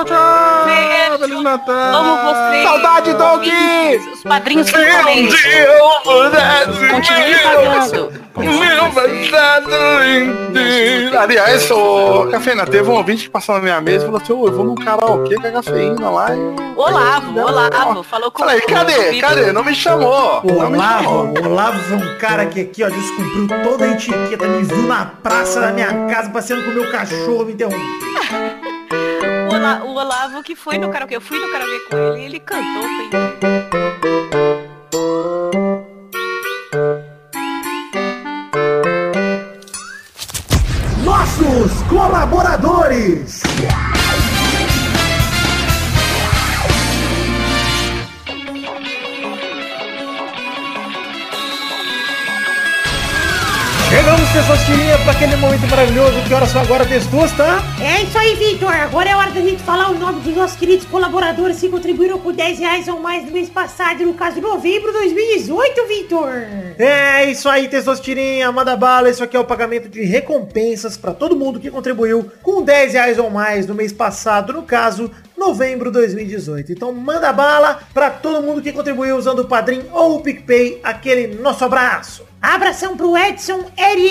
Beijo. 0.66 1.20
Feliz 1.20 1.44
Natal. 1.44 1.76
Amo 1.96 2.34
vocês. 2.34 2.64
Saudade, 2.64 3.14
Doug! 3.14 3.44
Os 4.14 4.24
padrinhos 4.24 4.70
finalmente. 4.70 5.36
Continue 6.92 7.36
pagando. 7.44 8.30
Meu 8.40 8.86
passado 8.94 9.72
inteiro. 10.16 11.20
Aliás, 11.20 11.70
ô, 11.72 12.28
Cafeína, 12.32 12.66
teve 12.66 12.90
um 12.90 12.94
ouvinte 12.94 13.24
que 13.24 13.30
passou 13.30 13.56
na 13.56 13.62
minha 13.62 13.82
mesa 13.82 14.04
e 14.04 14.08
falou 14.08 14.22
assim, 14.22 14.34
ô, 14.34 14.48
eu 14.48 14.54
vou 14.54 14.64
num 14.66 14.76
karaokê 14.76 15.36
com 15.36 15.48
a 15.48 15.52
cafeína 15.52 16.10
lá. 16.10 16.30
E... 16.34 16.40
Olavo, 16.78 17.38
Olavo, 17.40 18.04
falou 18.04 18.32
com 18.32 18.40
Falei, 18.44 18.62
cadê? 18.62 19.20
Cadê? 19.20 19.39
Não 19.54 19.64
me 19.64 19.74
chamou. 19.76 20.42
O. 20.44 20.52
Olavo, 20.60 21.34
o 21.40 21.46
Olavo 21.48 21.80
foi 21.80 21.98
um 21.98 22.18
cara 22.18 22.46
que 22.46 22.62
aqui, 22.62 22.84
ó, 22.84 22.90
descumpriu 22.90 23.48
toda 23.64 23.86
a 23.86 23.90
etiqueta, 23.90 24.48
me 24.48 24.64
viu 24.64 24.84
na 24.84 25.06
praça 25.06 25.60
da 25.62 25.72
minha 25.72 26.08
casa, 26.08 26.30
passeando 26.30 26.64
com 26.64 26.72
o 26.72 26.74
meu 26.74 26.92
cachorro, 26.92 27.46
me 27.46 27.54
o, 29.50 29.56
Ola- 29.56 29.82
o 29.86 29.96
Olavo 29.96 30.44
que 30.44 30.56
foi 30.56 30.78
no 30.78 30.90
karaokê. 30.90 31.16
Eu 31.16 31.22
fui 31.22 31.40
no 31.40 31.52
karaokê 31.52 31.80
com 31.90 31.98
ele 31.98 32.22
e 32.22 32.26
ele 32.26 32.40
cantou. 32.40 32.84
Foi. 32.84 34.20
Nossos 41.04 41.82
colaboradores. 41.90 43.42
Chegamos, 54.30 54.34
pessoas 54.34 54.66
tirinha, 54.66 54.98
para 55.00 55.12
aquele 55.12 55.36
momento 55.38 55.68
maravilhoso. 55.70 56.22
Que 56.28 56.34
horas 56.34 56.50
são 56.50 56.62
agora, 56.62 56.86
Testosta? 56.86 57.44
É 57.82 58.04
isso 58.04 58.18
aí, 58.18 58.36
Vitor. 58.36 58.74
Agora 58.74 59.10
é 59.10 59.16
hora 59.16 59.32
da 59.32 59.42
gente 59.42 59.62
falar 59.64 59.90
o 59.90 59.98
nome 59.98 60.22
dos 60.22 60.36
nossos 60.36 60.58
queridos 60.58 60.86
colaboradores 60.86 61.60
que 61.60 61.70
contribuíram 61.70 62.20
com 62.20 62.32
10 62.32 62.60
reais 62.60 62.88
ou 62.88 63.00
mais 63.00 63.26
no 63.26 63.32
mês 63.32 63.50
passado, 63.50 64.06
no 64.06 64.14
caso 64.14 64.36
de 64.36 64.42
novembro 64.42 64.92
de 64.92 65.00
2018, 65.00 65.88
Vitor. 65.88 66.30
É 66.78 67.26
isso 67.26 67.50
aí, 67.50 67.68
Testosterinha, 67.68 68.52
manda 68.52 68.76
bala. 68.76 69.10
Isso 69.10 69.24
aqui 69.24 69.36
é 69.36 69.40
o 69.40 69.46
pagamento 69.46 69.90
de 69.90 70.04
recompensas 70.04 70.96
para 70.96 71.14
todo 71.14 71.36
mundo 71.36 71.60
que 71.60 71.72
contribuiu 71.72 72.32
com 72.42 72.62
10 72.62 72.94
reais 72.94 73.20
ou 73.20 73.30
mais 73.30 73.66
no 73.66 73.74
mês 73.74 73.92
passado, 73.92 74.54
no 74.54 74.64
caso, 74.64 75.10
novembro 75.38 75.92
de 75.92 75.98
2018. 76.00 76.72
Então 76.72 76.94
manda 76.94 77.32
bala 77.34 77.80
para 77.94 78.10
todo 78.10 78.44
mundo 78.44 78.62
que 78.62 78.72
contribuiu 78.72 79.18
usando 79.18 79.40
o 79.40 79.48
Padrim 79.48 79.84
ou 79.92 80.18
o 80.18 80.22
PicPay, 80.22 80.80
aquele 80.84 81.36
nosso 81.36 81.66
abraço. 81.66 82.30
Abração 82.42 82.96
pro 82.96 83.18
Edson 83.18 83.66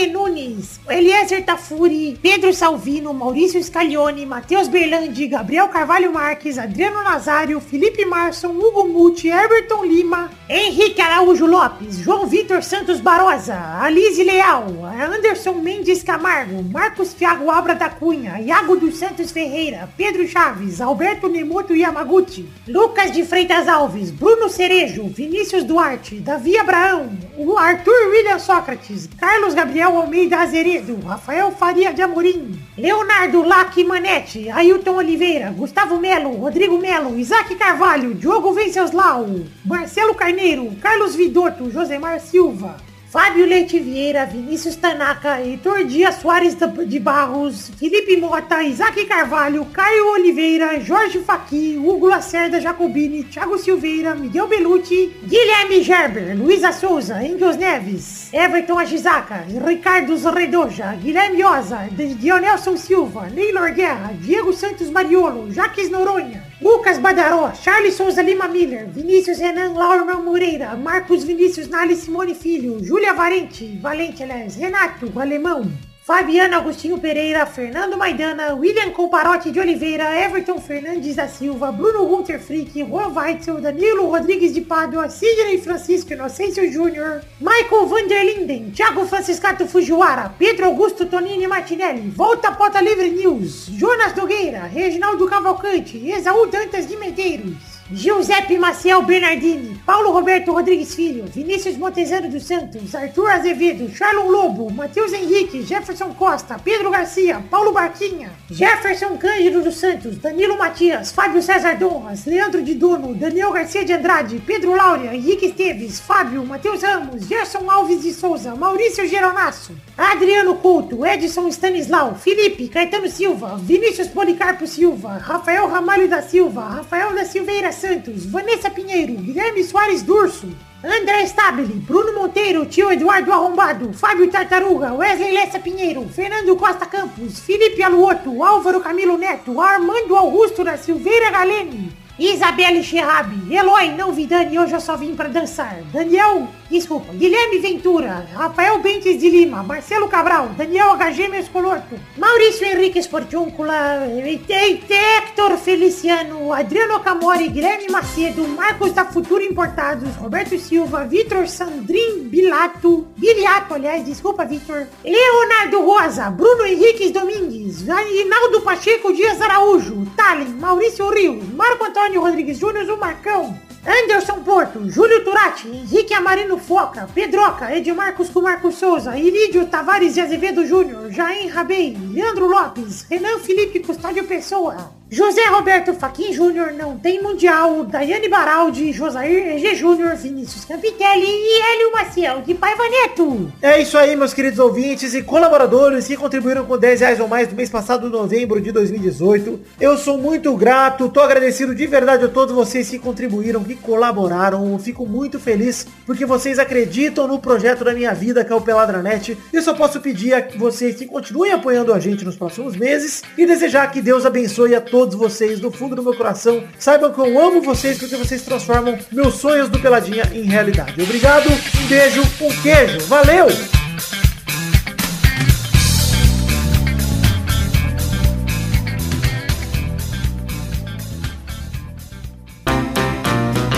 Nunes, 0.09 0.81
Eliezer 0.89 1.43
Tafuri, 1.43 2.19
Pedro 2.21 2.53
Salvino, 2.53 3.13
Maurício 3.13 3.63
Scaglione, 3.63 4.27
Matheus 4.27 4.69
Berlandi, 4.69 5.29
Gabriel 5.29 5.69
Carvalho 5.69 6.13
Marques, 6.13 6.59
Adriano 6.59 7.03
Nazário, 7.03 7.61
Felipe 7.61 8.05
Marson, 8.05 8.51
Hugo 8.51 8.87
Muti, 8.87 9.29
Everton 9.29 9.85
Lima, 9.85 10.31
Henrique 10.49 11.01
Araújo 11.01 11.47
Lopes, 11.47 11.99
João 11.99 12.27
Vitor 12.27 12.63
Santos 12.63 13.01
Barosa, 13.01 13.81
Alice 13.83 14.23
Leal, 14.23 14.85
Anderson 14.85 15.55
Mendes 15.55 16.03
Camargo, 16.03 16.63
Marcos 16.63 17.13
Thiago 17.13 17.51
Abra 17.51 17.75
da 17.75 17.91
Cunha, 17.91 18.41
Iago 18.41 18.77
dos 18.77 18.97
Santos 18.97 19.31
Ferreira, 19.31 19.89
Pedro 19.97 20.27
Chaves, 20.27 20.81
Alberto 20.81 21.29
Nemoto 21.29 21.75
Yamaguchi, 21.75 22.49
Lucas 22.67 23.13
de 23.13 23.25
Freitas 23.25 23.69
Alves, 23.69 24.11
Bruno 24.11 24.49
Cerejo, 24.49 25.09
Vinícius 25.09 25.65
Duarte, 25.65 26.17
Davi 26.21 26.57
Abraão, 26.57 27.11
o 27.37 27.57
Arthur 27.57 28.11
William 28.11 28.39
Sócrates, 28.39 29.09
Carlos 29.19 29.55
Gabriel 29.55 29.98
Almeida 30.03 30.41
Azeredo, 30.41 30.99
Rafael 31.05 31.51
Faria 31.53 31.93
de 31.93 32.03
Amorim, 32.03 32.59
Leonardo 32.77 33.43
Lac 33.43 33.77
Manete, 33.85 34.51
Ailton 34.51 34.97
Oliveira, 34.97 35.51
Gustavo 35.51 35.99
Melo, 35.99 36.31
Rodrigo 36.37 36.79
Melo, 36.79 37.19
Isaac 37.19 37.55
Carvalho, 37.57 38.15
Diogo 38.15 38.53
Venceslau, 38.53 39.45
Marcelo 39.65 40.15
Carneiro, 40.15 40.71
Carlos 40.81 41.15
Vidotto, 41.15 41.71
Josemar 41.71 42.21
Silva, 42.21 42.77
Fábio 43.11 43.47
Leite 43.47 43.81
Vieira, 43.81 44.27
Vinícius 44.27 44.77
Tanaka, 44.77 45.41
Heitor 45.41 45.83
Dias 45.85 46.17
Soares 46.17 46.55
de 46.55 46.99
Barros, 46.99 47.71
Felipe 47.79 48.19
Mota, 48.19 48.63
Isaac 48.63 49.03
Carvalho, 49.07 49.65
Caio 49.73 50.13
Oliveira, 50.13 50.79
Jorge 50.87 51.19
Faqui, 51.21 51.79
Hugo 51.79 52.07
Lacerda 52.07 52.61
Jacobini, 52.61 53.25
Thiago 53.25 53.57
Silveira, 53.57 54.15
Miguel 54.15 54.47
Belucci, 54.47 55.17
Guilherme 55.25 55.83
Gerber, 55.83 56.37
Luísa 56.37 56.71
Souza, 56.71 57.25
Engels 57.25 57.57
Neves, 57.57 58.29
Everton 58.31 58.79
Ajizaka, 58.79 59.47
Ricardo 59.65 60.15
Redoja, 60.31 60.95
Guilherme 60.97 61.43
Oza, 61.45 61.89
Dionelson 61.91 62.77
Silva, 62.77 63.31
Neylor 63.31 63.73
Guerra, 63.73 64.13
Diego 64.21 64.53
Santos 64.53 64.91
Mariolo, 64.91 65.51
Jaques 65.51 65.89
Noronha, 65.91 66.45
Lucas 66.61 66.99
Badaró, 66.99 67.53
Charles 67.63 67.95
Souza 67.95 68.21
Lima 68.21 68.49
Miller, 68.49 68.89
Vinícius 68.89 69.39
Renan 69.39 69.75
Laura 69.75 70.19
Moreira, 70.19 70.77
Marcos 70.77 71.23
Vinícius 71.23 71.69
Nali 71.69 71.95
Simone 71.95 72.35
Filho, 72.35 72.85
Júlia 72.85 73.15
Valente, 73.15 73.79
Valente, 73.81 74.25
aliás, 74.25 74.57
Renato, 74.57 75.13
Alemão, 75.21 75.71
Fabiano 76.09 76.57
Agostinho 76.57 76.97
Pereira, 76.97 77.45
Fernando 77.45 77.99
Maidana, 77.99 78.55
William 78.55 78.91
Comparotti 78.93 79.51
de 79.51 79.61
Oliveira, 79.61 80.19
Everton 80.19 80.59
Fernandes 80.59 81.17
da 81.17 81.29
Silva, 81.29 81.71
Bruno 81.71 82.07
Gunter 82.07 82.41
Frick, 82.41 82.83
Juan 82.83 83.15
Weitzel, 83.15 83.61
Danilo 83.61 84.09
Rodrigues 84.09 84.55
de 84.55 84.63
Pádua, 84.63 85.11
Sidney 85.11 85.61
Francisco 85.61 86.15
Inocêncio 86.15 86.67
Júnior, 86.73 87.21
Michael 87.39 87.87
Vanderlinden, 87.87 88.71
Thiago 88.71 89.05
Franciscato 89.05 89.67
Fujiwara, 89.67 90.31
Pedro 90.39 90.65
Augusto 90.65 91.05
Tonini 91.05 91.47
Martinelli, 91.47 92.09
Volta 92.09 92.53
Pota 92.53 92.81
Livre 92.81 93.11
News, 93.11 93.69
Jonas 93.69 94.15
Nogueira, 94.15 94.67
Reginaldo 94.67 95.27
Cavalcante, 95.27 96.11
Exaú 96.11 96.47
Dantas 96.47 96.87
de 96.87 96.97
Medeiros, 96.97 97.68
Giuseppe 97.91 98.59
Maciel 98.59 99.03
Bernardini, 99.03 99.81
Paulo 99.87 100.13
Roberto 100.13 100.53
Rodrigues 100.53 100.95
Filho, 100.95 101.25
Vinícius 101.25 101.79
Montezano 101.79 102.29
dos 102.29 102.43
Santos, 102.43 102.95
Arthur 102.95 103.31
Azevedo, 103.31 103.89
Charlon 103.89 104.29
Lobo, 104.29 104.71
Matheus 104.71 105.11
Henrique, 105.15 105.63
Jefferson 105.63 106.13
Costa, 106.13 106.59
Pedro 106.63 106.91
Garcia, 106.91 107.43
Paulo 107.51 107.73
Barquinha, 107.73 108.31
Jefferson 108.51 109.17
Cândido 109.17 109.63
dos 109.63 109.77
Santos, 109.77 110.19
Danilo 110.19 110.59
Matias, 110.59 111.13
Fábio 111.13 111.41
César 111.41 111.79
Donras, 111.79 112.27
Leandro 112.27 112.61
de 112.61 112.75
Dono, 112.75 113.15
Daniel 113.15 113.53
Garcia 113.53 113.83
de 113.87 113.95
Andrade, 113.95 114.39
Pedro 114.47 114.77
Laura, 114.77 115.17
Henrique 115.17 115.47
Esteves, 115.47 115.99
Fábio, 115.99 116.45
Matheus 116.45 116.83
Ramos, 116.83 117.27
Gerson 117.27 117.71
Alves 117.71 118.03
de 118.03 118.13
Souza, 118.13 118.55
Maurício 118.55 119.09
Geronasso, 119.09 119.73
Adriano 119.97 120.57
Couto, 120.57 121.07
Edson 121.07 121.51
Stanislau, 121.51 122.17
Felipe, 122.17 122.69
Caetano 122.69 123.09
Silva, 123.09 123.57
Vinícius 123.57 124.09
Policarpo 124.09 124.67
Silva, 124.67 125.17
Rafael 125.17 125.67
Ramalho 125.69 126.07
da 126.07 126.21
Silva, 126.21 126.69
Rafael 126.69 127.15
da 127.15 127.25
Silveira 127.25 127.73
Santos, 127.79 128.27
Vanessa 128.27 128.71
Pinheiro, 128.71 129.15
Guilherme 129.15 129.63
Soares 129.63 130.03
Durso, 130.03 130.49
André 130.83 131.27
Stabile, 131.27 131.75
Bruno 131.75 132.13
Monteiro, 132.13 132.67
Tio 132.67 132.91
Eduardo 132.91 133.33
Arrombado, 133.33 133.93
Fábio 133.93 134.29
Tartaruga, 134.31 134.93
Wesley 134.93 135.33
Lessa 135.33 135.59
Pinheiro, 135.59 136.07
Fernando 136.09 136.55
Costa 136.57 136.87
Campos, 136.87 137.39
Felipe 137.41 137.83
Aluoto, 137.83 138.43
Álvaro 138.45 138.81
Camilo 138.81 139.17
Neto, 139.17 139.61
Armando 139.61 140.17
Augusto 140.17 140.63
da 140.63 140.77
Silveira 140.77 141.31
Galene, 141.31 141.91
Isabelle 142.19 142.83
Cherrabi, 142.83 143.55
Eloy 143.55 143.91
Não 143.91 144.13
Vidani, 144.13 144.59
hoje 144.59 144.73
eu 144.73 144.81
só 144.81 144.97
vim 144.97 145.15
pra 145.15 145.29
dançar. 145.29 145.79
Daniel, 145.93 146.49
desculpa, 146.69 147.13
Guilherme 147.13 147.59
Ventura, 147.61 148.27
Rafael 148.35 148.81
Bentes 148.81 149.21
de 149.21 149.31
Lima, 149.31 149.63
Marcelo 149.63 150.09
Cabral, 150.09 150.49
Daniel 150.57 150.97
HG 150.97 151.29
Mescolorto, 151.29 151.95
Maurício 152.17 152.67
Henrique 152.67 153.01
Sportiúncula, 153.01 154.05
Hector 154.09 155.57
Feliciano, 155.59 156.53
Adriano 156.53 156.99
Camori, 156.99 157.49
Guilherme 157.49 157.87
Macedo, 157.89 158.49
Marcos 158.49 158.91
da 158.91 159.05
Futuro 159.05 159.45
Importados, 159.45 160.17
Roberto 160.17 160.59
Silva, 160.59 161.05
Vitor 161.05 161.47
Sandrin 161.47 162.29
Bilato, 162.29 163.07
Biliato, 163.17 163.75
aliás, 163.75 164.05
desculpa, 164.05 164.45
Vitor, 164.45 164.89
Leonardo 165.05 165.83
Rosa, 165.83 166.31
Bruno 166.31 166.67
Henriques 166.67 167.13
Domingues, 167.13 167.83
Rinaldo 167.83 168.61
Pacheco 168.63 169.13
Dias 169.13 169.41
Araújo, 169.41 170.05
Tallin, 170.17 170.59
Maurício 170.59 171.09
Rios, 171.11 171.45
Marco 171.55 171.85
Antônio 171.85 172.08
Rodrigues 172.17 172.59
Júnior, 172.59 172.89
o 172.91 172.97
Marcão, 172.97 173.59
Anderson 173.87 174.41
Porto, 174.41 174.89
Júlio 174.91 175.25
Turati, 175.25 175.69
Henrique 175.69 176.15
Amarino 176.15 176.59
Foca, 176.59 177.09
Pedroca, 177.15 177.75
Edmarcos 177.75 178.29
com 178.29 178.41
Marcos 178.41 178.77
Souza, 178.77 179.17
Irídio 179.17 179.67
Tavares 179.67 180.15
de 180.15 180.21
Azevedo 180.21 180.65
Júnior, 180.67 181.11
Jair 181.11 181.53
Rabei, 181.53 181.97
Leandro 182.13 182.47
Lopes, 182.47 183.07
Renan 183.09 183.39
Felipe 183.39 183.81
Custódio 183.81 184.25
Pessoa, 184.25 184.93
José 185.11 185.43
Roberto 185.47 185.95
Faquin 185.95 186.35
Júnior, 186.35 186.75
não 186.75 186.99
tem 186.99 187.23
Mundial, 187.23 187.83
Daiane 187.85 188.29
Baraldi, 188.29 188.93
Josair 188.93 189.57
EG 189.57 189.75
Júnior, 189.75 190.15
Vinícius 190.17 190.67
Campitelli 190.67 191.25
e 191.25 191.63
Hélio 191.63 191.93
Maciel 191.93 192.43
de 192.43 192.53
Paiva 192.53 192.83
Neto. 192.91 193.51
É 193.63 193.81
isso 193.81 193.97
aí, 193.97 194.15
meus 194.15 194.35
queridos 194.35 194.59
ouvintes 194.59 195.15
e 195.15 195.23
colaboradores 195.23 196.07
que 196.07 196.15
contribuíram 196.15 196.67
com 196.67 196.77
10 196.77 197.01
reais 197.01 197.21
ou 197.21 197.27
mais 197.27 197.49
no 197.49 197.57
mês 197.57 197.71
passado, 197.71 198.11
novembro 198.11 198.61
de 198.61 198.71
2018. 198.71 199.59
Eu 199.81 199.97
sou 199.97 200.19
muito 200.19 200.55
grato, 200.55 201.09
tô 201.09 201.21
agradecido 201.21 201.75
de 201.75 201.87
verdade 201.87 202.27
a 202.27 202.29
todos 202.29 202.55
vocês 202.55 202.91
que 202.91 202.99
contribuíram, 202.99 203.65
que 203.65 203.77
colaboraram. 203.77 204.73
Eu 204.73 204.79
fico 204.79 205.07
muito 205.07 205.41
feliz 205.41 205.87
porque 206.05 206.27
vocês 206.27 206.59
acreditam 206.59 207.27
no 207.27 207.39
projeto 207.39 207.83
da 207.83 207.95
minha 207.95 208.13
vida, 208.13 208.45
que 208.45 208.53
é 208.53 208.55
o 208.55 208.61
Peladranet. 208.61 209.39
Eu 209.55 209.63
só 209.63 209.73
posso 209.73 210.03
pedir 210.03 210.35
a 210.35 210.47
vocês 210.59 210.97
que 210.97 211.07
continuem 211.07 211.53
apoiando 211.53 211.95
a 211.95 211.99
gente 211.99 212.27
nos 212.27 212.37
próximos 212.37 212.77
meses 212.77 213.23
e 213.39 213.47
desejar 213.47 213.91
que 213.91 214.03
Deus 214.03 214.27
abençoe 214.27 214.75
a 214.75 214.83
todos 214.83 214.98
vocês 215.07 215.61
do 215.61 215.71
fundo 215.71 215.95
do 215.95 216.03
meu 216.03 216.15
coração. 216.15 216.65
Saibam 216.79 217.13
que 217.13 217.21
eu 217.21 217.39
amo 217.39 217.63
vocês 217.63 217.99
porque 217.99 218.17
vocês 218.17 218.43
transformam 218.43 218.99
meus 219.13 219.35
sonhos 219.35 219.69
do 219.69 219.79
Peladinha 219.79 220.25
em 220.33 220.43
realidade. 220.43 221.01
Obrigado, 221.01 221.49
um 221.49 221.87
beijo, 221.87 222.23
um 222.41 222.63
queijo. 222.63 223.01
Valeu! 223.07 223.47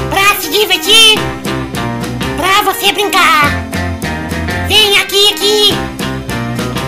Pra 0.09 0.41
se 0.41 0.51
divertir, 0.51 1.19
pra 2.37 2.63
você 2.63 2.93
brincar. 2.93 3.51
Vem 4.69 4.99
aqui, 4.99 5.29
aqui. 5.35 5.75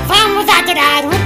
Vamos 0.07 0.49
adorar 0.49 1.22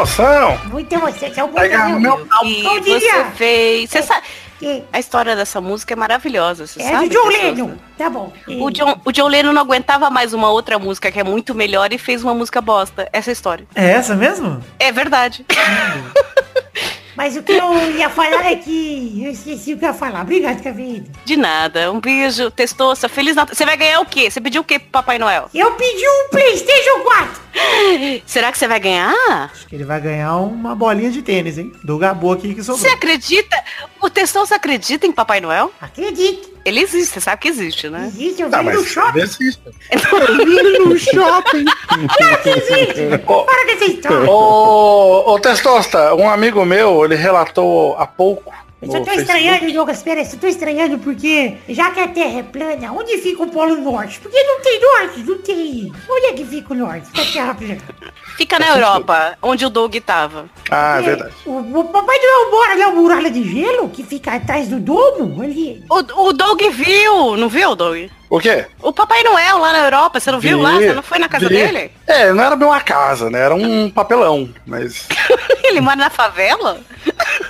emoção! 0.00 0.58
Muita 0.70 0.94
emoção, 0.94 1.30
é 1.36 1.44
um 1.44 1.48
bom 1.48 1.54
Pega 1.54 1.78
Natal. 1.78 2.00
meu 2.00 2.26
E 2.44 2.62
Bom 2.62 2.80
você 2.82 3.24
fez. 3.36 3.90
Você 3.90 4.02
sabe. 4.02 4.26
É, 4.62 4.82
A 4.92 4.98
história 4.98 5.34
dessa 5.34 5.58
música 5.58 5.94
é 5.94 5.96
maravilhosa, 5.96 6.66
você 6.66 6.82
é 6.82 6.90
sabe? 6.90 7.08
do 7.08 7.14
John? 7.14 7.28
Lennon. 7.28 7.70
Tá 7.96 8.10
bom. 8.10 8.30
O 8.46 8.70
John, 8.70 9.00
o 9.06 9.10
John 9.12 9.26
Lennon 9.26 9.54
não 9.54 9.62
aguentava 9.62 10.10
mais 10.10 10.34
uma 10.34 10.50
outra 10.50 10.78
música 10.78 11.10
que 11.10 11.18
é 11.18 11.24
muito 11.24 11.54
melhor 11.54 11.90
e 11.94 11.98
fez 11.98 12.22
uma 12.22 12.34
música 12.34 12.60
bosta. 12.60 13.08
Essa 13.10 13.30
é 13.30 13.32
a 13.32 13.32
história. 13.32 13.66
É 13.74 13.90
essa 13.92 14.14
mesmo? 14.14 14.62
É 14.78 14.92
verdade. 14.92 15.46
Mas 17.16 17.36
o 17.36 17.42
que 17.42 17.52
eu 17.52 17.90
ia 17.92 18.08
falar 18.08 18.50
é 18.50 18.56
que 18.56 19.22
eu 19.24 19.30
esqueci 19.32 19.74
o 19.74 19.78
que 19.78 19.84
eu 19.84 19.88
ia 19.88 19.94
falar. 19.94 20.22
Obrigado, 20.22 20.62
Cavedo. 20.62 21.10
De 21.24 21.36
nada. 21.36 21.90
Um 21.92 22.00
beijo, 22.00 22.50
testosta. 22.50 23.08
Feliz 23.08 23.34
Natal. 23.36 23.54
Você 23.54 23.64
vai 23.64 23.76
ganhar 23.76 24.00
o 24.00 24.06
quê? 24.06 24.30
Você 24.30 24.40
pediu 24.40 24.62
o 24.62 24.64
quê 24.64 24.78
pro 24.78 24.88
Papai 24.90 25.18
Noel? 25.18 25.50
Eu 25.54 25.72
pedi 25.72 26.04
um 26.06 26.28
Playstation 26.30 27.00
4. 27.02 27.40
Será 28.26 28.52
que 28.52 28.58
você 28.58 28.68
vai 28.68 28.80
ganhar? 28.80 29.14
Acho 29.52 29.66
que 29.66 29.74
ele 29.74 29.84
vai 29.84 30.00
ganhar 30.00 30.36
uma 30.36 30.74
bolinha 30.74 31.10
de 31.10 31.20
tênis, 31.22 31.58
hein? 31.58 31.72
Do 31.84 31.98
Gabu 31.98 32.32
aqui 32.32 32.54
que 32.54 32.62
Você 32.62 32.72
sobrou. 32.72 32.92
acredita? 32.92 33.56
O 34.00 34.08
Testosta 34.08 34.54
acredita 34.54 35.06
em 35.06 35.12
Papai 35.12 35.40
Noel? 35.40 35.72
Acredito. 35.80 36.59
Ele 36.64 36.80
existe, 36.80 37.14
você 37.14 37.20
sabe 37.20 37.40
que 37.42 37.48
existe, 37.48 37.88
né? 37.88 38.06
Existe, 38.08 38.42
eu 38.42 38.50
Tá, 38.50 38.62
vi 38.62 38.70
no 38.72 38.84
shopping. 38.84 39.20
existe. 39.20 39.60
no 40.84 40.98
shopping. 40.98 41.64
Claro 42.16 42.42
que 42.42 42.48
existe. 42.50 43.18
Para 43.26 43.64
dessa 43.66 43.84
história. 43.84 44.30
Ô, 44.30 45.32
ô 45.34 45.38
Testosta, 45.40 46.14
um 46.14 46.28
amigo 46.28 46.64
meu, 46.64 47.04
ele 47.04 47.14
relatou 47.14 47.96
há 47.96 48.06
pouco. 48.06 48.52
Eu 48.82 48.90
só 48.90 48.98
tô 48.98 49.04
Facebook. 49.04 49.20
estranhando, 49.20 49.72
Douglas, 49.72 50.02
pera, 50.02 50.20
eu 50.20 50.24
só 50.24 50.36
tô 50.38 50.46
estranhando 50.46 50.98
porque, 50.98 51.56
já 51.68 51.90
que 51.90 52.00
a 52.00 52.08
Terra 52.08 52.38
é 52.38 52.42
plana, 52.42 52.92
onde 52.92 53.18
fica 53.18 53.42
o 53.42 53.48
Polo 53.50 53.76
Norte? 53.76 54.18
Porque 54.20 54.42
não 54.42 54.60
tem 54.60 54.80
norte, 54.80 55.20
não 55.20 55.38
tem. 55.38 55.92
Onde 56.08 56.26
é 56.26 56.32
que 56.32 56.44
fica 56.46 56.72
o 56.72 56.76
norte 56.76 57.12
da 57.12 57.24
Terra 57.24 57.54
plana? 57.54 57.78
Fica 58.38 58.58
na 58.58 58.68
Europa, 58.68 59.36
onde 59.42 59.66
o 59.66 59.70
Doug 59.70 59.94
tava. 59.96 60.48
Ah, 60.70 60.98
é 60.98 61.02
verdade. 61.02 61.34
O, 61.44 61.58
o 61.58 61.84
Papai 61.84 62.16
Noel 62.18 62.50
mora 62.50 62.76
na 62.76 62.90
muralha 62.90 63.30
de 63.30 63.42
gelo, 63.52 63.90
que 63.90 64.02
fica 64.02 64.32
atrás 64.34 64.68
do 64.68 64.80
domo, 64.80 65.42
ali. 65.42 65.84
O, 65.90 66.28
o 66.28 66.32
Doug 66.32 66.62
viu, 66.72 67.36
não 67.36 67.48
viu, 67.50 67.74
Doug? 67.76 68.08
O 68.30 68.38
quê? 68.38 68.64
O 68.80 68.92
Papai 68.92 69.24
Noel 69.24 69.58
lá 69.58 69.72
na 69.72 69.80
Europa, 69.80 70.20
você 70.20 70.30
não 70.30 70.38
viu 70.38 70.62
lá? 70.62 70.74
Você 70.74 70.92
não 70.92 71.02
foi 71.02 71.18
na 71.18 71.28
casa 71.28 71.48
vi. 71.48 71.54
dele? 71.56 71.90
É, 72.06 72.32
não 72.32 72.44
era 72.44 72.54
bem 72.54 72.66
uma 72.68 72.80
casa, 72.80 73.28
né? 73.28 73.40
Era 73.40 73.54
um 73.56 73.90
papelão. 73.90 74.48
Mas, 74.64 75.08
Ele 75.64 75.80
mora 75.80 75.96
na 75.96 76.10
favela? 76.10 76.78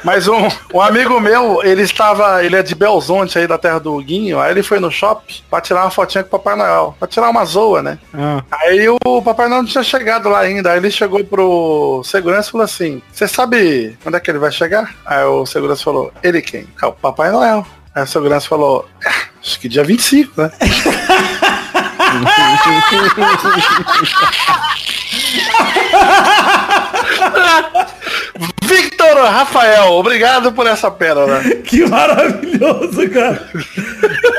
mas 0.02 0.26
um, 0.26 0.48
um 0.72 0.80
amigo 0.80 1.20
meu, 1.20 1.62
ele 1.62 1.82
estava, 1.82 2.42
ele 2.42 2.56
é 2.56 2.62
de 2.62 2.74
Belzonte 2.74 3.38
aí 3.38 3.46
da 3.46 3.58
terra 3.58 3.78
do 3.78 3.96
Guinho, 3.98 4.40
aí 4.40 4.52
ele 4.52 4.62
foi 4.62 4.78
no 4.80 4.90
shopping 4.90 5.42
pra 5.50 5.60
tirar 5.60 5.82
uma 5.82 5.90
fotinha 5.90 6.24
com 6.24 6.28
o 6.28 6.40
Papai 6.40 6.56
Noel. 6.56 6.96
Pra 6.98 7.06
tirar 7.06 7.28
uma 7.28 7.44
zoa, 7.44 7.82
né? 7.82 7.98
Ah, 8.14 8.42
Aí 8.50 8.88
o 8.88 9.22
Papai 9.22 9.48
Noel 9.48 9.62
não 9.62 9.68
tinha 9.68 9.84
chegado 9.84 10.30
lá 10.30 10.40
ainda. 10.40 10.72
Aí 10.72 10.78
ele 10.78 10.90
chegou 10.90 11.22
pro 11.24 12.02
segurança 12.04 12.48
e 12.48 12.52
falou 12.52 12.64
assim, 12.64 13.02
você 13.12 13.28
sabe 13.28 13.98
quando 14.02 14.16
é 14.16 14.20
que 14.20 14.30
ele 14.30 14.38
vai 14.38 14.50
chegar? 14.50 14.94
Aí 15.04 15.24
o 15.24 15.44
segurança 15.44 15.84
falou, 15.84 16.10
ele 16.22 16.40
quem? 16.40 16.66
É 16.82 16.86
o 16.86 16.92
Papai 16.92 17.30
Noel. 17.30 17.66
Aí 17.94 18.02
o 18.02 18.06
segurança 18.06 18.48
falou, 18.48 18.88
"Ah, 19.04 19.10
acho 19.42 19.58
que 19.60 19.68
dia 19.68 19.84
25, 19.84 20.42
né? 20.42 20.50
Victor 28.62 29.16
Rafael, 29.24 29.92
obrigado 29.92 30.52
por 30.52 30.66
essa 30.66 30.90
pérola. 30.90 31.40
Que 31.70 31.86
maravilhoso, 31.86 33.08
cara. 33.10 33.48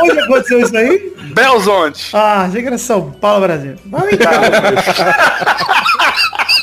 Onde 0.04 0.20
aconteceu 0.20 0.60
isso 0.60 0.76
aí? 0.76 1.14
Belzonte. 1.34 2.10
Ah, 2.14 2.42
achei 2.44 2.62
que 2.62 2.68
era 2.68 2.78
São 2.78 3.10
Paulo, 3.12 3.40
Brasil. 3.42 3.76
Vamos 3.86 4.10
então. 4.12 4.32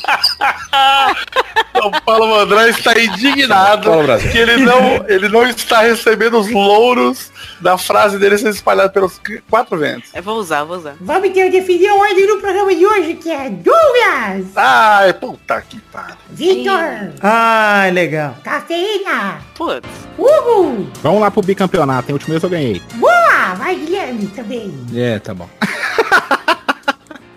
São 1.79 1.91
Paulo 2.05 2.27
Mandrão 2.27 2.67
está 2.67 2.99
indignado 2.99 3.89
que 4.31 4.37
ele 4.37 4.57
não, 4.65 5.05
ele 5.07 5.29
não 5.29 5.45
está 5.45 5.81
recebendo 5.81 6.37
os 6.39 6.51
louros 6.51 7.31
da 7.61 7.77
frase 7.77 8.17
dele 8.19 8.37
ser 8.37 8.49
espalhada 8.49 8.89
pelos 8.89 9.17
qu- 9.19 9.41
quatro 9.49 9.77
ventos. 9.77 10.09
Eu 10.13 10.21
vou 10.23 10.37
usar, 10.37 10.63
vou 10.63 10.77
usar. 10.77 10.95
Vamos 10.99 11.29
então 11.29 11.49
definir 11.49 11.87
a 11.87 11.95
ordem 11.95 12.27
do 12.27 12.37
programa 12.37 12.73
de 12.75 12.85
hoje, 12.85 13.13
que 13.15 13.29
é 13.31 13.49
Douglas, 13.49 14.45
Ai, 14.55 15.13
puta 15.13 15.61
que 15.61 15.79
pariu. 15.79 16.15
Victor, 16.29 17.13
Ah, 17.21 17.87
legal. 17.91 18.35
Cafeína, 18.43 19.39
Putz. 19.55 19.87
Hugo, 20.17 20.89
vamos 21.01 21.21
lá 21.21 21.31
pro 21.31 21.41
bicampeonato? 21.41 22.09
O 22.09 22.13
último 22.13 22.31
mês 22.33 22.43
eu 22.43 22.49
ganhei. 22.49 22.81
boa, 22.95 23.53
vai 23.55 23.75
Guilherme 23.75 24.27
também. 24.27 24.73
É, 24.93 25.17
tá 25.19 25.33
bom. 25.33 25.47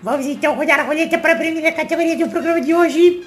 Vamos 0.03 0.25
então 0.25 0.53
rodar 0.55 0.81
a 0.81 0.83
roleta 0.83 1.17
para 1.17 1.31
a 1.31 1.35
primeira 1.37 1.71
categoria 1.71 2.17
do 2.17 2.27
programa 2.29 2.59
de 2.59 2.73
hoje. 2.73 3.23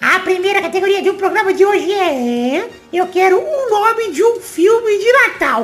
A 0.00 0.20
primeira 0.20 0.62
categoria 0.62 1.02
do 1.02 1.12
programa 1.14 1.52
de 1.52 1.66
hoje 1.66 1.92
é... 1.92 2.66
Eu 2.90 3.06
quero 3.08 3.38
um 3.38 3.68
nome 3.70 4.12
de 4.12 4.24
um 4.24 4.40
filme 4.40 4.98
de 4.98 5.12
Natal. 5.12 5.62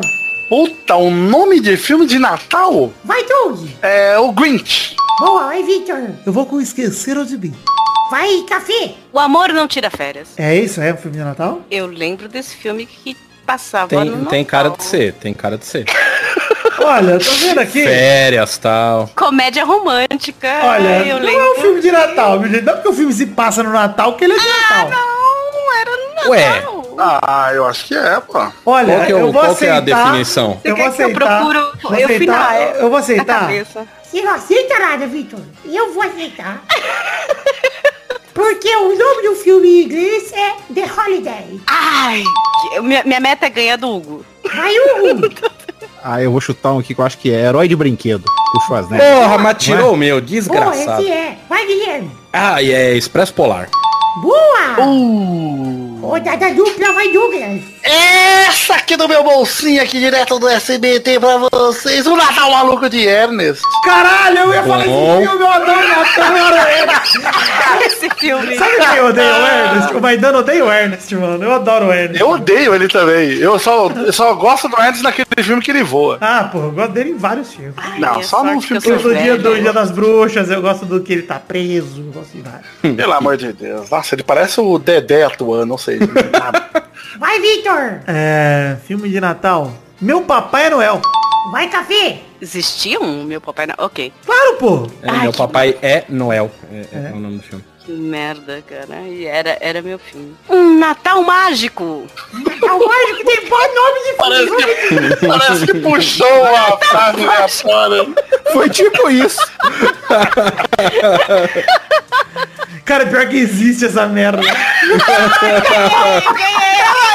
Puta, 0.51 0.97
o 0.97 1.11
nome 1.11 1.59
de 1.59 1.75
filme 1.79 2.05
de 2.07 2.19
Natal 2.19 2.93
Vai, 3.03 3.25
Doug. 3.25 3.67
é 3.81 4.19
o 4.19 4.31
Grinch. 4.31 4.95
Boa, 5.21 5.47
vai, 5.47 5.63
Victor. 5.63 6.11
Eu 6.27 6.35
vou 6.35 6.45
com 6.45 6.61
Esqueceram 6.61 7.25
de 7.25 7.39
Mim. 7.39 7.55
Vai, 8.11 8.43
Café. 8.47 8.93
O 9.11 9.19
amor 9.19 9.55
não 9.55 9.67
tira 9.67 9.89
férias. 9.89 10.29
É 10.37 10.55
isso? 10.55 10.83
É 10.83 10.93
um 10.93 10.99
filme 10.99 11.17
de 11.17 11.25
Natal? 11.25 11.63
Eu 11.71 11.87
lembro 11.87 12.29
desse 12.29 12.55
filme 12.57 12.85
que 12.85 13.17
passava 13.47 13.89
Tem, 13.89 14.05
no 14.05 14.27
tem 14.27 14.45
cara 14.45 14.69
de 14.69 14.85
ser, 14.85 15.15
tem 15.15 15.33
cara 15.33 15.57
de 15.57 15.65
ser. 15.65 15.87
Olha, 16.79 17.13
eu 17.13 17.19
tô 17.19 17.31
vendo 17.33 17.59
aqui. 17.61 17.83
Férias, 17.85 18.59
tal. 18.59 19.09
Comédia 19.17 19.65
romântica. 19.65 20.49
Olha, 20.65 21.01
Ai, 21.01 21.13
eu 21.13 21.19
não 21.21 21.27
lembro. 21.27 21.41
é 21.43 21.51
um 21.53 21.55
filme 21.61 21.81
de 21.81 21.91
Natal, 21.93 22.39
meu 22.41 22.51
gente. 22.51 22.63
Não 22.65 22.75
porque 22.75 22.89
o 22.89 22.93
filme 22.93 23.13
se 23.13 23.27
passa 23.27 23.63
no 23.63 23.71
Natal, 23.71 24.15
que 24.17 24.25
ele 24.25 24.35
é 24.35 24.39
de 24.39 24.47
Natal. 24.47 24.91
Não, 24.91 25.81
era 25.81 25.91
no 25.91 26.15
Natal. 26.15 26.31
Ué. 26.31 26.65
Ah, 26.97 27.51
eu 27.55 27.67
acho 27.67 27.87
que 27.87 27.95
é, 27.97 28.21
pô. 28.21 28.47
Olha, 28.67 28.95
Qual 28.95 29.07
que 29.07 29.13
é, 29.13 29.15
eu 29.15 29.21
vou 29.21 29.33
qual 29.33 29.57
que 29.57 29.65
é 29.67 29.71
a 29.71 29.79
aceitar. 29.79 30.05
definição? 30.07 30.61
Você 30.63 30.71
Eu 30.71 30.77
vou 30.77 30.85
que 30.93 31.03
eu 31.03 31.07
aceitar. 31.07 31.39
procuro? 31.39 31.73
Vou 31.83 31.95
eu 31.95 32.05
aceitar. 32.05 32.19
final, 32.19 32.53
é, 32.53 32.77
Eu 32.81 32.89
vou 32.91 32.99
aceitar. 32.99 33.49
Você 34.03 34.23
não 34.23 34.33
aceita 34.35 34.79
nada, 34.79 35.07
Victor. 35.07 35.41
Eu 35.65 35.93
vou 35.93 36.03
aceitar. 36.03 36.63
Porque 38.33 38.77
o 38.77 38.97
nome 38.99 39.23
do 39.29 39.35
filme 39.37 39.69
em 39.69 39.85
inglês 39.85 40.33
é 40.33 40.53
The 40.75 40.85
Holiday. 40.97 41.61
Ai, 41.67 42.23
minha, 42.83 43.03
minha 43.05 43.21
meta 43.21 43.47
é 43.47 43.51
ganhar 43.51 43.77
do 43.77 43.89
Hugo. 43.95 44.25
Vai, 44.55 44.73
Hugo. 44.79 45.29
Ah, 46.03 46.23
eu 46.23 46.31
vou 46.31 46.41
chutar 46.41 46.73
um 46.73 46.79
aqui 46.79 46.95
que 46.95 47.01
eu 47.01 47.05
acho 47.05 47.19
que 47.19 47.31
é 47.31 47.47
Herói 47.47 47.69
de 47.69 47.77
Brinquedo. 47.77 48.25
O 48.55 48.61
Schwarzenegger. 48.61 49.15
Porra, 49.15 49.39
mas 49.39 49.57
tirou 49.59 49.95
o 49.95 49.97
meu, 49.97 50.21
desgraçado. 50.21 51.03
esse 51.03 51.11
é. 51.11 51.39
Vai, 51.49 51.67
Guilherme. 51.67 52.11
Ah, 52.33 52.63
e 52.63 52.73
é 52.73 52.95
Expresso 52.97 53.35
Polar. 53.35 53.69
Boa. 54.23 54.87
Uh, 54.87 55.84
Rodada 56.05 56.53
dupla, 56.53 56.93
vai 56.93 57.09
Douglas. 57.13 57.61
Essa 57.83 58.75
aqui 58.75 58.97
do 58.97 59.09
meu 59.09 59.25
bolsinho 59.25 59.83
aqui, 59.83 59.99
direto 59.99 60.39
do 60.39 60.49
SBT 60.49 61.19
pra 61.19 61.37
vocês. 61.39 62.07
O 62.07 62.15
Natal 62.15 62.51
Maluco 62.51 62.89
de 62.89 63.07
Ernest. 63.07 63.63
Caralho, 63.85 64.39
eu 64.39 64.55
ia 64.55 64.63
falar 64.63 64.87
esse 64.87 64.95
filme, 64.95 65.25
eu 65.25 65.49
adoro 65.49 65.89
Natal, 65.89 66.37
eu 66.37 66.45
adoro 66.47 66.69
Ernest. 66.71 67.19
Esse 67.85 68.09
filme. 68.17 68.57
Sabe 68.57 68.77
quem 68.77 68.97
eu 68.97 69.07
odeio 69.07 69.29
o 69.29 69.47
Ernest? 69.47 69.95
O 69.95 70.01
Maidano 70.01 70.39
odeia 70.39 70.65
o 70.65 70.73
Ernest, 70.73 71.15
mano. 71.17 71.45
Eu 71.45 71.53
adoro 71.53 71.87
o 71.87 71.93
Ernest. 71.93 72.21
Eu 72.21 72.31
odeio 72.31 72.75
ele 72.75 72.89
também. 72.89 73.33
Eu 73.35 73.59
só, 73.59 73.91
eu 73.91 74.13
só 74.13 74.35
gosto 74.35 74.69
do 74.69 74.77
Ernest 74.77 75.03
naquele 75.03 75.43
filme 75.43 75.63
que 75.63 75.71
ele 75.71 75.83
voa. 75.83 76.19
Ah, 76.21 76.49
pô, 76.51 76.59
eu 76.59 76.71
gosto 76.73 76.93
dele 76.93 77.11
em 77.11 77.17
vários 77.19 77.53
filmes. 77.53 77.75
Não, 77.99 78.21
é 78.21 78.23
só 78.23 78.43
num 78.43 78.61
filme 78.61 78.83
que 78.83 78.91
eu 78.91 78.99
Do 78.99 79.15
dia, 79.15 79.37
do 79.37 79.61
dia 79.61 79.73
das 79.73 79.91
bruxas, 79.91 80.51
eu 80.51 80.63
gosto 80.63 80.87
do 80.87 81.01
que 81.01 81.13
ele 81.13 81.23
tá 81.23 81.39
preso, 81.39 82.01
eu 82.01 82.13
gosto 82.13 82.33
de 82.33 82.43
vários. 82.43 82.97
Pelo 82.97 83.13
amor 83.13 83.37
de 83.37 83.53
Deus. 83.53 83.91
Nossa, 83.91 84.15
ele 84.15 84.23
parece 84.23 84.61
o 84.61 84.79
Dedé 84.79 85.25
atuando, 85.25 85.67
não 85.67 85.79
sei. 85.79 85.94
Vai, 87.19 87.41
Vitor. 87.41 88.03
É. 88.07 88.77
Filme 88.87 89.09
de 89.09 89.21
Natal. 89.21 89.73
Meu 90.01 90.23
Papai 90.23 90.67
é 90.67 90.71
Noel. 90.71 91.03
Vai, 91.53 91.69
Café. 91.69 92.21
Existia 92.41 92.99
um, 93.01 93.25
meu 93.25 93.41
papai 93.41 93.67
não. 93.67 93.75
Ok. 93.79 94.13
Claro, 94.25 94.57
pô. 94.57 94.89
É, 95.03 95.13
meu 95.13 95.33
papai 95.33 95.77
é 95.81 96.05
Noel. 96.09 96.51
É, 96.71 96.87
é 96.93 97.13
o 97.13 97.19
nome 97.19 97.39
do 97.39 97.43
filme. 97.43 97.65
Que 97.85 97.93
merda, 97.93 98.63
cara. 98.67 99.03
E 99.03 99.27
era, 99.27 99.59
era 99.61 99.83
meu 99.83 99.99
filme. 99.99 100.35
Um 100.49 100.79
Natal 100.79 101.23
mágico. 101.23 102.07
É 102.33 102.73
o 102.73 102.89
mágico 102.89 103.25
tem 103.25 103.47
bom 103.49 103.75
nome 103.75 104.01
de 104.05 104.13
parece, 104.17 104.57
que, 104.57 105.17
parece 105.27 105.67
que 105.67 105.75
puxou 105.81 106.45
a 106.45 106.79
frase 106.79 107.27
da 107.27 107.49
fora. 107.49 108.07
Foi 108.53 108.71
tipo 108.71 109.11
isso. 109.11 109.41
Cara, 112.85 113.07
pior 113.07 113.27
que 113.29 113.37
existe 113.39 113.87
essa 113.87 114.07
merda. 114.07 114.43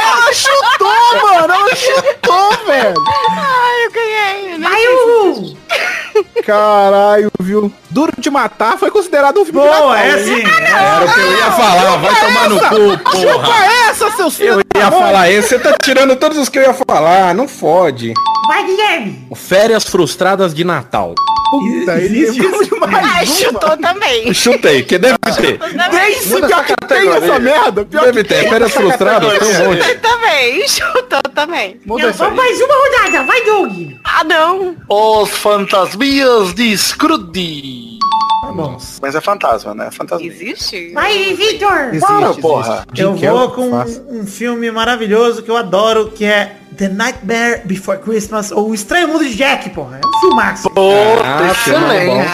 Ela 0.09 0.33
chutou, 0.33 1.21
mano. 1.23 1.53
Ela 1.53 1.75
chutou, 1.75 2.65
velho. 2.65 3.03
Ai, 3.31 3.85
eu 3.85 3.91
ganhei. 3.91 4.57
né? 4.57 4.67
Vai. 4.67 6.43
Caralho, 6.43 7.31
viu? 7.39 7.71
Duro 7.89 8.11
de 8.17 8.29
Matar 8.29 8.77
foi 8.77 8.89
considerado 8.91 9.39
um 9.39 9.45
filme 9.45 9.61
de 9.61 9.67
Boa, 9.67 9.95
Natal, 9.95 9.95
é 9.95 10.23
sim. 10.23 10.43
É. 10.43 10.71
Era 10.71 11.05
o 11.05 11.13
que 11.13 11.19
eu 11.19 11.37
ia 11.37 11.51
falar, 11.51 11.97
vai 11.97 12.15
tomar 12.19 12.49
no 12.49 12.59
cu, 12.59 13.11
Chupa 13.17 13.39
porra. 13.39 13.65
essa, 13.89 14.11
seus 14.11 14.35
filhos 14.35 14.57
Eu 14.75 14.81
ia 14.81 14.91
falar 14.91 15.29
esse, 15.31 15.49
você 15.49 15.59
tá 15.59 15.75
tirando 15.81 16.15
todos 16.15 16.37
os 16.37 16.49
que 16.49 16.57
eu 16.59 16.63
ia 16.63 16.73
falar, 16.73 17.33
não 17.35 17.47
fode. 17.47 18.13
Vai, 18.47 18.63
Guilherme. 18.65 19.27
Férias 19.35 19.83
frustradas 19.85 20.53
de 20.53 20.63
Natal. 20.63 21.13
Puta, 21.49 21.97
ele 21.99 22.29
lembrou 22.29 22.63
de 22.63 22.79
mais 22.79 22.93
Ai, 22.93 23.25
uma. 23.25 23.35
chutou 23.35 23.77
também. 23.77 24.33
Chutei, 24.33 24.83
que 24.83 24.97
deve 24.97 25.17
ter. 25.17 25.59
Desde 25.91 26.35
pior 26.41 26.65
que 26.65 26.75
tem 26.87 27.09
essa 27.09 27.39
merda. 27.39 27.85
Pior 27.85 28.05
Deve 28.05 28.23
que 28.23 28.29
ter. 28.29 28.49
Férias 28.49 28.71
frustradas, 28.71 29.39
tem 29.39 29.47
um 29.47 29.65
monte. 29.69 29.95
também. 29.95 30.67
Chutou 30.67 31.21
também. 31.33 31.79
Muda 31.85 32.11
vamos 32.11 32.35
mais 32.35 32.61
uma 32.61 32.73
rodada. 32.75 33.23
Vai, 33.23 33.43
Doug. 33.45 33.71
Ah, 34.03 34.23
não. 34.23 34.75
Os 34.87 35.29
Fantasmias 35.31 36.53
de 36.53 36.77
Scrooge. 36.77 37.97
Tá 38.41 38.51
bom. 38.53 38.77
Mas 39.01 39.15
é 39.15 39.21
fantasma, 39.21 39.73
né? 39.73 39.89
Fantasma. 39.91 40.25
Existe? 40.25 40.91
Vai, 40.93 41.33
Vitor. 41.33 41.91
Para, 41.99 42.33
porra. 42.35 42.85
Eu 42.95 43.13
Carrey 43.13 43.29
vou 43.29 43.49
com 43.51 43.69
um, 43.69 44.19
um 44.21 44.25
filme 44.25 44.71
maravilhoso 44.71 45.43
que 45.43 45.51
eu 45.51 45.57
adoro, 45.57 46.11
que 46.15 46.25
é 46.25 46.55
The 46.79 46.87
Nightmare 46.87 47.61
Before 47.65 47.99
Christmas, 47.99 48.51
ou 48.53 48.69
O 48.69 48.73
Estranho 48.73 49.09
Mundo 49.09 49.25
de 49.25 49.35
Jack, 49.35 49.69
porra. 49.71 49.99
É 50.01 50.07
um 50.07 50.19
filmaço. 50.21 50.69
Pô, 50.69 50.91
Ah, 51.21 51.51
excelente. 51.51 52.25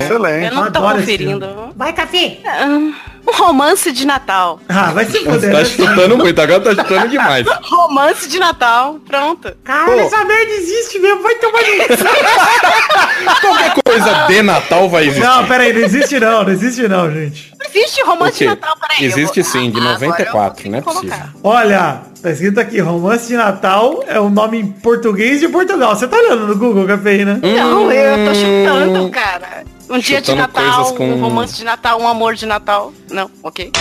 Excelente. 0.00 0.46
Eu 0.46 0.54
não 0.54 0.70
tô 0.70 0.80
conferindo. 0.80 1.72
Vai, 1.74 1.92
Café. 1.92 2.38
Ah, 2.46 2.92
Um 3.26 3.32
romance 3.32 3.92
de 3.92 4.06
Natal. 4.06 4.60
Ah, 4.68 4.92
vai 4.92 5.04
se 5.04 5.18
Você 5.18 5.24
foder. 5.24 5.52
tá 5.52 5.58
né? 5.58 5.64
chutando 5.64 6.16
muito, 6.18 6.40
agora 6.40 6.60
tá 6.60 6.70
chutando 6.82 7.08
demais. 7.08 7.46
Romance 7.62 8.28
de 8.28 8.38
Natal. 8.38 8.98
Pronto. 9.06 9.52
Caralho, 9.64 10.00
essa 10.00 10.24
merda 10.24 10.52
existe 10.52 10.98
mesmo. 10.98 11.22
Vai 11.22 11.34
tomar 11.36 11.60
no 11.60 11.66
Qualquer 13.40 13.74
coisa 13.84 14.26
de 14.26 14.42
Natal 14.42 14.88
vai 14.88 15.04
existir. 15.06 15.24
Não, 15.26 15.46
pera 15.46 15.64
aí, 15.64 15.72
não 15.72 15.80
existe 15.80 16.20
não, 16.20 16.44
não 16.44 16.50
existe 16.52 16.88
não, 16.88 17.10
gente. 17.12 17.52
Existe 17.68 18.02
romance 18.02 18.38
de 18.38 18.46
Natal, 18.46 18.76
peraí. 18.80 19.04
Existe 19.04 19.42
vou- 19.42 19.50
sim, 19.52 19.70
de 19.70 19.78
Ah, 19.78 19.82
agora 19.94 20.04
eu 20.04 20.08
94, 20.08 20.62
vou 20.62 20.72
não 20.72 20.78
é 20.78 20.82
possível. 20.82 21.16
Olha, 21.42 22.00
tá 22.22 22.30
escrito 22.30 22.60
aqui, 22.60 22.80
romance 22.80 23.28
de 23.28 23.36
Natal 23.36 24.02
é 24.06 24.18
o 24.18 24.30
nome 24.30 24.58
em 24.58 24.66
português 24.68 25.40
de 25.40 25.48
Portugal. 25.48 25.94
Você 25.94 26.08
tá 26.08 26.16
olhando 26.16 26.46
no 26.46 26.56
Google, 26.56 26.86
cafeína? 26.86 27.40
Não, 27.42 27.92
eu 27.92 28.26
tô 28.28 28.34
chutando, 28.34 29.10
cara. 29.10 29.64
Um 29.90 29.98
dia 29.98 30.20
de 30.20 30.34
Natal, 30.34 30.94
com- 30.94 31.08
um 31.12 31.20
romance 31.20 31.54
de 31.56 31.64
Natal, 31.64 32.00
um 32.00 32.06
amor 32.08 32.34
de 32.34 32.44
Natal. 32.46 32.92
Não, 33.10 33.30
ok. 33.42 33.72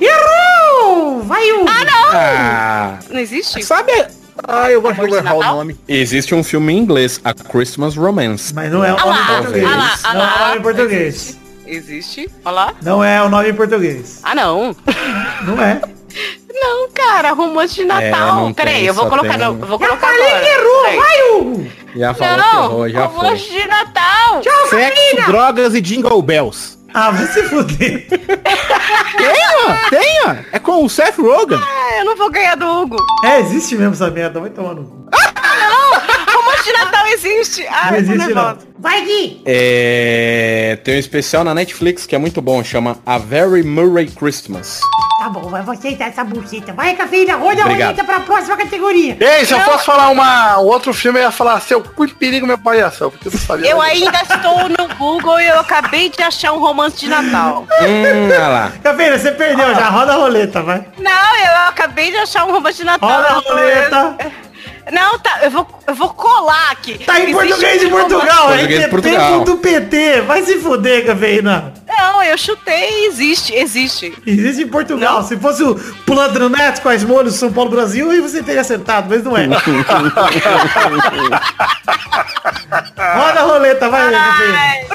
Errou! 0.00 1.22
Vai, 1.22 1.50
Hugo. 1.52 1.66
Ah, 1.68 1.84
não! 1.84 2.10
Ah, 2.12 2.98
Não 3.10 3.20
existe? 3.20 3.62
Sabe? 3.62 3.92
Ah, 4.48 4.70
eu 4.70 4.80
gosto 4.82 4.94
Amor 5.00 5.06
de 5.08 5.12
de 5.12 5.18
errar 5.18 5.34
o 5.36 5.42
nome. 5.56 5.78
existe 5.86 6.34
um 6.34 6.42
filme 6.42 6.72
em 6.72 6.78
inglês, 6.78 7.20
A 7.24 7.32
Christmas 7.32 7.94
Romance. 7.94 8.52
Mas 8.54 8.70
não 8.72 8.84
é 8.84 8.92
o 8.92 8.96
Ah 8.98 9.04
nome 9.06 9.20
em 9.20 9.26
português. 9.26 9.64
ah 9.66 9.76
lá, 9.76 9.98
ah 10.02 10.14
não 10.14 10.22
é 10.24 10.34
o 10.34 10.38
nome 10.48 10.56
em 10.58 10.62
português. 10.62 11.38
Existe? 11.66 12.30
Olha 12.44 12.54
lá. 12.54 12.74
Não 12.82 13.02
é 13.04 13.22
o 13.22 13.28
nome 13.28 13.48
em 13.50 13.54
português. 13.54 14.20
Ah, 14.22 14.34
não. 14.34 14.74
Não 15.44 15.62
é. 15.62 15.80
Não, 16.54 16.88
cara, 16.90 17.32
romance 17.32 17.74
de 17.74 17.84
Natal. 17.84 18.36
não 18.36 18.52
Peraí, 18.54 18.74
tem, 18.76 18.84
eu 18.84 18.94
vou 18.94 19.08
colocar, 19.08 19.30
tem 19.30 19.38
não, 19.38 19.54
vou 19.56 19.78
Já 19.78 19.86
colocar 19.88 20.06
falei 20.06 20.22
agora. 20.26 20.40
que 20.40 20.48
errou. 20.48 20.82
Peraí. 20.82 20.96
Vai, 20.98 21.30
Hugo. 21.32 21.66
Já 21.96 22.14
falou 22.14 22.34
que 22.34 22.40
Não, 22.56 22.64
errou, 22.64 22.88
já 22.90 23.08
foi. 23.08 23.24
romance 23.24 23.50
de 23.50 23.66
Natal. 23.68 24.42
Sexo, 24.70 25.26
drogas 25.26 25.74
e 25.74 25.80
jingle 25.80 26.22
bells. 26.22 26.78
Ah, 26.96 27.10
vai 27.10 27.26
se 27.26 27.42
fuder. 27.44 28.06
Tenha, 28.08 29.90
tenha. 29.90 30.46
É 30.52 30.58
com 30.60 30.84
o 30.84 30.88
Seth 30.88 31.18
Rogen. 31.18 31.58
Ah, 31.60 31.98
eu 31.98 32.04
não 32.04 32.16
vou 32.16 32.30
ganhar 32.30 32.54
do 32.54 32.66
Hugo. 32.66 32.96
É, 33.24 33.40
existe 33.40 33.74
mesmo 33.74 33.94
essa 33.94 34.08
merda, 34.10 34.38
vai 34.40 34.50
tomar 34.50 34.74
no 34.74 34.84
cu. 34.84 35.04
Romance 36.32 36.64
de 36.64 36.72
Natal 36.72 37.06
existe. 37.08 37.66
Ah, 37.68 37.90
Não 37.90 37.98
existe 37.98 38.32
não. 38.34 38.58
Vai, 38.78 39.04
Gui. 39.04 39.42
É, 39.44 40.78
tem 40.84 40.94
um 40.94 40.98
especial 40.98 41.42
na 41.42 41.52
Netflix 41.54 42.06
que 42.06 42.14
é 42.14 42.18
muito 42.18 42.40
bom, 42.40 42.62
chama 42.62 42.96
A 43.04 43.18
Very 43.18 43.62
Murray 43.64 44.06
Christmas. 44.06 44.80
Tá 45.24 45.30
bom, 45.30 45.48
vai 45.48 45.62
você 45.62 45.92
dar 45.92 46.08
essa 46.08 46.22
buceta. 46.22 46.74
Vai, 46.74 46.94
Cafeína. 46.94 47.36
Roda 47.36 47.62
a 47.62 47.64
roleta 47.64 48.04
pra 48.04 48.20
próxima 48.20 48.58
categoria. 48.58 49.16
Ei, 49.18 49.46
se 49.46 49.54
eu 49.54 49.60
fosse 49.60 49.86
falar 49.86 50.10
uma, 50.10 50.58
um 50.58 50.66
outro 50.66 50.92
filme, 50.92 51.18
eu 51.18 51.22
ia 51.22 51.30
falar 51.30 51.58
Seu 51.60 51.82
cu 51.82 52.06
de 52.06 52.14
perigo, 52.14 52.46
meu 52.46 52.58
palhação. 52.58 53.10
Porque 53.10 53.28
eu 53.28 53.32
não 53.32 53.40
sabia. 53.40 53.70
Eu 53.70 53.80
ainda 53.80 54.20
estou 54.20 54.68
no 54.68 54.94
Google 54.96 55.40
e 55.40 55.46
eu 55.46 55.58
acabei 55.60 56.10
de 56.10 56.22
achar 56.22 56.52
um 56.52 56.58
romance 56.58 56.98
de 56.98 57.08
Natal. 57.08 57.62
Hum, 57.80 58.24
olha 58.26 58.48
lá. 58.48 58.72
Cafeína, 58.82 59.18
você 59.18 59.32
perdeu 59.32 59.74
já. 59.74 59.88
Roda 59.88 60.12
a 60.12 60.16
roleta, 60.16 60.60
vai. 60.60 60.84
Não, 60.98 61.36
eu 61.38 61.68
acabei 61.68 62.10
de 62.10 62.18
achar 62.18 62.44
um 62.44 62.52
romance 62.52 62.76
de 62.76 62.84
Natal. 62.84 63.08
Roda 63.08 63.28
a 63.28 63.50
roleta. 63.50 64.16
Não, 64.92 65.18
tá, 65.18 65.38
eu 65.42 65.50
vou, 65.50 65.66
eu 65.86 65.94
vou 65.94 66.10
colar 66.10 66.72
aqui. 66.72 66.98
Tá 66.98 67.18
em 67.18 67.30
Existe 67.30 67.34
português 67.34 67.80
de 67.80 67.86
Portugal. 67.88 68.52
É 68.52 68.56
Português 68.56 68.84
de 68.84 68.88
Portugal. 68.90 69.44
PT.pt. 69.44 70.20
Vai 70.20 70.42
se 70.42 70.58
fuder, 70.58 71.06
Cafeína. 71.06 71.72
Não, 71.96 72.22
eu 72.22 72.36
chutei, 72.38 73.06
existe, 73.06 73.54
existe. 73.54 74.14
Existe 74.26 74.62
em 74.62 74.68
Portugal. 74.68 75.22
Se 75.22 75.36
fosse 75.36 75.62
o 75.62 75.74
Pulando 76.06 76.38
no 76.40 76.48
Net 76.48 76.80
com 76.80 76.88
as 76.88 77.04
molhos 77.04 77.34
São 77.34 77.52
Paulo 77.52 77.70
Brasil, 77.70 78.10
aí 78.10 78.20
você 78.20 78.42
teria 78.42 78.60
acertado, 78.60 79.08
mas 79.08 79.22
não 79.22 79.36
é. 79.36 79.46
Roda 83.14 83.40
a 83.40 83.42
roleta, 83.42 83.88
vai. 83.88 84.14
Ai. 84.14 84.86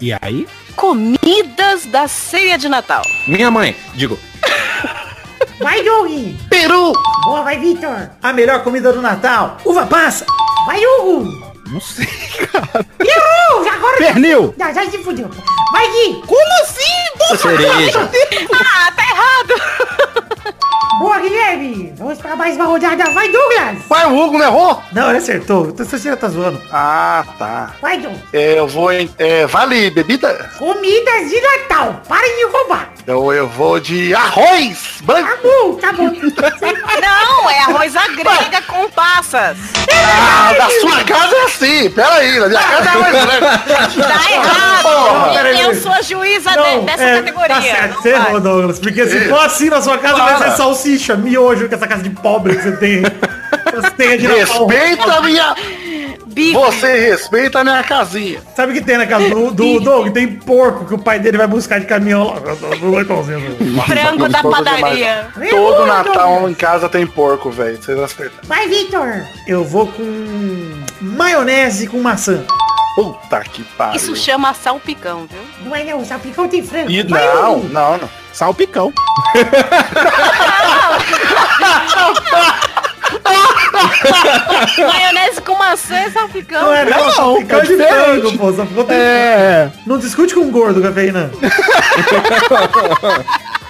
E 0.00 0.12
aí? 0.20 0.46
Comidas 0.74 1.84
da 1.86 2.06
ceia 2.08 2.56
de 2.56 2.68
Natal. 2.68 3.02
Minha 3.26 3.50
mãe, 3.50 3.76
digo, 3.94 4.18
Vai, 5.60 5.82
Doug. 5.82 6.10
Peru! 6.48 6.92
Boa, 7.24 7.42
vai, 7.42 7.58
Vitor. 7.58 8.10
A 8.22 8.32
melhor 8.32 8.62
comida 8.62 8.92
do 8.92 9.02
Natal. 9.02 9.58
Uva 9.64 9.86
passa. 9.86 10.24
Vai, 10.66 10.80
Hugo. 10.84 11.24
Não 11.66 11.80
sei. 11.80 12.06
Agora... 12.74 13.37
Pernil. 13.98 14.54
Já, 14.56 14.72
já 14.72 14.90
se 14.90 14.98
fudeu. 14.98 15.28
Vai, 15.72 15.88
Gui. 15.90 16.22
Como 16.26 16.62
assim? 16.62 17.36
cereja. 17.36 18.10
Ah, 18.54 18.92
tá 18.92 19.02
errado. 19.02 19.54
Boa, 20.98 21.18
Guilherme. 21.20 21.92
Vamos 21.96 22.18
pra 22.18 22.34
mais 22.34 22.56
uma 22.56 22.64
rodada. 22.64 23.10
Vai, 23.12 23.28
Douglas. 23.28 23.78
Vai, 23.88 24.06
o 24.06 24.18
Hugo 24.18 24.38
não 24.38 24.46
errou? 24.46 24.82
Não, 24.92 25.08
ele 25.10 25.18
acertou. 25.18 25.62
O 25.64 25.72
terceiro 25.72 26.16
tá 26.16 26.28
zoando. 26.28 26.60
Ah, 26.72 27.24
tá. 27.38 27.70
Vai, 27.80 27.98
Doug. 27.98 28.14
É, 28.32 28.58
eu 28.58 28.66
vou 28.66 28.92
em. 28.92 29.08
É, 29.18 29.46
vale 29.46 29.90
bebida? 29.90 30.50
Comidas 30.58 31.30
de 31.30 31.40
Natal. 31.40 32.02
Parem 32.08 32.36
de 32.38 32.44
roubar. 32.52 32.88
Então 33.00 33.32
eu 33.32 33.46
vou 33.48 33.80
de 33.80 34.14
arroz 34.14 34.98
Tá 35.06 35.14
branco. 35.14 35.38
bom, 35.42 35.74
tá 35.76 35.92
bom. 35.92 36.10
Não, 37.00 37.48
é 37.50 37.60
arroz 37.60 37.96
à 37.96 38.06
grega 38.08 38.60
com 38.66 38.88
passas. 38.90 39.56
Ah, 39.90 40.52
da 40.52 40.68
sua 40.80 41.04
casa 41.04 41.34
é 41.34 41.44
assim. 41.44 41.90
Pera 41.90 42.14
aí, 42.14 42.38
na 42.38 42.48
minha 42.48 42.60
casa 42.62 42.84
é 42.84 42.88
arroz 42.88 43.24
branco. 43.24 44.02
Tá 44.02 44.30
errado. 44.30 44.82
Porra, 44.82 45.48
eu 45.58 45.74
sou 45.76 45.92
a 45.92 46.02
juíza 46.02 46.50
de- 46.50 46.80
dessa 46.84 47.02
é, 47.04 47.16
categoria. 47.16 47.48
Tá 47.48 47.62
certo, 47.62 47.94
Não 47.94 48.02
você 48.02 48.08
errou, 48.10 48.40
Douglas. 48.40 48.78
Porque 48.78 49.06
se 49.06 49.28
for 49.28 49.40
assim 49.40 49.70
na 49.70 49.80
sua 49.80 49.96
casa, 49.98 50.16
vai 50.22 50.36
Para. 50.36 50.50
ser 50.50 50.56
salsicha, 50.58 50.87
miojo, 51.16 51.68
com 51.68 51.74
essa 51.74 51.86
casa 51.86 52.02
de 52.02 52.10
pobre 52.10 52.56
que 52.56 52.62
você 52.62 52.76
tem. 52.76 53.02
Você 53.02 53.90
tem 53.90 54.18
de 54.18 54.28
Natal. 54.28 54.66
Respeita 54.66 55.12
a 55.12 55.20
minha. 55.22 55.54
bife. 56.26 56.52
Você 56.52 57.10
respeita 57.10 57.60
a 57.60 57.64
minha 57.64 57.82
casinha. 57.82 58.40
Sabe 58.54 58.72
o 58.72 58.74
que 58.74 58.80
tem 58.80 58.96
na 58.96 59.06
casa 59.06 59.28
do, 59.28 59.50
do 59.50 59.80
Doug? 59.80 60.12
Tem 60.12 60.26
porco 60.28 60.84
que 60.84 60.94
o 60.94 60.98
pai 60.98 61.18
dele 61.18 61.36
vai 61.36 61.46
buscar 61.46 61.78
de 61.80 61.86
caminhão 61.86 62.24
lá. 62.24 62.40
Leitãozinho. 62.90 63.56
Frango 63.86 64.28
da 64.28 64.42
padaria. 64.42 65.26
demais. 65.34 65.50
Todo 65.50 65.86
Natal 65.86 66.48
em 66.48 66.54
casa 66.54 66.88
tem 66.88 67.06
porco, 67.06 67.50
velho. 67.50 67.76
Vocês 67.80 67.98
acertaram. 67.98 68.48
Vai, 68.48 68.68
Vitor. 68.68 69.22
Eu 69.46 69.64
vou 69.64 69.86
com 69.88 70.82
maionese 71.00 71.86
com 71.86 72.00
maçã. 72.00 72.44
Puta 72.98 73.40
que 73.44 73.62
pariu. 73.62 73.94
Isso 73.94 74.16
chama 74.16 74.52
salpicão, 74.52 75.28
viu? 75.30 75.40
Não 75.64 75.76
é 75.76 75.84
não, 75.84 76.04
salpicão 76.04 76.48
tem 76.48 76.64
frango. 76.66 76.90
E 76.90 77.04
Vai, 77.04 77.24
não, 77.32 77.60
não, 77.60 77.98
não. 77.98 78.10
Salpicão. 78.32 78.92
Maionese 84.78 85.40
com 85.42 85.54
maçã 85.56 85.94
é 85.94 86.10
salpicão. 86.10 86.62
Não 86.62 86.74
é 86.74 86.84
não, 86.84 87.04
Não, 87.04 87.12
salpicão 87.12 87.58
é 87.58 87.62
de 87.62 87.68
diferente. 87.68 87.94
frango, 87.94 88.38
pô. 88.38 88.52
Salpicão 88.52 88.84
tem 88.84 88.96
É. 88.96 89.70
Não 89.86 89.98
discute 89.98 90.34
com 90.34 90.50
gordo, 90.50 90.82
cafeína. 90.82 91.30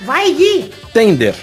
Vai, 0.03 0.33
Gui. 0.33 0.73
Tender. 0.95 1.35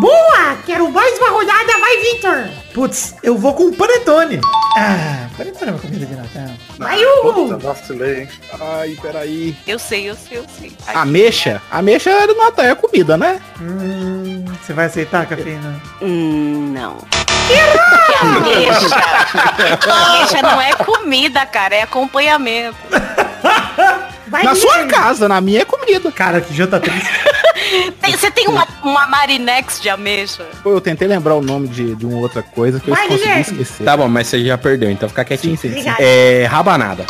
Boa! 0.00 0.56
Quero 0.64 0.90
mais 0.90 1.18
uma 1.18 1.28
rodada. 1.30 1.72
Vai, 1.78 1.96
Vitor. 1.98 2.48
Putz, 2.72 3.14
eu 3.22 3.36
vou 3.36 3.52
com 3.52 3.70
panetone. 3.72 4.40
Ah, 4.78 5.28
panetone 5.36 5.70
é 5.70 5.74
uma 5.74 5.80
comida 5.80 6.06
de 6.06 6.14
Natal. 6.14 6.54
Vai, 6.78 7.02
Hugo. 7.04 7.58
vacilei, 7.58 8.20
hein? 8.22 8.28
Ai, 8.60 8.96
peraí. 9.00 9.56
Eu 9.66 9.78
sei, 9.78 10.10
eu 10.10 10.14
sei, 10.14 10.38
eu 10.38 10.44
sei. 10.58 10.72
Ai, 10.86 10.94
Ameixa? 10.96 11.62
Ameixa 11.70 12.10
é 12.10 12.26
do 12.26 12.34
Natal, 12.36 12.66
é 12.66 12.74
comida, 12.74 13.16
né? 13.16 13.40
Hum, 13.60 14.44
você 14.62 14.72
vai 14.72 14.86
aceitar, 14.86 15.26
cafeína? 15.26 15.80
hum, 16.02 16.72
não. 16.74 16.98
Ameixa. 18.20 18.96
ameixa 19.90 20.42
não 20.42 20.60
é 20.60 20.72
comida, 20.74 21.46
cara, 21.46 21.76
é 21.76 21.82
acompanhamento. 21.82 22.76
Vai, 24.28 24.42
Na 24.42 24.54
sua 24.54 24.84
casa, 24.86 25.28
na 25.28 25.40
minha 25.40 25.62
é 25.62 25.64
comida. 25.64 26.10
Cara, 26.12 26.40
que 26.40 26.54
janta 26.54 26.80
triste. 26.80 27.08
Tem- 28.00 28.12
você 28.16 28.30
tem 28.30 28.46
uma, 28.48 28.66
uma 28.82 29.06
marinex 29.06 29.80
de 29.80 29.88
ameixa? 29.88 30.44
Pô, 30.62 30.70
eu 30.70 30.80
tentei 30.80 31.08
lembrar 31.08 31.34
o 31.34 31.42
nome 31.42 31.66
de, 31.68 31.94
de 31.96 32.06
uma 32.06 32.18
outra 32.18 32.42
coisa 32.42 32.78
que 32.78 32.88
eu 32.88 32.94
Vai, 32.94 33.04
consegui 33.08 33.22
Guilherme. 33.24 33.42
esquecer. 33.42 33.84
Tá 33.84 33.96
bom, 33.96 34.06
mas 34.08 34.26
você 34.28 34.44
já 34.44 34.56
perdeu, 34.58 34.90
então 34.90 35.08
fica 35.08 35.24
quietinho. 35.24 35.56
Sim, 35.56 35.62
sim, 35.68 35.68
sim. 35.68 35.80
Obrigado. 35.80 35.96
É, 36.00 36.44
rabanada. 36.48 37.04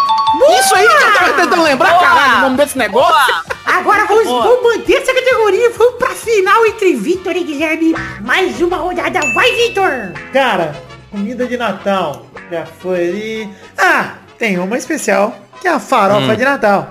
Isso 0.60 0.74
aí 0.74 0.86
que 0.86 0.94
eu 0.94 1.12
tava 1.14 1.32
tentando 1.32 1.62
lembrar, 1.62 1.90
Boa. 1.90 2.00
caralho, 2.00 2.36
o 2.38 2.40
nome 2.42 2.56
desse 2.56 2.78
negócio. 2.78 3.12
Boa. 3.26 3.44
Agora 3.66 4.06
vamos, 4.06 4.24
Boa. 4.24 4.42
vamos 4.44 4.62
manter 4.76 4.94
essa 5.02 5.12
categoria. 5.12 5.70
Vamos 5.76 5.94
pra 5.96 6.10
final 6.10 6.64
entre 6.66 6.94
Vitor 6.94 7.36
e 7.36 7.44
Guilherme. 7.44 7.94
Mais 8.20 8.60
uma 8.60 8.76
rodada. 8.76 9.20
Vai, 9.34 9.50
Vitor. 9.52 10.12
Cara, 10.32 10.74
comida 11.10 11.46
de 11.46 11.56
Natal. 11.56 12.26
Já 12.50 12.64
foi 12.64 13.08
ali. 13.08 13.50
Ah, 13.76 14.14
tem 14.38 14.58
uma 14.58 14.78
especial, 14.78 15.36
que 15.60 15.66
é 15.68 15.72
a 15.72 15.80
farofa 15.80 16.36
de 16.36 16.44
Natal. 16.44 16.88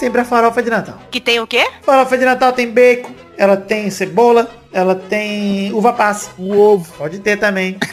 Sempre 0.00 0.22
a 0.22 0.24
farofa 0.24 0.62
de 0.62 0.70
Natal. 0.70 0.98
Que 1.10 1.20
tem 1.20 1.40
o 1.40 1.46
quê? 1.46 1.68
Farofa 1.82 2.16
de 2.16 2.24
Natal 2.24 2.54
tem 2.54 2.70
bacon, 2.70 3.10
ela 3.36 3.54
tem 3.54 3.90
cebola, 3.90 4.48
ela 4.72 4.94
tem 4.94 5.70
uva 5.74 5.92
passa. 5.92 6.30
O 6.38 6.58
ovo. 6.58 6.90
Pode 6.96 7.18
ter 7.18 7.36
também. 7.36 7.78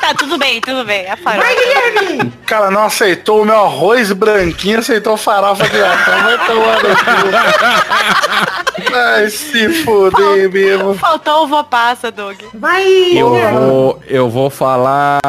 Tá, 0.00 0.14
tudo 0.14 0.38
bem, 0.38 0.60
tudo 0.60 0.84
bem. 0.84 1.08
A 1.08 1.16
farofa. 1.16 1.44
Vai, 1.46 1.54
Guilherme. 1.54 2.32
Cara, 2.46 2.70
não 2.70 2.84
aceitou 2.84 3.42
o 3.42 3.44
meu 3.44 3.56
arroz 3.56 4.10
branquinho, 4.12 4.78
aceitou 4.78 5.16
farofa 5.16 5.68
de 5.68 5.78
Natal. 5.78 6.22
Vai 6.22 6.46
tomar 6.46 6.82
no 6.82 6.96
cu. 6.96 8.92
Ai, 8.96 9.28
se 9.30 9.68
fuder 9.84 10.50
mesmo. 10.50 10.94
Faltou 10.94 11.44
uva 11.44 11.62
passa, 11.64 12.10
Doug. 12.10 12.36
Vai, 12.54 12.84
Eu 13.16 13.30
vou, 13.52 14.02
eu 14.06 14.30
vou 14.30 14.48
falar 14.50 15.20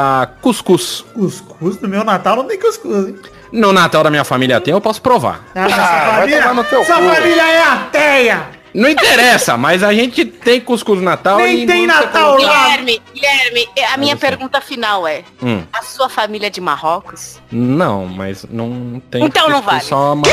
cuscuz. 0.42 1.04
Cuscuz 1.14 1.80
no 1.82 1.88
meu 1.88 2.04
Natal 2.04 2.36
não 2.38 2.46
tem 2.46 2.60
cuscuz, 2.60 3.08
hein? 3.08 3.16
No 3.52 3.72
Natal 3.72 4.04
da 4.04 4.10
minha 4.10 4.24
família 4.24 4.60
tem, 4.60 4.74
eu 4.74 4.82
posso 4.82 5.02
provar. 5.02 5.42
Ah, 5.56 5.66
Ah, 5.66 5.70
sua 5.70 5.78
vai 5.78 6.16
família, 6.20 6.42
tomar 6.42 6.54
no 6.56 6.64
teu 6.66 6.84
sua 6.84 6.96
cu. 6.98 7.02
família 7.10 7.42
é 7.44 7.64
ateia. 7.64 8.58
Não 8.74 8.90
interessa, 8.90 9.58
mas 9.58 9.82
a 9.82 9.92
gente 9.94 10.24
tem 10.26 10.60
cuscuz 10.62 11.00
no 11.00 11.06
Natal 11.06 11.38
Nem 11.38 11.64
e 11.64 11.66
tem 11.66 11.88
Natal 11.88 12.34
lá. 12.34 12.38
Guilherme, 12.38 13.02
Guilherme, 13.14 13.68
a 13.94 13.98
minha 13.98 14.16
pergunta 14.16 14.62
final 14.62 15.08
é: 15.08 15.24
Hum, 15.42 15.64
a 15.74 15.82
sua 15.82 16.10
família 16.10 16.48
é 16.48 16.50
de 16.50 16.62
Marrocos? 16.62 17.40
não, 17.52 18.06
mas 18.06 18.46
não 18.50 19.02
tem. 19.10 19.24
Então 19.24 19.50
não 19.50 19.62
vale. 19.62 19.82
Só 19.82 20.14
uma... 20.14 20.28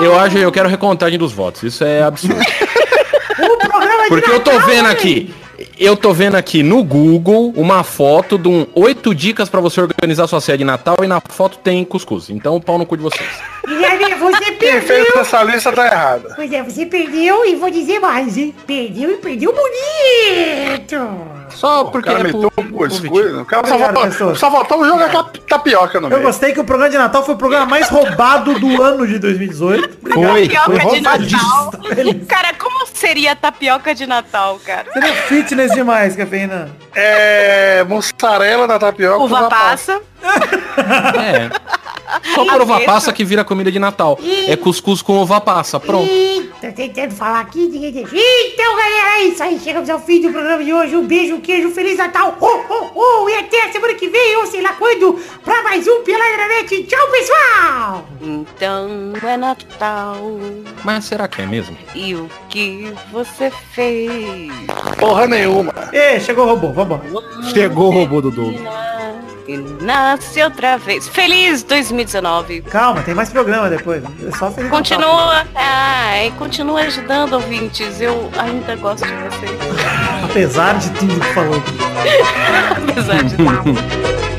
Eu 0.00 0.18
acho, 0.18 0.36
eu 0.38 0.50
quero 0.52 0.68
recontagem 0.68 1.18
dos 1.18 1.32
votos. 1.32 1.62
Isso 1.62 1.84
é 1.84 2.02
absurdo. 2.02 2.36
O 3.38 3.68
programa 3.68 4.02
de 4.04 4.08
Porque 4.08 4.30
eu 4.30 4.40
tô 4.40 4.58
vendo 4.60 4.86
hein? 4.86 4.92
aqui, 4.92 5.34
eu 5.78 5.96
tô 5.96 6.12
vendo 6.12 6.34
aqui 6.34 6.62
no 6.62 6.82
Google 6.82 7.52
uma 7.56 7.82
foto 7.82 8.38
de 8.38 8.48
um 8.48 8.66
oito 8.74 9.14
dicas 9.14 9.48
pra 9.48 9.60
você 9.60 9.80
organizar 9.80 10.26
sua 10.26 10.40
ceia 10.40 10.58
de 10.58 10.64
Natal 10.64 10.96
e 11.02 11.06
na 11.06 11.20
foto 11.20 11.58
tem 11.58 11.84
cuscuz. 11.84 12.30
Então 12.30 12.60
pau 12.60 12.78
no 12.78 12.86
cu 12.86 12.96
de 12.96 13.02
vocês. 13.02 13.55
Guilherme, 13.66 14.14
você 14.14 14.52
Quem 14.52 14.80
fez 14.80 15.04
perdeu. 15.04 15.20
essa 15.22 15.42
lista 15.42 15.72
tá 15.72 15.86
errada. 15.86 16.32
Pois 16.36 16.52
é, 16.52 16.62
você 16.62 16.86
perdeu 16.86 17.44
e 17.44 17.56
vou 17.56 17.70
dizer 17.70 17.98
mais, 17.98 18.36
hein? 18.36 18.54
Perdeu 18.66 19.10
e 19.10 19.16
perdeu 19.16 19.52
bonito. 19.52 21.36
Só 21.50 21.82
O 21.82 21.90
porque 21.90 22.08
cara 22.08 22.20
é 22.20 22.22
meteu 22.24 22.52
um 22.58 22.70
cuscuz. 22.70 23.34
O 23.38 23.44
cara 23.44 23.66
só 23.66 23.78
pessoas. 24.02 24.38
só 24.38 24.50
faltou 24.50 24.84
jogar 24.84 25.10
cap- 25.10 25.40
tapioca 25.40 26.00
no 26.00 26.06
Eu 26.08 26.10
meio. 26.10 26.22
gostei 26.22 26.52
que 26.52 26.60
o 26.60 26.64
programa 26.64 26.90
de 26.90 26.98
Natal 26.98 27.24
foi 27.24 27.34
o 27.34 27.38
programa 27.38 27.66
mais 27.66 27.88
roubado 27.88 28.58
do 28.58 28.82
ano 28.82 29.06
de 29.06 29.18
2018. 29.18 29.98
Foi, 30.02 30.12
foi 30.12 30.48
Tapioca 30.48 30.72
de 30.78 30.84
roubadíssimo. 30.84 31.40
Natal. 31.42 31.70
Cara, 32.28 32.54
como 32.58 32.86
seria 32.92 33.32
a 33.32 33.36
tapioca 33.36 33.94
de 33.94 34.06
Natal, 34.06 34.60
cara? 34.64 34.92
Seria 34.92 35.12
fitness 35.14 35.72
demais, 35.72 36.14
cafeína. 36.16 36.68
É. 36.94 37.84
Mussarela 37.84 38.66
na 38.66 38.78
tapioca. 38.78 39.22
Uva 39.22 39.48
passa. 39.48 40.00
É. 40.22 41.48
Só 42.34 42.44
por 42.44 42.62
uva 42.62 42.80
passa 42.80 43.12
que 43.12 43.24
vira 43.24 43.44
comida 43.44 43.70
de 43.70 43.78
Natal. 43.78 44.18
É 44.46 44.56
cuscuz 44.56 45.02
com 45.02 45.18
uva 45.18 45.40
passa. 45.40 45.78
Pronto. 45.80 46.10
Ih, 46.10 46.50
tô 46.60 46.72
tentando 46.72 47.14
falar 47.14 47.40
aqui, 47.40 47.66
ninguém 47.66 47.92
deixa. 47.92 48.14
Então, 48.14 48.76
galera, 48.76 49.18
é 49.18 49.24
isso 49.24 49.42
aí. 49.42 49.58
Chegamos 49.58 49.88
ao 49.90 50.00
fim 50.00 50.20
do 50.20 50.30
programa 50.30 50.64
de 50.64 50.72
hoje. 50.72 50.96
Um 50.96 51.06
beijo, 51.06 51.36
um 51.36 51.40
queijo, 51.40 51.70
Feliz 51.70 51.98
Natal. 51.98 52.36
Oh, 52.40 52.60
oh, 52.68 52.90
oh. 52.94 53.28
E 53.28 53.34
até 53.34 53.66
a 53.66 53.72
semana 53.72 53.94
que 53.94 54.08
vem, 54.08 54.36
ou 54.36 54.46
sei 54.46 54.62
lá 54.62 54.72
quando, 54.74 55.20
pra 55.44 55.62
mais 55.62 55.86
um 55.86 56.02
Peladranet. 56.02 56.84
Tchau, 56.84 57.10
pessoal. 57.10 58.04
Então 58.20 59.12
é 59.22 59.36
Natal. 59.36 60.16
Mas 60.84 61.04
será 61.04 61.26
que 61.28 61.42
é 61.42 61.46
mesmo? 61.46 61.76
E 61.94 62.14
o 62.14 62.30
que 62.48 62.92
você 63.12 63.50
fez? 63.72 64.52
Porra 64.98 65.26
nenhuma. 65.26 65.74
Ê, 65.92 66.20
chegou 66.20 66.44
o 66.44 66.48
robô, 66.48 66.72
vambora. 66.72 67.02
Chegou 67.52 67.88
o 67.88 67.90
robô 67.90 68.20
do 68.20 68.30
Doug. 68.30 68.56
E 69.48 69.56
nasce 69.56 70.42
outra 70.42 70.76
vez. 70.76 71.08
Feliz 71.08 71.62
2019. 71.62 72.62
Calma, 72.62 73.02
tem 73.02 73.14
mais 73.14 73.28
programa 73.30 73.70
depois. 73.70 74.02
É 74.04 74.30
só 74.36 74.50
Feliz 74.50 74.70
Natal. 74.70 74.70
Continua, 74.70 75.46
ai, 75.54 76.32
continua 76.36 76.80
ajudando 76.80 77.34
ouvintes. 77.34 78.00
Eu 78.00 78.30
ainda 78.38 78.74
gosto 78.76 79.06
de 79.06 79.12
vocês. 79.12 79.50
Apesar 80.24 80.78
de 80.78 80.90
tudo 80.90 81.20
que 81.20 81.32
falou. 81.32 81.62
Apesar 82.90 83.22
de 83.22 83.36
tudo. 83.36 84.35